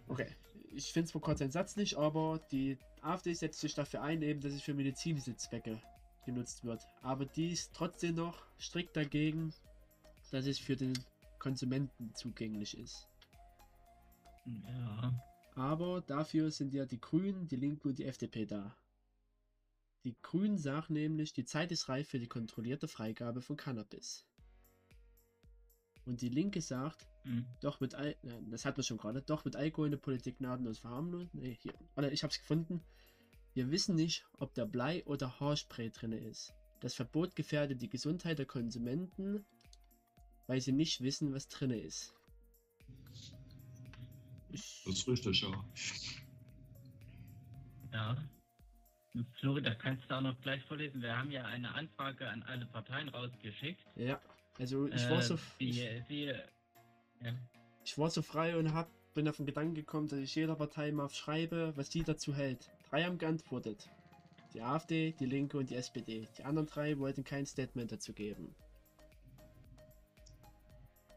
okay, 0.08 0.34
ich 0.72 0.94
finde 0.94 1.12
zwar 1.12 1.22
kurz 1.22 1.40
den 1.40 1.52
Satz 1.52 1.76
nicht, 1.76 1.98
aber 1.98 2.40
die 2.52 2.78
AfD 3.02 3.34
setzt 3.34 3.60
sich 3.60 3.74
dafür 3.74 4.02
ein, 4.02 4.22
eben, 4.22 4.40
dass 4.40 4.54
es 4.54 4.62
für 4.62 4.74
medizinische 4.74 5.36
Zwecke 5.36 5.82
genutzt 6.26 6.64
wird. 6.64 6.88
Aber 7.02 7.26
die 7.26 7.52
ist 7.52 7.74
trotzdem 7.74 8.16
noch 8.16 8.46
strikt 8.58 8.96
dagegen, 8.96 9.54
dass 10.32 10.46
es 10.46 10.58
für 10.58 10.78
den 10.78 10.94
Konsumenten 11.38 12.16
zugänglich 12.16 12.78
ist. 12.78 13.10
Ja. 14.46 15.14
Aber 15.56 16.00
dafür 16.00 16.50
sind 16.50 16.74
ja 16.74 16.86
die 16.86 17.02
Grünen, 17.02 17.46
die 17.46 17.58
Linken 17.58 17.90
und 17.90 18.00
die 18.00 18.06
FDP 18.06 18.46
da. 18.46 18.74
Die 20.06 20.16
Grünen 20.22 20.60
sagen 20.60 20.94
nämlich, 20.94 21.34
die 21.34 21.46
Zeit 21.46 21.72
ist 21.72 21.90
reif 21.90 22.08
für 22.08 22.20
die 22.20 22.28
kontrollierte 22.28 22.88
Freigabe 22.88 23.42
von 23.42 23.58
Cannabis. 23.58 24.28
Und 26.06 26.22
die 26.22 26.30
Linke 26.30 26.62
sagt, 26.62 27.08
Hm. 27.24 27.44
doch 27.60 27.80
mit 27.80 27.96
Al 27.96 28.16
das 28.52 28.66
hatten 28.66 28.78
wir 28.78 28.84
schon 28.84 29.00
gerade, 29.00 29.24
doch 29.24 29.46
mit 29.46 29.56
Alkohol 29.56 29.88
in 29.88 29.92
der 29.92 29.98
Politik 29.98 30.38
gnadenlos 30.38 30.78
verharmlosen. 30.78 31.32
Nee, 31.34 31.58
hier. 31.60 31.74
Warte, 31.96 32.12
ich 32.12 32.24
hab's 32.24 32.38
gefunden. 32.38 32.84
Wir 33.56 33.72
wissen 33.72 33.96
nicht, 33.96 34.28
ob 34.38 34.54
da 34.54 34.66
Blei 34.66 35.04
oder 35.06 35.40
Haarspray 35.40 35.90
drin 35.90 36.12
ist. 36.12 36.54
Das 36.82 36.94
Verbot 36.94 37.36
gefährdet 37.36 37.82
die 37.82 37.90
Gesundheit 37.90 38.38
der 38.38 38.46
Konsumenten, 38.46 39.44
weil 40.46 40.62
sie 40.62 40.72
nicht 40.72 41.02
wissen, 41.02 41.34
was 41.34 41.48
drin 41.48 41.72
ist. 41.72 42.14
Ich, 44.52 44.84
Das 44.86 44.96
ist 45.00 45.08
richtig, 45.08 45.42
ja. 45.42 45.66
Ja. 47.92 48.30
Florida, 49.40 49.74
kannst 49.76 50.10
du 50.10 50.16
auch 50.16 50.22
noch 50.22 50.40
gleich 50.42 50.64
vorlesen? 50.64 51.02
Wir 51.02 51.18
haben 51.18 51.32
ja 51.32 51.44
eine 51.46 51.74
Anfrage 51.74 52.28
an 52.30 52.44
alle 52.44 52.66
Parteien 52.66 53.10
rausgeschickt. 53.10 53.80
ja, 53.96 54.20
also 54.60 54.88
ich 54.88 55.10
war 55.10 55.20
Äh, 55.20 55.24
so, 55.24 55.38
die, 55.60 55.70
ich, 55.70 56.06
sie, 56.08 56.24
ja. 57.22 57.34
ich 57.84 57.98
war 57.98 58.10
so 58.10 58.22
frei 58.22 58.58
und 58.58 58.74
hab, 58.74 58.90
bin 59.14 59.28
auf 59.28 59.38
den 59.38 59.46
Gedanken 59.46 59.76
gekommen, 59.76 60.08
dass 60.08 60.20
ich 60.20 60.36
jeder 60.36 60.56
Partei 60.56 60.92
mal 60.92 61.10
schreibe, 61.10 61.72
was 61.76 61.90
die 61.90 62.04
dazu 62.04 62.34
hält. 62.36 62.70
Drei 62.90 63.04
haben 63.04 63.18
geantwortet. 63.18 63.90
Die 64.54 64.62
AfD, 64.62 65.14
die 65.20 65.26
Linke 65.26 65.58
und 65.58 65.70
die 65.70 65.76
SPD. 65.76 66.28
Die 66.38 66.44
anderen 66.44 66.68
drei 66.68 66.98
wollten 66.98 67.24
kein 67.24 67.46
Statement 67.46 67.92
dazu 67.92 68.14
geben. 68.14 68.56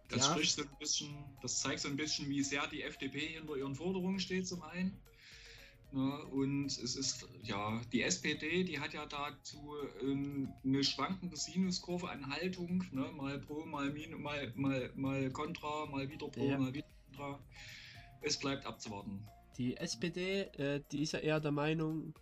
Das 0.08 0.26
Ja. 0.26 0.32
spricht 0.32 0.52
so 0.56 0.62
ein 0.62 0.78
bisschen, 0.78 1.14
das 1.42 1.60
zeigt 1.60 1.80
so 1.80 1.88
ein 1.88 1.96
bisschen, 1.96 2.28
wie 2.30 2.42
sehr 2.42 2.66
die 2.68 2.82
FDP 2.82 3.20
hinter 3.28 3.56
ihren 3.56 3.74
Forderungen 3.74 4.18
steht 4.18 4.46
zum 4.46 4.62
einen. 4.62 4.98
Ne, 5.90 6.22
und 6.26 6.66
es 6.66 6.96
ist, 6.96 7.26
ja, 7.42 7.80
die 7.92 8.02
SPD, 8.02 8.62
die 8.62 8.78
hat 8.78 8.92
ja 8.92 9.06
dazu 9.06 9.74
ähm, 10.02 10.52
eine 10.62 10.84
schwankende 10.84 11.34
Sinuskurve 11.34 12.10
an 12.10 12.28
Haltung, 12.30 12.84
ne, 12.92 13.10
mal 13.16 13.38
pro, 13.38 13.64
mal 13.64 13.90
min, 13.90 14.20
mal, 14.20 14.52
mal, 14.54 14.90
mal 14.96 15.30
contra, 15.30 15.86
mal 15.86 16.10
wieder 16.10 16.28
pro, 16.28 16.46
Ja. 16.46 16.58
mal 16.58 16.74
wieder 16.74 16.86
contra. 17.06 17.40
Es 18.20 18.38
bleibt 18.38 18.66
abzuwarten. 18.66 19.26
Die 19.56 19.78
SPD, 19.78 20.42
äh, 20.58 20.82
die 20.92 21.02
ist 21.02 21.12
ja 21.12 21.20
eher 21.20 21.40
der 21.40 21.52
Meinung, 21.52 22.14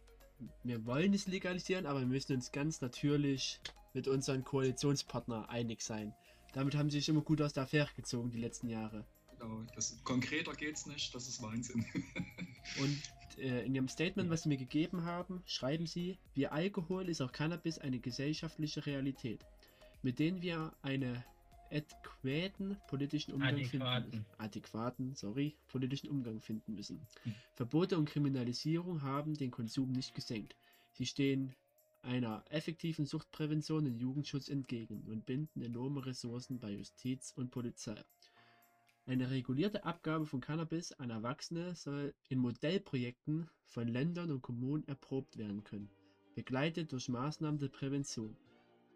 wir 0.63 0.85
wollen 0.87 1.13
es 1.13 1.27
legalisieren, 1.27 1.87
aber 1.87 2.01
wir 2.01 2.07
müssen 2.07 2.35
uns 2.35 2.53
ganz 2.53 2.81
natürlich 2.81 3.61
mit 3.95 4.07
unseren 4.07 4.45
Koalitionspartnern 4.45 5.47
einig 5.47 5.81
sein. 5.83 6.15
Damit 6.53 6.77
haben 6.77 6.89
sie 6.89 6.99
sich 7.01 7.09
immer 7.09 7.23
gut 7.23 7.41
aus 7.43 7.53
der 7.53 7.65
Affäre 7.65 7.89
gezogen 7.97 8.31
die 8.31 8.39
letzten 8.39 8.69
Jahre. 8.69 9.05
Genau, 9.39 9.63
das, 9.75 9.99
konkreter 10.05 10.53
geht's 10.53 10.87
nicht, 10.87 11.15
das 11.15 11.29
ist 11.29 11.43
Wahnsinn. 11.43 11.85
Und 12.81 13.03
äh, 13.39 13.65
in 13.65 13.75
ihrem 13.75 13.89
Statement, 13.89 14.31
was 14.31 14.43
sie 14.43 14.49
mir 14.49 14.57
gegeben 14.57 15.05
haben, 15.05 15.43
schreiben 15.47 15.87
sie, 15.87 16.19
wie 16.35 16.47
Alkohol 16.47 17.09
ist 17.09 17.21
auch 17.21 17.33
Cannabis 17.33 17.79
eine 17.79 17.99
gesellschaftliche 17.99 18.87
Realität, 18.87 19.45
mit 20.03 20.19
denen 20.19 20.43
wir 20.43 20.73
einen 20.83 21.23
adäquaten 21.71 22.77
politischen 22.89 23.35
Umgang 23.35 23.57
finden 23.57 23.83
Adäquaten. 23.83 24.11
müssen. 24.11 24.27
Adäquaten, 24.39 25.15
sorry, 25.15 25.55
politischen 25.69 26.09
Umgang 26.09 26.41
finden 26.41 26.75
müssen. 26.75 27.01
Hm. 27.25 27.35
Verbote 27.55 27.99
und 27.99 28.09
Kriminalisierung 28.09 29.03
haben 29.03 29.35
den 29.35 29.51
Konsum 29.51 29.93
nicht 29.93 30.15
gesenkt. 30.15 30.55
Sie 30.93 31.07
stehen 31.07 31.55
einer 32.03 32.45
effektiven 32.51 33.05
Suchtprävention 33.05 33.87
und 33.87 33.99
Jugendschutz 33.99 34.49
entgegen 34.49 35.03
und 35.09 35.27
binden 35.27 35.61
enorme 35.61 36.07
Ressourcen 36.07 36.61
bei 36.61 36.71
Justiz 36.71 37.33
und 37.37 37.51
Polizei. 37.51 37.97
Eine 39.09 39.31
regulierte 39.31 39.85
Abgabe 39.85 40.27
von 40.27 40.41
Cannabis 40.41 40.91
an 40.91 41.11
Erwachsene 41.11 41.77
soll 41.77 42.13
in 42.29 42.41
Modellprojekten 42.41 43.49
von 43.65 43.87
Ländern 43.87 44.33
und 44.33 44.43
Kommunen 44.43 44.87
erprobt 44.89 45.39
werden 45.39 45.63
können, 45.63 45.89
begleitet 46.35 46.91
durch 46.91 47.09
Maßnahmen 47.09 47.61
der 47.61 47.69
Prävention, 47.69 48.37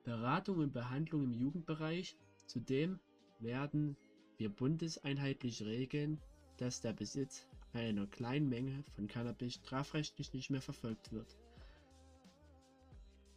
Beratung 0.02 0.58
und 0.58 0.72
Behandlung 0.72 1.22
im 1.22 1.34
Jugendbereich. 1.34 2.16
Zudem 2.46 2.98
werden 3.38 3.96
wir 4.36 4.48
bundeseinheitlich 4.48 5.62
regeln, 5.62 6.20
dass 6.56 6.80
der 6.80 6.92
Besitz 6.92 7.46
einer 7.72 8.08
kleinen 8.08 8.48
Menge 8.48 8.82
von 8.96 9.06
Cannabis 9.06 9.54
strafrechtlich 9.54 10.32
nicht 10.32 10.50
mehr 10.50 10.60
verfolgt 10.60 11.12
wird. 11.12 11.38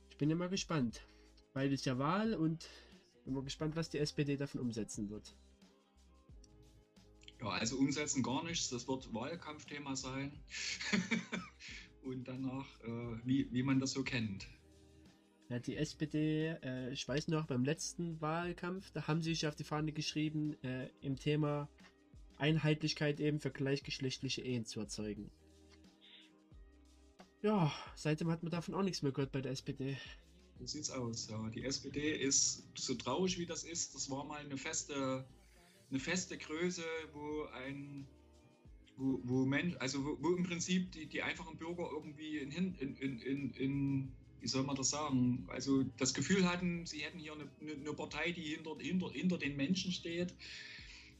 Ich 0.10 0.18
bin 0.18 0.32
immer 0.32 0.50
gespannt, 0.50 1.08
weil 1.54 1.72
es 1.72 1.86
ja 1.86 2.00
Wahl 2.00 2.34
und 2.34 2.68
bin 3.26 3.36
mal 3.36 3.44
gespannt, 3.44 3.76
was 3.76 3.92
die 3.92 4.00
SPD 4.00 4.38
davon 4.38 4.60
umsetzen 4.60 5.12
wird. 5.12 5.36
Ja, 7.44 7.50
also 7.50 7.78
umsetzen 7.78 8.24
gar 8.24 8.44
nichts, 8.44 8.70
das 8.70 8.88
wird 8.88 9.14
Wahlkampfthema 9.14 9.96
sein. 9.96 10.32
Und 12.04 12.28
danach, 12.28 12.66
äh, 12.82 13.18
wie, 13.26 13.52
wie 13.52 13.64
man 13.64 13.80
das 13.80 13.92
so 13.92 14.04
kennt. 14.04 14.48
Ja, 15.50 15.60
die 15.60 15.76
SPD, 15.76 16.58
äh, 16.64 16.92
ich 16.92 17.06
weiß 17.06 17.28
noch, 17.28 17.46
beim 17.46 17.66
letzten 17.66 18.20
Wahlkampf, 18.22 18.92
da 18.92 19.08
haben 19.08 19.22
sie 19.22 19.32
sich 19.32 19.46
auf 19.46 19.56
die 19.56 19.66
Fahne 19.66 19.92
geschrieben, 19.92 20.54
äh, 20.64 20.90
im 21.02 21.18
Thema 21.18 21.70
Einheitlichkeit 22.38 23.20
eben 23.20 23.40
für 23.40 23.52
gleichgeschlechtliche 23.52 24.42
Ehen 24.42 24.66
zu 24.66 24.80
erzeugen. 24.80 25.30
Ja, 27.42 27.74
seitdem 27.96 28.32
hat 28.32 28.42
man 28.42 28.52
davon 28.52 28.74
auch 28.74 28.84
nichts 28.84 29.02
mehr 29.02 29.12
gehört 29.12 29.34
bei 29.34 29.42
der 29.42 29.52
SPD. 29.52 29.98
So 30.60 30.66
sieht's 30.66 30.90
aus. 30.90 31.28
Ja, 31.30 31.50
die 31.50 31.66
SPD 31.66 32.16
ist 32.16 32.70
so 32.78 32.96
traurig 32.96 33.38
wie 33.38 33.46
das 33.46 33.66
ist. 33.66 33.96
Das 33.96 34.10
war 34.10 34.24
mal 34.24 34.40
eine 34.40 34.58
feste, 34.58 35.28
eine 35.94 36.00
feste 36.00 36.38
Größe, 36.40 36.84
wo 37.14 37.44
ein, 37.66 38.08
wo, 38.98 39.20
wo 39.24 39.46
Mensch, 39.46 39.76
also 39.80 40.04
wo, 40.04 40.18
wo 40.22 40.36
im 40.36 40.44
Prinzip 40.44 40.92
die, 40.92 41.06
die 41.06 41.22
einfachen 41.22 41.56
Bürger 41.58 41.88
irgendwie 41.94 42.40
in, 42.40 42.52
in, 42.52 42.96
in, 42.96 43.20
in, 43.20 43.52
in, 43.52 44.12
wie 44.40 44.48
soll 44.48 44.64
man 44.64 44.76
das 44.76 44.90
sagen, 44.90 45.48
also 45.50 45.84
das 45.98 46.16
Gefühl 46.16 46.50
hatten, 46.50 46.88
sie 46.88 47.02
hätten 47.02 47.20
hier 47.20 47.34
eine, 47.34 47.48
eine, 47.62 47.94
Partei, 47.94 48.32
die 48.32 48.56
hinter, 48.56 48.76
hinter, 48.80 49.12
hinter 49.12 49.38
den 49.38 49.56
Menschen 49.56 49.92
steht, 49.92 50.34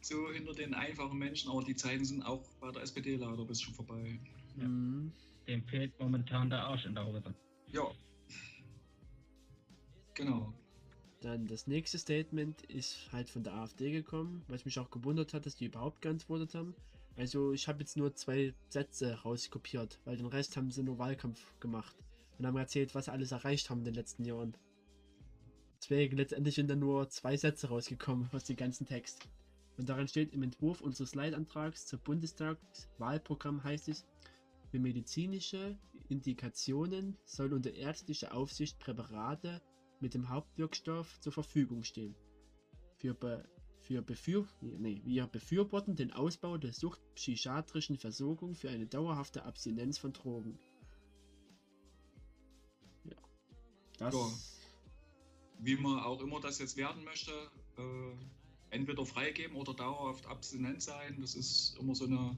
so 0.02 0.32
hinter 0.32 0.56
den 0.56 0.74
einfachen 0.74 1.20
Menschen. 1.20 1.52
Aber 1.52 1.64
die 1.64 1.76
Zeiten 1.76 2.04
sind 2.04 2.24
auch 2.24 2.44
bei 2.60 2.72
der 2.72 2.82
SPD 2.82 3.16
leider 3.16 3.42
ein 3.42 3.48
bisschen 3.48 3.76
vorbei. 3.76 4.20
Ja. 4.58 4.68
Mhm. 4.68 5.12
Dem 5.48 5.64
fehlt 5.66 6.00
momentan 6.00 6.50
der 6.50 6.64
Arsch 6.64 6.86
in 6.86 6.96
der 6.96 7.06
Hose. 7.06 7.22
Ja. 7.72 7.92
Genau. 10.16 10.54
Dann 11.24 11.48
das 11.48 11.68
nächste 11.68 11.98
Statement 11.98 12.64
ist 12.64 13.10
halt 13.14 13.30
von 13.30 13.44
der 13.44 13.54
AfD 13.54 13.92
gekommen, 13.92 14.44
was 14.50 14.66
mich 14.66 14.78
auch 14.78 14.90
gewundert 14.90 15.34
hat, 15.34 15.46
dass 15.46 15.56
die 15.56 15.68
überhaupt 15.68 16.02
geantwortet 16.02 16.54
haben. 16.54 16.76
Also 17.16 17.54
ich 17.54 17.70
habe 17.70 17.80
jetzt 17.80 17.96
nur 17.96 18.14
zwei 18.14 18.54
Sätze 18.68 19.14
rauskopiert, 19.22 20.02
weil 20.04 20.18
den 20.18 20.26
Rest 20.26 20.58
haben 20.58 20.70
sie 20.70 20.84
nur 20.84 21.00
Wahlkampf 21.00 21.40
gemacht 21.62 21.96
und 22.38 22.46
haben 22.46 22.58
erzählt, 22.58 22.94
was 22.94 23.06
sie 23.06 23.14
alles 23.14 23.32
erreicht 23.32 23.70
haben 23.70 23.80
in 23.80 23.86
den 23.86 23.94
letzten 23.94 24.26
Jahren. 24.26 24.58
Deswegen 25.82 26.18
letztendlich 26.18 26.56
sind 26.56 26.70
dann 26.70 26.80
nur 26.80 27.08
zwei 27.08 27.38
Sätze 27.38 27.70
rausgekommen 27.70 28.30
aus 28.34 28.44
dem 28.44 28.58
ganzen 28.58 28.86
Text. 28.86 29.30
Und 29.78 29.88
darin 29.88 30.10
steht 30.10 30.34
im 30.34 30.44
Entwurf 30.44 30.82
unseres 30.82 31.16
Leitantrags 31.16 31.86
zur 31.86 32.00
Bundestagswahlprogramm 32.00 33.64
heißt 33.64 33.88
es, 33.88 34.06
für 34.72 34.80
medizinische 34.80 35.78
Indikationen 36.10 37.16
soll 37.24 37.54
unter 37.54 37.74
ärztlicher 37.74 38.34
Aufsicht 38.34 38.78
Präparate 38.80 39.62
mit 40.04 40.14
dem 40.14 40.28
Hauptwirkstoff 40.28 41.20
zur 41.22 41.32
Verfügung 41.32 41.84
stehen. 41.84 42.14
Für, 42.98 43.14
Be 43.14 43.48
für 43.80 44.02
Befür 44.02 44.46
nee, 44.62 45.02
wir 45.06 45.28
befürworten 45.28 45.96
den 45.96 46.12
Ausbau 46.12 46.58
der 46.58 46.74
suchtpsychiatrischen 46.74 47.98
Versorgung 47.98 48.54
für 48.54 48.70
eine 48.70 48.86
dauerhafte 48.86 49.46
Abstinenz 49.46 49.98
von 49.98 50.12
Drogen. 50.12 50.60
Ja. 53.06 53.16
Das. 53.98 54.14
Ja. 54.14 54.28
Wie 55.60 55.78
man 55.78 56.00
auch 56.00 56.20
immer 56.20 56.42
das 56.42 56.60
jetzt 56.60 56.76
werden 56.76 57.06
möchte, 57.06 57.32
äh, 57.78 58.76
entweder 58.76 59.06
freigeben 59.06 59.56
oder 59.56 59.74
dauerhaft 59.74 60.26
abstinent 60.26 60.82
sein, 60.82 61.22
das 61.22 61.36
ist 61.36 61.78
immer 61.80 61.96
so 61.96 62.06
eine. 62.06 62.38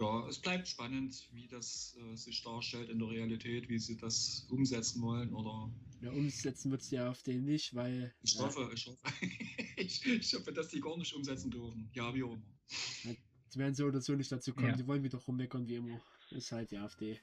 Ja, 0.00 0.26
es 0.28 0.40
bleibt 0.40 0.66
spannend, 0.66 1.28
wie 1.32 1.46
das 1.46 1.96
äh, 2.00 2.16
sich 2.16 2.42
darstellt 2.42 2.90
in 2.90 2.98
der 2.98 3.08
Realität, 3.08 3.68
wie 3.68 3.78
sie 3.78 3.96
das 3.96 4.46
umsetzen 4.50 5.00
wollen 5.02 5.32
oder 5.32 5.72
Ja, 6.00 6.10
umsetzen 6.10 6.70
wird 6.70 6.82
es 6.82 6.90
ja 6.90 7.10
auf 7.10 7.22
den 7.22 7.44
nicht, 7.44 7.74
weil. 7.74 8.12
Ich 8.22 8.36
äh, 8.36 8.40
hoffe, 8.40 8.70
ich 8.74 8.86
hoffe, 8.86 8.98
ich, 9.76 10.04
ich 10.04 10.34
hoffe, 10.34 10.52
dass 10.52 10.68
die 10.68 10.80
gar 10.80 10.96
nicht 10.96 11.14
umsetzen 11.14 11.50
dürfen. 11.50 11.88
Ja, 11.94 12.12
wie 12.12 12.24
auch 12.24 12.32
immer. 12.32 13.16
Sie 13.48 13.60
werden 13.60 13.74
so 13.74 13.84
oder 13.84 14.00
so 14.00 14.14
nicht 14.14 14.32
dazu 14.32 14.52
kommen. 14.52 14.70
Ja. 14.70 14.76
Die 14.76 14.86
wollen 14.86 15.04
wieder 15.04 15.18
rummeckern 15.18 15.68
wie 15.68 15.76
immer. 15.76 16.00
Ist 16.30 16.50
halt 16.50 16.72
die 16.72 16.78
AfD. 16.78 17.20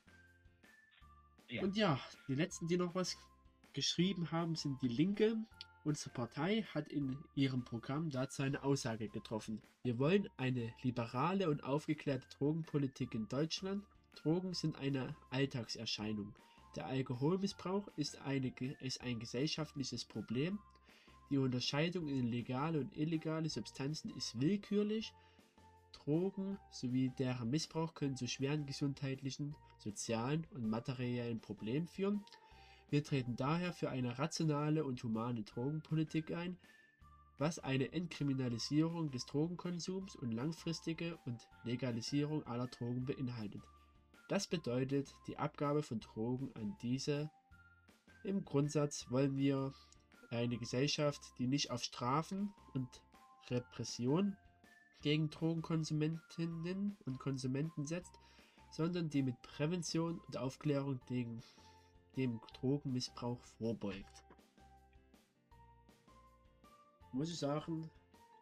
Ja. 1.49 1.61
Und 1.64 1.76
ja, 1.76 1.99
die 2.30 2.35
letzten, 2.35 2.69
die 2.69 2.77
noch 2.77 2.95
was 2.95 3.18
geschrieben 3.73 4.31
haben, 4.31 4.56
sind 4.56 4.81
die 4.81 4.88
Linke. 4.88 5.35
Unsere 5.84 6.12
Partei 6.12 6.62
hat 6.62 6.90
in 6.90 7.18
ihrem 7.34 7.66
Programm 7.66 8.12
dazu 8.12 8.44
eine 8.44 8.64
Aussage 8.64 9.10
getroffen. 9.10 9.62
Wir 9.84 9.98
wollen 9.98 10.30
eine 10.38 10.72
liberale 10.84 11.49
und 11.49 11.64
aufgeklärte 11.64 12.28
Drogenpolitik 12.38 13.16
in 13.16 13.28
Deutschland. 13.28 13.84
Drogen 14.16 14.53
sind 14.53 14.78
eine 14.78 15.16
Alltagserscheinung. 15.32 16.36
Der 16.76 16.86
Alkoholmissbrauch 16.86 17.88
ist, 17.98 18.22
eine, 18.22 18.53
ist 18.82 19.02
ein 19.02 19.20
gesellschaftliches 19.20 20.06
Problem. 20.06 20.60
Die 21.32 21.40
Unterscheidung 21.40 22.08
in 22.08 22.28
legale 22.28 22.80
und 22.82 22.95
illegale 22.95 23.49
Substanzen 23.49 24.16
ist 24.16 24.40
willkürlich. 24.40 25.14
Drogen 25.94 26.60
sowie 26.70 27.10
deren 27.18 27.49
Missbrauch 27.49 27.95
können 27.95 28.16
zu 28.16 28.28
schweren 28.28 28.68
gesundheitlichen, 28.68 29.56
sozialen 29.80 30.45
und 30.52 30.70
materiellen 30.70 31.40
Problemen 31.40 31.88
führen. 31.88 32.24
Wir 32.91 33.05
treten 33.05 33.38
daher 33.38 33.72
für 33.72 33.89
eine 33.89 34.19
rationale 34.19 34.84
und 34.84 35.01
humane 35.01 35.43
Drogenpolitik 35.43 36.34
ein, 36.34 36.57
was 37.38 37.57
eine 37.57 37.93
Entkriminalisierung 37.93 39.11
des 39.11 39.26
Drogenkonsums 39.26 40.18
und 40.18 40.34
langfristige 40.34 41.18
und 41.26 41.47
Legalisierung 41.63 42.45
aller 42.45 42.68
Drogen 42.68 43.05
beinhaltet. 43.05 43.63
Das 44.27 44.45
bedeutet 44.45 45.15
die 45.26 45.38
Abgabe 45.38 45.84
von 45.84 46.01
Drogen 46.01 46.51
an 46.55 46.76
diese. 46.81 47.31
Im 48.26 48.43
Grundsatz 48.43 49.09
wollen 49.09 49.38
wir 49.38 49.73
eine 50.30 50.57
Gesellschaft, 50.57 51.22
die 51.39 51.47
nicht 51.47 51.72
auf 51.72 51.84
Strafen 51.84 52.53
und 52.73 53.01
Repression 53.49 54.35
gegen 55.01 55.30
Drogenkonsumentinnen 55.30 56.97
und 57.05 57.19
Konsumenten 57.19 57.88
setzt, 57.88 58.19
sondern 58.69 59.09
die 59.09 59.23
mit 59.23 59.41
Prävention 59.41 60.19
und 60.19 60.35
Aufklärung 60.38 60.99
gegen 61.07 61.41
dem 62.16 62.40
Drogenmissbrauch 62.60 63.44
vorbeugt. 63.58 64.24
Muss 67.14 67.30
ich 67.30 67.38
sagen, 67.38 67.90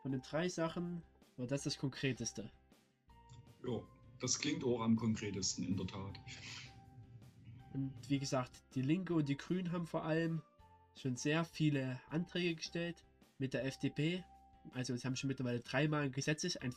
von 0.01 0.11
den 0.11 0.21
drei 0.21 0.47
Sachen 0.47 1.01
war 1.37 1.47
das 1.47 1.63
das 1.63 1.77
Konkreteste. 1.77 2.51
Ja, 3.65 3.81
das 4.19 4.39
klingt 4.39 4.63
auch 4.63 4.81
am 4.81 4.95
konkretesten 4.95 5.65
in 5.65 5.77
der 5.77 5.87
Tat. 5.87 6.19
Und 7.73 7.93
wie 8.07 8.19
gesagt, 8.19 8.51
die 8.75 8.81
Linke 8.81 9.13
und 9.13 9.29
die 9.29 9.37
Grünen 9.37 9.71
haben 9.71 9.85
vor 9.85 10.03
allem 10.03 10.41
schon 10.95 11.15
sehr 11.15 11.45
viele 11.45 11.99
Anträge 12.09 12.55
gestellt 12.55 13.03
mit 13.37 13.53
der 13.53 13.65
FDP. 13.65 14.23
Also 14.73 14.95
sie 14.95 15.05
haben 15.05 15.15
schon 15.15 15.29
mittlerweile 15.29 15.61
dreimal 15.61 16.03
ein 16.03 16.11
Gesetzes, 16.11 16.57
einen 16.57 16.75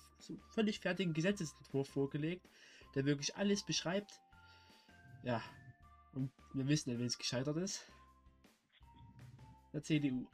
völlig 0.51 0.81
fertigen 0.81 1.12
Gesetzesentwurf 1.12 1.89
vorgelegt, 1.89 2.48
der 2.94 3.05
wirklich 3.05 3.36
alles 3.36 3.64
beschreibt. 3.64 4.20
Ja, 5.24 5.43
und 6.12 6.30
wir 6.52 6.66
wissen 6.68 6.90
ja, 6.90 6.98
wen 6.98 7.06
es 7.06 7.18
gescheitert 7.18 7.56
ist. 7.56 7.90
Der 9.72 9.82
CDU. 9.82 10.26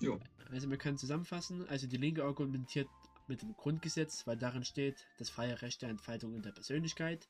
Ja, 0.00 0.18
Also 0.50 0.68
wir 0.68 0.76
können 0.76 0.98
zusammenfassen, 0.98 1.66
also 1.68 1.86
die 1.86 1.96
Linke 1.96 2.24
argumentiert 2.24 2.88
mit 3.26 3.42
dem 3.42 3.56
Grundgesetz, 3.56 4.26
weil 4.26 4.36
darin 4.36 4.64
steht, 4.64 5.06
das 5.18 5.30
freie 5.30 5.60
Recht 5.62 5.82
der 5.82 5.88
Entfaltung 5.88 6.34
und 6.34 6.44
der 6.44 6.52
Persönlichkeit. 6.52 7.28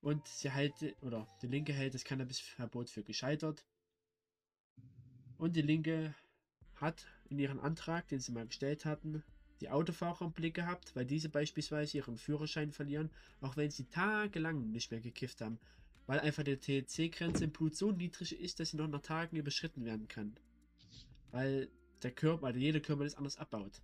Und 0.00 0.26
sie 0.28 0.50
hält, 0.50 0.74
oder 1.02 1.26
die 1.42 1.46
Linke 1.46 1.72
hält 1.72 1.94
das 1.94 2.04
Cannabisverbot 2.04 2.90
für 2.90 3.02
gescheitert. 3.02 3.64
Und 5.38 5.56
die 5.56 5.62
Linke 5.62 6.14
hat 6.76 7.06
in 7.28 7.38
ihrem 7.38 7.60
Antrag, 7.60 8.06
den 8.08 8.20
sie 8.20 8.32
mal 8.32 8.46
gestellt 8.46 8.84
hatten, 8.84 9.24
die 9.64 9.70
Autofahrer 9.70 10.26
im 10.26 10.32
Blick 10.32 10.54
gehabt, 10.54 10.94
weil 10.94 11.06
diese 11.06 11.30
beispielsweise 11.30 11.96
ihren 11.96 12.18
Führerschein 12.18 12.70
verlieren, 12.70 13.10
auch 13.40 13.56
wenn 13.56 13.70
sie 13.70 13.84
tagelang 13.84 14.70
nicht 14.70 14.90
mehr 14.90 15.00
gekifft 15.00 15.40
haben, 15.40 15.58
weil 16.06 16.20
einfach 16.20 16.42
die 16.42 16.56
THC-Grenze 16.56 17.44
im 17.44 17.50
Blut 17.50 17.74
so 17.74 17.90
niedrig 17.90 18.38
ist, 18.38 18.60
dass 18.60 18.70
sie 18.70 18.76
noch 18.76 18.88
nach 18.88 19.00
Tagen 19.00 19.36
überschritten 19.36 19.86
werden 19.86 20.06
kann. 20.06 20.36
Weil 21.30 21.70
der 22.02 22.10
Körper, 22.10 22.48
also 22.48 22.58
jeder 22.58 22.80
Körper 22.80 23.04
das 23.04 23.14
anders 23.14 23.38
abbaut. 23.38 23.80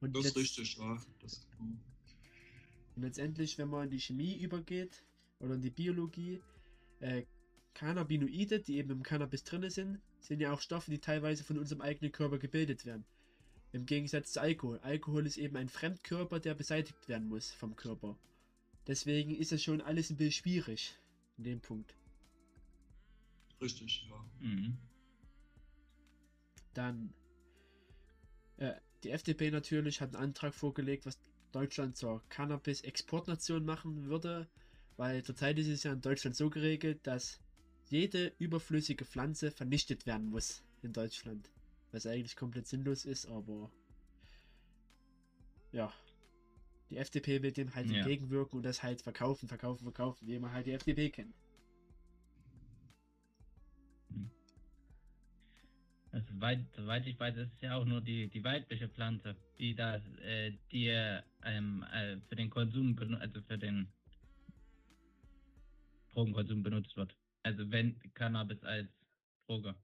Und, 0.00 0.14
das 0.14 0.26
ist 0.26 0.36
richtig, 0.36 0.76
ja. 0.76 1.02
Das, 1.20 1.44
und 1.58 3.02
letztendlich, 3.02 3.58
wenn 3.58 3.68
man 3.68 3.84
in 3.84 3.90
die 3.90 4.00
Chemie 4.00 4.40
übergeht 4.40 5.02
oder 5.40 5.54
in 5.54 5.62
die 5.62 5.70
Biologie, 5.70 6.40
äh, 7.00 7.24
Cannabinoide, 7.74 8.60
die 8.60 8.76
eben 8.76 8.90
im 8.90 9.02
Cannabis 9.02 9.42
drin 9.42 9.68
sind, 9.68 10.00
sind 10.20 10.40
ja 10.40 10.52
auch 10.52 10.60
Stoffe, 10.60 10.92
die 10.92 11.00
teilweise 11.00 11.42
von 11.42 11.58
unserem 11.58 11.80
eigenen 11.80 12.12
Körper 12.12 12.38
gebildet 12.38 12.86
werden. 12.86 13.04
Im 13.76 13.84
Gegensatz 13.84 14.32
zu 14.32 14.40
Alkohol. 14.40 14.78
Alkohol 14.78 15.26
ist 15.26 15.36
eben 15.36 15.54
ein 15.58 15.68
Fremdkörper, 15.68 16.40
der 16.40 16.54
beseitigt 16.54 17.08
werden 17.08 17.28
muss 17.28 17.52
vom 17.52 17.76
Körper. 17.76 18.18
Deswegen 18.86 19.36
ist 19.36 19.52
es 19.52 19.62
schon 19.62 19.82
alles 19.82 20.08
ein 20.08 20.16
bisschen 20.16 20.32
schwierig 20.32 20.98
in 21.36 21.44
dem 21.44 21.60
Punkt. 21.60 21.94
richtig, 23.60 24.08
ja. 24.08 24.24
Mhm. 24.40 24.78
Dann 26.72 27.12
äh, 28.56 28.72
die 29.04 29.10
FDP 29.10 29.50
natürlich 29.50 30.00
hat 30.00 30.14
einen 30.14 30.24
Antrag 30.24 30.54
vorgelegt, 30.54 31.04
was 31.04 31.18
Deutschland 31.52 31.98
zur 31.98 32.26
Cannabis-Exportnation 32.30 33.66
machen 33.66 34.06
würde, 34.06 34.48
weil 34.96 35.22
zurzeit 35.22 35.58
ist 35.58 35.68
es 35.68 35.82
ja 35.82 35.92
in 35.92 36.00
Deutschland 36.00 36.34
so 36.34 36.48
geregelt, 36.48 37.06
dass 37.06 37.40
jede 37.90 38.32
überflüssige 38.38 39.04
Pflanze 39.04 39.50
vernichtet 39.50 40.06
werden 40.06 40.30
muss 40.30 40.62
in 40.80 40.94
Deutschland. 40.94 41.50
Was 41.92 42.06
eigentlich 42.06 42.36
komplett 42.36 42.66
sinnlos 42.66 43.04
ist, 43.04 43.26
aber 43.26 43.70
ja. 45.72 45.92
Die 46.90 46.98
FDP 46.98 47.42
will 47.42 47.52
dem 47.52 47.74
halt 47.74 47.90
Ja. 47.90 47.96
entgegenwirken 47.96 48.58
und 48.58 48.62
das 48.62 48.82
halt 48.82 49.02
verkaufen, 49.02 49.48
verkaufen, 49.48 49.82
verkaufen, 49.84 50.26
wie 50.28 50.38
man 50.38 50.52
halt 50.52 50.66
die 50.66 50.72
FDP 50.72 51.10
kennt. 51.10 51.34
Also 56.12 56.40
weit, 56.40 56.64
soweit 56.74 57.06
ich 57.06 57.18
weiß, 57.20 57.36
ist 57.36 57.52
es 57.52 57.60
ja 57.60 57.76
auch 57.76 57.84
nur 57.84 58.00
die, 58.00 58.28
die 58.28 58.42
weibliche 58.42 58.88
Pflanze, 58.88 59.36
die 59.58 59.74
da, 59.74 59.96
äh, 60.22 60.52
die 60.72 60.86
ähm, 61.44 61.84
äh, 61.92 62.18
für 62.28 62.36
den 62.36 62.48
Konsum, 62.48 62.96
also 63.20 63.42
für 63.42 63.58
den 63.58 63.92
Drogenkonsum 66.12 66.62
benutzt 66.62 66.96
wird. 66.96 67.14
Also 67.42 67.70
wenn 67.70 68.00
Cannabis 68.14 68.62
als 68.64 68.88
Droge. 69.46 69.74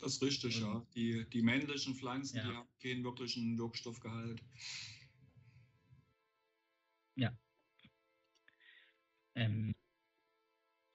Das 0.00 0.14
ist 0.14 0.22
richtig, 0.22 0.56
Mhm. 0.60 0.62
ja. 0.66 0.86
Die, 0.94 1.28
die 1.30 1.42
männlichen 1.42 1.94
Pflanzen, 1.94 2.38
Ja. 2.38 2.48
die 2.48 2.56
haben 2.56 2.68
keinen 2.82 3.04
wirklichen 3.04 3.58
Wirkstoffgehalt. 3.58 4.42
Ähm, 9.36 9.72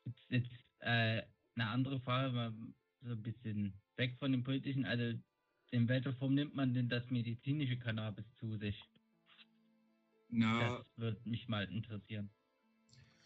jetzt 0.05 0.19
jetzt 0.29 0.51
äh, 0.79 1.23
eine 1.55 1.69
andere 1.69 1.99
Frage, 2.01 2.31
mal 2.33 2.53
so 3.01 3.11
ein 3.11 3.21
bisschen 3.23 3.73
weg 3.95 4.17
von 4.19 4.31
dem 4.31 4.43
politischen. 4.43 4.85
Also 4.85 5.17
in 5.71 5.87
welcher 5.87 6.13
Form 6.13 6.35
nimmt 6.35 6.53
man 6.53 6.73
denn 6.73 6.89
das 6.89 7.09
medizinische 7.09 7.77
Cannabis 7.79 8.25
zu 8.35 8.57
sich? 8.57 8.83
Na, 10.29 10.59
Das 10.79 10.85
würde 10.97 11.29
mich 11.29 11.47
mal 11.47 11.63
interessieren. 11.71 12.29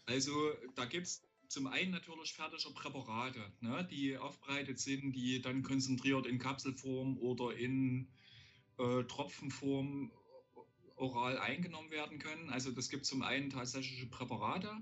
Also 0.06 0.32
da 0.74 0.84
gibt 0.86 1.06
es 1.06 1.22
zum 1.50 1.66
einen 1.66 1.90
natürlich 1.90 2.32
fertige 2.32 2.70
Präparate, 2.72 3.52
ne, 3.60 3.86
die 3.90 4.16
aufbereitet 4.16 4.78
sind, 4.78 5.12
die 5.16 5.42
dann 5.42 5.64
konzentriert 5.64 6.26
in 6.26 6.38
Kapselform 6.38 7.18
oder 7.18 7.56
in 7.56 8.08
äh, 8.78 9.02
Tropfenform 9.02 10.12
oral 10.94 11.38
eingenommen 11.38 11.90
werden 11.90 12.20
können. 12.20 12.50
Also 12.50 12.70
das 12.70 12.88
gibt 12.88 13.04
zum 13.04 13.22
einen 13.22 13.50
tatsächliche 13.50 14.06
Präparate 14.06 14.80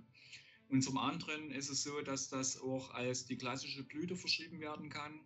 und 0.69 0.83
zum 0.83 0.99
anderen 0.99 1.51
ist 1.51 1.71
es 1.71 1.83
so, 1.83 2.03
dass 2.03 2.29
das 2.29 2.61
auch 2.61 2.91
als 2.91 3.25
die 3.25 3.39
klassische 3.39 3.83
Blüte 3.83 4.15
verschrieben 4.15 4.61
werden 4.61 4.91
kann. 4.91 5.21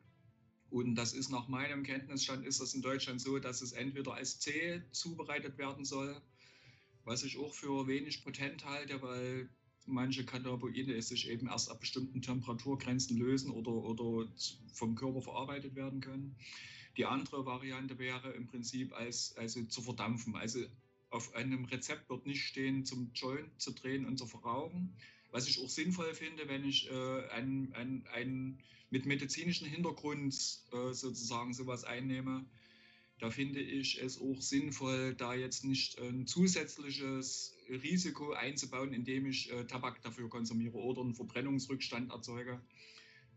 Und 0.70 0.94
das 0.94 1.12
ist 1.12 1.28
nach 1.28 1.48
meinem 1.48 1.82
Kenntnisstand 1.82 2.47
ist 2.47 2.60
das 2.60 2.73
in 2.73 2.82
Deutschland 2.82 3.20
so, 3.20 3.40
dass 3.40 3.62
es 3.62 3.73
entweder 3.73 4.14
als 4.14 4.39
C 4.39 4.81
zubereitet 4.93 5.59
werden 5.59 5.85
soll, 5.85 6.23
was 7.02 7.24
ich 7.24 7.36
auch 7.36 7.52
für 7.52 7.89
wenig 7.89 8.23
potent 8.23 8.64
halte, 8.64 9.02
weil 9.02 9.51
manche 9.86 10.24
Cannabinoide 10.24 11.00
sich 11.02 11.28
eben 11.28 11.48
erst 11.48 11.70
ab 11.70 11.80
bestimmten 11.80 12.22
Temperaturgrenzen 12.22 13.16
lösen 13.16 13.50
oder, 13.50 13.72
oder 13.72 14.28
vom 14.72 14.94
Körper 14.94 15.22
verarbeitet 15.22 15.74
werden 15.74 16.00
können. 16.00 16.36
Die 16.96 17.06
andere 17.06 17.46
Variante 17.46 17.98
wäre 17.98 18.32
im 18.32 18.46
Prinzip 18.46 18.92
als, 18.92 19.34
also 19.36 19.64
zu 19.64 19.82
verdampfen. 19.82 20.36
Also 20.36 20.60
auf 21.10 21.34
einem 21.34 21.64
Rezept 21.66 22.09
wird 22.09 22.26
nicht 22.26 22.44
stehen, 22.44 22.84
zum 22.84 23.12
Joint 23.14 23.60
zu 23.60 23.72
drehen 23.72 24.06
und 24.06 24.18
zu 24.18 24.26
verrauchen. 24.26 24.94
Was 25.30 25.48
ich 25.48 25.60
auch 25.60 25.68
sinnvoll 25.68 26.14
finde, 26.14 26.48
wenn 26.48 26.64
ich 26.64 26.90
äh, 26.90 27.28
ein, 27.30 27.72
ein, 27.74 28.06
ein, 28.12 28.59
mit 28.90 29.06
medizinischem 29.06 29.66
Hintergrund 29.66 30.34
äh, 30.34 30.92
sozusagen 30.92 31.54
sowas 31.54 31.84
einnehme, 31.84 32.44
da 33.23 33.31
finde 33.31 33.61
ich 33.61 34.03
es 34.03 34.20
auch 34.20 34.40
sinnvoll, 34.43 35.15
da 35.15 35.32
jetzt 35.32 35.65
nicht 35.65 35.97
ein 36.01 36.27
zusätzliches 36.27 37.57
Risiko 37.69 38.32
einzubauen, 38.32 38.93
indem 38.93 39.27
ich 39.27 39.49
äh, 39.53 39.65
Tabak 39.65 40.03
dafür 40.03 40.28
konsumiere 40.28 40.74
oder 40.74 41.03
einen 41.03 41.15
Verbrennungsrückstand 41.15 42.11
erzeuge. 42.11 42.61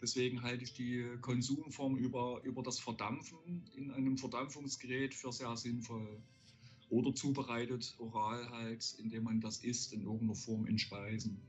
Deswegen 0.02 0.42
halte 0.42 0.64
ich 0.64 0.74
die 0.74 1.06
Konsumform 1.22 1.98
über, 1.98 2.42
über 2.44 2.64
das 2.64 2.80
Verdampfen 2.80 3.70
in 3.76 3.92
einem 3.92 4.18
Verdampfungsgerät 4.18 5.14
für 5.14 5.32
sehr 5.32 5.56
sinnvoll. 5.56 6.20
Oder 6.90 7.14
zubereitet 7.14 7.94
oral 8.00 8.50
halt, 8.50 8.96
indem 8.98 9.26
man 9.26 9.40
das 9.40 9.60
isst 9.60 9.94
in 9.94 10.02
irgendeiner 10.02 10.34
Form 10.34 10.66
in 10.66 10.80
Speisen. 10.80 11.40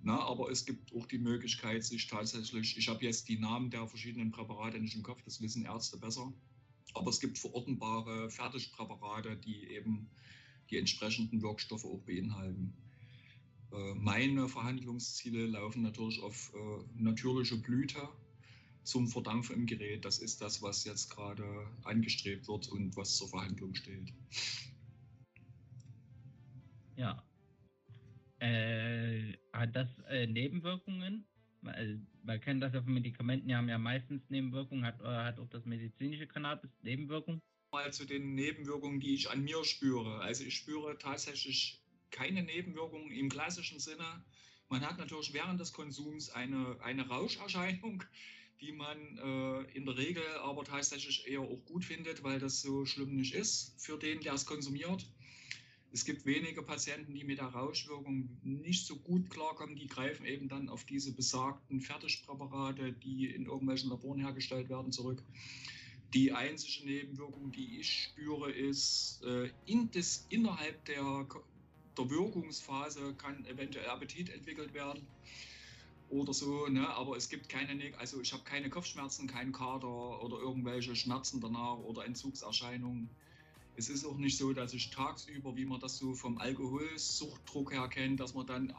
Na, 0.00 0.18
aber 0.18 0.50
es 0.50 0.64
gibt 0.64 0.94
auch 0.94 1.04
die 1.04 1.18
Möglichkeit, 1.18 1.84
sich 1.84 2.06
tatsächlich, 2.06 2.78
ich 2.78 2.88
habe 2.88 3.04
jetzt 3.04 3.28
die 3.28 3.38
Namen 3.38 3.68
der 3.68 3.86
verschiedenen 3.86 4.30
Präparate 4.30 4.80
nicht 4.80 4.96
im 4.96 5.02
Kopf, 5.02 5.20
das 5.26 5.42
wissen 5.42 5.66
Ärzte 5.66 5.98
besser, 5.98 6.32
aber 6.94 7.10
es 7.10 7.20
gibt 7.20 7.38
verortenbare 7.38 8.30
Fertigpräparate, 8.30 9.36
die 9.36 9.68
eben 9.70 10.08
die 10.70 10.78
entsprechenden 10.78 11.42
Wirkstoffe 11.42 11.84
auch 11.84 12.00
beinhalten. 12.00 12.74
Äh, 13.72 13.94
meine 13.94 14.48
Verhandlungsziele 14.48 15.46
laufen 15.46 15.82
natürlich 15.82 16.20
auf 16.22 16.52
äh, 16.54 17.02
natürliche 17.02 17.56
Blüte 17.56 18.08
zum 18.84 19.06
Verdampfen 19.08 19.56
im 19.56 19.66
Gerät. 19.66 20.04
Das 20.04 20.18
ist 20.18 20.40
das, 20.40 20.62
was 20.62 20.84
jetzt 20.84 21.10
gerade 21.10 21.44
angestrebt 21.84 22.48
wird 22.48 22.68
und 22.68 22.96
was 22.96 23.16
zur 23.16 23.28
Verhandlung 23.28 23.74
steht. 23.74 24.12
Ja. 26.96 27.22
Äh, 28.40 29.34
hat 29.52 29.74
das 29.76 29.88
äh, 30.08 30.26
Nebenwirkungen? 30.26 31.26
Man, 31.60 32.06
man 32.22 32.40
kennt 32.40 32.62
das 32.62 32.72
ja 32.72 32.82
von 32.82 32.92
Medikamenten, 32.92 33.48
die 33.48 33.54
haben 33.54 33.68
ja 33.68 33.78
meistens 33.78 34.22
Nebenwirkungen. 34.28 34.84
Hat, 34.84 35.00
hat 35.00 35.38
auch 35.38 35.48
das 35.48 35.64
medizinische 35.64 36.26
Cannabis 36.26 36.70
Nebenwirkungen? 36.82 37.40
Mal 37.72 37.92
zu 37.92 38.06
den 38.06 38.34
Nebenwirkungen, 38.34 39.00
die 39.00 39.14
ich 39.14 39.30
an 39.30 39.44
mir 39.44 39.64
spüre. 39.64 40.20
Also 40.20 40.44
ich 40.44 40.56
spüre 40.56 40.96
tatsächlich 40.98 41.82
keine 42.10 42.42
Nebenwirkungen 42.42 43.10
im 43.10 43.28
klassischen 43.28 43.78
Sinne. 43.80 44.24
Man 44.68 44.82
hat 44.86 44.98
natürlich 44.98 45.32
während 45.32 45.60
des 45.60 45.72
Konsums 45.72 46.30
eine, 46.30 46.78
eine 46.82 47.08
Rauscherscheinung, 47.08 48.04
die 48.60 48.72
man 48.72 49.18
äh, 49.18 49.62
in 49.76 49.86
der 49.86 49.96
Regel 49.96 50.24
aber 50.42 50.64
tatsächlich 50.64 51.26
eher 51.26 51.40
auch 51.40 51.64
gut 51.64 51.84
findet, 51.84 52.22
weil 52.22 52.38
das 52.38 52.60
so 52.60 52.84
schlimm 52.84 53.14
nicht 53.16 53.34
ist 53.34 53.80
für 53.80 53.98
den, 53.98 54.20
der 54.20 54.34
es 54.34 54.46
konsumiert. 54.46 55.06
Es 55.90 56.04
gibt 56.04 56.26
wenige 56.26 56.62
Patienten, 56.62 57.14
die 57.14 57.24
mit 57.24 57.38
der 57.38 57.46
Rauschwirkung 57.46 58.28
nicht 58.42 58.86
so 58.86 58.96
gut 58.96 59.30
klarkommen. 59.30 59.76
Die 59.76 59.86
greifen 59.86 60.26
eben 60.26 60.48
dann 60.48 60.68
auf 60.68 60.84
diese 60.84 61.12
besagten 61.12 61.80
Fertigpräparate, 61.80 62.92
die 62.92 63.26
in 63.26 63.46
irgendwelchen 63.46 63.88
Laboren 63.88 64.20
hergestellt 64.20 64.68
werden, 64.68 64.92
zurück. 64.92 65.22
Die 66.14 66.32
einzige 66.32 66.86
Nebenwirkung, 66.86 67.52
die 67.52 67.80
ich 67.80 68.04
spüre, 68.04 68.50
ist, 68.50 69.22
äh, 69.24 69.50
in 69.66 69.90
des, 69.90 70.26
innerhalb 70.30 70.84
der, 70.86 71.26
der 71.96 72.10
Wirkungsphase 72.10 73.14
kann 73.14 73.44
eventuell 73.46 73.86
Appetit 73.88 74.30
entwickelt 74.30 74.72
werden 74.74 75.06
oder 76.10 76.32
so, 76.32 76.66
ne? 76.68 76.88
aber 76.88 77.16
es 77.16 77.28
gibt 77.28 77.48
keine, 77.48 77.92
also 77.98 78.20
ich 78.20 78.32
habe 78.32 78.42
keine 78.44 78.70
Kopfschmerzen, 78.70 79.26
keinen 79.26 79.52
Kater 79.52 80.22
oder 80.22 80.38
irgendwelche 80.38 80.96
Schmerzen 80.96 81.40
danach 81.40 81.76
oder 81.78 82.06
Entzugserscheinungen. 82.06 83.10
Es 83.78 83.88
ist 83.88 84.04
auch 84.04 84.18
nicht 84.18 84.36
so, 84.36 84.52
dass 84.52 84.74
ich 84.74 84.90
tagsüber, 84.90 85.56
wie 85.56 85.64
man 85.64 85.78
das 85.78 85.98
so 85.98 86.12
vom 86.12 86.36
Alkoholsuchtdruck 86.38 87.70
her 87.72 87.86
kennt, 87.86 88.18
dass 88.18 88.34
man 88.34 88.44
dann 88.44 88.74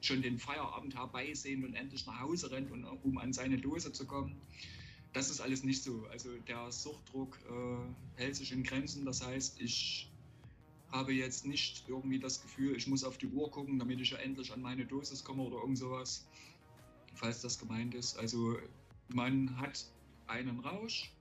schon 0.00 0.20
den 0.20 0.36
Feierabend 0.36 0.96
herbeisehen 0.96 1.64
und 1.64 1.74
endlich 1.74 2.04
nach 2.06 2.18
Hause 2.18 2.50
rennt, 2.50 2.72
um 2.72 3.18
an 3.18 3.32
seine 3.32 3.56
Dose 3.56 3.92
zu 3.92 4.04
kommen. 4.04 4.34
Das 5.12 5.30
ist 5.30 5.40
alles 5.40 5.62
nicht 5.62 5.84
so. 5.84 6.06
Also 6.10 6.36
der 6.48 6.72
Suchtdruck 6.72 7.38
äh, 7.48 8.20
hält 8.20 8.34
sich 8.34 8.50
in 8.50 8.64
Grenzen. 8.64 9.04
Das 9.04 9.24
heißt, 9.24 9.60
ich 9.60 10.10
habe 10.90 11.12
jetzt 11.12 11.46
nicht 11.46 11.84
irgendwie 11.86 12.18
das 12.18 12.42
Gefühl, 12.42 12.74
ich 12.76 12.88
muss 12.88 13.04
auf 13.04 13.18
die 13.18 13.28
Uhr 13.28 13.48
gucken, 13.48 13.78
damit 13.78 14.00
ich 14.00 14.10
ja 14.10 14.18
endlich 14.18 14.52
an 14.52 14.60
meine 14.60 14.84
Dosis 14.84 15.22
komme 15.22 15.44
oder 15.44 15.58
irgend 15.58 15.78
sowas, 15.78 16.26
falls 17.14 17.42
das 17.42 17.60
gemeint 17.60 17.94
ist. 17.94 18.18
Also 18.18 18.58
man 19.06 19.56
hat 19.60 19.86
einen 20.26 20.58
Rausch, 20.58 21.12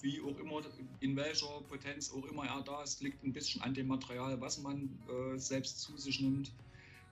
wie 0.00 0.20
auch 0.20 0.38
immer, 0.38 0.60
in 1.00 1.16
welcher 1.16 1.60
Potenz 1.68 2.12
auch 2.12 2.24
immer 2.24 2.46
er 2.46 2.62
da 2.62 2.82
ist, 2.82 3.02
liegt 3.02 3.22
ein 3.24 3.32
bisschen 3.32 3.60
an 3.62 3.74
dem 3.74 3.88
Material, 3.88 4.40
was 4.40 4.58
man 4.58 4.98
äh, 5.08 5.38
selbst 5.38 5.80
zu 5.80 5.96
sich 5.96 6.20
nimmt 6.20 6.52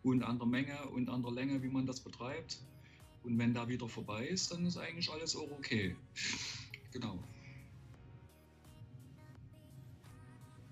und 0.02 0.22
an 0.22 0.38
der 0.38 0.47
Menge 0.47 0.88
und 0.90 1.09
an 1.09 1.22
der 1.22 1.32
Länge, 1.32 1.62
wie 1.62 1.68
man 1.68 1.86
das 1.86 2.01
betreibt. 2.01 2.59
Und 3.22 3.38
wenn 3.38 3.52
da 3.52 3.68
wieder 3.68 3.88
vorbei 3.88 4.26
ist, 4.26 4.51
dann 4.51 4.64
ist 4.64 4.78
eigentlich 4.78 5.10
alles 5.10 5.36
auch 5.36 5.51
okay. 5.51 5.94
genau. 6.92 7.18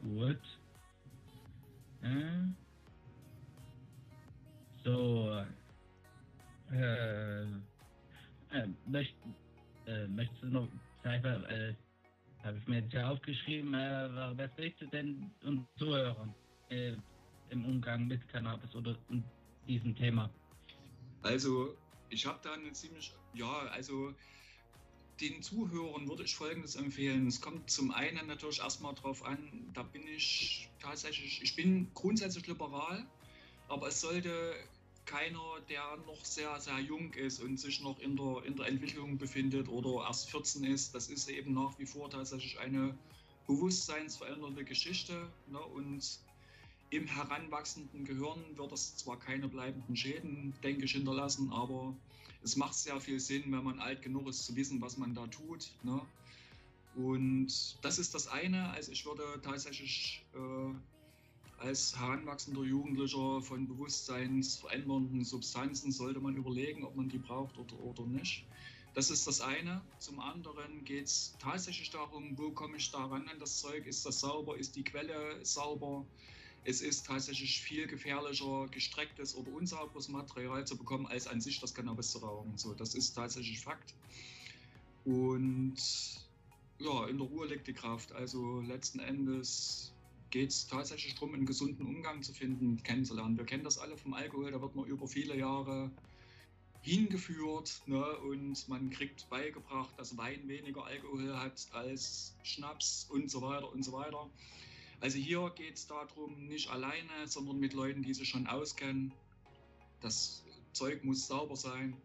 Gut. 0.03 0.41
Äh. 2.03 2.47
So. 4.85 5.45
Äh. 6.73 7.43
Äh, 8.51 8.67
möcht, 8.87 9.15
äh, 9.87 10.07
möchtest 10.07 10.43
du 10.43 10.47
noch 10.47 10.69
einfach, 11.03 11.43
äh, 11.51 11.75
habe 12.45 12.59
ich 12.59 12.67
mir 12.69 12.81
jetzt 12.81 12.93
ja 12.93 13.11
aufgeschrieben, 13.11 13.75
äh, 13.75 14.09
was 14.37 14.51
willst 14.57 14.81
du 14.81 14.87
denn 14.87 15.31
uns 15.45 15.63
zuhören 15.77 16.35
äh, 16.71 16.95
im 17.51 17.65
Umgang 17.65 18.07
mit 18.07 18.27
Cannabis 18.29 18.75
oder 18.75 18.97
diesem 19.67 19.95
Thema? 19.97 20.31
Also, 21.23 21.77
ich 22.11 22.27
habe 22.27 22.39
da 22.43 22.53
eine 22.53 22.73
ziemlich, 22.73 23.15
ja, 23.35 23.67
also 23.71 24.15
den 25.21 25.43
Zuhörern 25.43 26.09
würde 26.09 26.23
ich 26.23 26.35
Folgendes 26.35 26.77
empfehlen. 26.77 27.27
Es 27.27 27.41
kommt 27.41 27.71
zum 27.71 27.91
einen 27.91 28.27
natürlich 28.27 28.61
erstmal 28.61 28.95
darauf 28.95 29.25
an, 29.25 29.39
da 29.75 29.83
bin 29.83 30.07
ich 30.07 30.71
tatsächlich, 30.81 31.43
ich 31.43 31.57
bin 31.57 31.93
grundsätzlich 31.95 32.47
liberal, 32.47 33.05
aber 33.69 33.89
es 33.89 34.01
sollte 34.01 34.55
keiner, 35.09 35.61
der 35.69 35.97
noch 36.07 36.25
sehr, 36.25 36.61
sehr 36.61 36.79
jung 36.81 37.13
ist 37.15 37.43
und 37.43 37.59
sich 37.59 37.81
noch 37.83 37.99
in 37.99 38.17
der, 38.17 38.45
in 38.45 38.57
der 38.57 38.67
Entwicklung 38.67 39.17
befindet 39.17 39.69
oder 39.69 40.05
erst 40.07 40.31
14 40.31 40.65
ist. 40.65 40.95
Das 40.95 41.09
ist 41.09 41.29
eben 41.29 41.55
nach 41.55 41.79
wie 41.79 41.87
vor 41.87 42.11
tatsächlich 42.11 42.59
eine 42.59 42.97
bewusstseinsverändernde 43.47 44.65
Geschichte. 44.65 45.29
Ne? 45.47 45.59
Und 45.59 46.21
im 46.91 47.07
heranwachsenden 47.07 48.05
Gehirn 48.05 48.45
wird 48.57 48.73
es 48.73 48.97
zwar 48.97 49.19
keine 49.19 49.49
bleibenden 49.49 49.97
Schäden, 49.97 50.55
denke 50.63 50.85
ich, 50.85 50.93
hinterlassen, 50.93 51.51
aber 51.53 51.95
es 52.43 52.57
macht 52.57 52.75
sehr 52.75 53.01
viel 53.01 53.19
Sinn, 53.19 53.45
wenn 53.47 53.65
man 53.65 53.81
alt 53.81 54.03
genug 54.03 54.29
ist, 54.29 54.45
zu 54.45 54.55
wissen, 54.57 54.81
was 54.81 54.97
man 54.99 55.15
da 55.15 55.27
tut. 55.27 55.73
Ne? 55.83 56.01
Und 56.97 57.79
das 57.83 57.99
ist 57.99 58.15
das 58.15 58.29
eine. 58.29 58.71
Also 58.71 58.93
ich 58.93 59.07
würde 59.07 59.41
tatsächlich 59.43 60.23
äh, 60.35 60.98
als 61.59 61.99
heranwachsender 61.99 62.63
Jugendlicher 62.63 63.43
von 63.43 63.67
bewusstseinsverändernden 63.67 65.25
Substanzen 65.25 65.91
sollte 65.93 66.21
man 66.21 66.37
überlegen, 66.37 66.85
ob 66.85 66.97
man 66.97 67.09
die 67.09 67.19
braucht 67.19 67.59
oder, 67.59 67.79
oder 67.81 68.07
nicht. 68.07 68.45
Das 68.95 69.11
ist 69.11 69.27
das 69.27 69.41
eine. 69.41 69.83
Zum 69.99 70.21
anderen 70.21 70.85
geht 70.85 71.07
es 71.07 71.37
tatsächlich 71.39 71.91
darum, 71.91 72.37
wo 72.39 72.51
komme 72.53 72.77
ich 72.77 72.91
da 72.91 73.05
ran 73.05 73.29
an 73.29 73.39
das 73.39 73.59
Zeug? 73.59 73.87
Ist 73.87 74.07
das 74.07 74.21
sauber? 74.21 74.57
Ist 74.57 74.77
die 74.77 74.85
Quelle 74.85 75.45
sauber? 75.45 76.05
Es 76.65 76.81
ist 76.81 77.07
tatsächlich 77.07 77.61
viel 77.61 77.87
gefährlicher, 77.87 78.67
gestrecktes 78.71 79.35
oder 79.35 79.53
unsauberes 79.53 80.09
Material 80.09 80.67
zu 80.67 80.77
bekommen, 80.77 81.07
als 81.07 81.27
an 81.27 81.41
sich 81.41 81.61
das 81.61 81.75
Cannabis 81.75 82.11
zu 82.11 82.19
rauchen. 82.19 82.57
So, 82.57 82.75
das 82.75 82.95
ist 82.95 83.13
tatsächlich 83.15 83.61
Fakt. 83.61 83.95
Und 85.05 85.77
ja, 86.81 87.07
in 87.07 87.19
der 87.19 87.27
Ruhe 87.27 87.47
liegt 87.47 87.67
die 87.67 87.73
Kraft. 87.73 88.13
Also 88.13 88.61
letzten 88.61 88.99
Endes 89.01 89.93
geht 90.31 90.51
es 90.51 90.67
tatsächlich 90.67 91.15
darum, 91.15 91.35
einen 91.35 91.47
gesunden 91.47 91.87
Umgang 91.87 92.23
zu 92.23 92.33
finden, 92.33 92.83
kennenzulernen. 92.83 93.37
Wir 93.37 93.45
kennen 93.45 93.65
das 93.65 93.79
alle 93.79 93.97
vom 93.97 94.15
Alkohol, 94.15 94.51
da 94.51 94.61
wird 94.61 94.75
man 94.75 94.87
über 94.87 95.07
viele 95.07 95.37
Jahre 95.37 95.91
hingeführt 96.83 97.83
ne? 97.87 98.17
und 98.19 98.69
man 98.69 98.91
kriegt 98.91 99.29
beigebracht, 99.29 99.91
dass 99.99 100.17
Wein 100.17 100.49
weniger 100.49 100.85
Alkohol 100.85 101.37
hat 101.37 101.69
als 101.73 102.37
Schnaps 102.43 103.09
und 103.11 103.31
so 103.31 103.43
weiter 103.43 103.71
und 103.73 103.83
so 103.83 103.93
weiter. 103.93 104.31
Also 105.01 105.19
hier 105.19 105.53
geht 105.55 105.77
es 105.77 105.87
darum, 105.87 106.47
nicht 106.47 106.71
alleine, 106.71 107.27
sondern 107.27 107.59
mit 107.59 107.73
Leuten, 107.73 108.03
die 108.03 108.15
sich 108.15 108.29
schon 108.29 108.47
auskennen. 108.47 109.13
Das 110.01 110.45
Zeug 110.73 111.05
muss 111.05 111.27
sauber 111.27 111.57
sein. 111.57 111.97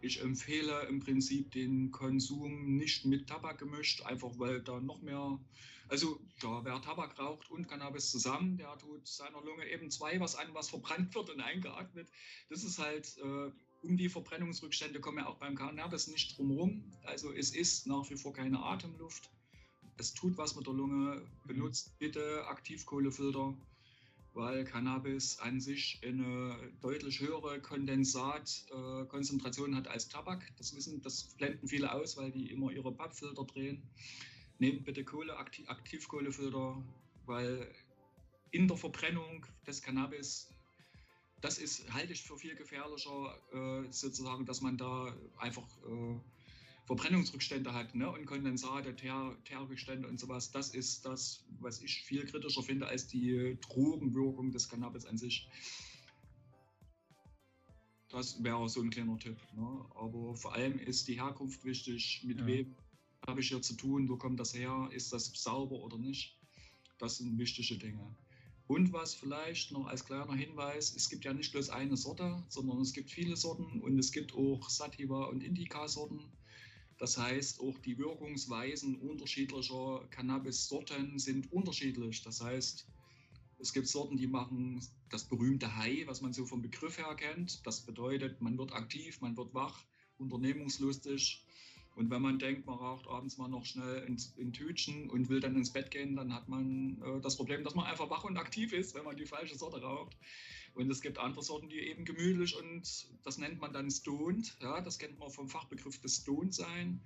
Ich 0.00 0.20
empfehle 0.22 0.86
im 0.88 1.00
Prinzip 1.00 1.50
den 1.50 1.90
Konsum 1.90 2.76
nicht 2.76 3.04
mit 3.04 3.26
Tabak 3.26 3.58
gemischt, 3.58 4.02
einfach 4.02 4.30
weil 4.38 4.62
da 4.62 4.80
noch 4.80 5.02
mehr, 5.02 5.38
also 5.88 6.20
ja, 6.42 6.64
wer 6.64 6.80
Tabak 6.80 7.18
raucht 7.18 7.50
und 7.50 7.68
Cannabis 7.68 8.10
zusammen, 8.10 8.56
der 8.56 8.76
tut 8.78 9.06
seiner 9.06 9.42
Lunge 9.42 9.68
eben 9.70 9.90
zwei 9.90 10.18
was 10.20 10.36
an, 10.36 10.48
was 10.52 10.70
verbrannt 10.70 11.14
wird 11.14 11.30
und 11.30 11.40
eingeatmet. 11.40 12.08
Das 12.48 12.64
ist 12.64 12.78
halt, 12.78 13.16
äh, 13.18 13.50
um 13.82 13.96
die 13.96 14.08
Verbrennungsrückstände 14.08 15.00
kommen 15.00 15.18
ja 15.18 15.26
auch 15.26 15.38
beim 15.38 15.54
Cannabis 15.54 16.08
nicht 16.08 16.36
drumherum. 16.36 16.84
Also 17.04 17.32
es 17.32 17.54
ist 17.54 17.86
nach 17.86 18.08
wie 18.10 18.16
vor 18.16 18.32
keine 18.32 18.62
Atemluft. 18.62 19.30
Es 19.96 20.14
tut 20.14 20.36
was 20.36 20.56
mit 20.56 20.66
der 20.66 20.74
Lunge. 20.74 21.26
Benutzt 21.46 21.98
bitte 21.98 22.46
Aktivkohlefilter 22.46 23.54
weil 24.38 24.64
Cannabis 24.64 25.38
an 25.40 25.60
sich 25.60 26.00
eine 26.04 26.56
deutlich 26.80 27.20
höhere 27.20 27.60
Kondensatkonzentration 27.60 29.74
hat 29.74 29.88
als 29.88 30.08
Tabak. 30.08 30.46
Das 30.56 30.76
wissen, 30.76 31.02
das 31.02 31.24
blenden 31.36 31.66
viele 31.66 31.92
aus, 31.92 32.16
weil 32.16 32.30
die 32.30 32.48
immer 32.50 32.70
ihre 32.70 32.92
Pappfilter 32.92 33.44
drehen. 33.44 33.82
Nehmt 34.58 34.84
bitte 34.84 35.04
Kohle, 35.04 35.36
Aktivkohlefilter, 35.36 36.82
weil 37.26 37.72
in 38.50 38.66
der 38.66 38.76
Verbrennung 38.76 39.46
des 39.66 39.82
Cannabis, 39.82 40.52
das 41.40 41.58
ist, 41.58 41.92
halte 41.92 42.12
ich 42.12 42.22
für 42.22 42.36
viel 42.36 42.56
gefährlicher, 42.56 43.38
äh, 43.52 43.92
sozusagen, 43.92 44.46
dass 44.46 44.60
man 44.60 44.76
da 44.76 45.14
einfach 45.38 45.66
äh, 45.86 46.20
Verbrennungsrückstände 46.86 47.72
hat 47.72 47.94
ne? 47.94 48.10
und 48.10 48.24
Kondensate, 48.24 48.96
Teerbestände 48.96 50.08
und 50.08 50.18
sowas. 50.18 50.50
Das 50.50 50.74
ist 50.74 51.04
das, 51.04 51.44
was 51.60 51.82
ich 51.82 52.02
viel 52.02 52.24
kritischer 52.24 52.62
finde 52.62 52.86
als 52.86 53.06
die 53.06 53.58
Drogenwirkung 53.60 54.50
des 54.50 54.68
Cannabis 54.68 55.04
an 55.04 55.18
sich. 55.18 55.46
Das 58.08 58.42
wäre 58.42 58.66
so 58.70 58.80
ein 58.80 58.88
kleiner 58.88 59.18
Tipp. 59.18 59.36
Ne? 59.54 59.84
Aber 59.94 60.34
vor 60.34 60.54
allem 60.54 60.78
ist 60.78 61.08
die 61.08 61.20
Herkunft 61.20 61.62
wichtig. 61.66 62.22
Mit 62.24 62.40
ja. 62.40 62.46
wem 62.46 62.74
habe 63.28 63.40
ich 63.40 63.48
hier 63.48 63.62
zu 63.62 63.74
tun? 63.74 64.08
Wo 64.08 64.16
kommt 64.16 64.40
das 64.40 64.54
her? 64.54 64.88
Ist 64.92 65.12
das 65.12 65.30
sauber 65.34 65.76
oder 65.76 65.98
nicht? 65.98 66.36
Das 66.98 67.18
sind 67.18 67.38
wichtige 67.38 67.78
Dinge. 67.78 68.16
Und 68.66 68.92
was 68.92 69.14
vielleicht 69.14 69.70
noch 69.72 69.86
als 69.86 70.04
kleiner 70.04 70.34
Hinweis, 70.34 70.94
es 70.94 71.08
gibt 71.08 71.24
ja 71.24 71.32
nicht 71.32 71.52
bloß 71.52 71.70
eine 71.70 71.96
Sorte, 71.96 72.42
sondern 72.48 72.80
es 72.80 72.92
gibt 72.92 73.10
viele 73.10 73.36
Sorten 73.36 73.80
und 73.80 73.98
es 73.98 74.12
gibt 74.12 74.34
auch 74.34 74.68
Sativa 74.68 75.24
und 75.26 75.42
Indica-Sorten. 75.42 76.20
Das 76.98 77.16
heißt, 77.16 77.60
auch 77.60 77.78
die 77.78 77.96
Wirkungsweisen 77.96 78.96
unterschiedlicher 78.96 80.06
Cannabis-Sorten 80.10 81.18
sind 81.18 81.50
unterschiedlich. 81.52 82.22
Das 82.22 82.42
heißt, 82.42 82.86
es 83.60 83.72
gibt 83.72 83.88
Sorten, 83.88 84.16
die 84.16 84.26
machen 84.26 84.80
das 85.08 85.24
berühmte 85.24 85.76
High, 85.76 86.06
was 86.06 86.20
man 86.20 86.32
so 86.32 86.44
vom 86.44 86.60
Begriff 86.60 86.98
her 86.98 87.14
kennt. 87.14 87.66
Das 87.66 87.80
bedeutet, 87.80 88.40
man 88.40 88.58
wird 88.58 88.72
aktiv, 88.72 89.20
man 89.20 89.36
wird 89.36 89.54
wach, 89.54 89.84
unternehmungslustig. 90.18 91.44
Und 91.98 92.10
wenn 92.10 92.22
man 92.22 92.38
denkt, 92.38 92.64
man 92.64 92.78
raucht 92.78 93.08
abends 93.08 93.38
mal 93.38 93.48
noch 93.48 93.64
schnell 93.64 94.06
ein, 94.06 94.16
ein 94.38 94.52
Tütchen 94.52 95.10
und 95.10 95.28
will 95.28 95.40
dann 95.40 95.56
ins 95.56 95.72
Bett 95.72 95.90
gehen, 95.90 96.14
dann 96.14 96.32
hat 96.32 96.48
man 96.48 97.02
äh, 97.02 97.20
das 97.20 97.36
Problem, 97.36 97.64
dass 97.64 97.74
man 97.74 97.86
einfach 97.86 98.08
wach 98.08 98.22
und 98.22 98.36
aktiv 98.36 98.72
ist, 98.72 98.94
wenn 98.94 99.02
man 99.02 99.16
die 99.16 99.26
falsche 99.26 99.58
Sorte 99.58 99.82
raucht. 99.82 100.16
Und 100.74 100.88
es 100.92 101.00
gibt 101.00 101.18
andere 101.18 101.42
Sorten, 101.42 101.68
die 101.68 101.80
eben 101.80 102.04
gemütlich 102.04 102.56
und 102.56 103.08
das 103.24 103.38
nennt 103.38 103.60
man 103.60 103.72
dann 103.72 103.90
stoned. 103.90 104.56
Ja, 104.62 104.80
das 104.80 105.00
kennt 105.00 105.18
man 105.18 105.28
vom 105.30 105.48
Fachbegriff 105.48 106.00
des 106.00 106.18
Stoned 106.18 106.54
sein. 106.54 107.00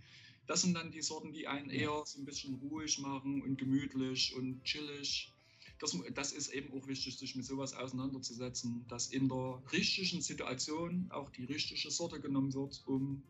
Das 0.47 0.61
sind 0.61 0.75
dann 0.75 0.91
die 0.91 1.01
Sorten, 1.01 1.33
die 1.33 1.49
einen 1.49 1.71
eher 1.71 2.03
so 2.05 2.21
ein 2.21 2.27
bisschen 2.27 2.57
ruhig 2.57 2.99
machen 2.99 3.41
und 3.41 3.57
gemütlich 3.57 4.35
und 4.37 4.63
chillig. 4.63 5.33
Das, 5.79 5.97
das 6.13 6.33
ist 6.33 6.53
eben 6.53 6.71
auch 6.75 6.87
wichtig, 6.87 7.17
sich 7.17 7.35
mit 7.35 7.47
sowas 7.47 7.73
auseinanderzusetzen, 7.73 8.85
dass 8.89 9.07
in 9.07 9.31
der 9.31 9.63
richtigen 9.73 10.21
Situation 10.21 11.07
auch 11.09 11.31
die 11.31 11.47
richtige 11.47 11.91
Sorte 11.91 12.21
genommen 12.21 12.53
wird, 12.53 12.83
um 12.85 13.23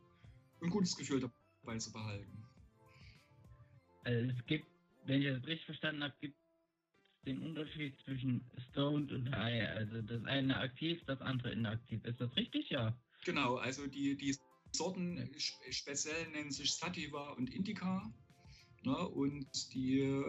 ein 0.60 0.70
gutes 0.70 0.96
Gefühl 0.96 1.20
dabei 1.20 1.41
zu 1.78 1.92
behalten. 1.92 2.44
Also 4.04 4.30
es 4.30 4.46
gibt, 4.46 4.66
wenn 5.04 5.22
ich 5.22 5.28
das 5.28 5.46
richtig 5.46 5.66
verstanden 5.66 6.02
habe, 6.02 6.14
gibt 6.20 6.36
den 7.26 7.40
Unterschied 7.42 7.96
zwischen 8.04 8.44
Stoned 8.70 9.12
und 9.12 9.34
High. 9.34 9.68
Also 9.76 10.02
das 10.02 10.24
eine 10.24 10.56
aktiv, 10.56 11.00
das 11.06 11.20
andere 11.20 11.52
inaktiv. 11.52 12.04
Ist 12.04 12.20
das 12.20 12.34
richtig? 12.36 12.68
Ja. 12.70 12.96
Genau, 13.24 13.56
also 13.56 13.86
die, 13.86 14.16
die 14.16 14.36
Sorten 14.72 15.30
speziell 15.70 16.28
nennen 16.30 16.50
sich 16.50 16.72
Sativa 16.72 17.30
und 17.32 17.54
Indica. 17.54 18.12
Ne? 18.82 19.08
Und 19.08 19.46
die, 19.72 20.22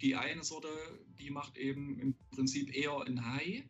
die 0.00 0.16
eine 0.16 0.42
Sorte, 0.42 0.68
die 1.18 1.30
macht 1.30 1.58
eben 1.58 1.98
im 2.00 2.14
Prinzip 2.30 2.74
eher 2.74 2.98
ein 3.02 3.24
High. 3.24 3.64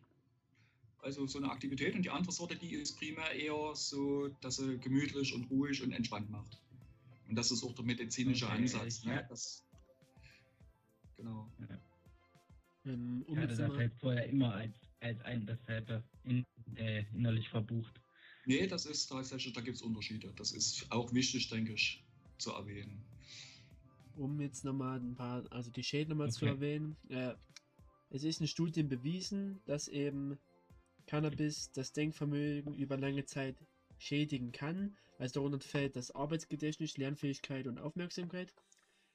Also 0.99 1.27
so 1.27 1.39
eine 1.39 1.51
Aktivität. 1.51 1.95
Und 1.95 2.03
die 2.03 2.09
andere 2.09 2.31
Sorte, 2.31 2.55
die 2.55 2.75
ist 2.75 2.97
primär 2.97 3.29
eher 3.31 3.75
so, 3.75 4.29
dass 4.39 4.55
sie 4.55 4.79
gemütlich 4.79 5.33
und 5.33 5.49
ruhig 5.49 5.83
und 5.83 5.91
entspannt 5.91 6.29
macht. 6.29 6.62
Und 7.33 7.37
das 7.37 7.49
ist 7.49 7.63
auch 7.63 7.73
der 7.73 7.83
medizinische 7.83 8.45
okay, 8.45 8.57
Ansatz. 8.57 9.03
Ne? 9.03 9.25
Das, 9.27 9.65
genau. 11.15 11.51
Ja. 11.67 11.81
Ähm, 12.85 13.25
um 13.25 13.35
hatte 13.39 13.55
das 13.55 13.71
halt 13.71 13.91
vorher 13.95 14.27
immer 14.27 14.53
als, 14.53 14.75
als 14.99 15.19
ein 15.21 15.43
dasselbe 15.43 16.03
in, 16.25 16.45
äh, 16.75 17.03
innerlich 17.11 17.49
verbucht. 17.49 17.99
Nee, 18.45 18.67
das 18.67 18.85
ist 18.85 19.07
tatsächlich, 19.07 19.51
da 19.51 19.61
gibt 19.61 19.77
es 19.77 19.81
Unterschiede. 19.81 20.31
Das 20.35 20.51
ist 20.51 20.85
auch 20.91 21.11
wichtig, 21.11 21.49
denke 21.49 21.73
ich, 21.73 22.05
zu 22.37 22.51
erwähnen. 22.51 23.03
Um 24.15 24.39
jetzt 24.39 24.63
nochmal 24.63 24.99
ein 24.99 25.15
paar, 25.15 25.43
also 25.51 25.71
die 25.71 25.83
Schäden 25.83 26.09
nochmal 26.09 26.27
okay. 26.27 26.37
zu 26.37 26.45
erwähnen. 26.45 26.95
Äh, 27.09 27.33
es 28.11 28.23
ist 28.23 28.41
in 28.41 28.47
Studien 28.47 28.89
bewiesen, 28.89 29.59
dass 29.65 29.87
eben 29.87 30.37
Cannabis 31.07 31.71
das 31.71 31.93
Denkvermögen 31.93 32.75
über 32.75 32.95
lange 32.95 33.25
Zeit 33.25 33.55
schädigen 33.97 34.51
kann. 34.51 34.95
Also 35.19 35.35
darunter 35.35 35.59
fällt 35.59 35.95
das 35.95 36.11
Arbeitsgedächtnis, 36.11 36.97
Lernfähigkeit 36.97 37.67
und 37.67 37.79
Aufmerksamkeit. 37.79 38.53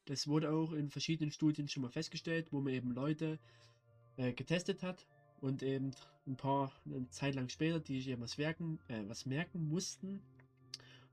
Das 0.07 0.27
wurde 0.27 0.51
auch 0.51 0.73
in 0.73 0.91
verschiedenen 0.91 1.31
Studien 1.31 1.69
schon 1.69 1.83
mal 1.83 1.91
festgestellt, 1.91 2.49
wo 2.51 2.61
man 2.61 2.73
eben 2.73 2.93
Leute 2.93 3.39
äh, 4.17 4.33
getestet 4.33 4.83
hat 4.83 5.07
und 5.41 5.63
eben 5.63 5.91
ein 6.27 6.37
paar 6.37 6.73
eine 6.85 7.09
Zeit 7.11 7.35
lang 7.35 7.49
später, 7.49 7.81
die 7.81 7.99
sich 7.99 8.09
eben 8.09 8.23
was, 8.23 8.39
werken, 8.39 8.79
äh, 8.89 9.03
was 9.07 9.27
merken 9.27 9.69
mussten. 9.69 10.21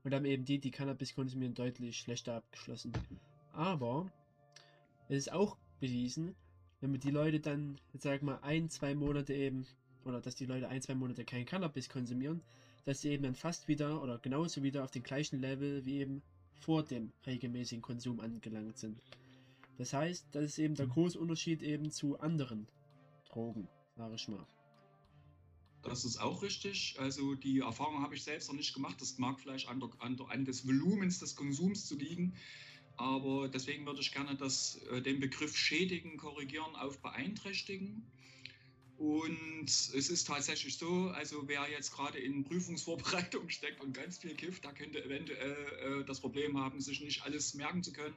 Und 0.04 0.12
dann 0.12 0.24
eben 0.24 0.44
die, 0.44 0.58
die 0.58 0.70
Cannabis 0.70 1.14
konsumieren, 1.14 1.54
deutlich 1.54 1.98
schlechter 1.98 2.34
abgeschlossen. 2.34 2.92
Aber 3.52 4.10
es 5.08 5.18
ist 5.18 5.32
auch 5.32 5.56
bewiesen, 5.80 6.36
wenn 6.80 6.92
man 6.92 7.00
die 7.00 7.10
Leute 7.10 7.40
dann, 7.40 7.80
sag 7.94 8.22
mal, 8.22 8.38
ein, 8.42 8.70
zwei 8.70 8.94
Monate 8.94 9.34
eben, 9.34 9.66
oder 10.04 10.20
dass 10.20 10.36
die 10.36 10.46
Leute 10.46 10.68
ein, 10.68 10.80
zwei 10.80 10.94
Monate 10.94 11.24
kein 11.24 11.44
Cannabis 11.44 11.88
konsumieren, 11.88 12.42
dass 12.86 13.00
sie 13.00 13.10
eben 13.10 13.24
dann 13.24 13.34
fast 13.34 13.68
wieder 13.68 14.02
oder 14.02 14.18
genauso 14.18 14.62
wieder 14.62 14.84
auf 14.84 14.92
dem 14.92 15.02
gleichen 15.02 15.40
Level 15.40 15.84
wie 15.84 15.98
eben 15.98 16.22
vor 16.60 16.84
dem 16.84 17.12
regelmäßigen 17.26 17.82
Konsum 17.82 18.20
angelangt 18.20 18.78
sind. 18.78 19.02
Das 19.76 19.92
heißt, 19.92 20.28
das 20.32 20.44
ist 20.44 20.58
eben 20.58 20.74
der 20.76 20.86
große 20.86 21.18
Unterschied 21.18 21.62
eben 21.62 21.90
zu 21.90 22.18
anderen 22.18 22.66
Drogen, 23.28 23.68
sage 23.96 24.14
ich 24.14 24.28
mal. 24.28 24.46
Das 25.82 26.04
ist 26.04 26.16
auch 26.16 26.42
richtig. 26.42 26.96
Also 26.98 27.34
die 27.34 27.58
Erfahrung 27.58 28.02
habe 28.02 28.14
ich 28.14 28.22
selbst 28.22 28.48
noch 28.48 28.56
nicht 28.56 28.72
gemacht. 28.72 29.00
Das 29.00 29.18
mag 29.18 29.38
vielleicht 29.38 29.68
an, 29.68 29.82
an, 29.98 30.18
an 30.28 30.44
des 30.44 30.66
Volumens 30.66 31.18
des 31.18 31.36
Konsums 31.36 31.86
zu 31.86 31.96
liegen. 31.96 32.34
Aber 32.96 33.48
deswegen 33.48 33.84
würde 33.84 34.00
ich 34.00 34.12
gerne 34.12 34.36
das, 34.36 34.76
äh, 34.90 35.02
den 35.02 35.20
Begriff 35.20 35.56
schädigen 35.56 36.16
korrigieren 36.16 36.74
auf 36.76 37.00
beeinträchtigen. 37.02 38.06
Und 38.98 39.66
es 39.66 40.08
ist 40.08 40.26
tatsächlich 40.26 40.78
so, 40.78 41.08
also 41.08 41.46
wer 41.46 41.68
jetzt 41.70 41.92
gerade 41.92 42.18
in 42.18 42.44
Prüfungsvorbereitung 42.44 43.48
steckt 43.50 43.82
und 43.82 43.92
ganz 43.92 44.18
viel 44.18 44.34
kifft, 44.34 44.64
da 44.64 44.72
könnte 44.72 45.04
eventuell 45.04 46.00
äh, 46.00 46.04
das 46.04 46.20
Problem 46.20 46.58
haben, 46.58 46.80
sich 46.80 47.02
nicht 47.02 47.22
alles 47.22 47.54
merken 47.54 47.82
zu 47.82 47.92
können. 47.92 48.16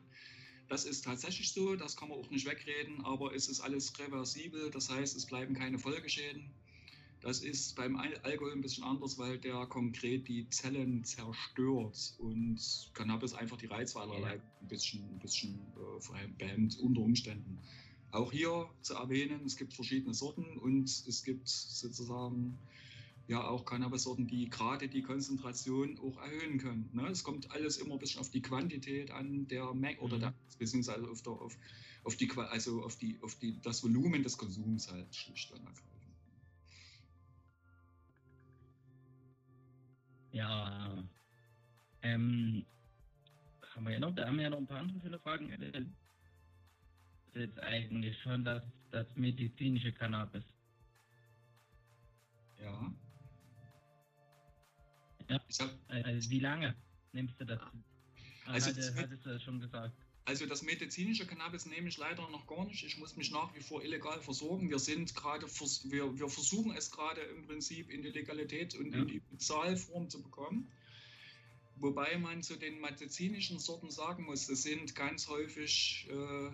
Das 0.70 0.86
ist 0.86 1.04
tatsächlich 1.04 1.52
so, 1.52 1.76
das 1.76 1.98
kann 1.98 2.10
man 2.10 2.20
auch 2.20 2.30
nicht 2.30 2.46
wegreden, 2.48 3.04
aber 3.04 3.34
es 3.34 3.48
ist 3.48 3.60
alles 3.60 3.98
reversibel, 4.00 4.70
das 4.70 4.90
heißt, 4.90 5.18
es 5.18 5.26
bleiben 5.26 5.56
keine 5.56 5.80
Folgeschäden. 5.80 6.50
Das 7.22 7.42
ist 7.42 7.76
beim 7.76 7.98
Alkohol 7.98 8.54
ein 8.54 8.62
bisschen 8.62 8.86
anders, 8.86 9.18
weil 9.18 9.38
der 9.40 9.66
konkret 9.66 10.28
die 10.30 10.48
Zellen 10.50 11.04
zerstört 11.04 12.14
und 12.20 12.90
Cannabis 12.94 13.34
einfach 13.34 13.58
die 13.58 13.66
Reizwahl 13.66 14.10
ein 14.12 14.68
bisschen, 14.70 15.04
ein 15.04 15.20
bisschen 15.20 15.60
äh, 15.76 16.28
behemmt 16.38 16.80
unter 16.80 17.02
Umständen. 17.02 17.60
Auch 18.12 18.32
hier 18.32 18.70
zu 18.82 18.96
erwähnen, 18.96 19.46
es 19.46 19.56
gibt 19.56 19.74
verschiedene 19.74 20.14
Sorten 20.14 20.58
und 20.58 20.90
es 20.90 21.24
gibt 21.24 21.48
sozusagen 21.48 22.58
ja 23.28 23.48
auch 23.48 23.64
Cannabis-Sorten, 23.66 24.28
die 24.28 24.50
gerade 24.50 24.88
die 24.88 25.04
Konzentration 25.04 26.00
auch 26.00 26.18
erhöhen 26.18 26.58
können. 26.58 26.90
Ne? 26.94 27.08
Es 27.10 27.24
kommt 27.24 27.52
alles 27.52 27.78
immer 27.78 27.94
ein 27.94 28.00
bisschen 28.00 28.22
auf 28.22 28.32
die 28.32 28.42
Quantität 28.42 29.12
an 29.12 29.48
der 29.48 29.74
Menge 29.76 30.00
oder 30.00 30.16
Mhm. 30.18 30.22
der, 30.22 30.34
beziehungsweise 30.58 31.08
auf, 31.08 31.22
der, 31.22 31.34
auf, 31.34 31.56
auf 32.04 32.16
die 32.16 32.32
also 32.32 32.84
auf 32.84 32.96
die 32.96 33.20
auf 33.22 33.36
die 33.36 33.62
das 33.62 33.84
Volumen 33.84 34.24
des 34.24 34.38
Konsums 34.38 34.92
halt 34.92 35.14
schlicht 35.16 35.52
und 35.52 35.60
ergreifend. 35.60 35.90
Ja. 40.32 41.04
Ähm, 42.02 42.66
haben 43.76 43.86
wir 43.86 43.94
ja 43.94 44.00
noch, 44.00 44.16
da 44.16 44.26
haben 44.26 44.38
wir 44.38 44.44
ja 44.44 44.50
noch 44.50 44.58
ein 44.58 44.68
paar 44.68 44.80
andere 44.80 45.00
schöne 45.02 45.20
Fragen. 45.20 45.96
Äh, 47.34 47.40
jetzt 47.42 47.60
eigentlich 47.60 48.18
schon 48.22 48.44
das, 48.44 48.64
das 48.92 49.08
medizinische 49.16 49.92
Cannabis. 49.92 50.44
Ja. 52.62 52.92
Ja. 55.30 55.40
Hab, 55.60 55.72
Also 55.90 56.30
wie 56.30 56.40
lange 56.40 56.76
nimmst 57.14 57.40
du 57.40 57.46
das? 57.46 57.60
Also 58.46 58.70
Hatte, 58.72 58.80
das- 58.80 58.96
hattest 58.96 59.26
du 59.26 59.30
das 59.30 59.44
schon 59.44 59.60
gesagt? 59.60 59.94
Also 60.26 60.46
das 60.46 60.62
medizinische 60.62 61.26
Cannabis 61.26 61.66
nehme 61.66 61.88
ich 61.90 61.98
leider 61.98 62.30
noch 62.30 62.46
gar 62.46 62.64
nicht. 62.66 62.84
Ich 62.84 63.00
muss 63.00 63.16
mich 63.16 63.32
nach 63.32 63.56
wie 63.56 63.62
vor 63.62 63.84
illegal 63.84 64.22
versorgen. 64.22 64.70
Wir 64.70 64.78
sind 64.78 65.16
gerade, 65.16 65.48
wir, 65.48 66.20
wir 66.20 66.30
versuchen 66.30 66.72
es 66.76 66.92
gerade 66.92 67.22
im 67.22 67.48
Prinzip 67.48 67.90
in 67.90 68.04
die 68.04 68.10
Legalität 68.10 68.76
und 68.76 68.94
Ja. 68.94 69.00
in 69.02 69.08
die 69.08 69.20
Bezahlform 69.32 70.08
zu 70.10 70.22
bekommen. 70.22 70.72
Wobei 71.78 72.16
man 72.20 72.44
zu 72.44 72.58
den 72.58 72.80
medizinischen 72.80 73.58
Sorten 73.58 73.90
sagen 73.90 74.26
muss, 74.26 74.46
das 74.48 74.62
sind 74.64 74.94
ganz 74.94 75.28
häufig 75.30 76.08
äh, 76.12 76.52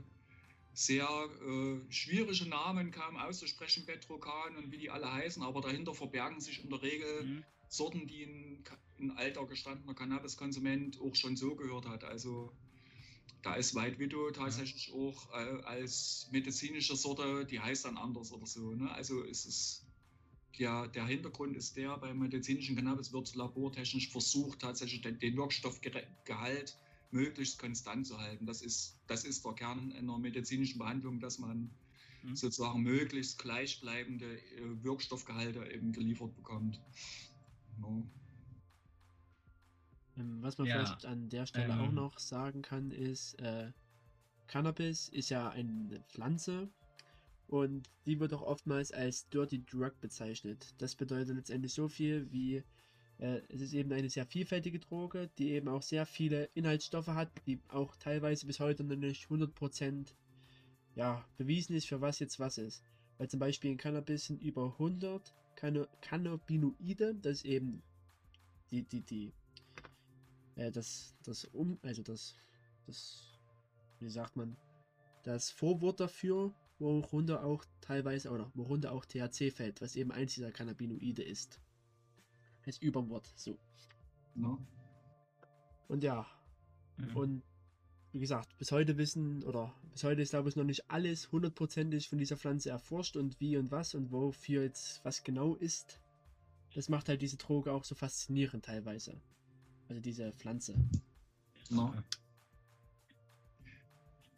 sehr 0.75 1.07
äh, 1.07 1.91
schwierige 1.91 2.47
Namen, 2.49 2.91
kaum 2.91 3.15
auszusprechen, 3.15 3.85
Betrokan 3.85 4.57
und 4.57 4.71
wie 4.71 4.77
die 4.77 4.89
alle 4.89 5.11
heißen, 5.11 5.41
aber 5.41 5.61
dahinter 5.61 5.95
verbergen 5.95 6.41
sich 6.41 6.63
in 6.63 6.69
der 6.69 6.81
Regel 6.81 7.23
Mhm. 7.23 7.43
Sorten, 7.67 8.07
die 8.07 8.23
ein, 8.23 8.63
ein 8.99 9.11
alter 9.17 9.45
gestandener 9.45 9.95
Cannabiskonsument 9.95 10.99
auch 11.01 11.15
schon 11.15 11.35
so 11.35 11.55
gehört 11.55 11.87
hat. 11.87 12.03
Also 12.03 12.51
da 13.41 13.55
ist 13.55 13.73
White 13.75 13.99
Widow 13.99 14.31
tatsächlich 14.31 14.93
auch 14.93 15.31
äh, 15.31 15.63
als 15.63 16.29
medizinische 16.31 16.95
Sorte, 16.95 17.45
die 17.45 17.59
heißt 17.59 17.85
dann 17.85 17.97
anders 17.97 18.31
oder 18.31 18.45
so. 18.45 18.73
Ne? 18.73 18.91
Also 18.91 19.23
es 19.23 19.45
ist 19.45 19.85
ja, 20.57 20.87
der 20.87 21.05
Hintergrund 21.05 21.55
ist 21.57 21.75
der, 21.75 21.97
beim 21.97 22.19
medizinischen 22.19 22.75
Cannabis 22.75 23.11
wird 23.11 23.33
labortechnisch 23.35 24.09
versucht, 24.09 24.59
tatsächlich 24.59 25.01
den, 25.01 25.19
den 25.19 25.35
Wirkstoffgehalt 25.35 26.77
möglichst 27.11 27.59
konstant 27.59 28.07
zu 28.07 28.17
halten. 28.19 28.45
Das 28.45 28.61
ist, 28.61 28.97
das 29.07 29.23
ist 29.25 29.45
der 29.45 29.53
Kern 29.53 29.91
einer 29.93 30.17
medizinischen 30.19 30.79
Behandlung, 30.79 31.19
dass 31.19 31.39
man 31.39 31.69
Mhm. 32.23 32.35
sozusagen 32.35 32.81
möglichst 32.83 33.39
gleichbleibende 33.39 34.39
äh, 34.39 34.83
Wirkstoffgehalte 34.83 35.65
eben 35.71 35.91
geliefert 35.93 36.35
bekommt. 36.35 36.81
Ja. 37.81 38.03
Ähm, 40.17 40.41
was 40.41 40.57
man 40.57 40.67
Ja, 40.67 40.73
vielleicht 40.73 41.05
an 41.05 41.29
der 41.29 41.45
Stelle 41.45 41.79
auch 41.79 41.91
ähm. 41.91 41.95
noch 41.95 42.19
sagen 42.19 42.61
kann, 42.61 42.91
ist, 42.91 43.35
äh, 43.39 43.71
Cannabis 44.47 45.09
ist 45.09 45.29
ja 45.29 45.49
eine 45.49 46.03
Pflanze 46.09 46.69
und 47.47 47.89
die 48.05 48.19
wird 48.19 48.33
auch 48.33 48.41
oftmals 48.41 48.91
als 48.91 49.29
Dirty 49.29 49.65
Drug 49.65 49.99
bezeichnet. 50.01 50.73
Das 50.79 50.95
bedeutet 50.95 51.35
letztendlich 51.35 51.73
so 51.73 51.87
viel 51.89 52.31
wie, 52.31 52.63
es 53.17 53.61
ist 53.61 53.73
eben 53.73 53.93
eine 53.93 54.09
sehr 54.09 54.25
vielfältige 54.25 54.79
Droge, 54.79 55.29
die 55.37 55.51
eben 55.51 55.69
auch 55.69 55.81
sehr 55.81 56.05
viele 56.05 56.49
Inhaltsstoffe 56.53 57.07
hat, 57.07 57.29
die 57.47 57.59
auch 57.69 57.95
teilweise 57.95 58.45
bis 58.45 58.59
heute 58.59 58.83
noch 58.83 58.97
nicht 58.97 59.27
100% 59.27 60.13
ja, 60.95 61.25
bewiesen 61.37 61.75
ist, 61.75 61.87
für 61.87 62.01
was 62.01 62.19
jetzt 62.19 62.39
was 62.39 62.57
ist. 62.57 62.83
Weil 63.17 63.29
zum 63.29 63.39
Beispiel 63.39 63.71
in 63.71 63.77
Cannabis 63.77 64.25
sind 64.25 64.41
über 64.41 64.73
100 64.73 65.33
Canna 65.55 65.87
Cannabinoide, 66.01 67.15
das 67.15 67.37
ist 67.37 67.45
eben 67.45 67.81
die, 68.71 68.83
die, 68.83 69.01
die, 69.01 69.33
äh, 70.55 70.71
das, 70.71 71.15
das 71.23 71.45
um, 71.45 71.79
also 71.81 72.03
das, 72.03 72.35
das, 72.85 73.39
wie 73.99 74.09
sagt 74.09 74.35
man, 74.35 74.57
das 75.23 75.49
Vorwort 75.49 76.01
dafür, 76.01 76.53
worunter 76.79 77.45
auch 77.45 77.63
teilweise, 77.79 78.29
oder 78.29 78.51
worunter 78.53 78.91
auch 78.91 79.05
THC 79.05 79.51
fällt, 79.51 79.81
was 79.81 79.95
eben 79.95 80.11
eins 80.11 80.33
dieser 80.33 80.51
Cannabinoide 80.51 81.23
ist. 81.23 81.61
Als 82.65 82.77
Überwort, 82.79 83.31
so. 83.35 83.57
Ne? 84.35 84.57
Und 85.87 86.03
ja, 86.03 86.27
Mhm. 86.97 87.17
und 87.17 87.43
wie 88.13 88.19
gesagt, 88.19 88.57
bis 88.57 88.71
heute 88.71 88.97
wissen, 88.97 89.43
oder 89.43 89.75
bis 89.91 90.03
heute 90.05 90.21
ist 90.21 90.29
glaube 90.29 90.47
ich 90.49 90.55
noch 90.55 90.63
nicht 90.63 90.89
alles 90.89 91.31
hundertprozentig 91.31 92.07
von 92.07 92.17
dieser 92.17 92.37
Pflanze 92.37 92.69
erforscht 92.69 93.17
und 93.17 93.39
wie 93.41 93.57
und 93.57 93.71
was 93.71 93.93
und 93.93 94.11
wofür 94.11 94.63
jetzt 94.63 95.03
was 95.03 95.23
genau 95.23 95.55
ist. 95.55 95.99
Das 96.73 96.89
macht 96.89 97.09
halt 97.09 97.21
diese 97.21 97.37
Droge 97.37 97.71
auch 97.73 97.83
so 97.83 97.95
faszinierend 97.95 98.65
teilweise. 98.65 99.21
Also 99.89 100.01
diese 100.01 100.31
Pflanze. 100.33 100.75
Ne? 101.69 102.03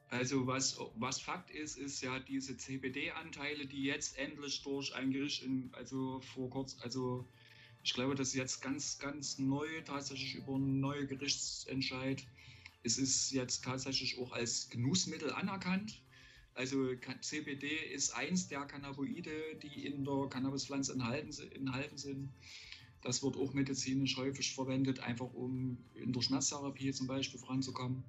Also 0.10 0.48
was, 0.48 0.80
was 0.96 1.20
Fakt 1.20 1.52
ist, 1.52 1.78
ist 1.78 2.02
ja 2.02 2.20
diese 2.20 2.56
CBD-Anteile, 2.58 3.66
die 3.68 3.84
jetzt 3.84 4.18
endlich 4.18 4.64
durch 4.64 4.96
ein 4.96 5.12
Gericht, 5.12 5.44
in, 5.44 5.70
also 5.74 6.22
vor 6.22 6.50
kurz, 6.50 6.78
also 6.82 7.28
ich 7.88 7.94
glaube, 7.94 8.16
das 8.16 8.28
ist 8.28 8.34
jetzt 8.34 8.62
ganz, 8.62 9.00
ganz 9.00 9.40
neu, 9.40 9.66
tatsächlich 9.86 10.36
über 10.36 10.56
einen 10.56 10.82
neuen 10.82 11.08
Gerichtsentscheid. 11.08 12.22
Es 12.84 12.98
ist 12.98 13.32
jetzt 13.32 13.64
tatsächlich 13.64 14.20
auch 14.20 14.34
als 14.34 14.70
Genussmittel 14.70 15.32
anerkannt. 15.32 16.02
Also 16.54 16.94
CBD 17.22 17.66
ist 17.94 18.12
eins 18.12 18.50
der 18.50 18.66
Cannabinoide, 18.66 19.56
die 19.64 19.86
in 19.86 20.04
der 20.04 20.28
Cannabispflanze 20.30 20.92
enthalten, 20.92 21.32
enthalten 21.54 21.98
sind. 21.98 22.30
Das 23.04 23.24
wird 23.24 23.38
auch 23.38 23.54
medizinisch 23.54 24.18
häufig 24.18 24.54
verwendet, 24.54 25.00
einfach 25.00 25.34
um 25.34 25.78
in 25.96 26.12
der 26.12 26.22
Schmerztherapie 26.22 26.92
zum 26.92 27.08
Beispiel 27.08 27.40
voranzukommen. 27.40 28.04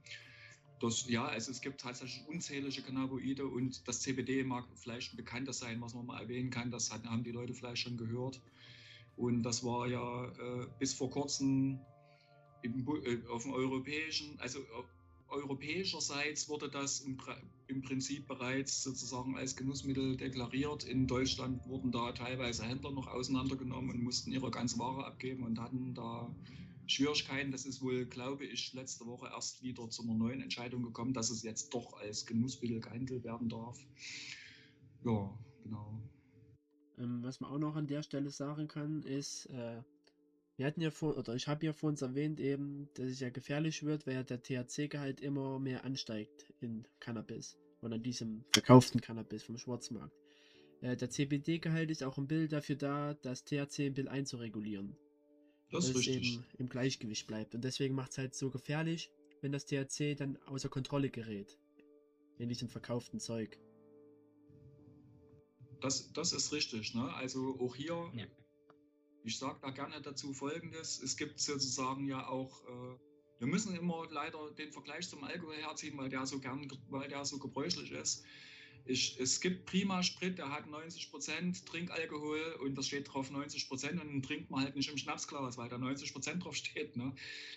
Das, 0.81 1.09
ja, 1.09 1.25
also 1.25 1.53
es 1.53 1.61
gibt 1.61 1.81
tatsächlich 1.81 2.27
unzählige 2.27 2.83
Cannabinoide 2.83 3.47
und 3.47 3.87
das 3.87 4.01
CBD 4.01 4.43
mag 4.43 4.65
vielleicht 4.75 5.13
ein 5.13 5.19
bekanntes 5.19 5.61
sein, 5.61 5.81
was 5.81 5.95
man 5.95 6.07
mal 6.07 6.21
erwähnen 6.21 6.51
kann. 6.51 6.73
Das 6.73 6.91
haben 6.91 7.23
die 7.23 7.31
Leute 7.31 7.55
vielleicht 7.55 7.83
schon 7.83 7.97
gehört. 7.97 8.41
Und 9.19 9.43
das 9.43 9.65
war 9.65 9.89
ja 9.89 10.27
äh, 10.27 10.66
bis 10.78 10.95
vor 10.95 11.11
kurzem 11.11 11.81
im, 12.62 12.86
äh, 13.05 13.27
auf 13.28 13.43
dem 13.43 13.53
europäischen, 13.53 14.39
also 14.39 14.61
äh, 14.61 14.65
europäischerseits 15.28 16.49
wurde 16.49 16.70
das 16.70 17.01
im, 17.01 17.19
im 17.66 17.82
Prinzip 17.82 18.28
bereits 18.28 18.82
sozusagen 18.82 19.36
als 19.36 19.57
Genussmittel 19.57 20.16
deklariert. 20.16 20.85
In 20.85 21.09
Deutschland 21.09 21.66
wurden 21.66 21.90
da 21.90 22.12
teilweise 22.12 22.65
Händler 22.65 22.93
noch 22.93 23.09
auseinandergenommen 23.09 23.90
und 23.90 24.03
mussten 24.03 24.31
ihre 24.31 24.51
ganze 24.53 24.78
Ware 24.78 25.05
abgeben 25.05 25.43
und 25.43 25.61
hatten 25.61 25.95
da 25.95 26.32
Schwierigkeiten. 26.86 27.51
Das 27.51 27.66
ist 27.66 27.82
wohl, 27.82 28.07
glaube 28.07 28.47
ich, 28.47 28.73
letzte 28.73 29.05
Woche 29.05 29.27
erst 29.27 29.62
wieder 29.62 29.90
zu 29.90 30.05
einer 30.05 30.15
neuen 30.15 30.40
Entscheidung 30.40 30.85
gekommen, 30.85 31.12
dass 31.12 31.28
es 31.28 31.43
jetzt 31.43 31.74
doch 31.74 31.95
als 32.01 32.24
Genussmittel 32.24 32.81
gehandelt 32.81 33.24
werden 33.24 33.49
darf. 33.49 33.78
Ja, 35.05 35.36
genau. 35.65 36.07
Ähm, 36.99 37.23
was 37.23 37.41
man 37.41 37.51
auch 37.51 37.59
noch 37.59 37.77
an 37.77 37.87
der 37.87 38.03
Stelle 38.03 38.31
sagen 38.31 38.69
kann, 38.69 39.03
ist, 39.03 39.47
äh, 39.47 39.83
wir 40.57 40.66
hatten 40.66 40.81
ja 40.81 40.91
vor, 40.91 41.16
oder 41.16 41.35
ich 41.35 41.47
habe 41.47 41.65
ja 41.66 41.73
vor 41.73 41.89
uns 41.89 42.03
erwähnt 42.03 42.41
eben, 42.41 42.89
dass 42.95 43.07
es 43.07 43.20
ja 43.20 43.31
gefährlich 43.31 43.85
wird, 43.85 44.07
weil 44.07 44.15
ja 44.15 44.23
der 44.25 44.43
THC-Gehalt 44.43 45.20
immer 45.20 45.59
mehr 45.59 45.85
ansteigt 45.85 46.53
in 46.61 46.87
Cannabis 46.99 47.57
und 47.81 47.93
an 47.93 48.03
diesem 48.03 48.45
verkauften 48.53 49.01
Cannabis 49.01 49.45
vom 49.45 49.57
Schwarzmarkt. 49.57 50.16
Äh, 50.81 50.97
der 50.97 51.11
CBD-Gehalt 51.11 51.91
ist 51.91 52.03
auch 52.03 52.19
ein 52.19 52.27
Bild 52.27 52.53
dafür 52.53 52.77
da, 52.77 53.15
das 53.15 53.45
THC 53.45 53.87
ein 53.87 53.95
bisschen 53.95 54.09
einzuregulieren. 54.09 54.97
Das 55.70 55.85
ist 55.85 55.95
dass 55.95 56.03
es 56.03 56.09
richtig. 56.09 56.35
eben 56.35 56.45
im 56.59 56.69
Gleichgewicht 56.69 57.27
bleibt. 57.27 57.55
Und 57.55 57.62
deswegen 57.62 57.95
macht 57.95 58.12
es 58.12 58.19
halt 58.19 58.35
so 58.35 58.51
gefährlich, 58.51 59.11
wenn 59.43 59.53
das 59.53 59.66
THC 59.66 60.16
dann 60.16 60.39
außer 60.47 60.69
Kontrolle 60.69 61.11
gerät. 61.11 61.59
In 62.39 62.49
diesem 62.49 62.69
verkauften 62.69 63.20
Zeug. 63.20 63.59
Das, 65.81 66.13
das 66.13 66.33
ist 66.33 66.53
richtig. 66.53 66.95
Ne? 66.95 67.13
Also 67.15 67.59
auch 67.61 67.75
hier, 67.77 68.11
Ja. 68.15 68.27
ich 69.25 69.39
sage 69.39 69.59
da 69.63 69.71
gerne 69.71 70.01
dazu 70.01 70.33
Folgendes. 70.33 71.01
Es 71.03 71.17
gibt 71.17 71.39
sozusagen 71.41 72.07
ja 72.09 72.27
auch, 72.29 72.63
äh, 72.67 72.99
wir 73.41 73.47
müssen 73.47 73.75
immer 73.77 74.07
leider 74.11 74.51
den 74.53 74.73
Vergleich 74.73 75.09
zum 75.09 75.23
Alkohol 75.25 75.57
herziehen, 75.57 75.97
weil 75.97 76.09
der 76.09 76.27
so 76.27 76.41
gern, 76.41 76.67
ge- 76.67 76.79
weil 76.89 77.09
der 77.09 77.25
so 77.25 77.39
gebräuchlich 77.39 77.93
ist. 77.93 78.25
Ich, 78.85 79.21
es 79.21 79.41
gibt 79.43 79.67
Prima 79.67 80.03
Sprit, 80.03 80.39
der 80.39 80.51
hat 80.51 80.67
90% 80.67 81.67
Trinkalkohol 81.67 82.59
und 82.63 82.75
das 82.75 82.87
steht 82.87 83.13
drauf 83.13 83.31
90% 83.31 84.01
und 84.01 84.09
den 84.09 84.23
trinkt 84.23 84.51
man 84.51 84.65
halt 84.65 84.77
nicht 84.77 84.89
im 84.91 84.97
Schnapsglas, 84.97 85.59
weil 85.59 85.69
da 85.69 85.77
90% 85.77 86.39
drauf 86.39 86.57
steht. 86.57 86.97
Ne? 86.97 87.15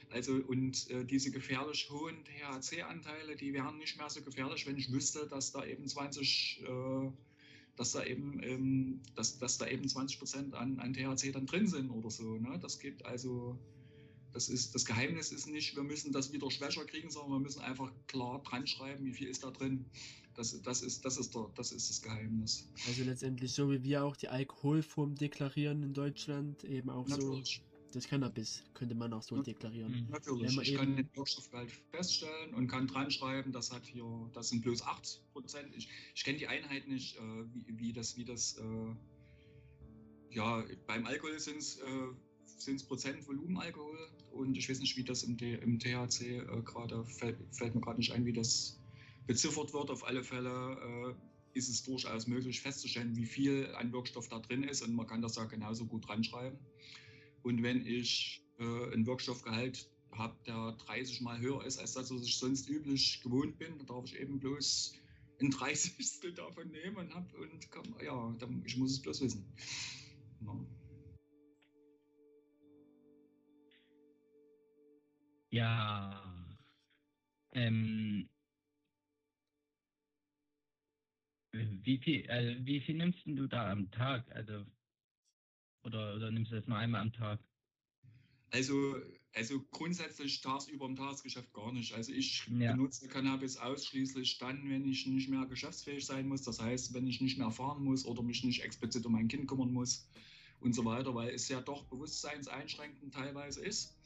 Also 0.09 0.33
und 0.33 0.89
äh, 0.89 1.05
diese 1.05 1.31
gefährlich 1.31 1.89
hohen 1.89 2.25
THC-Anteile, 2.25 3.37
die 3.37 3.53
wären 3.53 3.77
nicht 3.77 3.97
mehr 3.97 4.09
so 4.09 4.21
gefährlich, 4.21 4.67
wenn 4.67 4.77
ich 4.77 4.91
wüsste, 4.91 5.25
dass 5.27 5.53
da 5.53 5.63
eben 5.65 5.87
20 5.87 6.63
äh, 6.67 7.11
dass 7.81 7.93
da 7.93 8.03
eben, 8.03 8.39
ähm, 8.43 9.01
dass, 9.15 9.39
dass 9.39 9.57
da 9.57 9.65
eben 9.65 9.89
20 9.89 10.19
Prozent 10.19 10.53
an, 10.53 10.77
an 10.77 10.93
THC 10.93 11.31
dann 11.31 11.47
drin 11.47 11.65
sind 11.65 11.89
oder 11.89 12.11
so. 12.11 12.37
Ne? 12.37 12.59
Das 12.61 12.77
gibt 12.77 13.03
also, 13.07 13.57
Das, 14.33 14.49
ist, 14.49 14.75
das 14.75 14.85
Geheimnis 14.85 15.31
ist 15.31 15.47
nicht, 15.47 15.75
wir 15.75 15.81
müssen 15.81 16.11
das 16.11 16.31
wieder 16.31 16.51
schwächer 16.51 16.85
kriegen, 16.85 17.09
sondern 17.09 17.31
wir 17.31 17.39
müssen 17.39 17.61
einfach 17.61 17.91
klar 18.05 18.39
dran 18.43 18.67
schreiben, 18.67 19.03
wie 19.03 19.13
viel 19.13 19.29
ist 19.29 19.43
da 19.43 19.49
drin. 19.49 19.83
Das, 20.35 20.61
das, 20.61 20.83
ist, 20.83 21.03
das, 21.03 21.17
ist, 21.17 21.33
der, 21.33 21.49
das 21.55 21.71
ist 21.71 21.89
das 21.89 22.03
Geheimnis. 22.03 22.69
Also 22.87 23.03
letztendlich 23.03 23.51
so 23.51 23.71
wie 23.71 23.81
wir 23.81 24.03
auch 24.03 24.15
die 24.15 24.27
Alkoholform 24.27 25.15
deklarieren 25.15 25.81
in 25.81 25.95
Deutschland, 25.95 26.63
eben 26.63 26.91
auch 26.91 27.07
Natürlich. 27.07 27.63
so 27.65 27.70
das 27.91 28.07
Cannabis 28.07 28.63
könnte 28.73 28.95
man 28.95 29.13
auch 29.13 29.21
so 29.21 29.35
Ja. 29.35 29.43
deklarieren. 29.43 29.91
Mhm. 29.91 30.09
Natürlich, 30.09 30.49
Wenn 30.49 30.55
man 30.55 30.65
ich 30.65 30.75
kann 30.75 30.95
den 30.95 31.09
Wirkstoffgehalt 31.15 31.71
feststellen 31.91 32.53
und 32.53 32.67
kann 32.67 32.87
dran 32.87 33.11
schreiben, 33.11 33.51
das 33.51 33.71
hat 33.71 33.85
hier, 33.85 34.29
das 34.33 34.49
sind 34.49 34.61
bloß 34.61 34.81
8 34.83 35.21
Prozent. 35.33 35.75
Ich, 35.75 35.89
ich 36.15 36.23
kenne 36.23 36.37
die 36.37 36.47
Einheit 36.47 36.87
nicht, 36.87 37.17
äh, 37.17 37.21
wie, 37.53 37.77
wie 37.79 37.93
das, 37.93 38.17
wie 38.17 38.25
das, 38.25 38.57
äh, 38.57 38.95
ja, 40.35 40.63
beim 40.87 41.05
Alkohol 41.05 41.39
sind 41.39 41.57
es 41.57 41.77
äh, 41.79 42.77
Prozent 42.87 43.27
Volumenalkohol 43.27 43.97
und 44.31 44.55
ich 44.57 44.69
weiß 44.69 44.79
nicht, 44.79 44.95
wie 44.95 45.03
das 45.03 45.23
im, 45.23 45.35
D, 45.35 45.55
im 45.55 45.79
THC 45.79 46.37
äh, 46.37 46.61
gerade, 46.63 47.03
fällt, 47.05 47.37
fällt 47.51 47.75
mir 47.75 47.81
gerade 47.81 47.97
nicht 47.97 48.11
ein, 48.13 48.25
wie 48.25 48.33
das 48.33 48.79
beziffert 49.27 49.73
wird. 49.73 49.89
Auf 49.89 50.05
alle 50.05 50.23
Fälle 50.23 51.15
äh, 51.17 51.57
ist 51.57 51.69
es 51.69 51.83
durchaus 51.83 52.27
möglich 52.27 52.61
festzustellen, 52.61 53.15
wie 53.15 53.25
viel 53.25 53.67
an 53.75 53.91
Wirkstoff 53.91 54.29
da 54.29 54.39
drin 54.39 54.63
ist 54.63 54.81
und 54.81 54.93
man 54.93 55.07
kann 55.07 55.21
das 55.21 55.35
ja 55.35 55.45
genauso 55.45 55.85
gut 55.85 56.07
dran 56.07 56.23
schreiben. 56.23 56.57
Und 57.43 57.63
wenn 57.63 57.85
ich 57.85 58.43
äh, 58.59 58.93
einen 58.93 59.05
Wirkstoffgehalt 59.05 59.89
habe, 60.11 60.35
der 60.45 60.73
30 60.85 61.21
mal 61.21 61.39
höher 61.39 61.65
ist, 61.65 61.79
als 61.79 61.93
das, 61.93 62.11
was 62.11 62.23
ich 62.23 62.37
sonst 62.37 62.69
üblich 62.69 63.21
gewohnt 63.21 63.57
bin, 63.57 63.77
dann 63.77 63.87
darf 63.87 64.05
ich 64.05 64.19
eben 64.19 64.39
bloß 64.39 64.93
ein 65.41 65.51
30. 65.51 66.35
davon 66.35 66.69
nehmen 66.71 66.97
und 66.97 67.13
hab 67.15 67.33
und 67.33 67.71
komm, 67.71 67.95
ja, 68.03 68.35
dann, 68.39 68.63
ich 68.65 68.77
muss 68.77 68.91
es 68.91 69.01
bloß 69.01 69.21
wissen. 69.21 69.45
Ja. 70.41 70.65
Ja. 75.51 76.57
Ähm, 77.53 78.29
wie 81.51 81.97
viel, 81.97 82.29
also 82.29 82.65
wie 82.65 82.79
viel 82.81 82.95
nimmst 82.95 83.19
du 83.25 83.47
da 83.47 83.71
am 83.71 83.91
Tag? 83.91 84.29
Also 84.33 84.65
oder, 85.83 86.15
oder 86.15 86.31
nimmst 86.31 86.51
du 86.51 86.55
das 86.55 86.67
nur 86.67 86.77
einmal 86.77 87.01
am 87.01 87.13
Tag? 87.13 87.39
Also, 88.49 88.95
also 89.33 89.61
grundsätzlich 89.71 90.41
tagsüber 90.41 90.85
im 90.85 90.95
Tagesgeschäft 90.97 91.53
gar 91.53 91.71
nicht. 91.71 91.93
Also 91.93 92.11
ich 92.11 92.43
Ja. 92.45 92.75
benutze 92.75 93.07
Cannabis 93.07 93.55
ausschließlich 93.57 94.39
dann, 94.39 94.69
wenn 94.69 94.85
ich 94.85 95.07
nicht 95.07 95.29
mehr 95.29 95.45
geschäftsfähig 95.45 96.05
sein 96.05 96.27
muss. 96.27 96.41
Das 96.43 96.59
heißt, 96.61 96.93
wenn 96.93 97.07
ich 97.07 97.21
nicht 97.21 97.37
mehr 97.37 97.51
fahren 97.51 97.83
muss 97.83 98.05
oder 98.05 98.23
mich 98.23 98.43
nicht 98.43 98.61
explizit 98.63 99.05
um 99.05 99.13
mein 99.13 99.29
Kind 99.29 99.47
kümmern 99.47 99.71
muss 99.71 100.09
und 100.59 100.73
so 100.73 100.83
weiter, 100.83 101.15
weil 101.15 101.29
es 101.33 101.47
ja 101.47 101.61
doch 101.61 101.87
bewusstseinseinschränkend 101.87 103.13
teilweise 103.13 103.63
ist. 103.63 103.97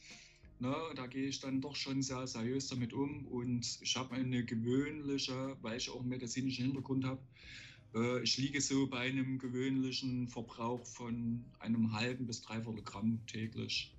Ne, 0.57 0.73
da 0.95 1.07
gehe 1.07 1.27
ich 1.27 1.39
dann 1.41 1.59
doch 1.59 1.75
schon 1.75 2.01
sehr 2.01 2.27
seriös 2.27 2.67
damit 2.67 2.93
um 2.93 3.27
und 3.27 3.77
ich 3.81 3.97
habe 3.97 4.15
eine 4.15 4.45
gewöhnliche, 4.45 5.57
weil 5.61 5.77
ich 5.77 5.89
auch 5.89 5.99
einen 5.99 6.07
medizinischen 6.09 6.63
Hintergrund 6.65 7.03
habe, 7.03 7.27
ich 8.23 8.37
liege 8.37 8.61
so 8.61 8.87
bei 8.87 8.99
einem 8.99 9.39
gewöhnlichen 9.39 10.27
Verbrauch 10.27 10.85
von 10.85 11.45
einem 11.59 11.93
halben 11.93 12.27
bis 12.27 12.41
dreiviertel 12.41 12.83
Gramm 12.83 13.25
täglich. 13.27 13.95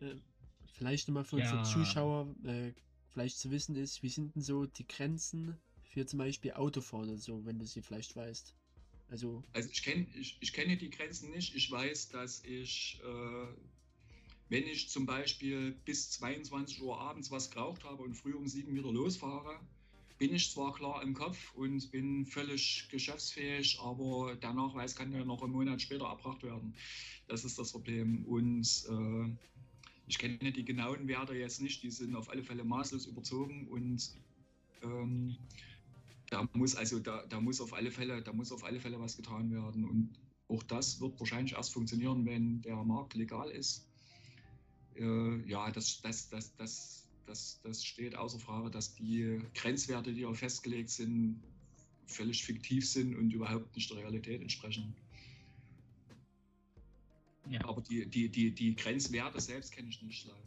Äh, 0.00 0.16
vielleicht 0.66 1.08
nochmal 1.08 1.24
für 1.24 1.36
Ja. 1.36 1.42
unsere 1.42 1.62
Zuschauer, 1.62 2.34
äh, 2.44 2.72
vielleicht 3.08 3.38
zu 3.38 3.50
wissen 3.50 3.74
ist, 3.76 4.02
wie 4.02 4.08
sind 4.08 4.34
denn 4.34 4.42
so 4.42 4.66
die 4.66 4.86
Grenzen 4.86 5.56
für 5.82 6.06
zum 6.06 6.18
Beispiel 6.18 6.52
Autofahren 6.52 7.08
oder 7.10 7.18
so, 7.18 7.44
wenn 7.44 7.58
du 7.58 7.66
sie 7.66 7.82
vielleicht 7.82 8.14
weißt. 8.16 8.54
Also, 9.08 9.44
Also 9.52 9.70
ich, 9.70 9.82
kenn, 9.82 10.06
ich, 10.14 10.38
ich 10.40 10.52
kenne 10.52 10.76
die 10.76 10.90
Grenzen 10.90 11.30
nicht. 11.30 11.54
Ich 11.54 11.70
weiß, 11.70 12.08
dass 12.10 12.44
ich, 12.44 13.00
äh, 13.04 13.46
wenn 14.48 14.66
ich 14.66 14.88
zum 14.90 15.06
Beispiel 15.06 15.72
bis 15.84 16.10
22 16.12 16.82
Uhr 16.82 16.98
abends 17.00 17.30
was 17.30 17.50
geraucht 17.50 17.84
habe 17.84 18.02
und 18.02 18.14
früh 18.14 18.34
um 18.34 18.46
7 18.46 18.74
wieder 18.74 18.92
losfahre, 18.92 19.60
bin 20.22 20.36
ich 20.36 20.52
zwar 20.52 20.72
klar 20.72 21.02
im 21.02 21.14
Kopf 21.14 21.52
und 21.56 21.90
bin 21.90 22.24
völlig 22.24 22.86
geschäftsfähig, 22.92 23.80
aber 23.82 24.36
der 24.36 24.52
Nachweis 24.52 24.94
kann 24.94 25.10
ja 25.10 25.24
noch 25.24 25.42
einen 25.42 25.50
Monat 25.50 25.82
später 25.82 26.04
erbracht 26.04 26.44
werden. 26.44 26.76
Das 27.26 27.44
ist 27.44 27.58
das 27.58 27.72
Problem. 27.72 28.24
Und 28.26 28.84
äh, 28.88 29.36
ich 30.06 30.18
kenne 30.18 30.52
die 30.52 30.64
genauen 30.64 31.08
Werte 31.08 31.34
jetzt 31.34 31.60
nicht, 31.60 31.82
die 31.82 31.90
sind 31.90 32.14
auf 32.14 32.30
alle 32.30 32.44
Fälle 32.44 32.62
maßlos 32.62 33.06
überzogen 33.06 33.66
und 33.66 34.12
ähm, 34.84 35.34
da 36.30 36.48
muss 36.52 36.76
also 36.76 37.00
da, 37.00 37.26
da 37.26 37.40
muss 37.40 37.60
auf 37.60 37.72
alle 37.72 37.90
Fälle, 37.90 38.22
da 38.22 38.32
muss 38.32 38.52
auf 38.52 38.62
alle 38.62 38.78
Fälle 38.78 39.00
was 39.00 39.16
getan 39.16 39.50
werden. 39.50 39.84
Und 39.84 40.12
auch 40.46 40.62
das 40.62 41.00
wird 41.00 41.18
wahrscheinlich 41.18 41.54
erst 41.54 41.72
funktionieren, 41.72 42.24
wenn 42.24 42.62
der 42.62 42.76
Markt 42.84 43.14
legal 43.14 43.50
ist. 43.50 43.88
Äh, 44.94 45.50
ja, 45.50 45.68
das, 45.72 46.00
das, 46.00 46.28
das, 46.28 46.54
das, 46.54 47.08
das, 47.32 47.60
das 47.62 47.82
steht 47.82 48.14
außer 48.14 48.38
Frage, 48.38 48.70
dass 48.70 48.94
die 48.94 49.40
Grenzwerte, 49.54 50.12
die 50.12 50.26
auch 50.26 50.36
festgelegt 50.36 50.90
sind, 50.90 51.42
völlig 52.06 52.44
fiktiv 52.44 52.86
sind 52.86 53.16
und 53.16 53.32
überhaupt 53.32 53.74
nicht 53.74 53.88
der 53.90 53.96
Realität 53.98 54.42
entsprechen. 54.42 54.94
Ja. 57.48 57.64
Aber 57.64 57.80
die, 57.80 58.06
die, 58.06 58.28
die, 58.28 58.50
die 58.54 58.76
Grenzwerte 58.76 59.40
selbst 59.40 59.72
kenne 59.72 59.88
ich 59.88 60.02
nicht 60.02 60.26
leider. 60.26 60.38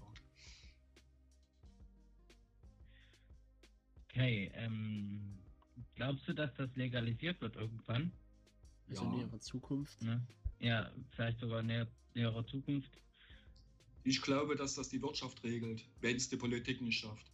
Okay, 4.10 4.52
ähm, 4.53 5.40
glaubst 5.95 6.28
du, 6.28 6.34
dass 6.34 6.53
das 6.53 6.70
legalisiert 6.76 7.41
wird 7.41 7.56
irgendwann? 7.56 8.12
also 8.90 9.03
Ja. 9.03 9.14
in 9.14 9.20
ihrer 9.22 9.40
Zukunft. 9.41 10.02
Ne? 10.03 10.22
Ja, 10.60 10.91
vielleicht 11.16 11.40
sogar 11.40 11.62
in 11.62 11.68
näher- 11.68 11.88
näherer 12.14 12.45
Zukunft. 12.45 12.91
Ich 14.06 14.22
glaube, 14.22 14.56
dass 14.56 14.76
das 14.76 14.90
die 14.90 15.02
Wirtschaft 15.02 15.44
regelt, 15.44 15.86
wenn 15.99 16.15
es 16.15 16.30
die 16.30 16.38
Politik 16.38 16.82
nicht 16.82 16.99
schafft. 16.99 17.32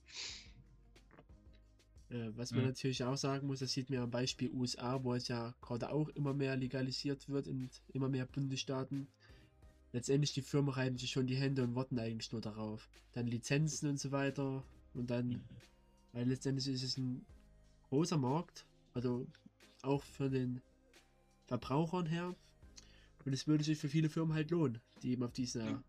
Äh, 2.10 2.32
was 2.36 2.54
man 2.54 2.64
Ja. 2.64 2.70
natürlich 2.70 3.04
auch 3.04 3.18
sagen 3.18 3.48
muss, 3.48 3.60
das 3.60 3.72
sieht 3.74 3.90
man 3.90 4.00
am 4.00 4.12
Beispiel 4.12 4.50
USA, 4.52 5.04
wo 5.04 5.14
es 5.14 5.28
ja 5.28 5.54
gerade 5.62 5.92
auch 5.92 6.10
immer 6.10 6.34
mehr 6.34 6.56
legalisiert 6.58 7.28
wird 7.30 7.48
in 7.48 7.70
immer 7.94 8.10
mehr 8.10 8.26
Bundesstaaten. 8.26 9.08
Letztendlich 9.94 10.34
die 10.34 10.42
Firmen 10.42 10.74
reiben 10.74 10.98
sich 10.98 11.12
schon 11.12 11.28
die 11.28 11.36
Hände 11.36 11.64
und 11.64 11.76
warten 11.76 12.00
eigentlich 12.00 12.32
nur 12.32 12.42
darauf. 12.42 12.90
Dann 13.14 13.28
Lizenzen 13.28 13.90
und 13.90 14.00
so 14.00 14.12
weiter. 14.12 14.66
Und 14.94 15.10
dann, 15.10 15.44
weil 16.14 16.28
letztendlich 16.28 16.68
ist 16.68 16.84
es 16.84 16.98
ein 16.98 17.26
großer 17.90 18.18
Markt, 18.18 18.66
also 18.94 19.28
auch 19.82 20.04
für 20.04 20.30
den 20.30 20.62
Verbrauchern 21.48 22.06
her. 22.08 22.36
Und 23.26 23.34
es 23.34 23.48
würde 23.48 23.64
sich 23.64 23.78
für 23.80 23.90
viele 23.90 24.10
Firmen 24.10 24.34
halt 24.36 24.52
lohnen, 24.52 24.82
die 25.04 25.12
eben 25.12 25.24
auf 25.24 25.34
dieser, 25.34 25.66
Ja. 25.66 25.84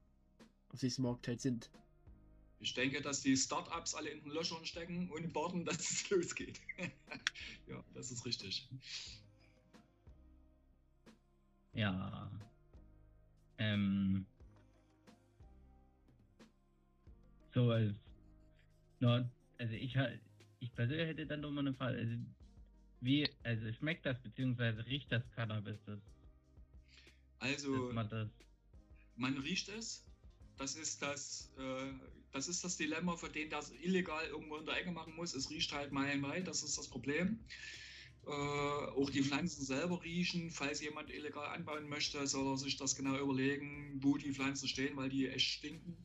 Auf 0.72 0.80
diesem 0.80 1.04
Markt 1.04 1.28
halt 1.28 1.40
sind. 1.40 1.70
Ich 2.60 2.74
denke, 2.74 3.02
dass 3.02 3.22
die 3.22 3.36
Startups 3.36 3.94
alle 3.94 4.10
in 4.10 4.20
den 4.22 4.30
Löchern 4.30 4.64
stecken 4.64 5.10
und 5.10 5.34
warten, 5.34 5.64
dass 5.64 5.78
es 5.78 6.10
losgeht. 6.10 6.60
ja, 7.66 7.82
das 7.94 8.10
ist 8.10 8.24
richtig. 8.24 8.68
Ja. 11.74 12.30
Ähm. 13.58 14.26
So, 17.54 17.70
also, 17.70 17.94
no, 19.00 19.28
also 19.58 19.74
ich 19.74 19.96
halt, 19.96 20.22
ich 20.60 20.74
persönlich 20.74 21.08
hätte 21.08 21.26
dann 21.26 21.42
doch 21.42 21.50
mal 21.50 21.60
eine 21.60 21.74
Frage. 21.74 21.98
Also, 21.98 22.16
wie, 23.00 23.28
also 23.42 23.72
schmeckt 23.72 24.06
das 24.06 24.22
beziehungsweise 24.22 24.86
riecht 24.86 25.10
das 25.10 25.28
Cannabis, 25.32 25.78
das, 25.84 25.98
Also, 27.40 27.86
dass 27.86 27.94
man 27.94 28.08
das, 28.08 28.28
man 29.16 29.36
riecht 29.38 29.68
es. 29.68 30.04
Das 30.62 30.76
ist 30.76 31.02
das, 31.02 31.50
äh, 31.58 31.92
das 32.30 32.46
ist 32.46 32.62
das 32.62 32.76
Dilemma, 32.76 33.16
für 33.16 33.28
den 33.28 33.50
das 33.50 33.72
illegal 33.72 34.24
irgendwo 34.28 34.58
in 34.58 34.64
der 34.64 34.76
Ecke 34.76 34.92
machen 34.92 35.16
muss. 35.16 35.34
Es 35.34 35.50
riecht 35.50 35.72
halt 35.72 35.90
meilenweit, 35.90 36.46
das 36.46 36.62
ist 36.62 36.78
das 36.78 36.88
Problem. 36.88 37.40
Äh, 38.24 38.30
auch 38.30 39.10
die 39.10 39.24
Pflanzen 39.24 39.64
selber 39.64 40.04
riechen. 40.04 40.52
Falls 40.52 40.80
jemand 40.80 41.10
illegal 41.10 41.48
anbauen 41.48 41.88
möchte, 41.88 42.24
soll 42.28 42.46
er 42.46 42.58
sich 42.58 42.76
das 42.76 42.94
genau 42.94 43.18
überlegen, 43.18 43.98
wo 44.04 44.16
die 44.16 44.32
Pflanzen 44.32 44.68
stehen, 44.68 44.96
weil 44.96 45.08
die 45.08 45.26
echt 45.26 45.48
stinken. 45.48 45.96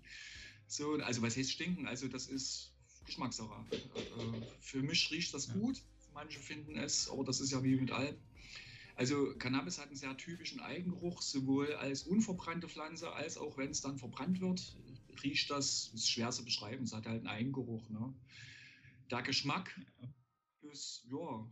So, 0.65 0.95
also 0.95 1.21
was 1.21 1.37
heißt 1.37 1.51
stinken? 1.51 1.87
Also 1.87 2.07
das 2.07 2.25
ist 2.25 2.73
Geschmackssache. 3.05 3.63
Äh, 4.09 4.41
für 4.59 4.81
mich 4.81 5.11
riecht 5.11 5.35
das 5.35 5.53
gut. 5.53 5.83
Manche 6.15 6.39
finden 6.39 6.77
es, 6.77 7.07
aber 7.11 7.23
das 7.23 7.41
ist 7.41 7.51
ja 7.51 7.63
wie 7.63 7.75
mit 7.75 7.91
allem. 7.91 8.15
Also 8.97 9.35
Cannabis 9.37 9.77
hat 9.77 9.87
einen 9.87 9.95
sehr 9.95 10.17
typischen 10.17 10.59
Eigengeruch, 10.59 11.21
sowohl 11.21 11.71
als 11.73 12.01
unverbrannte 12.01 12.67
Pflanze, 12.67 13.11
als 13.13 13.37
auch 13.37 13.55
wenn 13.55 13.69
es 13.69 13.81
dann 13.81 13.99
verbrannt 13.99 14.41
wird, 14.41 14.75
riecht 15.23 15.51
das, 15.51 15.91
ist 15.93 16.09
schwer 16.09 16.31
zu 16.31 16.43
beschreiben, 16.43 16.83
es 16.83 16.93
hat 16.93 17.05
halt 17.05 17.19
einen 17.19 17.27
Eigengeruch. 17.27 17.87
Ne? 17.91 18.11
Der 19.11 19.21
Geschmack 19.21 19.79
ist, 20.63 21.05
ja, 21.11 21.47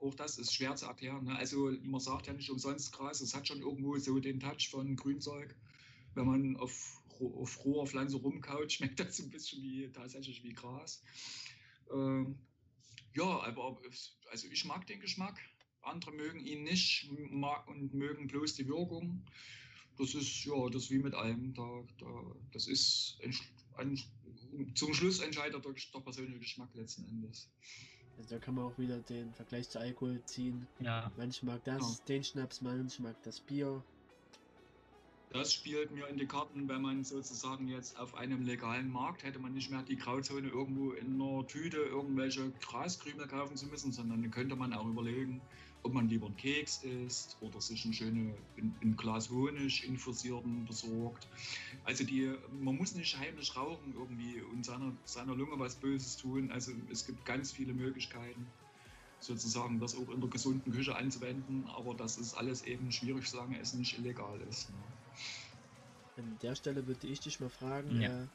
auch 0.00 0.14
das 0.14 0.36
ist 0.36 0.52
schwer 0.54 0.76
zu 0.76 0.84
erklären. 0.84 1.24
Ne? 1.24 1.34
Also 1.34 1.72
man 1.80 2.00
sagt 2.00 2.26
ja 2.26 2.34
nicht 2.34 2.50
umsonst 2.50 2.92
Gras, 2.92 3.22
es 3.22 3.34
hat 3.34 3.48
schon 3.48 3.62
irgendwo 3.62 3.96
so 3.96 4.20
den 4.20 4.38
Touch 4.38 4.68
von 4.70 4.96
Grünzeug. 4.96 5.56
Wenn 6.12 6.26
man 6.26 6.56
auf, 6.58 7.02
auf 7.20 7.64
roher 7.64 7.86
Pflanze 7.86 8.18
rumkaut, 8.18 8.70
schmeckt 8.72 9.00
das 9.00 9.18
ein 9.18 9.30
bisschen 9.30 9.62
wie 9.62 9.90
tatsächlich 9.90 10.44
wie 10.44 10.52
Gras. 10.52 11.02
Ähm, 11.90 12.38
ja, 13.14 13.40
aber 13.44 13.80
also 14.30 14.46
ich 14.46 14.66
mag 14.66 14.86
den 14.86 15.00
Geschmack. 15.00 15.40
Andere 15.82 16.12
mögen 16.12 16.40
ihn 16.40 16.62
nicht 16.64 17.10
mag 17.30 17.66
und 17.68 17.94
mögen 17.94 18.26
bloß 18.28 18.54
die 18.54 18.68
Wirkung. 18.68 19.24
das 19.98 20.14
ist 20.14 20.44
ja 20.44 20.68
das 20.70 20.84
ist 20.84 20.90
wie 20.90 20.98
mit 20.98 21.14
allem. 21.14 21.52
Da, 21.54 21.84
da, 21.98 22.06
das 22.52 22.66
ist 22.66 23.18
ein, 23.24 23.34
ein, 23.76 24.74
zum 24.74 24.94
Schluss 24.94 25.20
entscheidet 25.20 25.64
der, 25.64 25.72
der 25.72 26.00
persönliche 26.00 26.38
Geschmack 26.38 26.74
letzten 26.74 27.04
Endes. 27.04 27.50
Also 28.16 28.30
da 28.34 28.38
kann 28.38 28.54
man 28.54 28.64
auch 28.64 28.78
wieder 28.78 28.98
den 29.00 29.32
Vergleich 29.34 29.70
zu 29.70 29.80
Alkohol 29.80 30.22
ziehen. 30.26 30.66
Ja. 30.80 31.10
Manch 31.16 31.42
mag 31.42 31.64
das, 31.64 31.98
Ja. 31.98 32.04
den 32.08 32.24
Schnaps, 32.24 32.60
manch 32.60 32.98
mag 32.98 33.16
das 33.22 33.40
Bier. 33.40 33.82
Das 35.32 35.52
spielt 35.54 35.92
mir 35.92 36.08
in 36.08 36.18
die 36.18 36.26
Karten, 36.26 36.68
wenn 36.68 36.82
man 36.82 37.04
sozusagen 37.04 37.68
jetzt 37.68 37.96
auf 37.96 38.16
einem 38.16 38.42
legalen 38.42 38.90
Markt 38.90 39.22
hätte 39.22 39.38
man 39.38 39.52
nicht 39.54 39.70
mehr 39.70 39.82
die 39.84 39.96
Grauzone 39.96 40.48
irgendwo 40.48 40.90
in 40.90 41.20
einer 41.22 41.46
Tüte 41.46 41.76
irgendwelche 41.78 42.50
Graskrümel 42.60 43.28
kaufen 43.28 43.56
zu 43.56 43.66
müssen, 43.66 43.92
sondern 43.92 44.22
dann 44.22 44.32
könnte 44.32 44.56
man 44.56 44.72
auch 44.72 44.86
überlegen, 44.86 45.40
ob 45.82 45.92
man 45.94 46.08
lieber 46.08 46.26
einen 46.26 46.36
Keks 46.36 46.82
isst 46.82 47.36
oder 47.40 47.60
sich 47.60 47.84
ein 47.84 47.92
schönes 47.92 48.34
ein, 48.58 48.76
ein 48.82 48.96
Glas 48.96 49.30
Honig 49.30 49.84
infusierten 49.84 50.64
besorgt. 50.64 51.26
Also 51.84 52.04
die, 52.04 52.32
man 52.50 52.76
muss 52.76 52.94
nicht 52.94 53.16
heimlich 53.18 53.56
rauchen 53.56 53.94
irgendwie 53.94 54.40
und 54.42 54.64
seiner, 54.64 54.92
seiner 55.04 55.34
Lunge 55.34 55.58
was 55.58 55.76
Böses 55.76 56.16
tun. 56.16 56.50
Also 56.50 56.72
es 56.90 57.06
gibt 57.06 57.24
ganz 57.24 57.52
viele 57.52 57.72
Möglichkeiten, 57.72 58.46
sozusagen 59.20 59.78
das 59.80 59.94
auch 59.94 60.10
in 60.10 60.20
der 60.20 60.30
gesunden 60.30 60.72
Küche 60.72 60.94
anzuwenden, 60.96 61.66
aber 61.68 61.94
das 61.94 62.18
ist 62.18 62.34
alles 62.34 62.62
eben 62.62 62.90
schwierig, 62.92 63.28
solange 63.28 63.58
es 63.60 63.74
nicht 63.74 63.98
illegal 63.98 64.40
ist. 64.42 64.70
Ne? 64.70 64.76
An 66.16 66.38
der 66.42 66.54
Stelle 66.54 66.86
würde 66.86 67.06
ich 67.06 67.20
dich 67.20 67.40
mal 67.40 67.48
fragen, 67.48 68.00
Ja. 68.02 68.08
äh, 68.08 68.26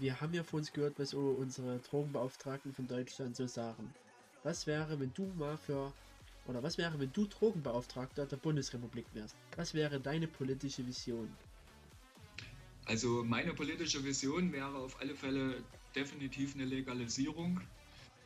wir 0.00 0.20
haben 0.20 0.34
ja 0.34 0.42
von 0.42 0.60
uns 0.60 0.72
gehört, 0.72 0.98
was 0.98 1.14
unsere 1.14 1.78
Drogenbeauftragten 1.78 2.72
von 2.72 2.86
Deutschland 2.86 3.36
so 3.36 3.46
sagen. 3.46 3.92
Was 4.42 4.66
wäre, 4.66 5.00
wenn 5.00 5.12
du 5.14 5.26
mal 5.38 5.56
für, 5.56 5.92
oder 6.48 6.62
was 6.62 6.78
wäre, 6.78 6.98
wenn 6.98 7.12
du 7.12 7.26
Drogenbeauftragter 7.26 8.26
der 8.26 8.36
Bundesrepublik 8.36 9.06
wärst? 9.12 9.36
Was 9.56 9.74
wäre 9.74 10.00
deine 10.00 10.26
politische 10.26 10.86
Vision? 10.86 11.28
Also 12.86 13.22
meine 13.22 13.52
politische 13.52 14.02
Vision 14.02 14.50
wäre 14.50 14.74
auf 14.74 14.98
alle 15.00 15.14
Fälle 15.14 15.62
definitiv 15.94 16.54
eine 16.54 16.64
Legalisierung. 16.64 17.60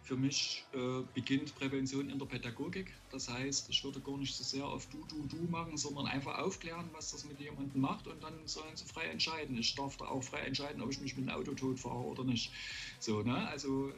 Für 0.05 0.17
mich 0.17 0.65
äh, 0.73 1.03
beginnt 1.15 1.55
Prävention 1.55 2.11
in 2.11 2.19
der 2.19 2.27
Pädagogik. 2.27 2.93
Das 3.11 3.29
heißt, 3.29 3.71
ich 3.71 3.83
würde 3.85 4.01
gar 4.01 4.17
nicht 4.17 4.35
so 4.35 4.43
sehr 4.45 4.65
auf 4.65 4.87
du, 4.87 5.05
du, 5.09 5.27
du 5.27 5.43
machen, 5.45 5.77
sondern 5.77 6.07
einfach 6.07 6.39
aufklären, 6.39 6.89
was 6.93 7.13
das 7.13 7.25
mit 7.25 7.41
jemandem 7.41 7.81
macht 7.81 8.07
und 8.07 8.23
dann 8.23 8.35
sollen 8.47 8.77
sie 8.77 8.85
frei 8.85 9.05
entscheiden. 9.07 9.57
Ich 9.59 9.75
darf 9.75 9.97
da 9.97 10.07
auch 10.07 10.23
frei 10.23 10.41
entscheiden, 10.41 10.83
ob 10.83 10.91
ich 10.91 11.01
mich 11.01 11.17
mit 11.17 11.27
dem 11.27 11.35
Auto 11.35 11.55
tot 11.55 11.79
fahre 11.79 12.03
oder 12.03 12.25
nicht. 12.25 12.53
So, 12.99 13.23
ne? 13.23 13.49
Also 13.49 13.93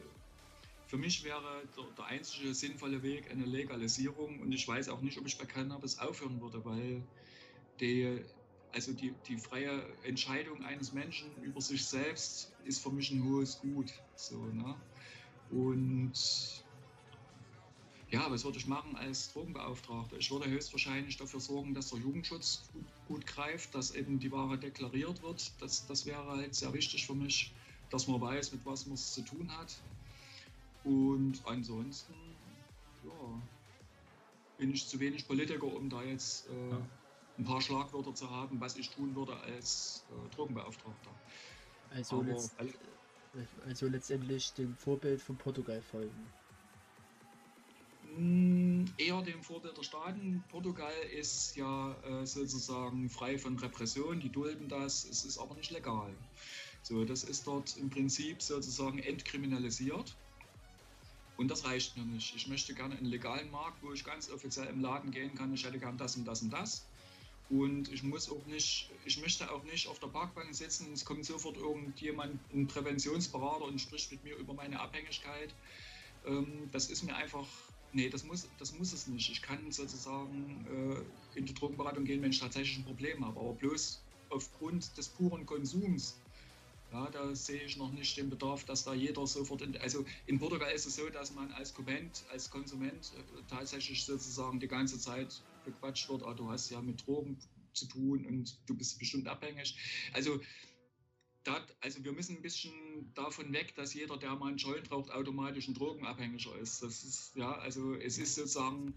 für 0.86 0.98
mich 0.98 1.24
wäre 1.24 1.66
der, 1.76 1.84
der 1.96 2.04
einzige 2.06 2.54
sinnvolle 2.54 3.02
Weg 3.02 3.30
eine 3.30 3.44
Legalisierung 3.44 4.40
und 4.40 4.52
ich 4.52 4.66
weiß 4.66 4.88
auch 4.88 5.00
nicht, 5.00 5.18
ob 5.18 5.26
ich 5.26 5.38
bei 5.38 5.46
Cannabis 5.46 5.98
aufhören 5.98 6.40
würde, 6.40 6.64
weil 6.64 7.02
die, 7.80 8.24
also 8.72 8.92
die, 8.92 9.12
die 9.26 9.38
freie 9.38 9.82
Entscheidung 10.02 10.62
eines 10.64 10.92
Menschen 10.92 11.42
über 11.42 11.60
sich 11.60 11.88
selbst 11.88 12.54
ist 12.64 12.82
für 12.82 12.92
mich 12.92 13.10
ein 13.10 13.24
hohes 13.24 13.58
Gut. 13.60 13.90
So, 14.14 14.44
ne? 14.46 14.76
Und 15.48 16.14
ja, 18.10 18.30
was 18.30 18.44
würde 18.44 18.58
ich 18.58 18.66
machen 18.66 18.94
als 18.96 19.32
Drogenbeauftragter? 19.32 20.16
Ich 20.18 20.30
würde 20.30 20.48
höchstwahrscheinlich 20.48 21.16
dafür 21.16 21.40
sorgen, 21.40 21.74
dass 21.74 21.90
der 21.90 21.98
Jugendschutz 21.98 22.68
gut, 22.72 22.86
gut 23.04 23.26
greift, 23.26 23.74
dass 23.74 23.90
eben 23.92 24.18
die 24.20 24.30
Ware 24.30 24.58
deklariert 24.58 25.22
wird. 25.22 25.60
Das, 25.60 25.86
das 25.86 26.06
wäre 26.06 26.24
halt 26.26 26.54
sehr 26.54 26.72
wichtig 26.72 27.06
für 27.06 27.14
mich, 27.14 27.56
dass 27.90 28.06
man 28.06 28.20
weiß, 28.20 28.52
mit 28.52 28.64
was 28.64 28.86
man 28.86 28.94
es 28.94 29.12
zu 29.12 29.22
tun 29.22 29.50
hat. 29.56 29.84
Und 30.84 31.40
ansonsten, 31.46 32.14
ja, 33.02 33.42
bin 34.58 34.72
ich 34.72 34.86
zu 34.88 35.00
wenig 35.00 35.26
Politiker, 35.26 35.66
um 35.66 35.88
da 35.88 36.02
jetzt 36.02 36.48
äh, 36.48 36.70
Ja. 36.70 36.86
ein 37.38 37.44
paar 37.44 37.60
Schlagwörter 37.60 38.14
zu 38.14 38.30
haben, 38.30 38.60
was 38.60 38.76
ich 38.76 38.90
tun 38.90 39.14
würde 39.16 39.36
als 39.36 40.04
äh, 40.10 40.34
Drogenbeauftragter. 40.34 41.10
Also, 41.90 42.20
Aber 42.20 42.24
letzt, 42.24 42.54
also 43.66 43.88
letztendlich 43.88 44.52
dem 44.54 44.76
Vorbild 44.76 45.20
von 45.20 45.36
Portugal 45.36 45.82
folgen. 45.82 46.26
Mm, 48.16 48.84
Eher 48.96 49.22
dem 49.22 49.42
Vorbild 49.42 49.76
der 49.76 49.82
Staaten. 49.82 50.44
Portugal 50.50 50.92
ist 51.18 51.56
ja 51.56 51.94
äh, 52.02 52.26
sozusagen 52.26 53.08
frei 53.08 53.38
von 53.38 53.58
Repression, 53.58 54.20
die 54.20 54.30
dulden 54.30 54.68
das, 54.68 55.04
es 55.04 55.24
ist 55.24 55.38
aber 55.38 55.54
nicht 55.54 55.70
legal. 55.70 56.14
So, 56.82 57.04
das 57.04 57.24
ist 57.24 57.46
dort 57.46 57.76
im 57.76 57.90
Prinzip 57.90 58.42
sozusagen 58.42 58.98
entkriminalisiert. 58.98 60.14
Und 61.36 61.50
das 61.50 61.64
reicht 61.64 61.96
mir 61.96 62.04
nicht. 62.04 62.34
Ich 62.36 62.46
möchte 62.46 62.74
gerne 62.74 62.96
einen 62.96 63.06
legalen 63.06 63.50
Markt, 63.50 63.82
wo 63.82 63.92
ich 63.92 64.04
ganz 64.04 64.30
offiziell 64.30 64.68
im 64.68 64.80
Laden 64.80 65.10
gehen 65.10 65.34
kann. 65.34 65.52
Ich 65.52 65.64
hätte 65.64 65.78
gern 65.78 65.96
das 65.96 66.16
und 66.16 66.24
das 66.24 66.42
und 66.42 66.50
das. 66.50 66.84
Und 67.50 67.92
ich 67.92 68.02
muss 68.02 68.30
auch 68.30 68.44
nicht, 68.46 68.90
ich 69.04 69.20
möchte 69.20 69.50
auch 69.50 69.62
nicht 69.64 69.88
auf 69.88 69.98
der 69.98 70.06
Parkbank 70.06 70.54
sitzen. 70.54 70.92
Es 70.92 71.04
kommt 71.04 71.24
sofort 71.24 71.56
irgendjemand, 71.56 72.38
ein 72.54 72.66
Präventionsberater 72.66 73.64
und 73.64 73.80
spricht 73.80 74.10
mit 74.12 74.24
mir 74.24 74.36
über 74.36 74.54
meine 74.54 74.80
Abhängigkeit. 74.80 75.52
Ähm, 76.26 76.68
das 76.72 76.88
ist 76.88 77.02
mir 77.02 77.14
einfach, 77.14 77.46
nee, 77.92 78.08
das 78.08 78.24
muss, 78.24 78.48
das 78.58 78.72
muss 78.78 78.92
es 78.92 79.08
nicht. 79.08 79.30
Ich 79.30 79.42
kann 79.42 79.70
sozusagen 79.70 80.66
äh, 81.34 81.38
in 81.38 81.46
die 81.46 81.54
Drogenberatung 81.54 82.04
gehen, 82.04 82.22
wenn 82.22 82.30
ich 82.30 82.40
tatsächlich 82.40 82.78
ein 82.78 82.84
Problem 82.84 83.24
habe. 83.24 83.38
Aber 83.38 83.52
bloß 83.52 84.00
aufgrund 84.30 84.96
des 84.96 85.08
puren 85.08 85.44
Konsums, 85.44 86.16
ja, 86.94 87.10
da 87.10 87.34
sehe 87.34 87.64
ich 87.64 87.76
noch 87.76 87.90
nicht 87.90 88.16
den 88.16 88.30
Bedarf, 88.30 88.64
dass 88.64 88.84
da 88.84 88.94
jeder 88.94 89.26
sofort, 89.26 89.62
in, 89.62 89.76
also 89.78 90.04
in 90.26 90.38
Portugal 90.38 90.70
ist 90.72 90.86
es 90.86 90.94
so, 90.94 91.08
dass 91.10 91.34
man 91.34 91.50
als 91.50 91.74
Konsument, 91.74 92.24
als 92.30 92.50
Konsument 92.50 93.12
äh, 93.16 93.42
tatsächlich 93.48 94.04
sozusagen 94.04 94.60
die 94.60 94.68
ganze 94.68 94.96
Zeit 95.00 95.42
bequatscht 95.64 96.08
wird, 96.08 96.22
ah, 96.22 96.34
du 96.34 96.48
hast 96.48 96.70
ja 96.70 96.80
mit 96.80 97.04
Drogen 97.04 97.36
zu 97.72 97.86
tun 97.86 98.24
und 98.26 98.56
du 98.66 98.76
bist 98.76 99.00
bestimmt 99.00 99.26
abhängig. 99.26 99.74
Also 100.12 100.40
da, 101.42 101.66
also 101.80 102.04
wir 102.04 102.12
müssen 102.12 102.36
ein 102.36 102.42
bisschen 102.42 102.72
davon 103.14 103.52
weg, 103.52 103.74
dass 103.74 103.92
jeder, 103.92 104.16
der 104.16 104.36
mal 104.36 104.48
einen 104.48 104.58
Joint 104.58 104.88
raucht, 104.92 105.10
automatisch 105.10 105.66
ein 105.66 105.74
Drogenabhängiger 105.74 106.56
ist. 106.58 106.80
Das 106.80 107.02
ist, 107.02 107.34
ja, 107.34 107.56
also 107.56 107.96
es 107.96 108.18
ist 108.18 108.36
sozusagen 108.36 108.94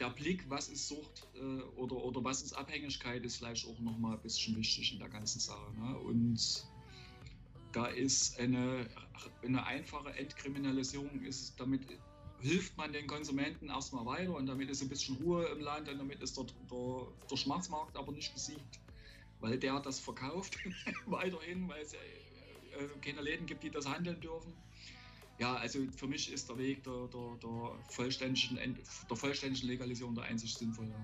der 0.00 0.08
Blick, 0.10 0.48
was 0.48 0.68
ist 0.70 0.88
Sucht 0.88 1.26
äh, 1.34 1.62
oder, 1.76 1.96
oder 1.96 2.24
was 2.24 2.40
ist 2.40 2.54
Abhängigkeit, 2.54 3.22
ist 3.26 3.36
vielleicht 3.36 3.66
auch 3.66 3.78
nochmal 3.80 4.16
ein 4.16 4.22
bisschen 4.22 4.56
wichtig 4.56 4.94
in 4.94 4.98
der 4.98 5.10
ganzen 5.10 5.40
Sache. 5.40 5.70
Ne? 5.74 5.98
Und 5.98 6.66
da 7.72 7.86
ist 7.86 8.38
eine, 8.38 8.88
eine 9.44 9.64
einfache 9.66 10.10
Entkriminalisierung, 10.10 11.22
ist 11.22 11.58
damit 11.58 11.86
hilft 12.40 12.76
man 12.76 12.92
den 12.92 13.06
Konsumenten 13.06 13.68
erstmal 13.68 14.06
weiter 14.06 14.34
und 14.34 14.46
damit 14.46 14.70
ist 14.70 14.82
ein 14.82 14.88
bisschen 14.88 15.16
Ruhe 15.16 15.46
im 15.46 15.60
Land 15.60 15.88
und 15.88 15.98
damit 15.98 16.20
ist 16.22 16.36
der, 16.36 16.44
der, 16.44 17.06
der 17.30 17.36
Schwarzmarkt 17.36 17.96
aber 17.96 18.12
nicht 18.12 18.32
besiegt, 18.32 18.80
weil 19.40 19.58
der 19.58 19.80
das 19.80 19.98
verkauft 19.98 20.56
weiterhin, 21.06 21.68
weil 21.68 21.82
es 21.82 21.94
äh, 21.94 21.96
äh, 21.96 22.88
keine 23.00 23.22
Läden 23.22 23.46
gibt, 23.46 23.62
die 23.62 23.70
das 23.70 23.88
handeln 23.88 24.20
dürfen. 24.20 24.52
Ja, 25.38 25.54
also 25.54 25.80
für 25.96 26.06
mich 26.06 26.32
ist 26.32 26.48
der 26.48 26.58
Weg 26.58 26.82
der, 26.84 27.08
der, 27.08 27.38
der, 27.42 27.78
vollständigen, 27.88 28.78
der 29.08 29.16
vollständigen 29.16 29.68
Legalisierung 29.68 30.14
der 30.14 30.24
einzig 30.24 30.54
sinnvolle. 30.54 30.94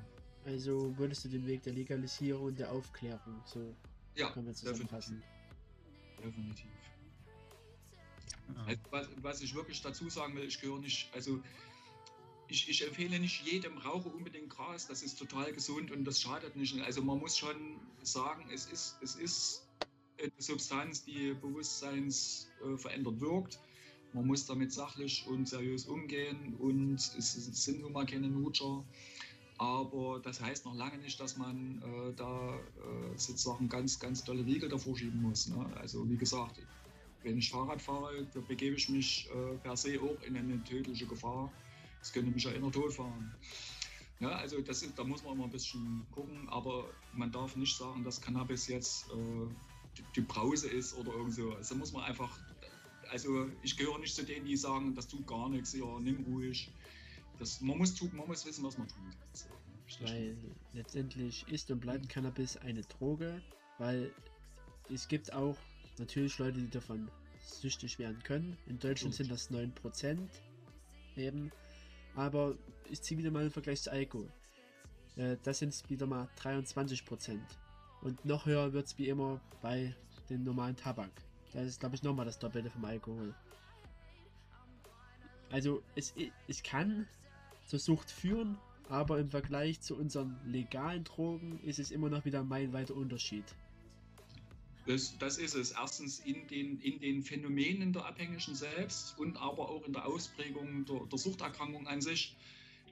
Also 0.44 0.92
würdest 0.98 1.24
du 1.24 1.28
den 1.28 1.46
Weg 1.46 1.62
der 1.62 1.72
Legalisierung 1.72 2.46
und 2.46 2.58
der 2.58 2.72
Aufklärung, 2.72 3.40
so 3.44 3.74
Ja, 4.16 4.30
können 4.30 4.46
wir 4.46 4.54
zusammenfassen. 4.54 5.14
definitiv. 5.14 5.33
Ja. 8.54 8.64
Also, 8.66 8.80
was, 8.90 9.08
was 9.22 9.40
ich 9.42 9.54
wirklich 9.54 9.80
dazu 9.82 10.08
sagen 10.10 10.34
will, 10.36 10.44
ich 10.44 10.60
gehöre 10.60 10.78
nicht, 10.78 11.12
also 11.14 11.40
ich, 12.48 12.68
ich 12.68 12.86
empfehle 12.86 13.18
nicht 13.18 13.44
jedem 13.44 13.78
Raucher 13.78 14.12
unbedingt 14.14 14.50
Gras, 14.50 14.86
das 14.86 15.02
ist 15.02 15.18
total 15.18 15.52
gesund 15.52 15.90
und 15.90 16.04
das 16.04 16.20
schadet 16.20 16.56
nicht. 16.56 16.78
Also 16.80 17.02
man 17.02 17.18
muss 17.18 17.38
schon 17.38 17.80
sagen, 18.02 18.44
es 18.52 18.66
ist, 18.66 18.96
es 19.02 19.16
ist 19.16 19.66
eine 20.20 20.30
Substanz, 20.38 21.04
die 21.04 21.34
bewusstseinsverändert 21.34 23.16
äh, 23.16 23.20
wirkt. 23.20 23.60
Man 24.12 24.26
muss 24.26 24.46
damit 24.46 24.72
sachlich 24.72 25.26
und 25.26 25.48
seriös 25.48 25.86
umgehen 25.86 26.54
und 26.58 26.94
es 26.94 27.32
sind 27.64 27.80
nun 27.80 27.92
mal 27.92 28.06
keine 28.06 28.28
Nutscher. 28.28 28.84
Aber 29.64 30.20
das 30.20 30.42
heißt 30.42 30.66
noch 30.66 30.74
lange 30.74 30.98
nicht, 30.98 31.18
dass 31.18 31.38
man 31.38 31.80
äh, 31.82 32.12
da 32.14 32.54
äh, 32.54 33.16
sozusagen 33.16 33.68
ganz, 33.68 33.98
ganz 33.98 34.22
tolle 34.22 34.44
Riegel 34.44 34.68
davor 34.68 34.96
schieben 34.96 35.22
muss. 35.22 35.48
Ne? 35.48 35.66
Also 35.76 36.08
wie 36.10 36.18
gesagt, 36.18 36.60
wenn 37.22 37.38
ich 37.38 37.50
Fahrrad 37.50 37.80
fahre, 37.80 38.26
begebe 38.46 38.76
ich 38.76 38.90
mich 38.90 39.26
äh, 39.30 39.56
per 39.62 39.74
se 39.76 39.98
auch 40.02 40.22
in 40.22 40.36
eine 40.36 40.62
tödliche 40.64 41.06
Gefahr. 41.06 41.50
Das 41.98 42.12
könnte 42.12 42.30
mich 42.30 42.44
ja 42.44 42.50
immer 42.50 42.70
tot 42.70 42.92
fahren. 42.92 43.32
Ja, 44.20 44.32
also 44.32 44.60
das 44.60 44.82
ist, 44.82 44.98
da 44.98 45.04
muss 45.04 45.24
man 45.24 45.32
immer 45.34 45.44
ein 45.44 45.50
bisschen 45.50 46.06
gucken, 46.10 46.46
aber 46.50 46.90
man 47.14 47.32
darf 47.32 47.56
nicht 47.56 47.74
sagen, 47.74 48.04
dass 48.04 48.20
Cannabis 48.20 48.68
jetzt 48.68 49.08
äh, 49.10 49.46
die, 49.96 50.02
die 50.16 50.20
Brause 50.20 50.68
ist 50.68 50.94
oder 50.94 51.12
irgend 51.14 51.32
so. 51.32 51.54
Also 51.54 51.74
muss 51.74 51.92
man 51.92 52.04
einfach, 52.04 52.38
also 53.10 53.48
ich 53.62 53.78
gehöre 53.78 53.98
nicht 53.98 54.14
zu 54.14 54.24
denen, 54.24 54.44
die 54.44 54.58
sagen, 54.58 54.94
das 54.94 55.08
tut 55.08 55.26
gar 55.26 55.48
nichts, 55.48 55.72
ja, 55.72 55.98
nimm 56.00 56.22
ruhig. 56.24 56.70
Das, 57.38 57.60
man, 57.60 57.78
muss 57.78 57.94
tun, 57.94 58.10
man 58.14 58.26
muss 58.26 58.46
wissen, 58.46 58.64
was 58.64 58.78
man 58.78 58.88
tut. 58.88 58.98
So, 59.32 60.04
Weil 60.04 60.36
letztendlich 60.72 61.46
ist 61.48 61.70
und 61.70 61.80
bleibt 61.80 62.08
Cannabis 62.08 62.56
eine 62.56 62.82
Droge, 62.82 63.42
weil 63.78 64.12
es 64.92 65.08
gibt 65.08 65.32
auch 65.32 65.56
natürlich 65.98 66.38
Leute, 66.38 66.60
die 66.60 66.70
davon 66.70 67.10
süchtig 67.40 67.98
werden 67.98 68.22
können. 68.22 68.56
In 68.66 68.78
Deutschland 68.78 69.14
sind 69.14 69.30
das 69.30 69.50
9% 69.50 70.28
eben. 71.16 71.50
Aber 72.14 72.56
ich 72.90 73.02
ziehe 73.02 73.18
wieder 73.18 73.30
mal 73.30 73.40
einen 73.40 73.50
Vergleich 73.50 73.82
zu 73.82 73.90
Alkohol. 73.90 74.30
Äh, 75.16 75.36
das 75.42 75.58
sind 75.58 75.90
wieder 75.90 76.06
mal 76.06 76.28
23%. 76.38 77.38
Und 78.02 78.24
noch 78.24 78.46
höher 78.46 78.72
wird 78.72 78.86
es 78.86 78.98
wie 78.98 79.08
immer 79.08 79.40
bei 79.62 79.94
dem 80.30 80.44
normalen 80.44 80.76
Tabak. 80.76 81.10
Das 81.52 81.66
ist, 81.66 81.80
glaube 81.80 81.94
ich, 81.94 82.02
nochmal 82.02 82.26
das 82.26 82.38
Doppelte 82.38 82.70
vom 82.70 82.84
Alkohol. 82.84 83.34
Also 85.50 85.82
es, 85.94 86.12
es 86.48 86.62
kann 86.62 87.06
zur 87.66 87.78
Sucht 87.78 88.10
führen, 88.10 88.58
aber 88.88 89.18
im 89.18 89.30
Vergleich 89.30 89.80
zu 89.80 89.96
unseren 89.96 90.38
legalen 90.44 91.04
Drogen 91.04 91.60
ist 91.64 91.78
es 91.78 91.90
immer 91.90 92.10
noch 92.10 92.24
wieder 92.24 92.40
ein 92.40 92.48
meilenweiter 92.48 92.94
Unterschied. 92.94 93.44
Das, 94.86 95.16
das 95.18 95.38
ist 95.38 95.54
es. 95.54 95.70
Erstens 95.72 96.20
in 96.20 96.46
den, 96.46 96.78
in 96.80 97.00
den 97.00 97.22
Phänomenen 97.22 97.92
der 97.92 98.04
Abhängigen 98.04 98.54
selbst 98.54 99.18
und 99.18 99.36
aber 99.38 99.70
auch 99.70 99.86
in 99.86 99.94
der 99.94 100.06
Ausprägung 100.06 100.84
der, 100.84 101.00
der 101.10 101.18
Suchterkrankung 101.18 101.86
an 101.86 102.02
sich. 102.02 102.36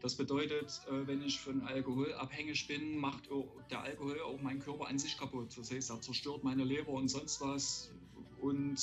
Das 0.00 0.16
bedeutet, 0.16 0.80
äh, 0.88 1.06
wenn 1.06 1.22
ich 1.22 1.38
von 1.38 1.62
Alkohol 1.62 2.14
abhängig 2.14 2.66
bin, 2.66 2.96
macht 2.96 3.28
der 3.70 3.82
Alkohol 3.82 4.20
auch 4.22 4.40
meinen 4.40 4.58
Körper 4.58 4.88
an 4.88 4.98
sich 4.98 5.18
kaputt. 5.18 5.56
Das 5.56 5.70
heißt, 5.70 5.90
er 5.90 6.00
zerstört 6.00 6.42
meine 6.42 6.64
Leber 6.64 6.92
und 6.92 7.08
sonst 7.08 7.40
was. 7.40 7.92
Und 8.40 8.80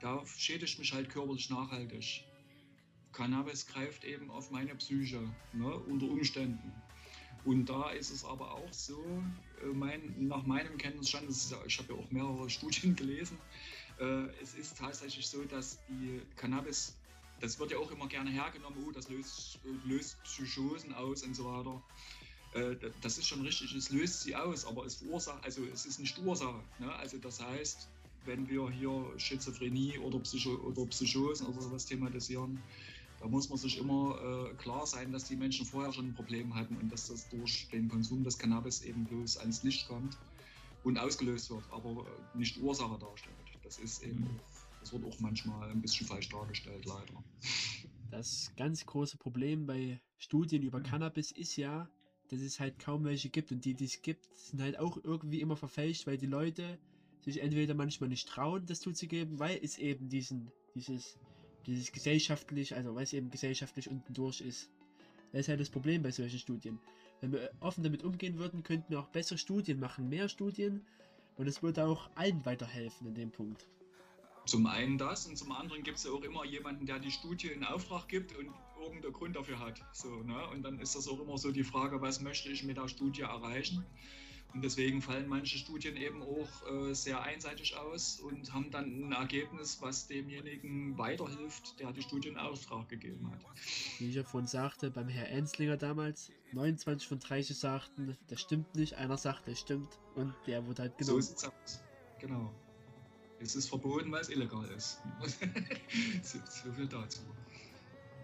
da 0.00 0.24
schädigt 0.26 0.78
mich 0.78 0.92
halt 0.92 1.10
körperlich 1.10 1.50
nachhaltig. 1.50 2.24
Cannabis 3.12 3.66
greift 3.66 4.04
eben 4.04 4.30
auf 4.30 4.50
meine 4.50 4.74
Psyche, 4.74 5.20
ne, 5.52 5.74
unter 5.74 6.06
Umständen. 6.06 6.72
Und 7.44 7.66
da 7.66 7.90
ist 7.90 8.10
es 8.10 8.24
aber 8.24 8.52
auch 8.52 8.72
so, 8.72 9.02
äh, 9.62 9.66
mein, 9.66 10.28
nach 10.28 10.44
meinem 10.44 10.76
Kenntnisstand, 10.76 11.30
ja, 11.50 11.58
ich 11.66 11.78
habe 11.78 11.94
ja 11.94 11.98
auch 11.98 12.10
mehrere 12.10 12.50
Studien 12.56 12.94
gelesen, 12.94 13.38
äh, 13.98 14.26
es 14.42 14.54
ist 14.54 14.78
tatsächlich 14.78 15.26
so, 15.26 15.44
dass 15.44 15.78
die 15.88 16.20
Cannabis, 16.36 16.96
das 17.40 17.58
wird 17.58 17.70
ja 17.70 17.78
auch 17.78 17.90
immer 17.90 18.08
gerne 18.08 18.30
hergenommen, 18.30 18.84
oh, 18.86 18.90
das 18.90 19.08
löst, 19.08 19.58
löst 19.84 20.22
Psychosen 20.24 20.92
aus 20.94 21.22
und 21.22 21.34
so 21.34 21.44
weiter. 21.44 21.82
Äh, 22.54 22.76
das 23.00 23.18
ist 23.18 23.26
schon 23.26 23.42
richtig, 23.42 23.74
es 23.74 23.90
löst 23.90 24.22
sie 24.22 24.34
aus, 24.34 24.64
aber 24.64 24.84
es 24.84 24.96
verursacht, 24.96 25.44
also 25.44 25.64
es 25.72 25.86
ist 25.86 26.00
nicht 26.00 26.18
Ursache. 26.18 26.62
Ne? 26.78 26.92
Also 26.96 27.18
das 27.18 27.40
heißt, 27.40 27.88
wenn 28.24 28.48
wir 28.48 28.70
hier 28.70 29.12
Schizophrenie 29.16 29.98
oder, 29.98 30.18
Psycho 30.20 30.54
oder 30.56 30.84
Psychosen 30.86 31.46
oder 31.46 31.60
sowas 31.62 31.86
thematisieren, 31.86 32.62
da 33.20 33.26
muss 33.26 33.48
man 33.48 33.58
sich 33.58 33.78
immer 33.78 34.50
äh, 34.50 34.54
klar 34.54 34.86
sein, 34.86 35.12
dass 35.12 35.24
die 35.24 35.36
Menschen 35.36 35.66
vorher 35.66 35.92
schon 35.92 36.06
ein 36.06 36.14
Problem 36.14 36.54
hatten 36.54 36.76
und 36.76 36.90
dass 36.92 37.08
das 37.08 37.28
durch 37.28 37.68
den 37.72 37.88
Konsum 37.88 38.22
des 38.22 38.38
Cannabis 38.38 38.82
eben 38.82 39.04
bloß 39.04 39.38
ans 39.38 39.62
Licht 39.62 39.88
kommt 39.88 40.16
und 40.84 40.98
ausgelöst 40.98 41.50
wird, 41.50 41.64
aber 41.70 42.06
äh, 42.06 42.38
nicht 42.38 42.60
Ursache 42.60 42.98
darstellt. 42.98 43.34
Das 43.64 43.78
ist 43.78 44.02
eben, 44.04 44.20
mhm. 44.20 44.40
das 44.80 44.92
wird 44.92 45.04
auch 45.04 45.18
manchmal 45.20 45.70
ein 45.70 45.80
bisschen 45.80 46.06
falsch 46.06 46.28
dargestellt, 46.28 46.84
leider. 46.86 47.24
Das 48.10 48.52
ganz 48.56 48.86
große 48.86 49.18
Problem 49.18 49.66
bei 49.66 50.00
Studien 50.16 50.62
über 50.62 50.78
mhm. 50.78 50.84
Cannabis 50.84 51.32
ist 51.32 51.56
ja, 51.56 51.88
dass 52.30 52.40
es 52.40 52.60
halt 52.60 52.78
kaum 52.78 53.04
welche 53.04 53.30
gibt 53.30 53.50
und 53.50 53.64
die, 53.64 53.74
die 53.74 53.84
es 53.84 54.00
gibt, 54.02 54.24
sind 54.36 54.60
halt 54.60 54.78
auch 54.78 54.98
irgendwie 55.02 55.40
immer 55.40 55.56
verfälscht, 55.56 56.06
weil 56.06 56.18
die 56.18 56.26
Leute 56.26 56.78
sich 57.20 57.42
entweder 57.42 57.74
manchmal 57.74 58.08
nicht 58.08 58.28
trauen, 58.28 58.64
das 58.66 58.80
zuzugeben, 58.80 59.38
weil 59.38 59.58
es 59.62 59.76
eben 59.78 60.08
diesen, 60.08 60.52
dieses 60.74 61.18
dieses 61.68 61.92
gesellschaftlich, 61.92 62.74
also 62.74 62.94
weil 62.94 63.04
es 63.04 63.12
eben 63.12 63.30
gesellschaftlich 63.30 63.88
unten 63.88 64.14
durch 64.14 64.40
ist. 64.40 64.70
Das 65.32 65.42
ist 65.42 65.48
halt 65.48 65.60
das 65.60 65.70
Problem 65.70 66.02
bei 66.02 66.10
solchen 66.10 66.38
Studien. 66.38 66.80
Wenn 67.20 67.32
wir 67.32 67.50
offen 67.60 67.84
damit 67.84 68.02
umgehen 68.02 68.38
würden, 68.38 68.62
könnten 68.62 68.90
wir 68.90 69.00
auch 69.00 69.08
bessere 69.08 69.38
Studien 69.38 69.78
machen, 69.78 70.08
mehr 70.08 70.28
Studien 70.28 70.84
und 71.36 71.46
es 71.46 71.62
würde 71.62 71.84
auch 71.84 72.08
allen 72.14 72.44
weiterhelfen 72.46 73.06
in 73.08 73.14
dem 73.14 73.30
Punkt. 73.30 73.66
Zum 74.46 74.66
einen 74.66 74.96
das 74.96 75.26
und 75.26 75.36
zum 75.36 75.52
anderen 75.52 75.82
gibt 75.82 75.98
es 75.98 76.04
ja 76.04 76.10
auch 76.10 76.22
immer 76.22 76.44
jemanden, 76.46 76.86
der 76.86 76.98
die 76.98 77.10
Studie 77.10 77.48
in 77.48 77.62
Auftrag 77.64 78.08
gibt 78.08 78.34
und 78.34 78.50
irgendeinen 78.80 79.12
Grund 79.12 79.36
dafür 79.36 79.58
hat. 79.58 79.84
So, 79.92 80.22
ne? 80.22 80.48
Und 80.48 80.62
dann 80.62 80.80
ist 80.80 80.94
das 80.94 81.06
auch 81.06 81.20
immer 81.20 81.36
so 81.36 81.52
die 81.52 81.64
Frage, 81.64 82.00
was 82.00 82.22
möchte 82.22 82.48
ich 82.48 82.64
mit 82.64 82.78
der 82.78 82.88
Studie 82.88 83.22
erreichen? 83.22 83.84
Und 84.54 84.64
deswegen 84.64 85.02
fallen 85.02 85.28
manche 85.28 85.58
Studien 85.58 85.96
eben 85.96 86.22
auch 86.22 86.88
äh, 86.88 86.94
sehr 86.94 87.20
einseitig 87.22 87.76
aus 87.76 88.18
und 88.20 88.52
haben 88.52 88.70
dann 88.70 89.08
ein 89.08 89.12
Ergebnis, 89.12 89.78
was 89.82 90.06
demjenigen 90.06 90.96
weiterhilft, 90.96 91.78
der 91.78 91.92
die 91.92 92.02
Studie 92.02 92.28
in 92.28 92.38
Auftrag 92.38 92.88
gegeben 92.88 93.30
hat. 93.30 93.40
Wie 93.98 94.08
ich 94.08 94.14
ja 94.14 94.24
vorhin 94.24 94.48
sagte, 94.48 94.90
beim 94.90 95.08
Herr 95.08 95.28
Enslinger 95.28 95.76
damals, 95.76 96.32
29 96.52 97.06
von 97.06 97.18
30 97.18 97.56
sagten, 97.56 98.16
das 98.28 98.40
stimmt 98.40 98.74
nicht, 98.74 98.94
einer 98.94 99.18
sagt, 99.18 99.46
das 99.48 99.60
stimmt 99.60 99.98
und 100.14 100.34
der 100.46 100.66
wurde 100.66 100.82
halt 100.82 100.98
genommen. 100.98 101.20
So 101.20 101.28
sieht's 101.28 101.44
aus. 101.44 101.82
Genau. 102.18 102.52
Es 103.40 103.54
ist 103.54 103.68
verboten, 103.68 104.10
weil 104.10 104.22
es 104.22 104.30
illegal 104.30 104.64
ist. 104.70 105.00
so, 106.22 106.38
so 106.48 106.72
viel 106.72 106.88
dazu. 106.88 107.20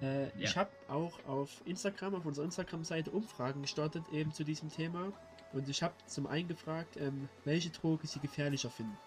Äh, 0.01 0.25
ja. 0.25 0.31
Ich 0.39 0.57
habe 0.57 0.71
auch 0.89 1.25
auf 1.27 1.63
Instagram, 1.67 2.15
auf 2.15 2.27
unserer 2.27 2.45
Instagram-Seite 2.47 3.11
Umfragen 3.11 3.63
gestartet, 3.63 4.05
eben 4.13 4.33
zu 4.33 4.43
diesem 4.45 4.71
Thema. 4.71 5.13
Und 5.55 5.68
ich 5.68 5.82
habe 5.82 5.94
zum 6.06 6.26
einen 6.26 6.48
gefragt, 6.48 6.97
ähm, 6.97 7.28
welche 7.44 7.70
Droge 7.70 8.06
sie 8.09 8.18
gefährlicher 8.18 8.70
finden. 8.70 8.98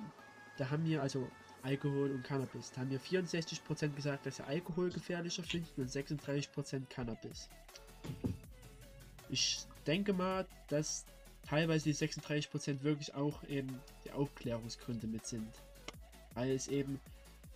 Da 0.55 0.69
haben 0.69 0.85
wir 0.85 1.01
also 1.01 1.29
Alkohol 1.61 2.11
und 2.11 2.23
Cannabis. 2.23 2.71
Da 2.71 2.81
haben 2.81 2.89
wir 2.89 3.01
64% 3.01 3.89
gesagt, 3.89 4.25
dass 4.25 4.37
sie 4.37 4.45
Alkohol 4.45 4.89
gefährlicher 4.89 5.43
finden 5.43 5.81
und 5.81 5.89
36% 5.89 6.85
Cannabis. 6.89 7.49
Ich 9.29 9.59
denke 9.85 10.13
mal, 10.13 10.47
dass 10.69 11.05
teilweise 11.45 11.83
die 11.83 11.95
36% 11.95 12.81
wirklich 12.81 13.13
auch 13.13 13.43
eben 13.43 13.77
die 14.05 14.11
Aufklärungsgründe 14.11 15.07
mit 15.07 15.25
sind. 15.25 15.53
Weil 16.33 16.51
es 16.51 16.69
eben 16.69 16.99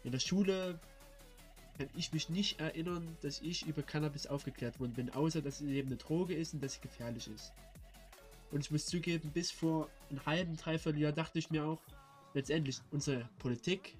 in 0.03 0.11
der 0.11 0.19
Schule 0.19 0.79
kann 1.77 1.89
ich 1.95 2.11
mich 2.11 2.27
nicht 2.27 2.59
erinnern, 2.59 3.17
dass 3.21 3.39
ich 3.39 3.65
über 3.65 3.83
Cannabis 3.83 4.27
aufgeklärt 4.27 4.81
worden 4.81 4.93
bin, 4.93 5.09
außer 5.11 5.41
dass 5.41 5.61
es 5.61 5.67
eben 5.67 5.87
eine 5.87 5.97
Droge 5.97 6.35
ist 6.35 6.53
und 6.53 6.61
dass 6.61 6.73
sie 6.73 6.81
gefährlich 6.81 7.29
ist. 7.33 7.53
Und 8.51 8.61
ich 8.61 8.71
muss 8.71 8.85
zugeben, 8.85 9.31
bis 9.31 9.51
vor 9.51 9.89
einem 10.09 10.25
halben, 10.25 10.57
dreiviertel 10.57 10.99
Jahr 10.99 11.13
dachte 11.13 11.39
ich 11.39 11.49
mir 11.49 11.65
auch, 11.65 11.81
letztendlich, 12.33 12.79
unsere 12.91 13.29
Politik 13.39 13.97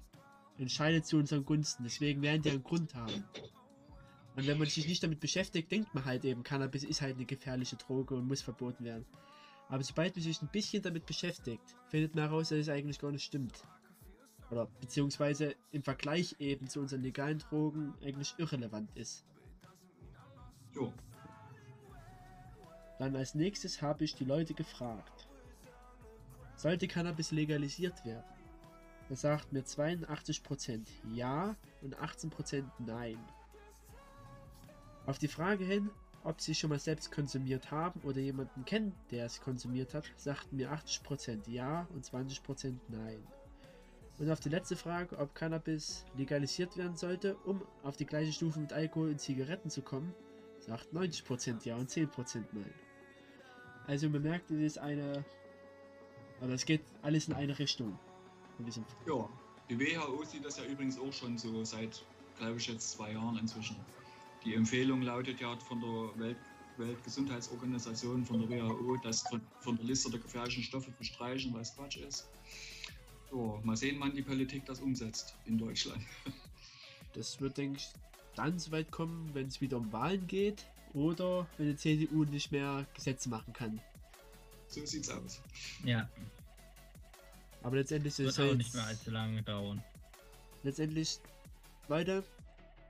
entscheidet 0.58 1.06
zu 1.06 1.16
unseren 1.16 1.44
Gunsten. 1.44 1.84
Deswegen 1.84 2.22
werden 2.22 2.42
die 2.42 2.50
einen 2.50 2.62
Grund 2.62 2.94
haben. 2.94 3.24
Und 4.36 4.46
wenn 4.46 4.58
man 4.58 4.68
sich 4.68 4.86
nicht 4.86 5.02
damit 5.02 5.20
beschäftigt, 5.20 5.70
denkt 5.70 5.94
man 5.94 6.04
halt 6.04 6.24
eben, 6.24 6.42
Cannabis 6.42 6.84
ist 6.84 7.02
halt 7.02 7.16
eine 7.16 7.26
gefährliche 7.26 7.76
Droge 7.76 8.14
und 8.14 8.26
muss 8.26 8.42
verboten 8.42 8.84
werden. 8.84 9.04
Aber 9.68 9.82
sobald 9.82 10.14
man 10.14 10.22
sich 10.22 10.40
ein 10.42 10.48
bisschen 10.48 10.82
damit 10.82 11.06
beschäftigt, 11.06 11.76
findet 11.88 12.14
man 12.14 12.24
heraus, 12.24 12.48
dass 12.50 12.58
es 12.58 12.68
eigentlich 12.68 12.98
gar 12.98 13.12
nicht 13.12 13.24
stimmt. 13.24 13.62
Oder 14.50 14.66
beziehungsweise 14.80 15.54
im 15.70 15.82
Vergleich 15.82 16.36
eben 16.38 16.68
zu 16.68 16.80
unseren 16.80 17.02
legalen 17.02 17.38
Drogen 17.38 17.94
eigentlich 18.02 18.34
irrelevant 18.36 18.90
ist. 18.96 19.24
Jo. 20.74 20.92
Dann 23.02 23.16
als 23.16 23.34
nächstes 23.34 23.82
habe 23.82 24.04
ich 24.04 24.14
die 24.14 24.24
Leute 24.24 24.54
gefragt, 24.54 25.26
sollte 26.54 26.86
Cannabis 26.86 27.32
legalisiert 27.32 28.04
werden? 28.04 28.22
Da 29.08 29.16
sagt 29.16 29.52
mir 29.52 29.64
82% 29.64 30.86
ja 31.12 31.56
und 31.80 31.98
18% 31.98 32.62
nein. 32.78 33.18
Auf 35.04 35.18
die 35.18 35.26
Frage 35.26 35.64
hin, 35.64 35.90
ob 36.22 36.40
sie 36.40 36.54
schon 36.54 36.70
mal 36.70 36.78
selbst 36.78 37.10
konsumiert 37.10 37.72
haben 37.72 38.00
oder 38.02 38.20
jemanden 38.20 38.64
kennen, 38.64 38.94
der 39.10 39.26
es 39.26 39.40
konsumiert 39.40 39.94
hat, 39.94 40.08
sagten 40.16 40.54
mir 40.54 40.70
80% 40.72 41.50
ja 41.50 41.88
und 41.92 42.04
20% 42.06 42.76
nein. 42.86 43.26
Und 44.20 44.30
auf 44.30 44.38
die 44.38 44.48
letzte 44.48 44.76
Frage, 44.76 45.18
ob 45.18 45.34
Cannabis 45.34 46.04
legalisiert 46.16 46.76
werden 46.76 46.96
sollte, 46.96 47.34
um 47.38 47.62
auf 47.82 47.96
die 47.96 48.06
gleiche 48.06 48.30
Stufe 48.30 48.60
mit 48.60 48.72
Alkohol 48.72 49.08
und 49.08 49.20
Zigaretten 49.20 49.70
zu 49.70 49.82
kommen, 49.82 50.14
sagt 50.60 50.92
90% 50.92 51.66
ja 51.66 51.74
und 51.74 51.90
10% 51.90 52.44
nein. 52.52 52.91
Also 53.86 54.08
man 54.08 54.22
merkt, 54.22 54.50
es 54.50 54.60
ist 54.60 54.78
eine. 54.78 55.24
Aber 56.40 56.52
es 56.52 56.64
geht 56.64 56.82
alles 57.02 57.28
in 57.28 57.34
eine 57.34 57.58
Richtung. 57.58 57.98
Ja, 59.06 59.28
die 59.68 59.78
WHO 59.78 60.24
sieht 60.24 60.44
das 60.44 60.58
ja 60.58 60.64
übrigens 60.64 60.98
auch 60.98 61.12
schon 61.12 61.38
so 61.38 61.64
seit, 61.64 62.04
glaube 62.38 62.58
ich, 62.58 62.66
jetzt 62.66 62.90
zwei 62.92 63.12
Jahren 63.12 63.38
inzwischen. 63.38 63.76
Die 64.44 64.54
Empfehlung 64.54 65.02
lautet 65.02 65.40
ja 65.40 65.56
von 65.56 65.80
der 65.80 66.18
Welt, 66.20 66.36
Weltgesundheitsorganisation, 66.78 68.24
von 68.24 68.40
der 68.40 68.48
WHO, 68.48 68.96
das 69.02 69.22
von, 69.22 69.40
von 69.60 69.76
der 69.76 69.86
Liste 69.86 70.10
der 70.10 70.20
gefährlichen 70.20 70.62
Stoffe 70.62 70.92
zu 70.96 71.04
streichen, 71.04 71.54
was 71.54 71.76
Quatsch 71.76 71.98
ist. 71.98 72.26
Ja, 73.32 73.60
mal 73.62 73.76
sehen, 73.76 73.96
wann 74.00 74.14
die 74.14 74.22
Politik 74.22 74.66
das 74.66 74.80
umsetzt 74.80 75.34
in 75.46 75.58
Deutschland. 75.58 76.02
Das 77.14 77.42
wird, 77.42 77.58
denke 77.58 77.76
ich, 77.76 77.90
dann 78.36 78.58
so 78.58 78.72
weit 78.72 78.90
kommen, 78.90 79.28
wenn 79.34 79.46
es 79.46 79.60
wieder 79.60 79.76
um 79.76 79.92
Wahlen 79.92 80.26
geht. 80.26 80.64
Oder 80.94 81.46
wenn 81.56 81.68
die 81.68 81.76
CDU 81.76 82.24
nicht 82.24 82.52
mehr 82.52 82.86
Gesetze 82.94 83.28
machen 83.28 83.52
kann. 83.52 83.80
So 84.68 84.84
sieht's 84.84 85.08
aus. 85.08 85.40
Ja. 85.84 86.08
Aber 87.62 87.76
letztendlich 87.76 88.18
ist 88.18 88.20
es 88.20 88.38
halt 88.38 88.56
nicht 88.56 88.74
mehr 88.74 88.84
allzu 88.84 89.10
lange 89.10 89.42
dauern. 89.42 89.82
Letztendlich, 90.62 91.18
Leute, 91.88 92.24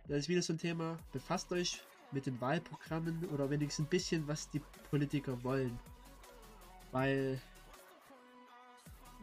das 0.08 0.18
ist 0.18 0.28
wieder 0.28 0.42
so 0.42 0.52
ein 0.52 0.58
Thema. 0.58 0.98
Befasst 1.12 1.52
euch 1.52 1.80
mit 2.10 2.26
den 2.26 2.40
Wahlprogrammen 2.40 3.28
oder 3.30 3.50
wenigstens 3.50 3.86
ein 3.86 3.88
bisschen, 3.88 4.26
was 4.28 4.50
die 4.50 4.60
Politiker 4.90 5.42
wollen. 5.42 5.78
Weil 6.90 7.40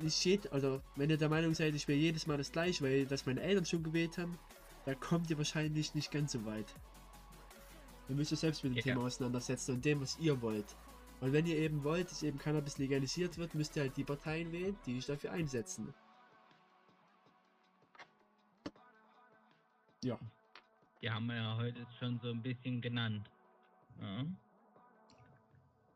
nicht 0.01 0.17
steht, 0.17 0.51
also 0.51 0.81
wenn 0.95 1.09
ihr 1.09 1.17
der 1.17 1.29
Meinung 1.29 1.53
seid, 1.53 1.75
ich 1.75 1.87
will 1.87 1.97
jedes 1.97 2.25
Mal 2.27 2.37
das 2.37 2.51
gleiche, 2.51 2.83
weil 2.83 3.05
das 3.05 3.25
meine 3.25 3.41
Eltern 3.41 3.65
schon 3.65 3.83
gewählt 3.83 4.17
haben, 4.17 4.37
da 4.85 4.95
kommt 4.95 5.29
ihr 5.29 5.37
wahrscheinlich 5.37 5.93
nicht 5.93 6.11
ganz 6.11 6.31
so 6.31 6.45
weit. 6.45 6.73
Ihr 8.09 8.15
müsst 8.15 8.33
euch 8.33 8.39
selbst 8.39 8.63
mit 8.63 8.73
dem 8.73 8.77
ja. 8.77 8.81
Thema 8.83 9.03
auseinandersetzen 9.05 9.75
und 9.75 9.85
dem, 9.85 10.01
was 10.01 10.17
ihr 10.19 10.41
wollt. 10.41 10.75
Und 11.21 11.31
wenn 11.33 11.45
ihr 11.45 11.57
eben 11.57 11.83
wollt, 11.83 12.09
dass 12.09 12.23
eben 12.23 12.39
Cannabis 12.39 12.77
legalisiert 12.77 13.37
wird, 13.37 13.53
müsst 13.53 13.75
ihr 13.75 13.83
halt 13.83 13.95
die 13.97 14.03
Parteien 14.03 14.51
wählen, 14.51 14.75
die 14.85 14.95
sich 14.95 15.05
dafür 15.05 15.31
einsetzen. 15.31 15.93
Ja, 20.03 20.17
Die 21.01 21.09
haben 21.09 21.27
wir 21.27 21.35
ja 21.35 21.55
heute 21.57 21.85
schon 21.99 22.19
so 22.19 22.29
ein 22.29 22.41
bisschen 22.41 22.81
genannt. 22.81 23.29
Ja. 24.01 24.25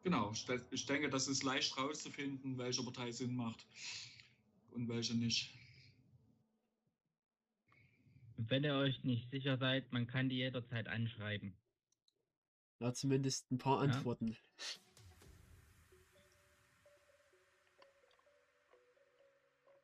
Genau, 0.03 0.31
ich 0.34 0.45
de- 0.45 0.61
ich 0.72 0.85
denke, 0.85 1.10
das 1.10 1.27
ist 1.30 1.44
leicht 1.44 1.77
rauszufinden, 1.77 2.57
welche 2.57 2.84
Partei 2.84 3.11
Sinn 3.11 3.35
macht 3.35 3.65
und 4.72 4.90
welche 4.90 5.15
nicht. 5.15 5.53
Und 8.38 8.49
Wenn 8.49 8.65
ihr 8.65 8.76
euch 8.76 9.03
nicht 9.06 9.30
sicher 9.31 9.57
seid, 9.57 9.91
man 9.94 10.06
kann 10.06 10.27
die 10.27 10.35
jederzeit 10.38 10.90
anschreiben. 10.90 11.53
Na 12.84 12.93
zumindest 12.93 13.49
ein 13.49 13.57
paar 13.57 13.77
Ja. 13.85 13.93
Antworten. 13.93 14.35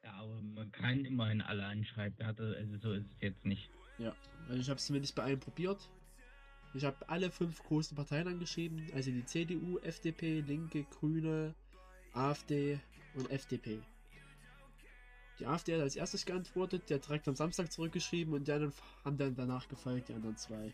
Ja, 0.04 0.14
aber 0.16 0.42
man 0.42 0.72
kann 0.72 1.06
immerhin 1.06 1.42
alle 1.42 1.66
anschreiben. 1.66 2.18
Ja, 2.20 2.28
Also 2.28 2.78
so 2.78 2.92
ist 2.94 3.06
es 3.06 3.22
jetzt 3.22 3.46
nicht. 3.46 3.70
Ja, 4.00 4.14
also 4.50 4.60
ich 4.60 4.70
habe 4.70 4.78
es 4.78 4.86
zumindest 4.86 5.16
bei 5.16 5.24
allen 5.24 5.40
probiert. 5.40 5.90
Ich 6.74 6.84
habe 6.84 6.98
alle 7.08 7.32
fünf 7.32 7.64
großen 7.64 7.96
Parteien 7.96 8.28
angeschrieben, 8.28 8.86
also 8.94 9.10
die 9.12 9.26
CDU, 9.26 9.80
FDP, 9.80 10.42
Linke, 10.42 10.84
Grüne, 10.84 11.56
AfD 12.14 12.80
und 13.16 13.32
FDP. 13.32 13.82
Die 15.40 15.48
AfD 15.48 15.74
hat 15.74 15.82
als 15.82 15.96
erstes 15.96 16.26
geantwortet, 16.26 16.90
der 16.90 16.98
hat 16.98 17.08
direkt 17.08 17.28
am 17.28 17.36
Samstag 17.36 17.72
zurückgeschrieben 17.72 18.34
und 18.34 18.48
die 18.48 18.52
anderen 18.52 18.74
haben 19.06 19.18
dann 19.18 19.36
danach 19.36 19.68
gefolgt, 19.68 20.10
die 20.10 20.14
anderen 20.14 20.36
zwei. 20.38 20.72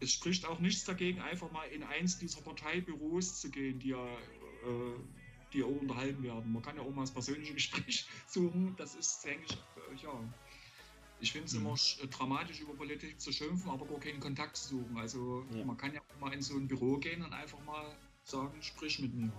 Es 0.00 0.12
spricht 0.12 0.44
auch 0.44 0.60
nichts 0.60 0.84
dagegen, 0.84 1.20
einfach 1.20 1.50
mal 1.52 1.64
in 1.68 1.82
eins 1.82 2.18
dieser 2.18 2.42
Parteibüros 2.42 3.40
zu 3.40 3.50
gehen, 3.50 3.78
die 3.78 3.88
ja, 3.88 4.06
äh, 4.14 4.98
die 5.52 5.58
ja 5.58 5.64
auch 5.64 5.80
unterhalten 5.80 6.22
werden. 6.22 6.52
Man 6.52 6.62
kann 6.62 6.76
ja 6.76 6.82
auch 6.82 6.92
mal 6.92 7.02
das 7.02 7.12
persönliche 7.12 7.54
Gespräch 7.86 8.06
suchen. 8.26 8.74
Das 8.76 8.94
ist, 8.94 9.24
denke 9.24 9.44
ich, 9.46 9.52
äh, 9.54 9.94
ja. 9.96 10.22
Ich 11.18 11.32
finde 11.32 11.46
es 11.46 11.54
Mhm. 11.54 11.60
immer 11.60 11.74
äh, 12.02 12.06
dramatisch, 12.08 12.60
über 12.60 12.74
Politik 12.74 13.18
zu 13.20 13.32
schimpfen, 13.32 13.70
aber 13.70 13.86
gar 13.86 14.00
keinen 14.00 14.20
Kontakt 14.20 14.56
zu 14.58 14.68
suchen. 14.68 14.98
Also 14.98 15.46
Ja. 15.54 15.64
man 15.64 15.76
kann 15.78 15.94
ja 15.94 16.00
auch 16.02 16.20
mal 16.20 16.32
in 16.34 16.42
so 16.42 16.54
ein 16.56 16.68
Büro 16.68 16.98
gehen 16.98 17.22
und 17.22 17.32
einfach 17.32 17.60
mal 17.64 17.96
sagen, 18.24 18.60
sprich 18.62 18.98
mit 19.00 19.14
mir. 19.14 19.32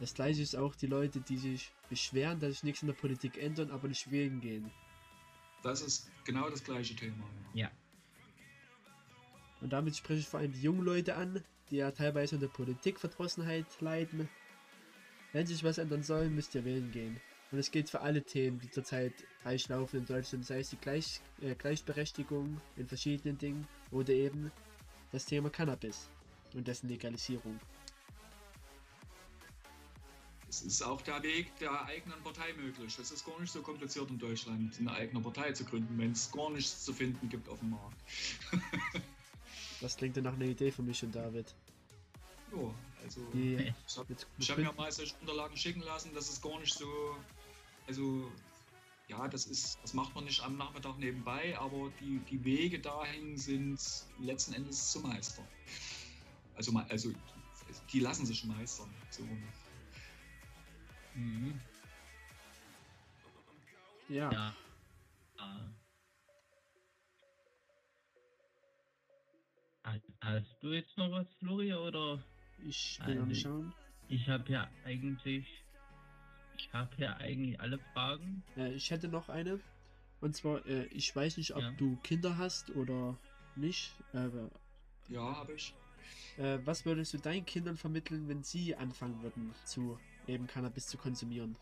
Das 0.00 0.14
gleiche 0.14 0.40
ist 0.42 0.56
auch 0.56 0.74
die 0.74 0.86
Leute, 0.86 1.20
die 1.20 1.36
sich 1.36 1.70
beschweren, 1.88 2.38
dass 2.40 2.52
sich 2.52 2.62
nichts 2.64 2.82
in 2.82 2.88
der 2.88 2.94
Politik 2.94 3.36
ändert, 3.38 3.70
aber 3.70 3.88
nicht 3.88 4.10
wählen 4.10 4.40
gehen. 4.40 4.70
Das 5.62 5.80
ist 5.82 6.10
genau 6.24 6.48
das 6.48 6.62
gleiche 6.64 6.94
Thema. 6.94 7.28
Ja. 7.54 7.70
Und 9.60 9.72
damit 9.72 9.96
spreche 9.96 10.20
ich 10.20 10.28
vor 10.28 10.40
allem 10.40 10.52
die 10.52 10.62
jungen 10.62 10.84
Leute 10.84 11.16
an, 11.16 11.42
die 11.70 11.76
ja 11.76 11.90
teilweise 11.90 12.36
unter 12.36 12.48
Politikverdrossenheit 12.48 13.66
leiden. 13.80 14.28
Wenn 15.32 15.46
sich 15.46 15.64
was 15.64 15.78
ändern 15.78 16.02
soll, 16.02 16.28
müsst 16.28 16.54
ihr 16.54 16.64
wählen 16.64 16.90
gehen. 16.90 17.20
Und 17.52 17.58
es 17.58 17.70
gilt 17.70 17.88
für 17.88 18.00
alle 18.00 18.22
Themen, 18.22 18.58
die 18.58 18.70
zurzeit 18.70 19.12
heiß 19.44 19.68
laufen 19.68 19.98
in 19.98 20.06
Deutschland, 20.06 20.44
sei 20.44 20.60
es 20.60 20.70
die 20.70 20.76
Gleich 20.76 21.20
äh, 21.40 21.54
Gleichberechtigung 21.54 22.60
in 22.76 22.86
verschiedenen 22.86 23.38
Dingen 23.38 23.66
oder 23.90 24.12
eben 24.12 24.50
das 25.12 25.24
Thema 25.24 25.48
Cannabis 25.50 26.08
und 26.54 26.66
dessen 26.66 26.88
Legalisierung. 26.88 27.58
Es 30.48 30.62
ist 30.62 30.82
auch 30.82 31.02
der 31.02 31.22
Weg 31.22 31.56
der 31.58 31.84
eigenen 31.84 32.20
Partei 32.22 32.52
möglich. 32.54 32.98
Es 32.98 33.10
ist 33.10 33.24
gar 33.24 33.38
nicht 33.40 33.52
so 33.52 33.62
kompliziert 33.62 34.10
in 34.10 34.18
Deutschland, 34.18 34.78
eine 34.78 34.92
eigene 34.92 35.20
Partei 35.20 35.52
zu 35.52 35.64
gründen, 35.64 35.98
wenn 35.98 36.12
es 36.12 36.30
gar 36.30 36.50
nichts 36.50 36.84
zu 36.84 36.92
finden 36.92 37.28
gibt 37.28 37.48
auf 37.48 37.58
dem 37.60 37.70
Markt. 37.70 37.96
Das 39.80 39.96
klingt 39.96 40.16
ja 40.16 40.22
nach 40.22 40.34
einer 40.34 40.46
Idee 40.46 40.70
für 40.70 40.82
mich 40.82 41.02
und 41.04 41.14
David. 41.14 41.54
Ja, 42.52 42.74
also 43.02 43.20
Okay. 43.28 43.74
ich 43.86 43.96
habe 43.98 44.16
hab 44.40 44.58
mir 44.58 44.72
mal 44.72 44.90
solche 44.90 45.14
Unterlagen 45.20 45.56
schicken 45.56 45.80
lassen, 45.80 46.14
das 46.14 46.28
ist 46.28 46.42
gar 46.42 46.58
nicht 46.58 46.74
so. 46.74 47.16
Also, 47.86 48.32
ja, 49.08 49.28
das 49.28 49.46
ist, 49.46 49.78
das 49.82 49.92
macht 49.94 50.14
man 50.14 50.24
nicht 50.24 50.42
am 50.42 50.56
Nachmittag 50.56 50.98
nebenbei, 50.98 51.56
aber 51.58 51.90
die, 52.00 52.18
die 52.30 52.44
Wege 52.44 52.78
dahin 52.80 53.36
sind 53.36 53.78
letzten 54.18 54.54
Endes 54.54 54.90
zu 54.90 55.00
meistern. 55.00 55.46
Also, 56.56 56.72
also 56.88 57.12
die 57.92 58.00
lassen 58.00 58.26
sich 58.26 58.44
meistern. 58.44 58.92
So. 59.10 59.22
Mhm. 61.14 61.60
ja, 64.08 64.32
Ja. 64.32 64.54
Hast- 70.40 70.62
du 70.62 70.72
jetzt 70.72 70.96
noch 70.98 71.10
was, 71.10 71.26
Flori, 71.38 71.72
oder? 71.74 72.22
ich 72.66 72.98
will 73.04 73.20
Also- 73.20 73.34
schauen. 73.34 73.74
Ich 74.08 74.28
habe 74.28 74.50
ja 74.52 74.68
eigentlich. 74.84 75.46
Ich 76.56 76.72
habe 76.72 76.94
ja 76.96 77.16
eigentlich 77.16 77.60
alle 77.60 77.78
Fragen. 77.92 78.42
Äh, 78.56 78.72
ich 78.72 78.90
hätte 78.90 79.08
noch 79.08 79.28
eine. 79.28 79.60
Und 80.20 80.34
zwar, 80.34 80.64
äh, 80.66 80.86
ich 80.86 81.14
weiß 81.14 81.36
nicht, 81.36 81.54
ob 81.54 81.60
Ja. 81.62 81.70
du 81.72 81.96
Kinder 82.02 82.38
hast 82.38 82.70
oder 82.70 83.18
nicht. 83.56 83.92
Aber 84.12 84.50
Ja, 85.08 85.36
habe 85.36 85.52
ich. 85.54 85.74
Äh, 86.38 86.58
was 86.64 86.84
würdest 86.84 87.12
du 87.14 87.18
deinen 87.18 87.44
Kindern 87.44 87.76
vermitteln, 87.76 88.28
wenn 88.28 88.42
sie 88.42 88.74
anfangen 88.74 89.20
würden, 89.22 89.54
zu 89.64 89.98
eben 90.26 90.46
Cannabis 90.46 90.86
zu 90.86 90.96
konsumieren? 90.96 91.56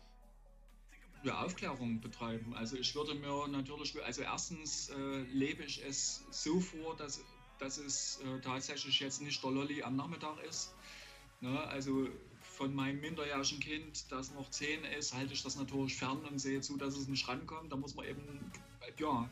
ja, 1.23 1.43
Aufklärung 1.43 1.99
betreiben. 2.01 2.53
Also 2.53 2.77
ich 2.77 2.93
würde 2.93 3.15
mir 3.15 3.47
natürlich, 3.47 3.99
also 4.03 4.21
erstens 4.21 4.89
äh, 4.89 5.23
lebe 5.33 5.63
ich 5.63 5.83
es 5.83 6.23
so 6.29 6.59
vor, 6.59 6.95
dass, 6.95 7.19
dass 7.59 7.77
es 7.77 8.19
äh, 8.21 8.41
tatsächlich 8.41 8.99
jetzt 8.99 9.21
nicht 9.21 9.43
der 9.43 9.51
Lolli 9.51 9.83
am 9.83 9.95
Nachmittag 9.95 10.41
ist. 10.43 10.73
Ne? 11.41 11.59
Also 11.67 12.07
von 12.41 12.73
meinem 12.73 13.01
minderjährigen 13.01 13.59
Kind, 13.59 14.11
das 14.11 14.33
noch 14.33 14.49
10 14.49 14.85
ist, 14.97 15.13
halte 15.13 15.33
ich 15.33 15.43
das 15.43 15.55
natürlich 15.55 15.95
fern 15.95 16.19
und 16.29 16.39
sehe 16.39 16.61
zu, 16.61 16.77
dass 16.77 16.95
es 16.95 17.07
nicht 17.07 17.27
rankommt. 17.27 17.71
Da 17.71 17.75
muss 17.75 17.95
man 17.95 18.05
eben, 18.05 18.51
ja, 18.97 19.29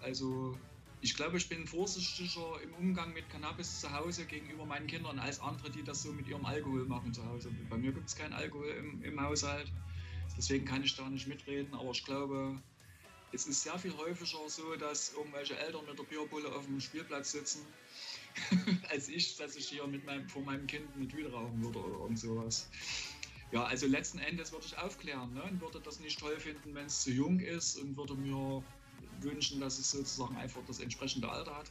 also 0.00 0.56
ich 1.00 1.14
glaube, 1.14 1.36
ich 1.36 1.48
bin 1.48 1.66
vorsichtiger 1.66 2.60
im 2.62 2.74
Umgang 2.74 3.12
mit 3.12 3.28
Cannabis 3.28 3.80
zu 3.80 3.92
Hause 3.92 4.24
gegenüber 4.24 4.64
meinen 4.64 4.86
Kindern 4.86 5.18
als 5.18 5.40
andere, 5.40 5.70
die 5.70 5.82
das 5.82 6.02
so 6.02 6.12
mit 6.12 6.26
ihrem 6.26 6.44
Alkohol 6.46 6.84
machen 6.86 7.12
zu 7.12 7.24
Hause. 7.26 7.50
Bei 7.68 7.76
mir 7.76 7.92
gibt 7.92 8.08
es 8.08 8.16
keinen 8.16 8.32
Alkohol 8.32 8.68
im, 8.68 9.02
im 9.02 9.20
Haushalt. 9.20 9.70
Deswegen 10.36 10.64
kann 10.64 10.82
ich 10.82 10.96
da 10.96 11.08
nicht 11.08 11.26
mitreden, 11.26 11.74
aber 11.74 11.90
ich 11.90 12.04
glaube, 12.04 12.60
es 13.36 13.46
ist 13.46 13.62
sehr 13.62 13.78
viel 13.78 13.94
häufiger 13.96 14.48
so, 14.48 14.74
dass 14.76 15.12
irgendwelche 15.12 15.58
Eltern 15.58 15.84
mit 15.86 15.98
der 15.98 16.04
Bierbulle 16.04 16.50
auf 16.54 16.64
dem 16.64 16.80
Spielplatz 16.80 17.32
sitzen, 17.32 17.60
als 18.88 19.08
ich, 19.08 19.36
dass 19.36 19.56
ich 19.56 19.68
hier 19.68 19.86
mit 19.86 20.04
meinem, 20.06 20.26
vor 20.28 20.42
meinem 20.42 20.66
Kind 20.66 20.84
eine 20.96 21.06
Tüte 21.06 21.30
rauchen 21.30 21.62
würde 21.62 21.78
oder 21.78 21.98
irgend 22.00 22.18
sowas. 22.18 22.66
Ja, 23.52 23.64
also 23.64 23.86
letzten 23.86 24.18
Endes 24.18 24.52
würde 24.52 24.64
ich 24.64 24.76
aufklären 24.78 25.34
ne? 25.34 25.42
und 25.42 25.60
würde 25.60 25.80
das 25.80 26.00
nicht 26.00 26.18
toll 26.18 26.40
finden, 26.40 26.74
wenn 26.74 26.86
es 26.86 27.02
zu 27.02 27.10
jung 27.10 27.38
ist 27.38 27.76
und 27.76 27.96
würde 27.96 28.14
mir 28.14 28.64
wünschen, 29.20 29.60
dass 29.60 29.78
es 29.78 29.90
sozusagen 29.90 30.36
einfach 30.36 30.62
das 30.66 30.80
entsprechende 30.80 31.28
Alter 31.28 31.56
hat. 31.56 31.70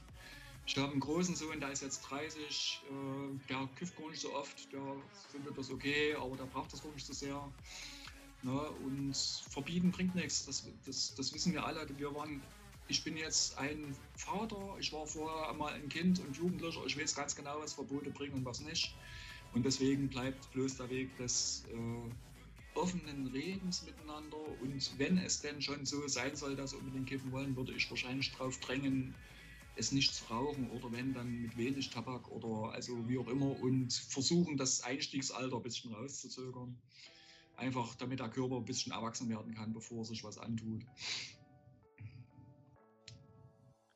Ich 0.67 0.77
habe 0.77 0.91
einen 0.91 0.99
großen 0.99 1.35
Sohn, 1.35 1.59
der 1.59 1.71
ist 1.71 1.81
jetzt 1.81 2.01
30, 2.01 2.81
äh, 2.89 3.47
der 3.49 3.69
kifft 3.75 3.95
gar 3.97 4.09
nicht 4.09 4.21
so 4.21 4.33
oft, 4.33 4.71
der 4.71 4.95
findet 5.31 5.57
das 5.57 5.69
okay, 5.71 6.15
aber 6.15 6.37
der 6.37 6.45
braucht 6.45 6.71
das 6.73 6.81
gar 6.81 6.91
nicht 6.93 7.05
so 7.05 7.13
sehr. 7.13 7.51
Ne? 8.45 8.69
Und 8.85 9.15
verbieten 9.49 9.89
bringt 9.89 10.13
nichts, 10.13 10.45
das, 10.45 10.69
das, 10.85 11.15
das 11.15 11.33
wissen 11.33 11.51
wir 11.53 11.65
alle. 11.65 11.87
Wir 11.97 12.13
waren, 12.13 12.43
ich 12.87 13.03
bin 13.03 13.17
jetzt 13.17 13.57
ein 13.57 13.95
Vater, 14.15 14.77
ich 14.79 14.93
war 14.93 15.07
vorher 15.07 15.51
mal 15.53 15.73
ein 15.73 15.89
Kind 15.89 16.19
und 16.19 16.37
Jugendlicher, 16.37 16.85
ich 16.85 16.95
weiß 16.95 17.15
ganz 17.15 17.35
genau, 17.35 17.59
was 17.59 17.73
Verbote 17.73 18.11
bringen 18.11 18.35
und 18.35 18.45
was 18.45 18.59
nicht. 18.59 18.93
Und 19.55 19.65
deswegen 19.65 20.09
bleibt 20.09 20.51
bloß 20.51 20.77
der 20.77 20.91
Weg 20.91 21.17
des 21.17 21.65
äh, 21.73 22.77
offenen 22.77 23.25
Redens 23.27 23.83
miteinander. 23.83 24.37
Und 24.61 24.99
wenn 24.99 25.17
es 25.17 25.41
denn 25.41 25.59
schon 25.59 25.83
so 25.83 26.07
sein 26.07 26.35
soll, 26.35 26.55
dass 26.55 26.75
unbedingt 26.75 27.07
kippen 27.07 27.31
wollen, 27.31 27.55
würde 27.55 27.73
ich 27.73 27.89
wahrscheinlich 27.89 28.31
darauf 28.33 28.59
drängen, 28.59 29.15
es 29.75 29.91
nicht 29.91 30.13
zu 30.13 30.23
rauchen 30.25 30.69
oder 30.69 30.91
wenn 30.91 31.15
dann 31.15 31.41
mit 31.41 31.57
wenig 31.57 31.89
Tabak 31.89 32.29
oder 32.29 32.71
also 32.73 33.09
wie 33.09 33.17
auch 33.17 33.27
immer 33.27 33.59
und 33.59 33.91
versuchen, 33.91 34.55
das 34.55 34.83
Einstiegsalter 34.83 35.55
ein 35.55 35.63
bisschen 35.63 35.93
rauszuzögern. 35.93 36.77
Einfach 37.57 37.95
damit 37.95 38.19
der 38.19 38.29
Körper 38.29 38.57
ein 38.57 38.65
bisschen 38.65 38.91
erwachsen 38.91 39.29
werden 39.29 39.53
kann, 39.53 39.73
bevor 39.73 39.99
er 39.99 40.05
sich 40.05 40.23
was 40.23 40.37
antut. 40.37 40.83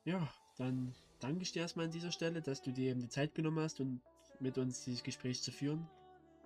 Ja, 0.05 0.27
dann 0.57 0.95
danke 1.19 1.41
ich 1.43 1.51
dir 1.51 1.61
erstmal 1.61 1.85
an 1.85 1.91
dieser 1.91 2.11
Stelle, 2.11 2.41
dass 2.41 2.61
du 2.61 2.71
dir 2.71 2.91
eben 2.91 3.01
die 3.01 3.09
Zeit 3.09 3.35
genommen 3.35 3.59
hast 3.59 3.79
und 3.79 4.01
mit 4.39 4.57
uns 4.57 4.83
dieses 4.85 5.03
Gespräch 5.03 5.41
zu 5.41 5.51
führen. 5.51 5.87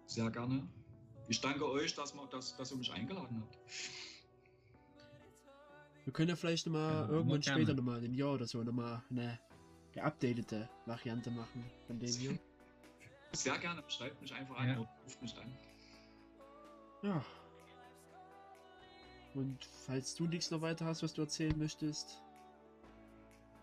Sehr 0.07 0.29
gerne. 0.31 0.67
Ich 1.27 1.39
danke 1.39 1.69
euch, 1.69 1.93
dass, 1.95 2.13
man, 2.15 2.29
dass, 2.31 2.57
dass 2.57 2.71
ihr 2.71 2.77
mich 2.77 2.91
eingeladen 2.91 3.41
habt. 3.41 3.57
Wir 6.03 6.11
können 6.11 6.29
ja 6.29 6.35
vielleicht 6.35 6.65
nochmal 6.65 6.91
Ja, 6.91 7.07
irgendwann 7.09 7.39
gerne. 7.39 7.61
später 7.61 7.73
nochmal, 7.75 7.99
in 7.99 8.05
einem 8.05 8.13
Jahr 8.15 8.33
oder 8.33 8.45
so, 8.45 8.61
nochmal 8.63 9.01
eine 9.09 9.39
geupdatete 9.93 10.67
Variante 10.85 11.31
machen 11.31 11.63
von 11.87 11.99
dem 11.99 12.09
hier. 12.09 12.37
Sehr 13.31 13.57
gerne. 13.59 13.83
Schreibt 13.87 14.19
mich 14.21 14.33
einfach 14.33 14.57
an 14.57 14.67
Ja. 14.67 14.79
oder 14.79 14.89
ruft 15.05 15.21
mich 15.21 15.37
an. 15.37 15.49
Ja. 17.03 17.23
Und 19.35 19.57
falls 19.85 20.15
du 20.15 20.25
nichts 20.25 20.51
noch 20.51 20.61
weiter 20.61 20.85
hast, 20.85 21.03
was 21.03 21.13
du 21.13 21.21
erzählen 21.21 21.57
möchtest, 21.57 22.23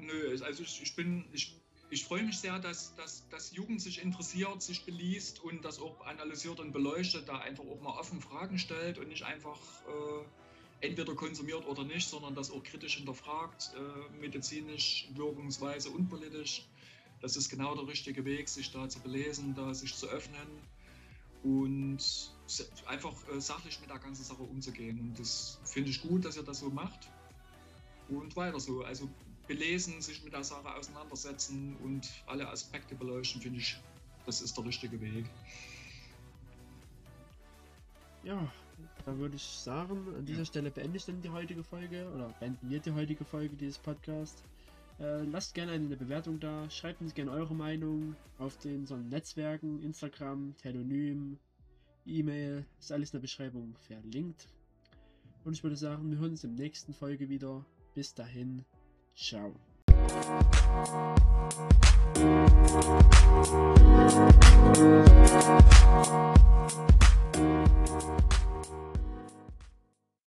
Nö, 0.00 0.38
also 0.42 0.62
ich, 0.62 0.82
ich 0.82 0.96
bin, 0.96 1.24
ich, 1.32 1.60
ich 1.90 2.04
freue 2.04 2.22
mich 2.22 2.38
sehr, 2.38 2.58
dass, 2.58 2.94
dass, 2.96 3.28
dass 3.28 3.52
Jugend 3.52 3.82
sich 3.82 4.02
interessiert, 4.02 4.62
sich 4.62 4.84
beliest 4.84 5.40
und 5.40 5.64
das 5.64 5.80
auch 5.80 6.06
analysiert 6.06 6.60
und 6.60 6.72
beleuchtet, 6.72 7.28
da 7.28 7.38
einfach 7.38 7.64
auch 7.64 7.80
mal 7.80 7.98
offen 7.98 8.20
Fragen 8.20 8.58
stellt 8.58 8.98
und 8.98 9.08
nicht 9.08 9.24
einfach 9.24 9.58
äh, 9.86 10.86
entweder 10.86 11.14
konsumiert 11.14 11.66
oder 11.66 11.84
nicht, 11.84 12.08
sondern 12.08 12.34
das 12.34 12.50
auch 12.50 12.62
kritisch 12.62 12.96
hinterfragt, 12.96 13.72
äh, 13.76 14.20
medizinisch, 14.20 15.08
wirkungsweise 15.14 15.90
und 15.90 16.08
politisch. 16.08 16.66
Das 17.20 17.36
ist 17.36 17.50
genau 17.50 17.74
der 17.74 17.86
richtige 17.86 18.24
Weg, 18.24 18.48
sich 18.48 18.72
da 18.72 18.88
zu 18.88 19.00
belesen, 19.00 19.54
da 19.54 19.74
sich 19.74 19.94
zu 19.94 20.06
öffnen 20.06 20.48
und 21.42 22.32
einfach 22.86 23.14
äh, 23.28 23.40
sachlich 23.40 23.80
mit 23.80 23.90
der 23.90 23.98
ganzen 23.98 24.24
Sache 24.24 24.42
umzugehen. 24.42 24.98
Und 25.00 25.18
das 25.18 25.58
finde 25.64 25.90
ich 25.90 26.02
gut, 26.02 26.24
dass 26.24 26.36
ihr 26.36 26.42
das 26.42 26.60
so 26.60 26.70
macht. 26.70 27.08
Und 28.08 28.34
weiter 28.36 28.58
so. 28.58 28.82
Also 28.82 29.08
belesen, 29.46 30.00
sich 30.00 30.22
mit 30.24 30.32
der 30.32 30.44
Sache 30.44 30.74
auseinandersetzen 30.74 31.76
und 31.82 32.08
alle 32.26 32.48
Aspekte 32.48 32.94
beleuchten, 32.94 33.40
finde 33.40 33.58
ich, 33.58 33.76
das 34.26 34.40
ist 34.42 34.56
der 34.56 34.64
richtige 34.64 35.00
Weg. 35.00 35.26
Ja, 38.22 38.52
da 39.04 39.16
würde 39.16 39.36
ich 39.36 39.42
sagen, 39.42 40.06
an 40.16 40.24
dieser 40.26 40.44
Stelle 40.44 40.70
beende 40.70 40.98
ich 40.98 41.04
dann 41.04 41.22
die 41.22 41.30
heutige 41.30 41.64
Folge 41.64 42.08
oder 42.14 42.28
beenden 42.38 42.70
wir 42.70 42.80
die 42.80 42.92
heutige 42.92 43.24
Folge 43.24 43.56
dieses 43.56 43.78
Podcasts. 43.78 44.42
Äh, 45.00 45.22
lasst 45.24 45.54
gerne 45.54 45.72
eine 45.72 45.96
Bewertung 45.96 46.38
da, 46.38 46.68
schreibt 46.68 47.00
uns 47.00 47.14
gerne 47.14 47.30
eure 47.30 47.54
Meinung 47.54 48.14
auf 48.38 48.58
den 48.58 48.86
so 48.86 48.96
Netzwerken, 48.96 49.82
Instagram, 49.82 50.54
Telonym, 50.58 51.38
E-Mail, 52.06 52.64
ist 52.78 52.92
alles 52.92 53.10
in 53.10 53.18
der 53.18 53.22
Beschreibung 53.22 53.76
verlinkt. 53.76 54.48
Und 55.44 55.54
ich 55.54 55.62
würde 55.62 55.76
sagen, 55.76 56.10
wir 56.10 56.18
hören 56.18 56.32
uns 56.32 56.44
im 56.44 56.54
nächsten 56.54 56.92
Folge 56.92 57.28
wieder. 57.28 57.64
Bis 57.94 58.14
dahin, 58.14 58.64
ciao. 59.14 59.54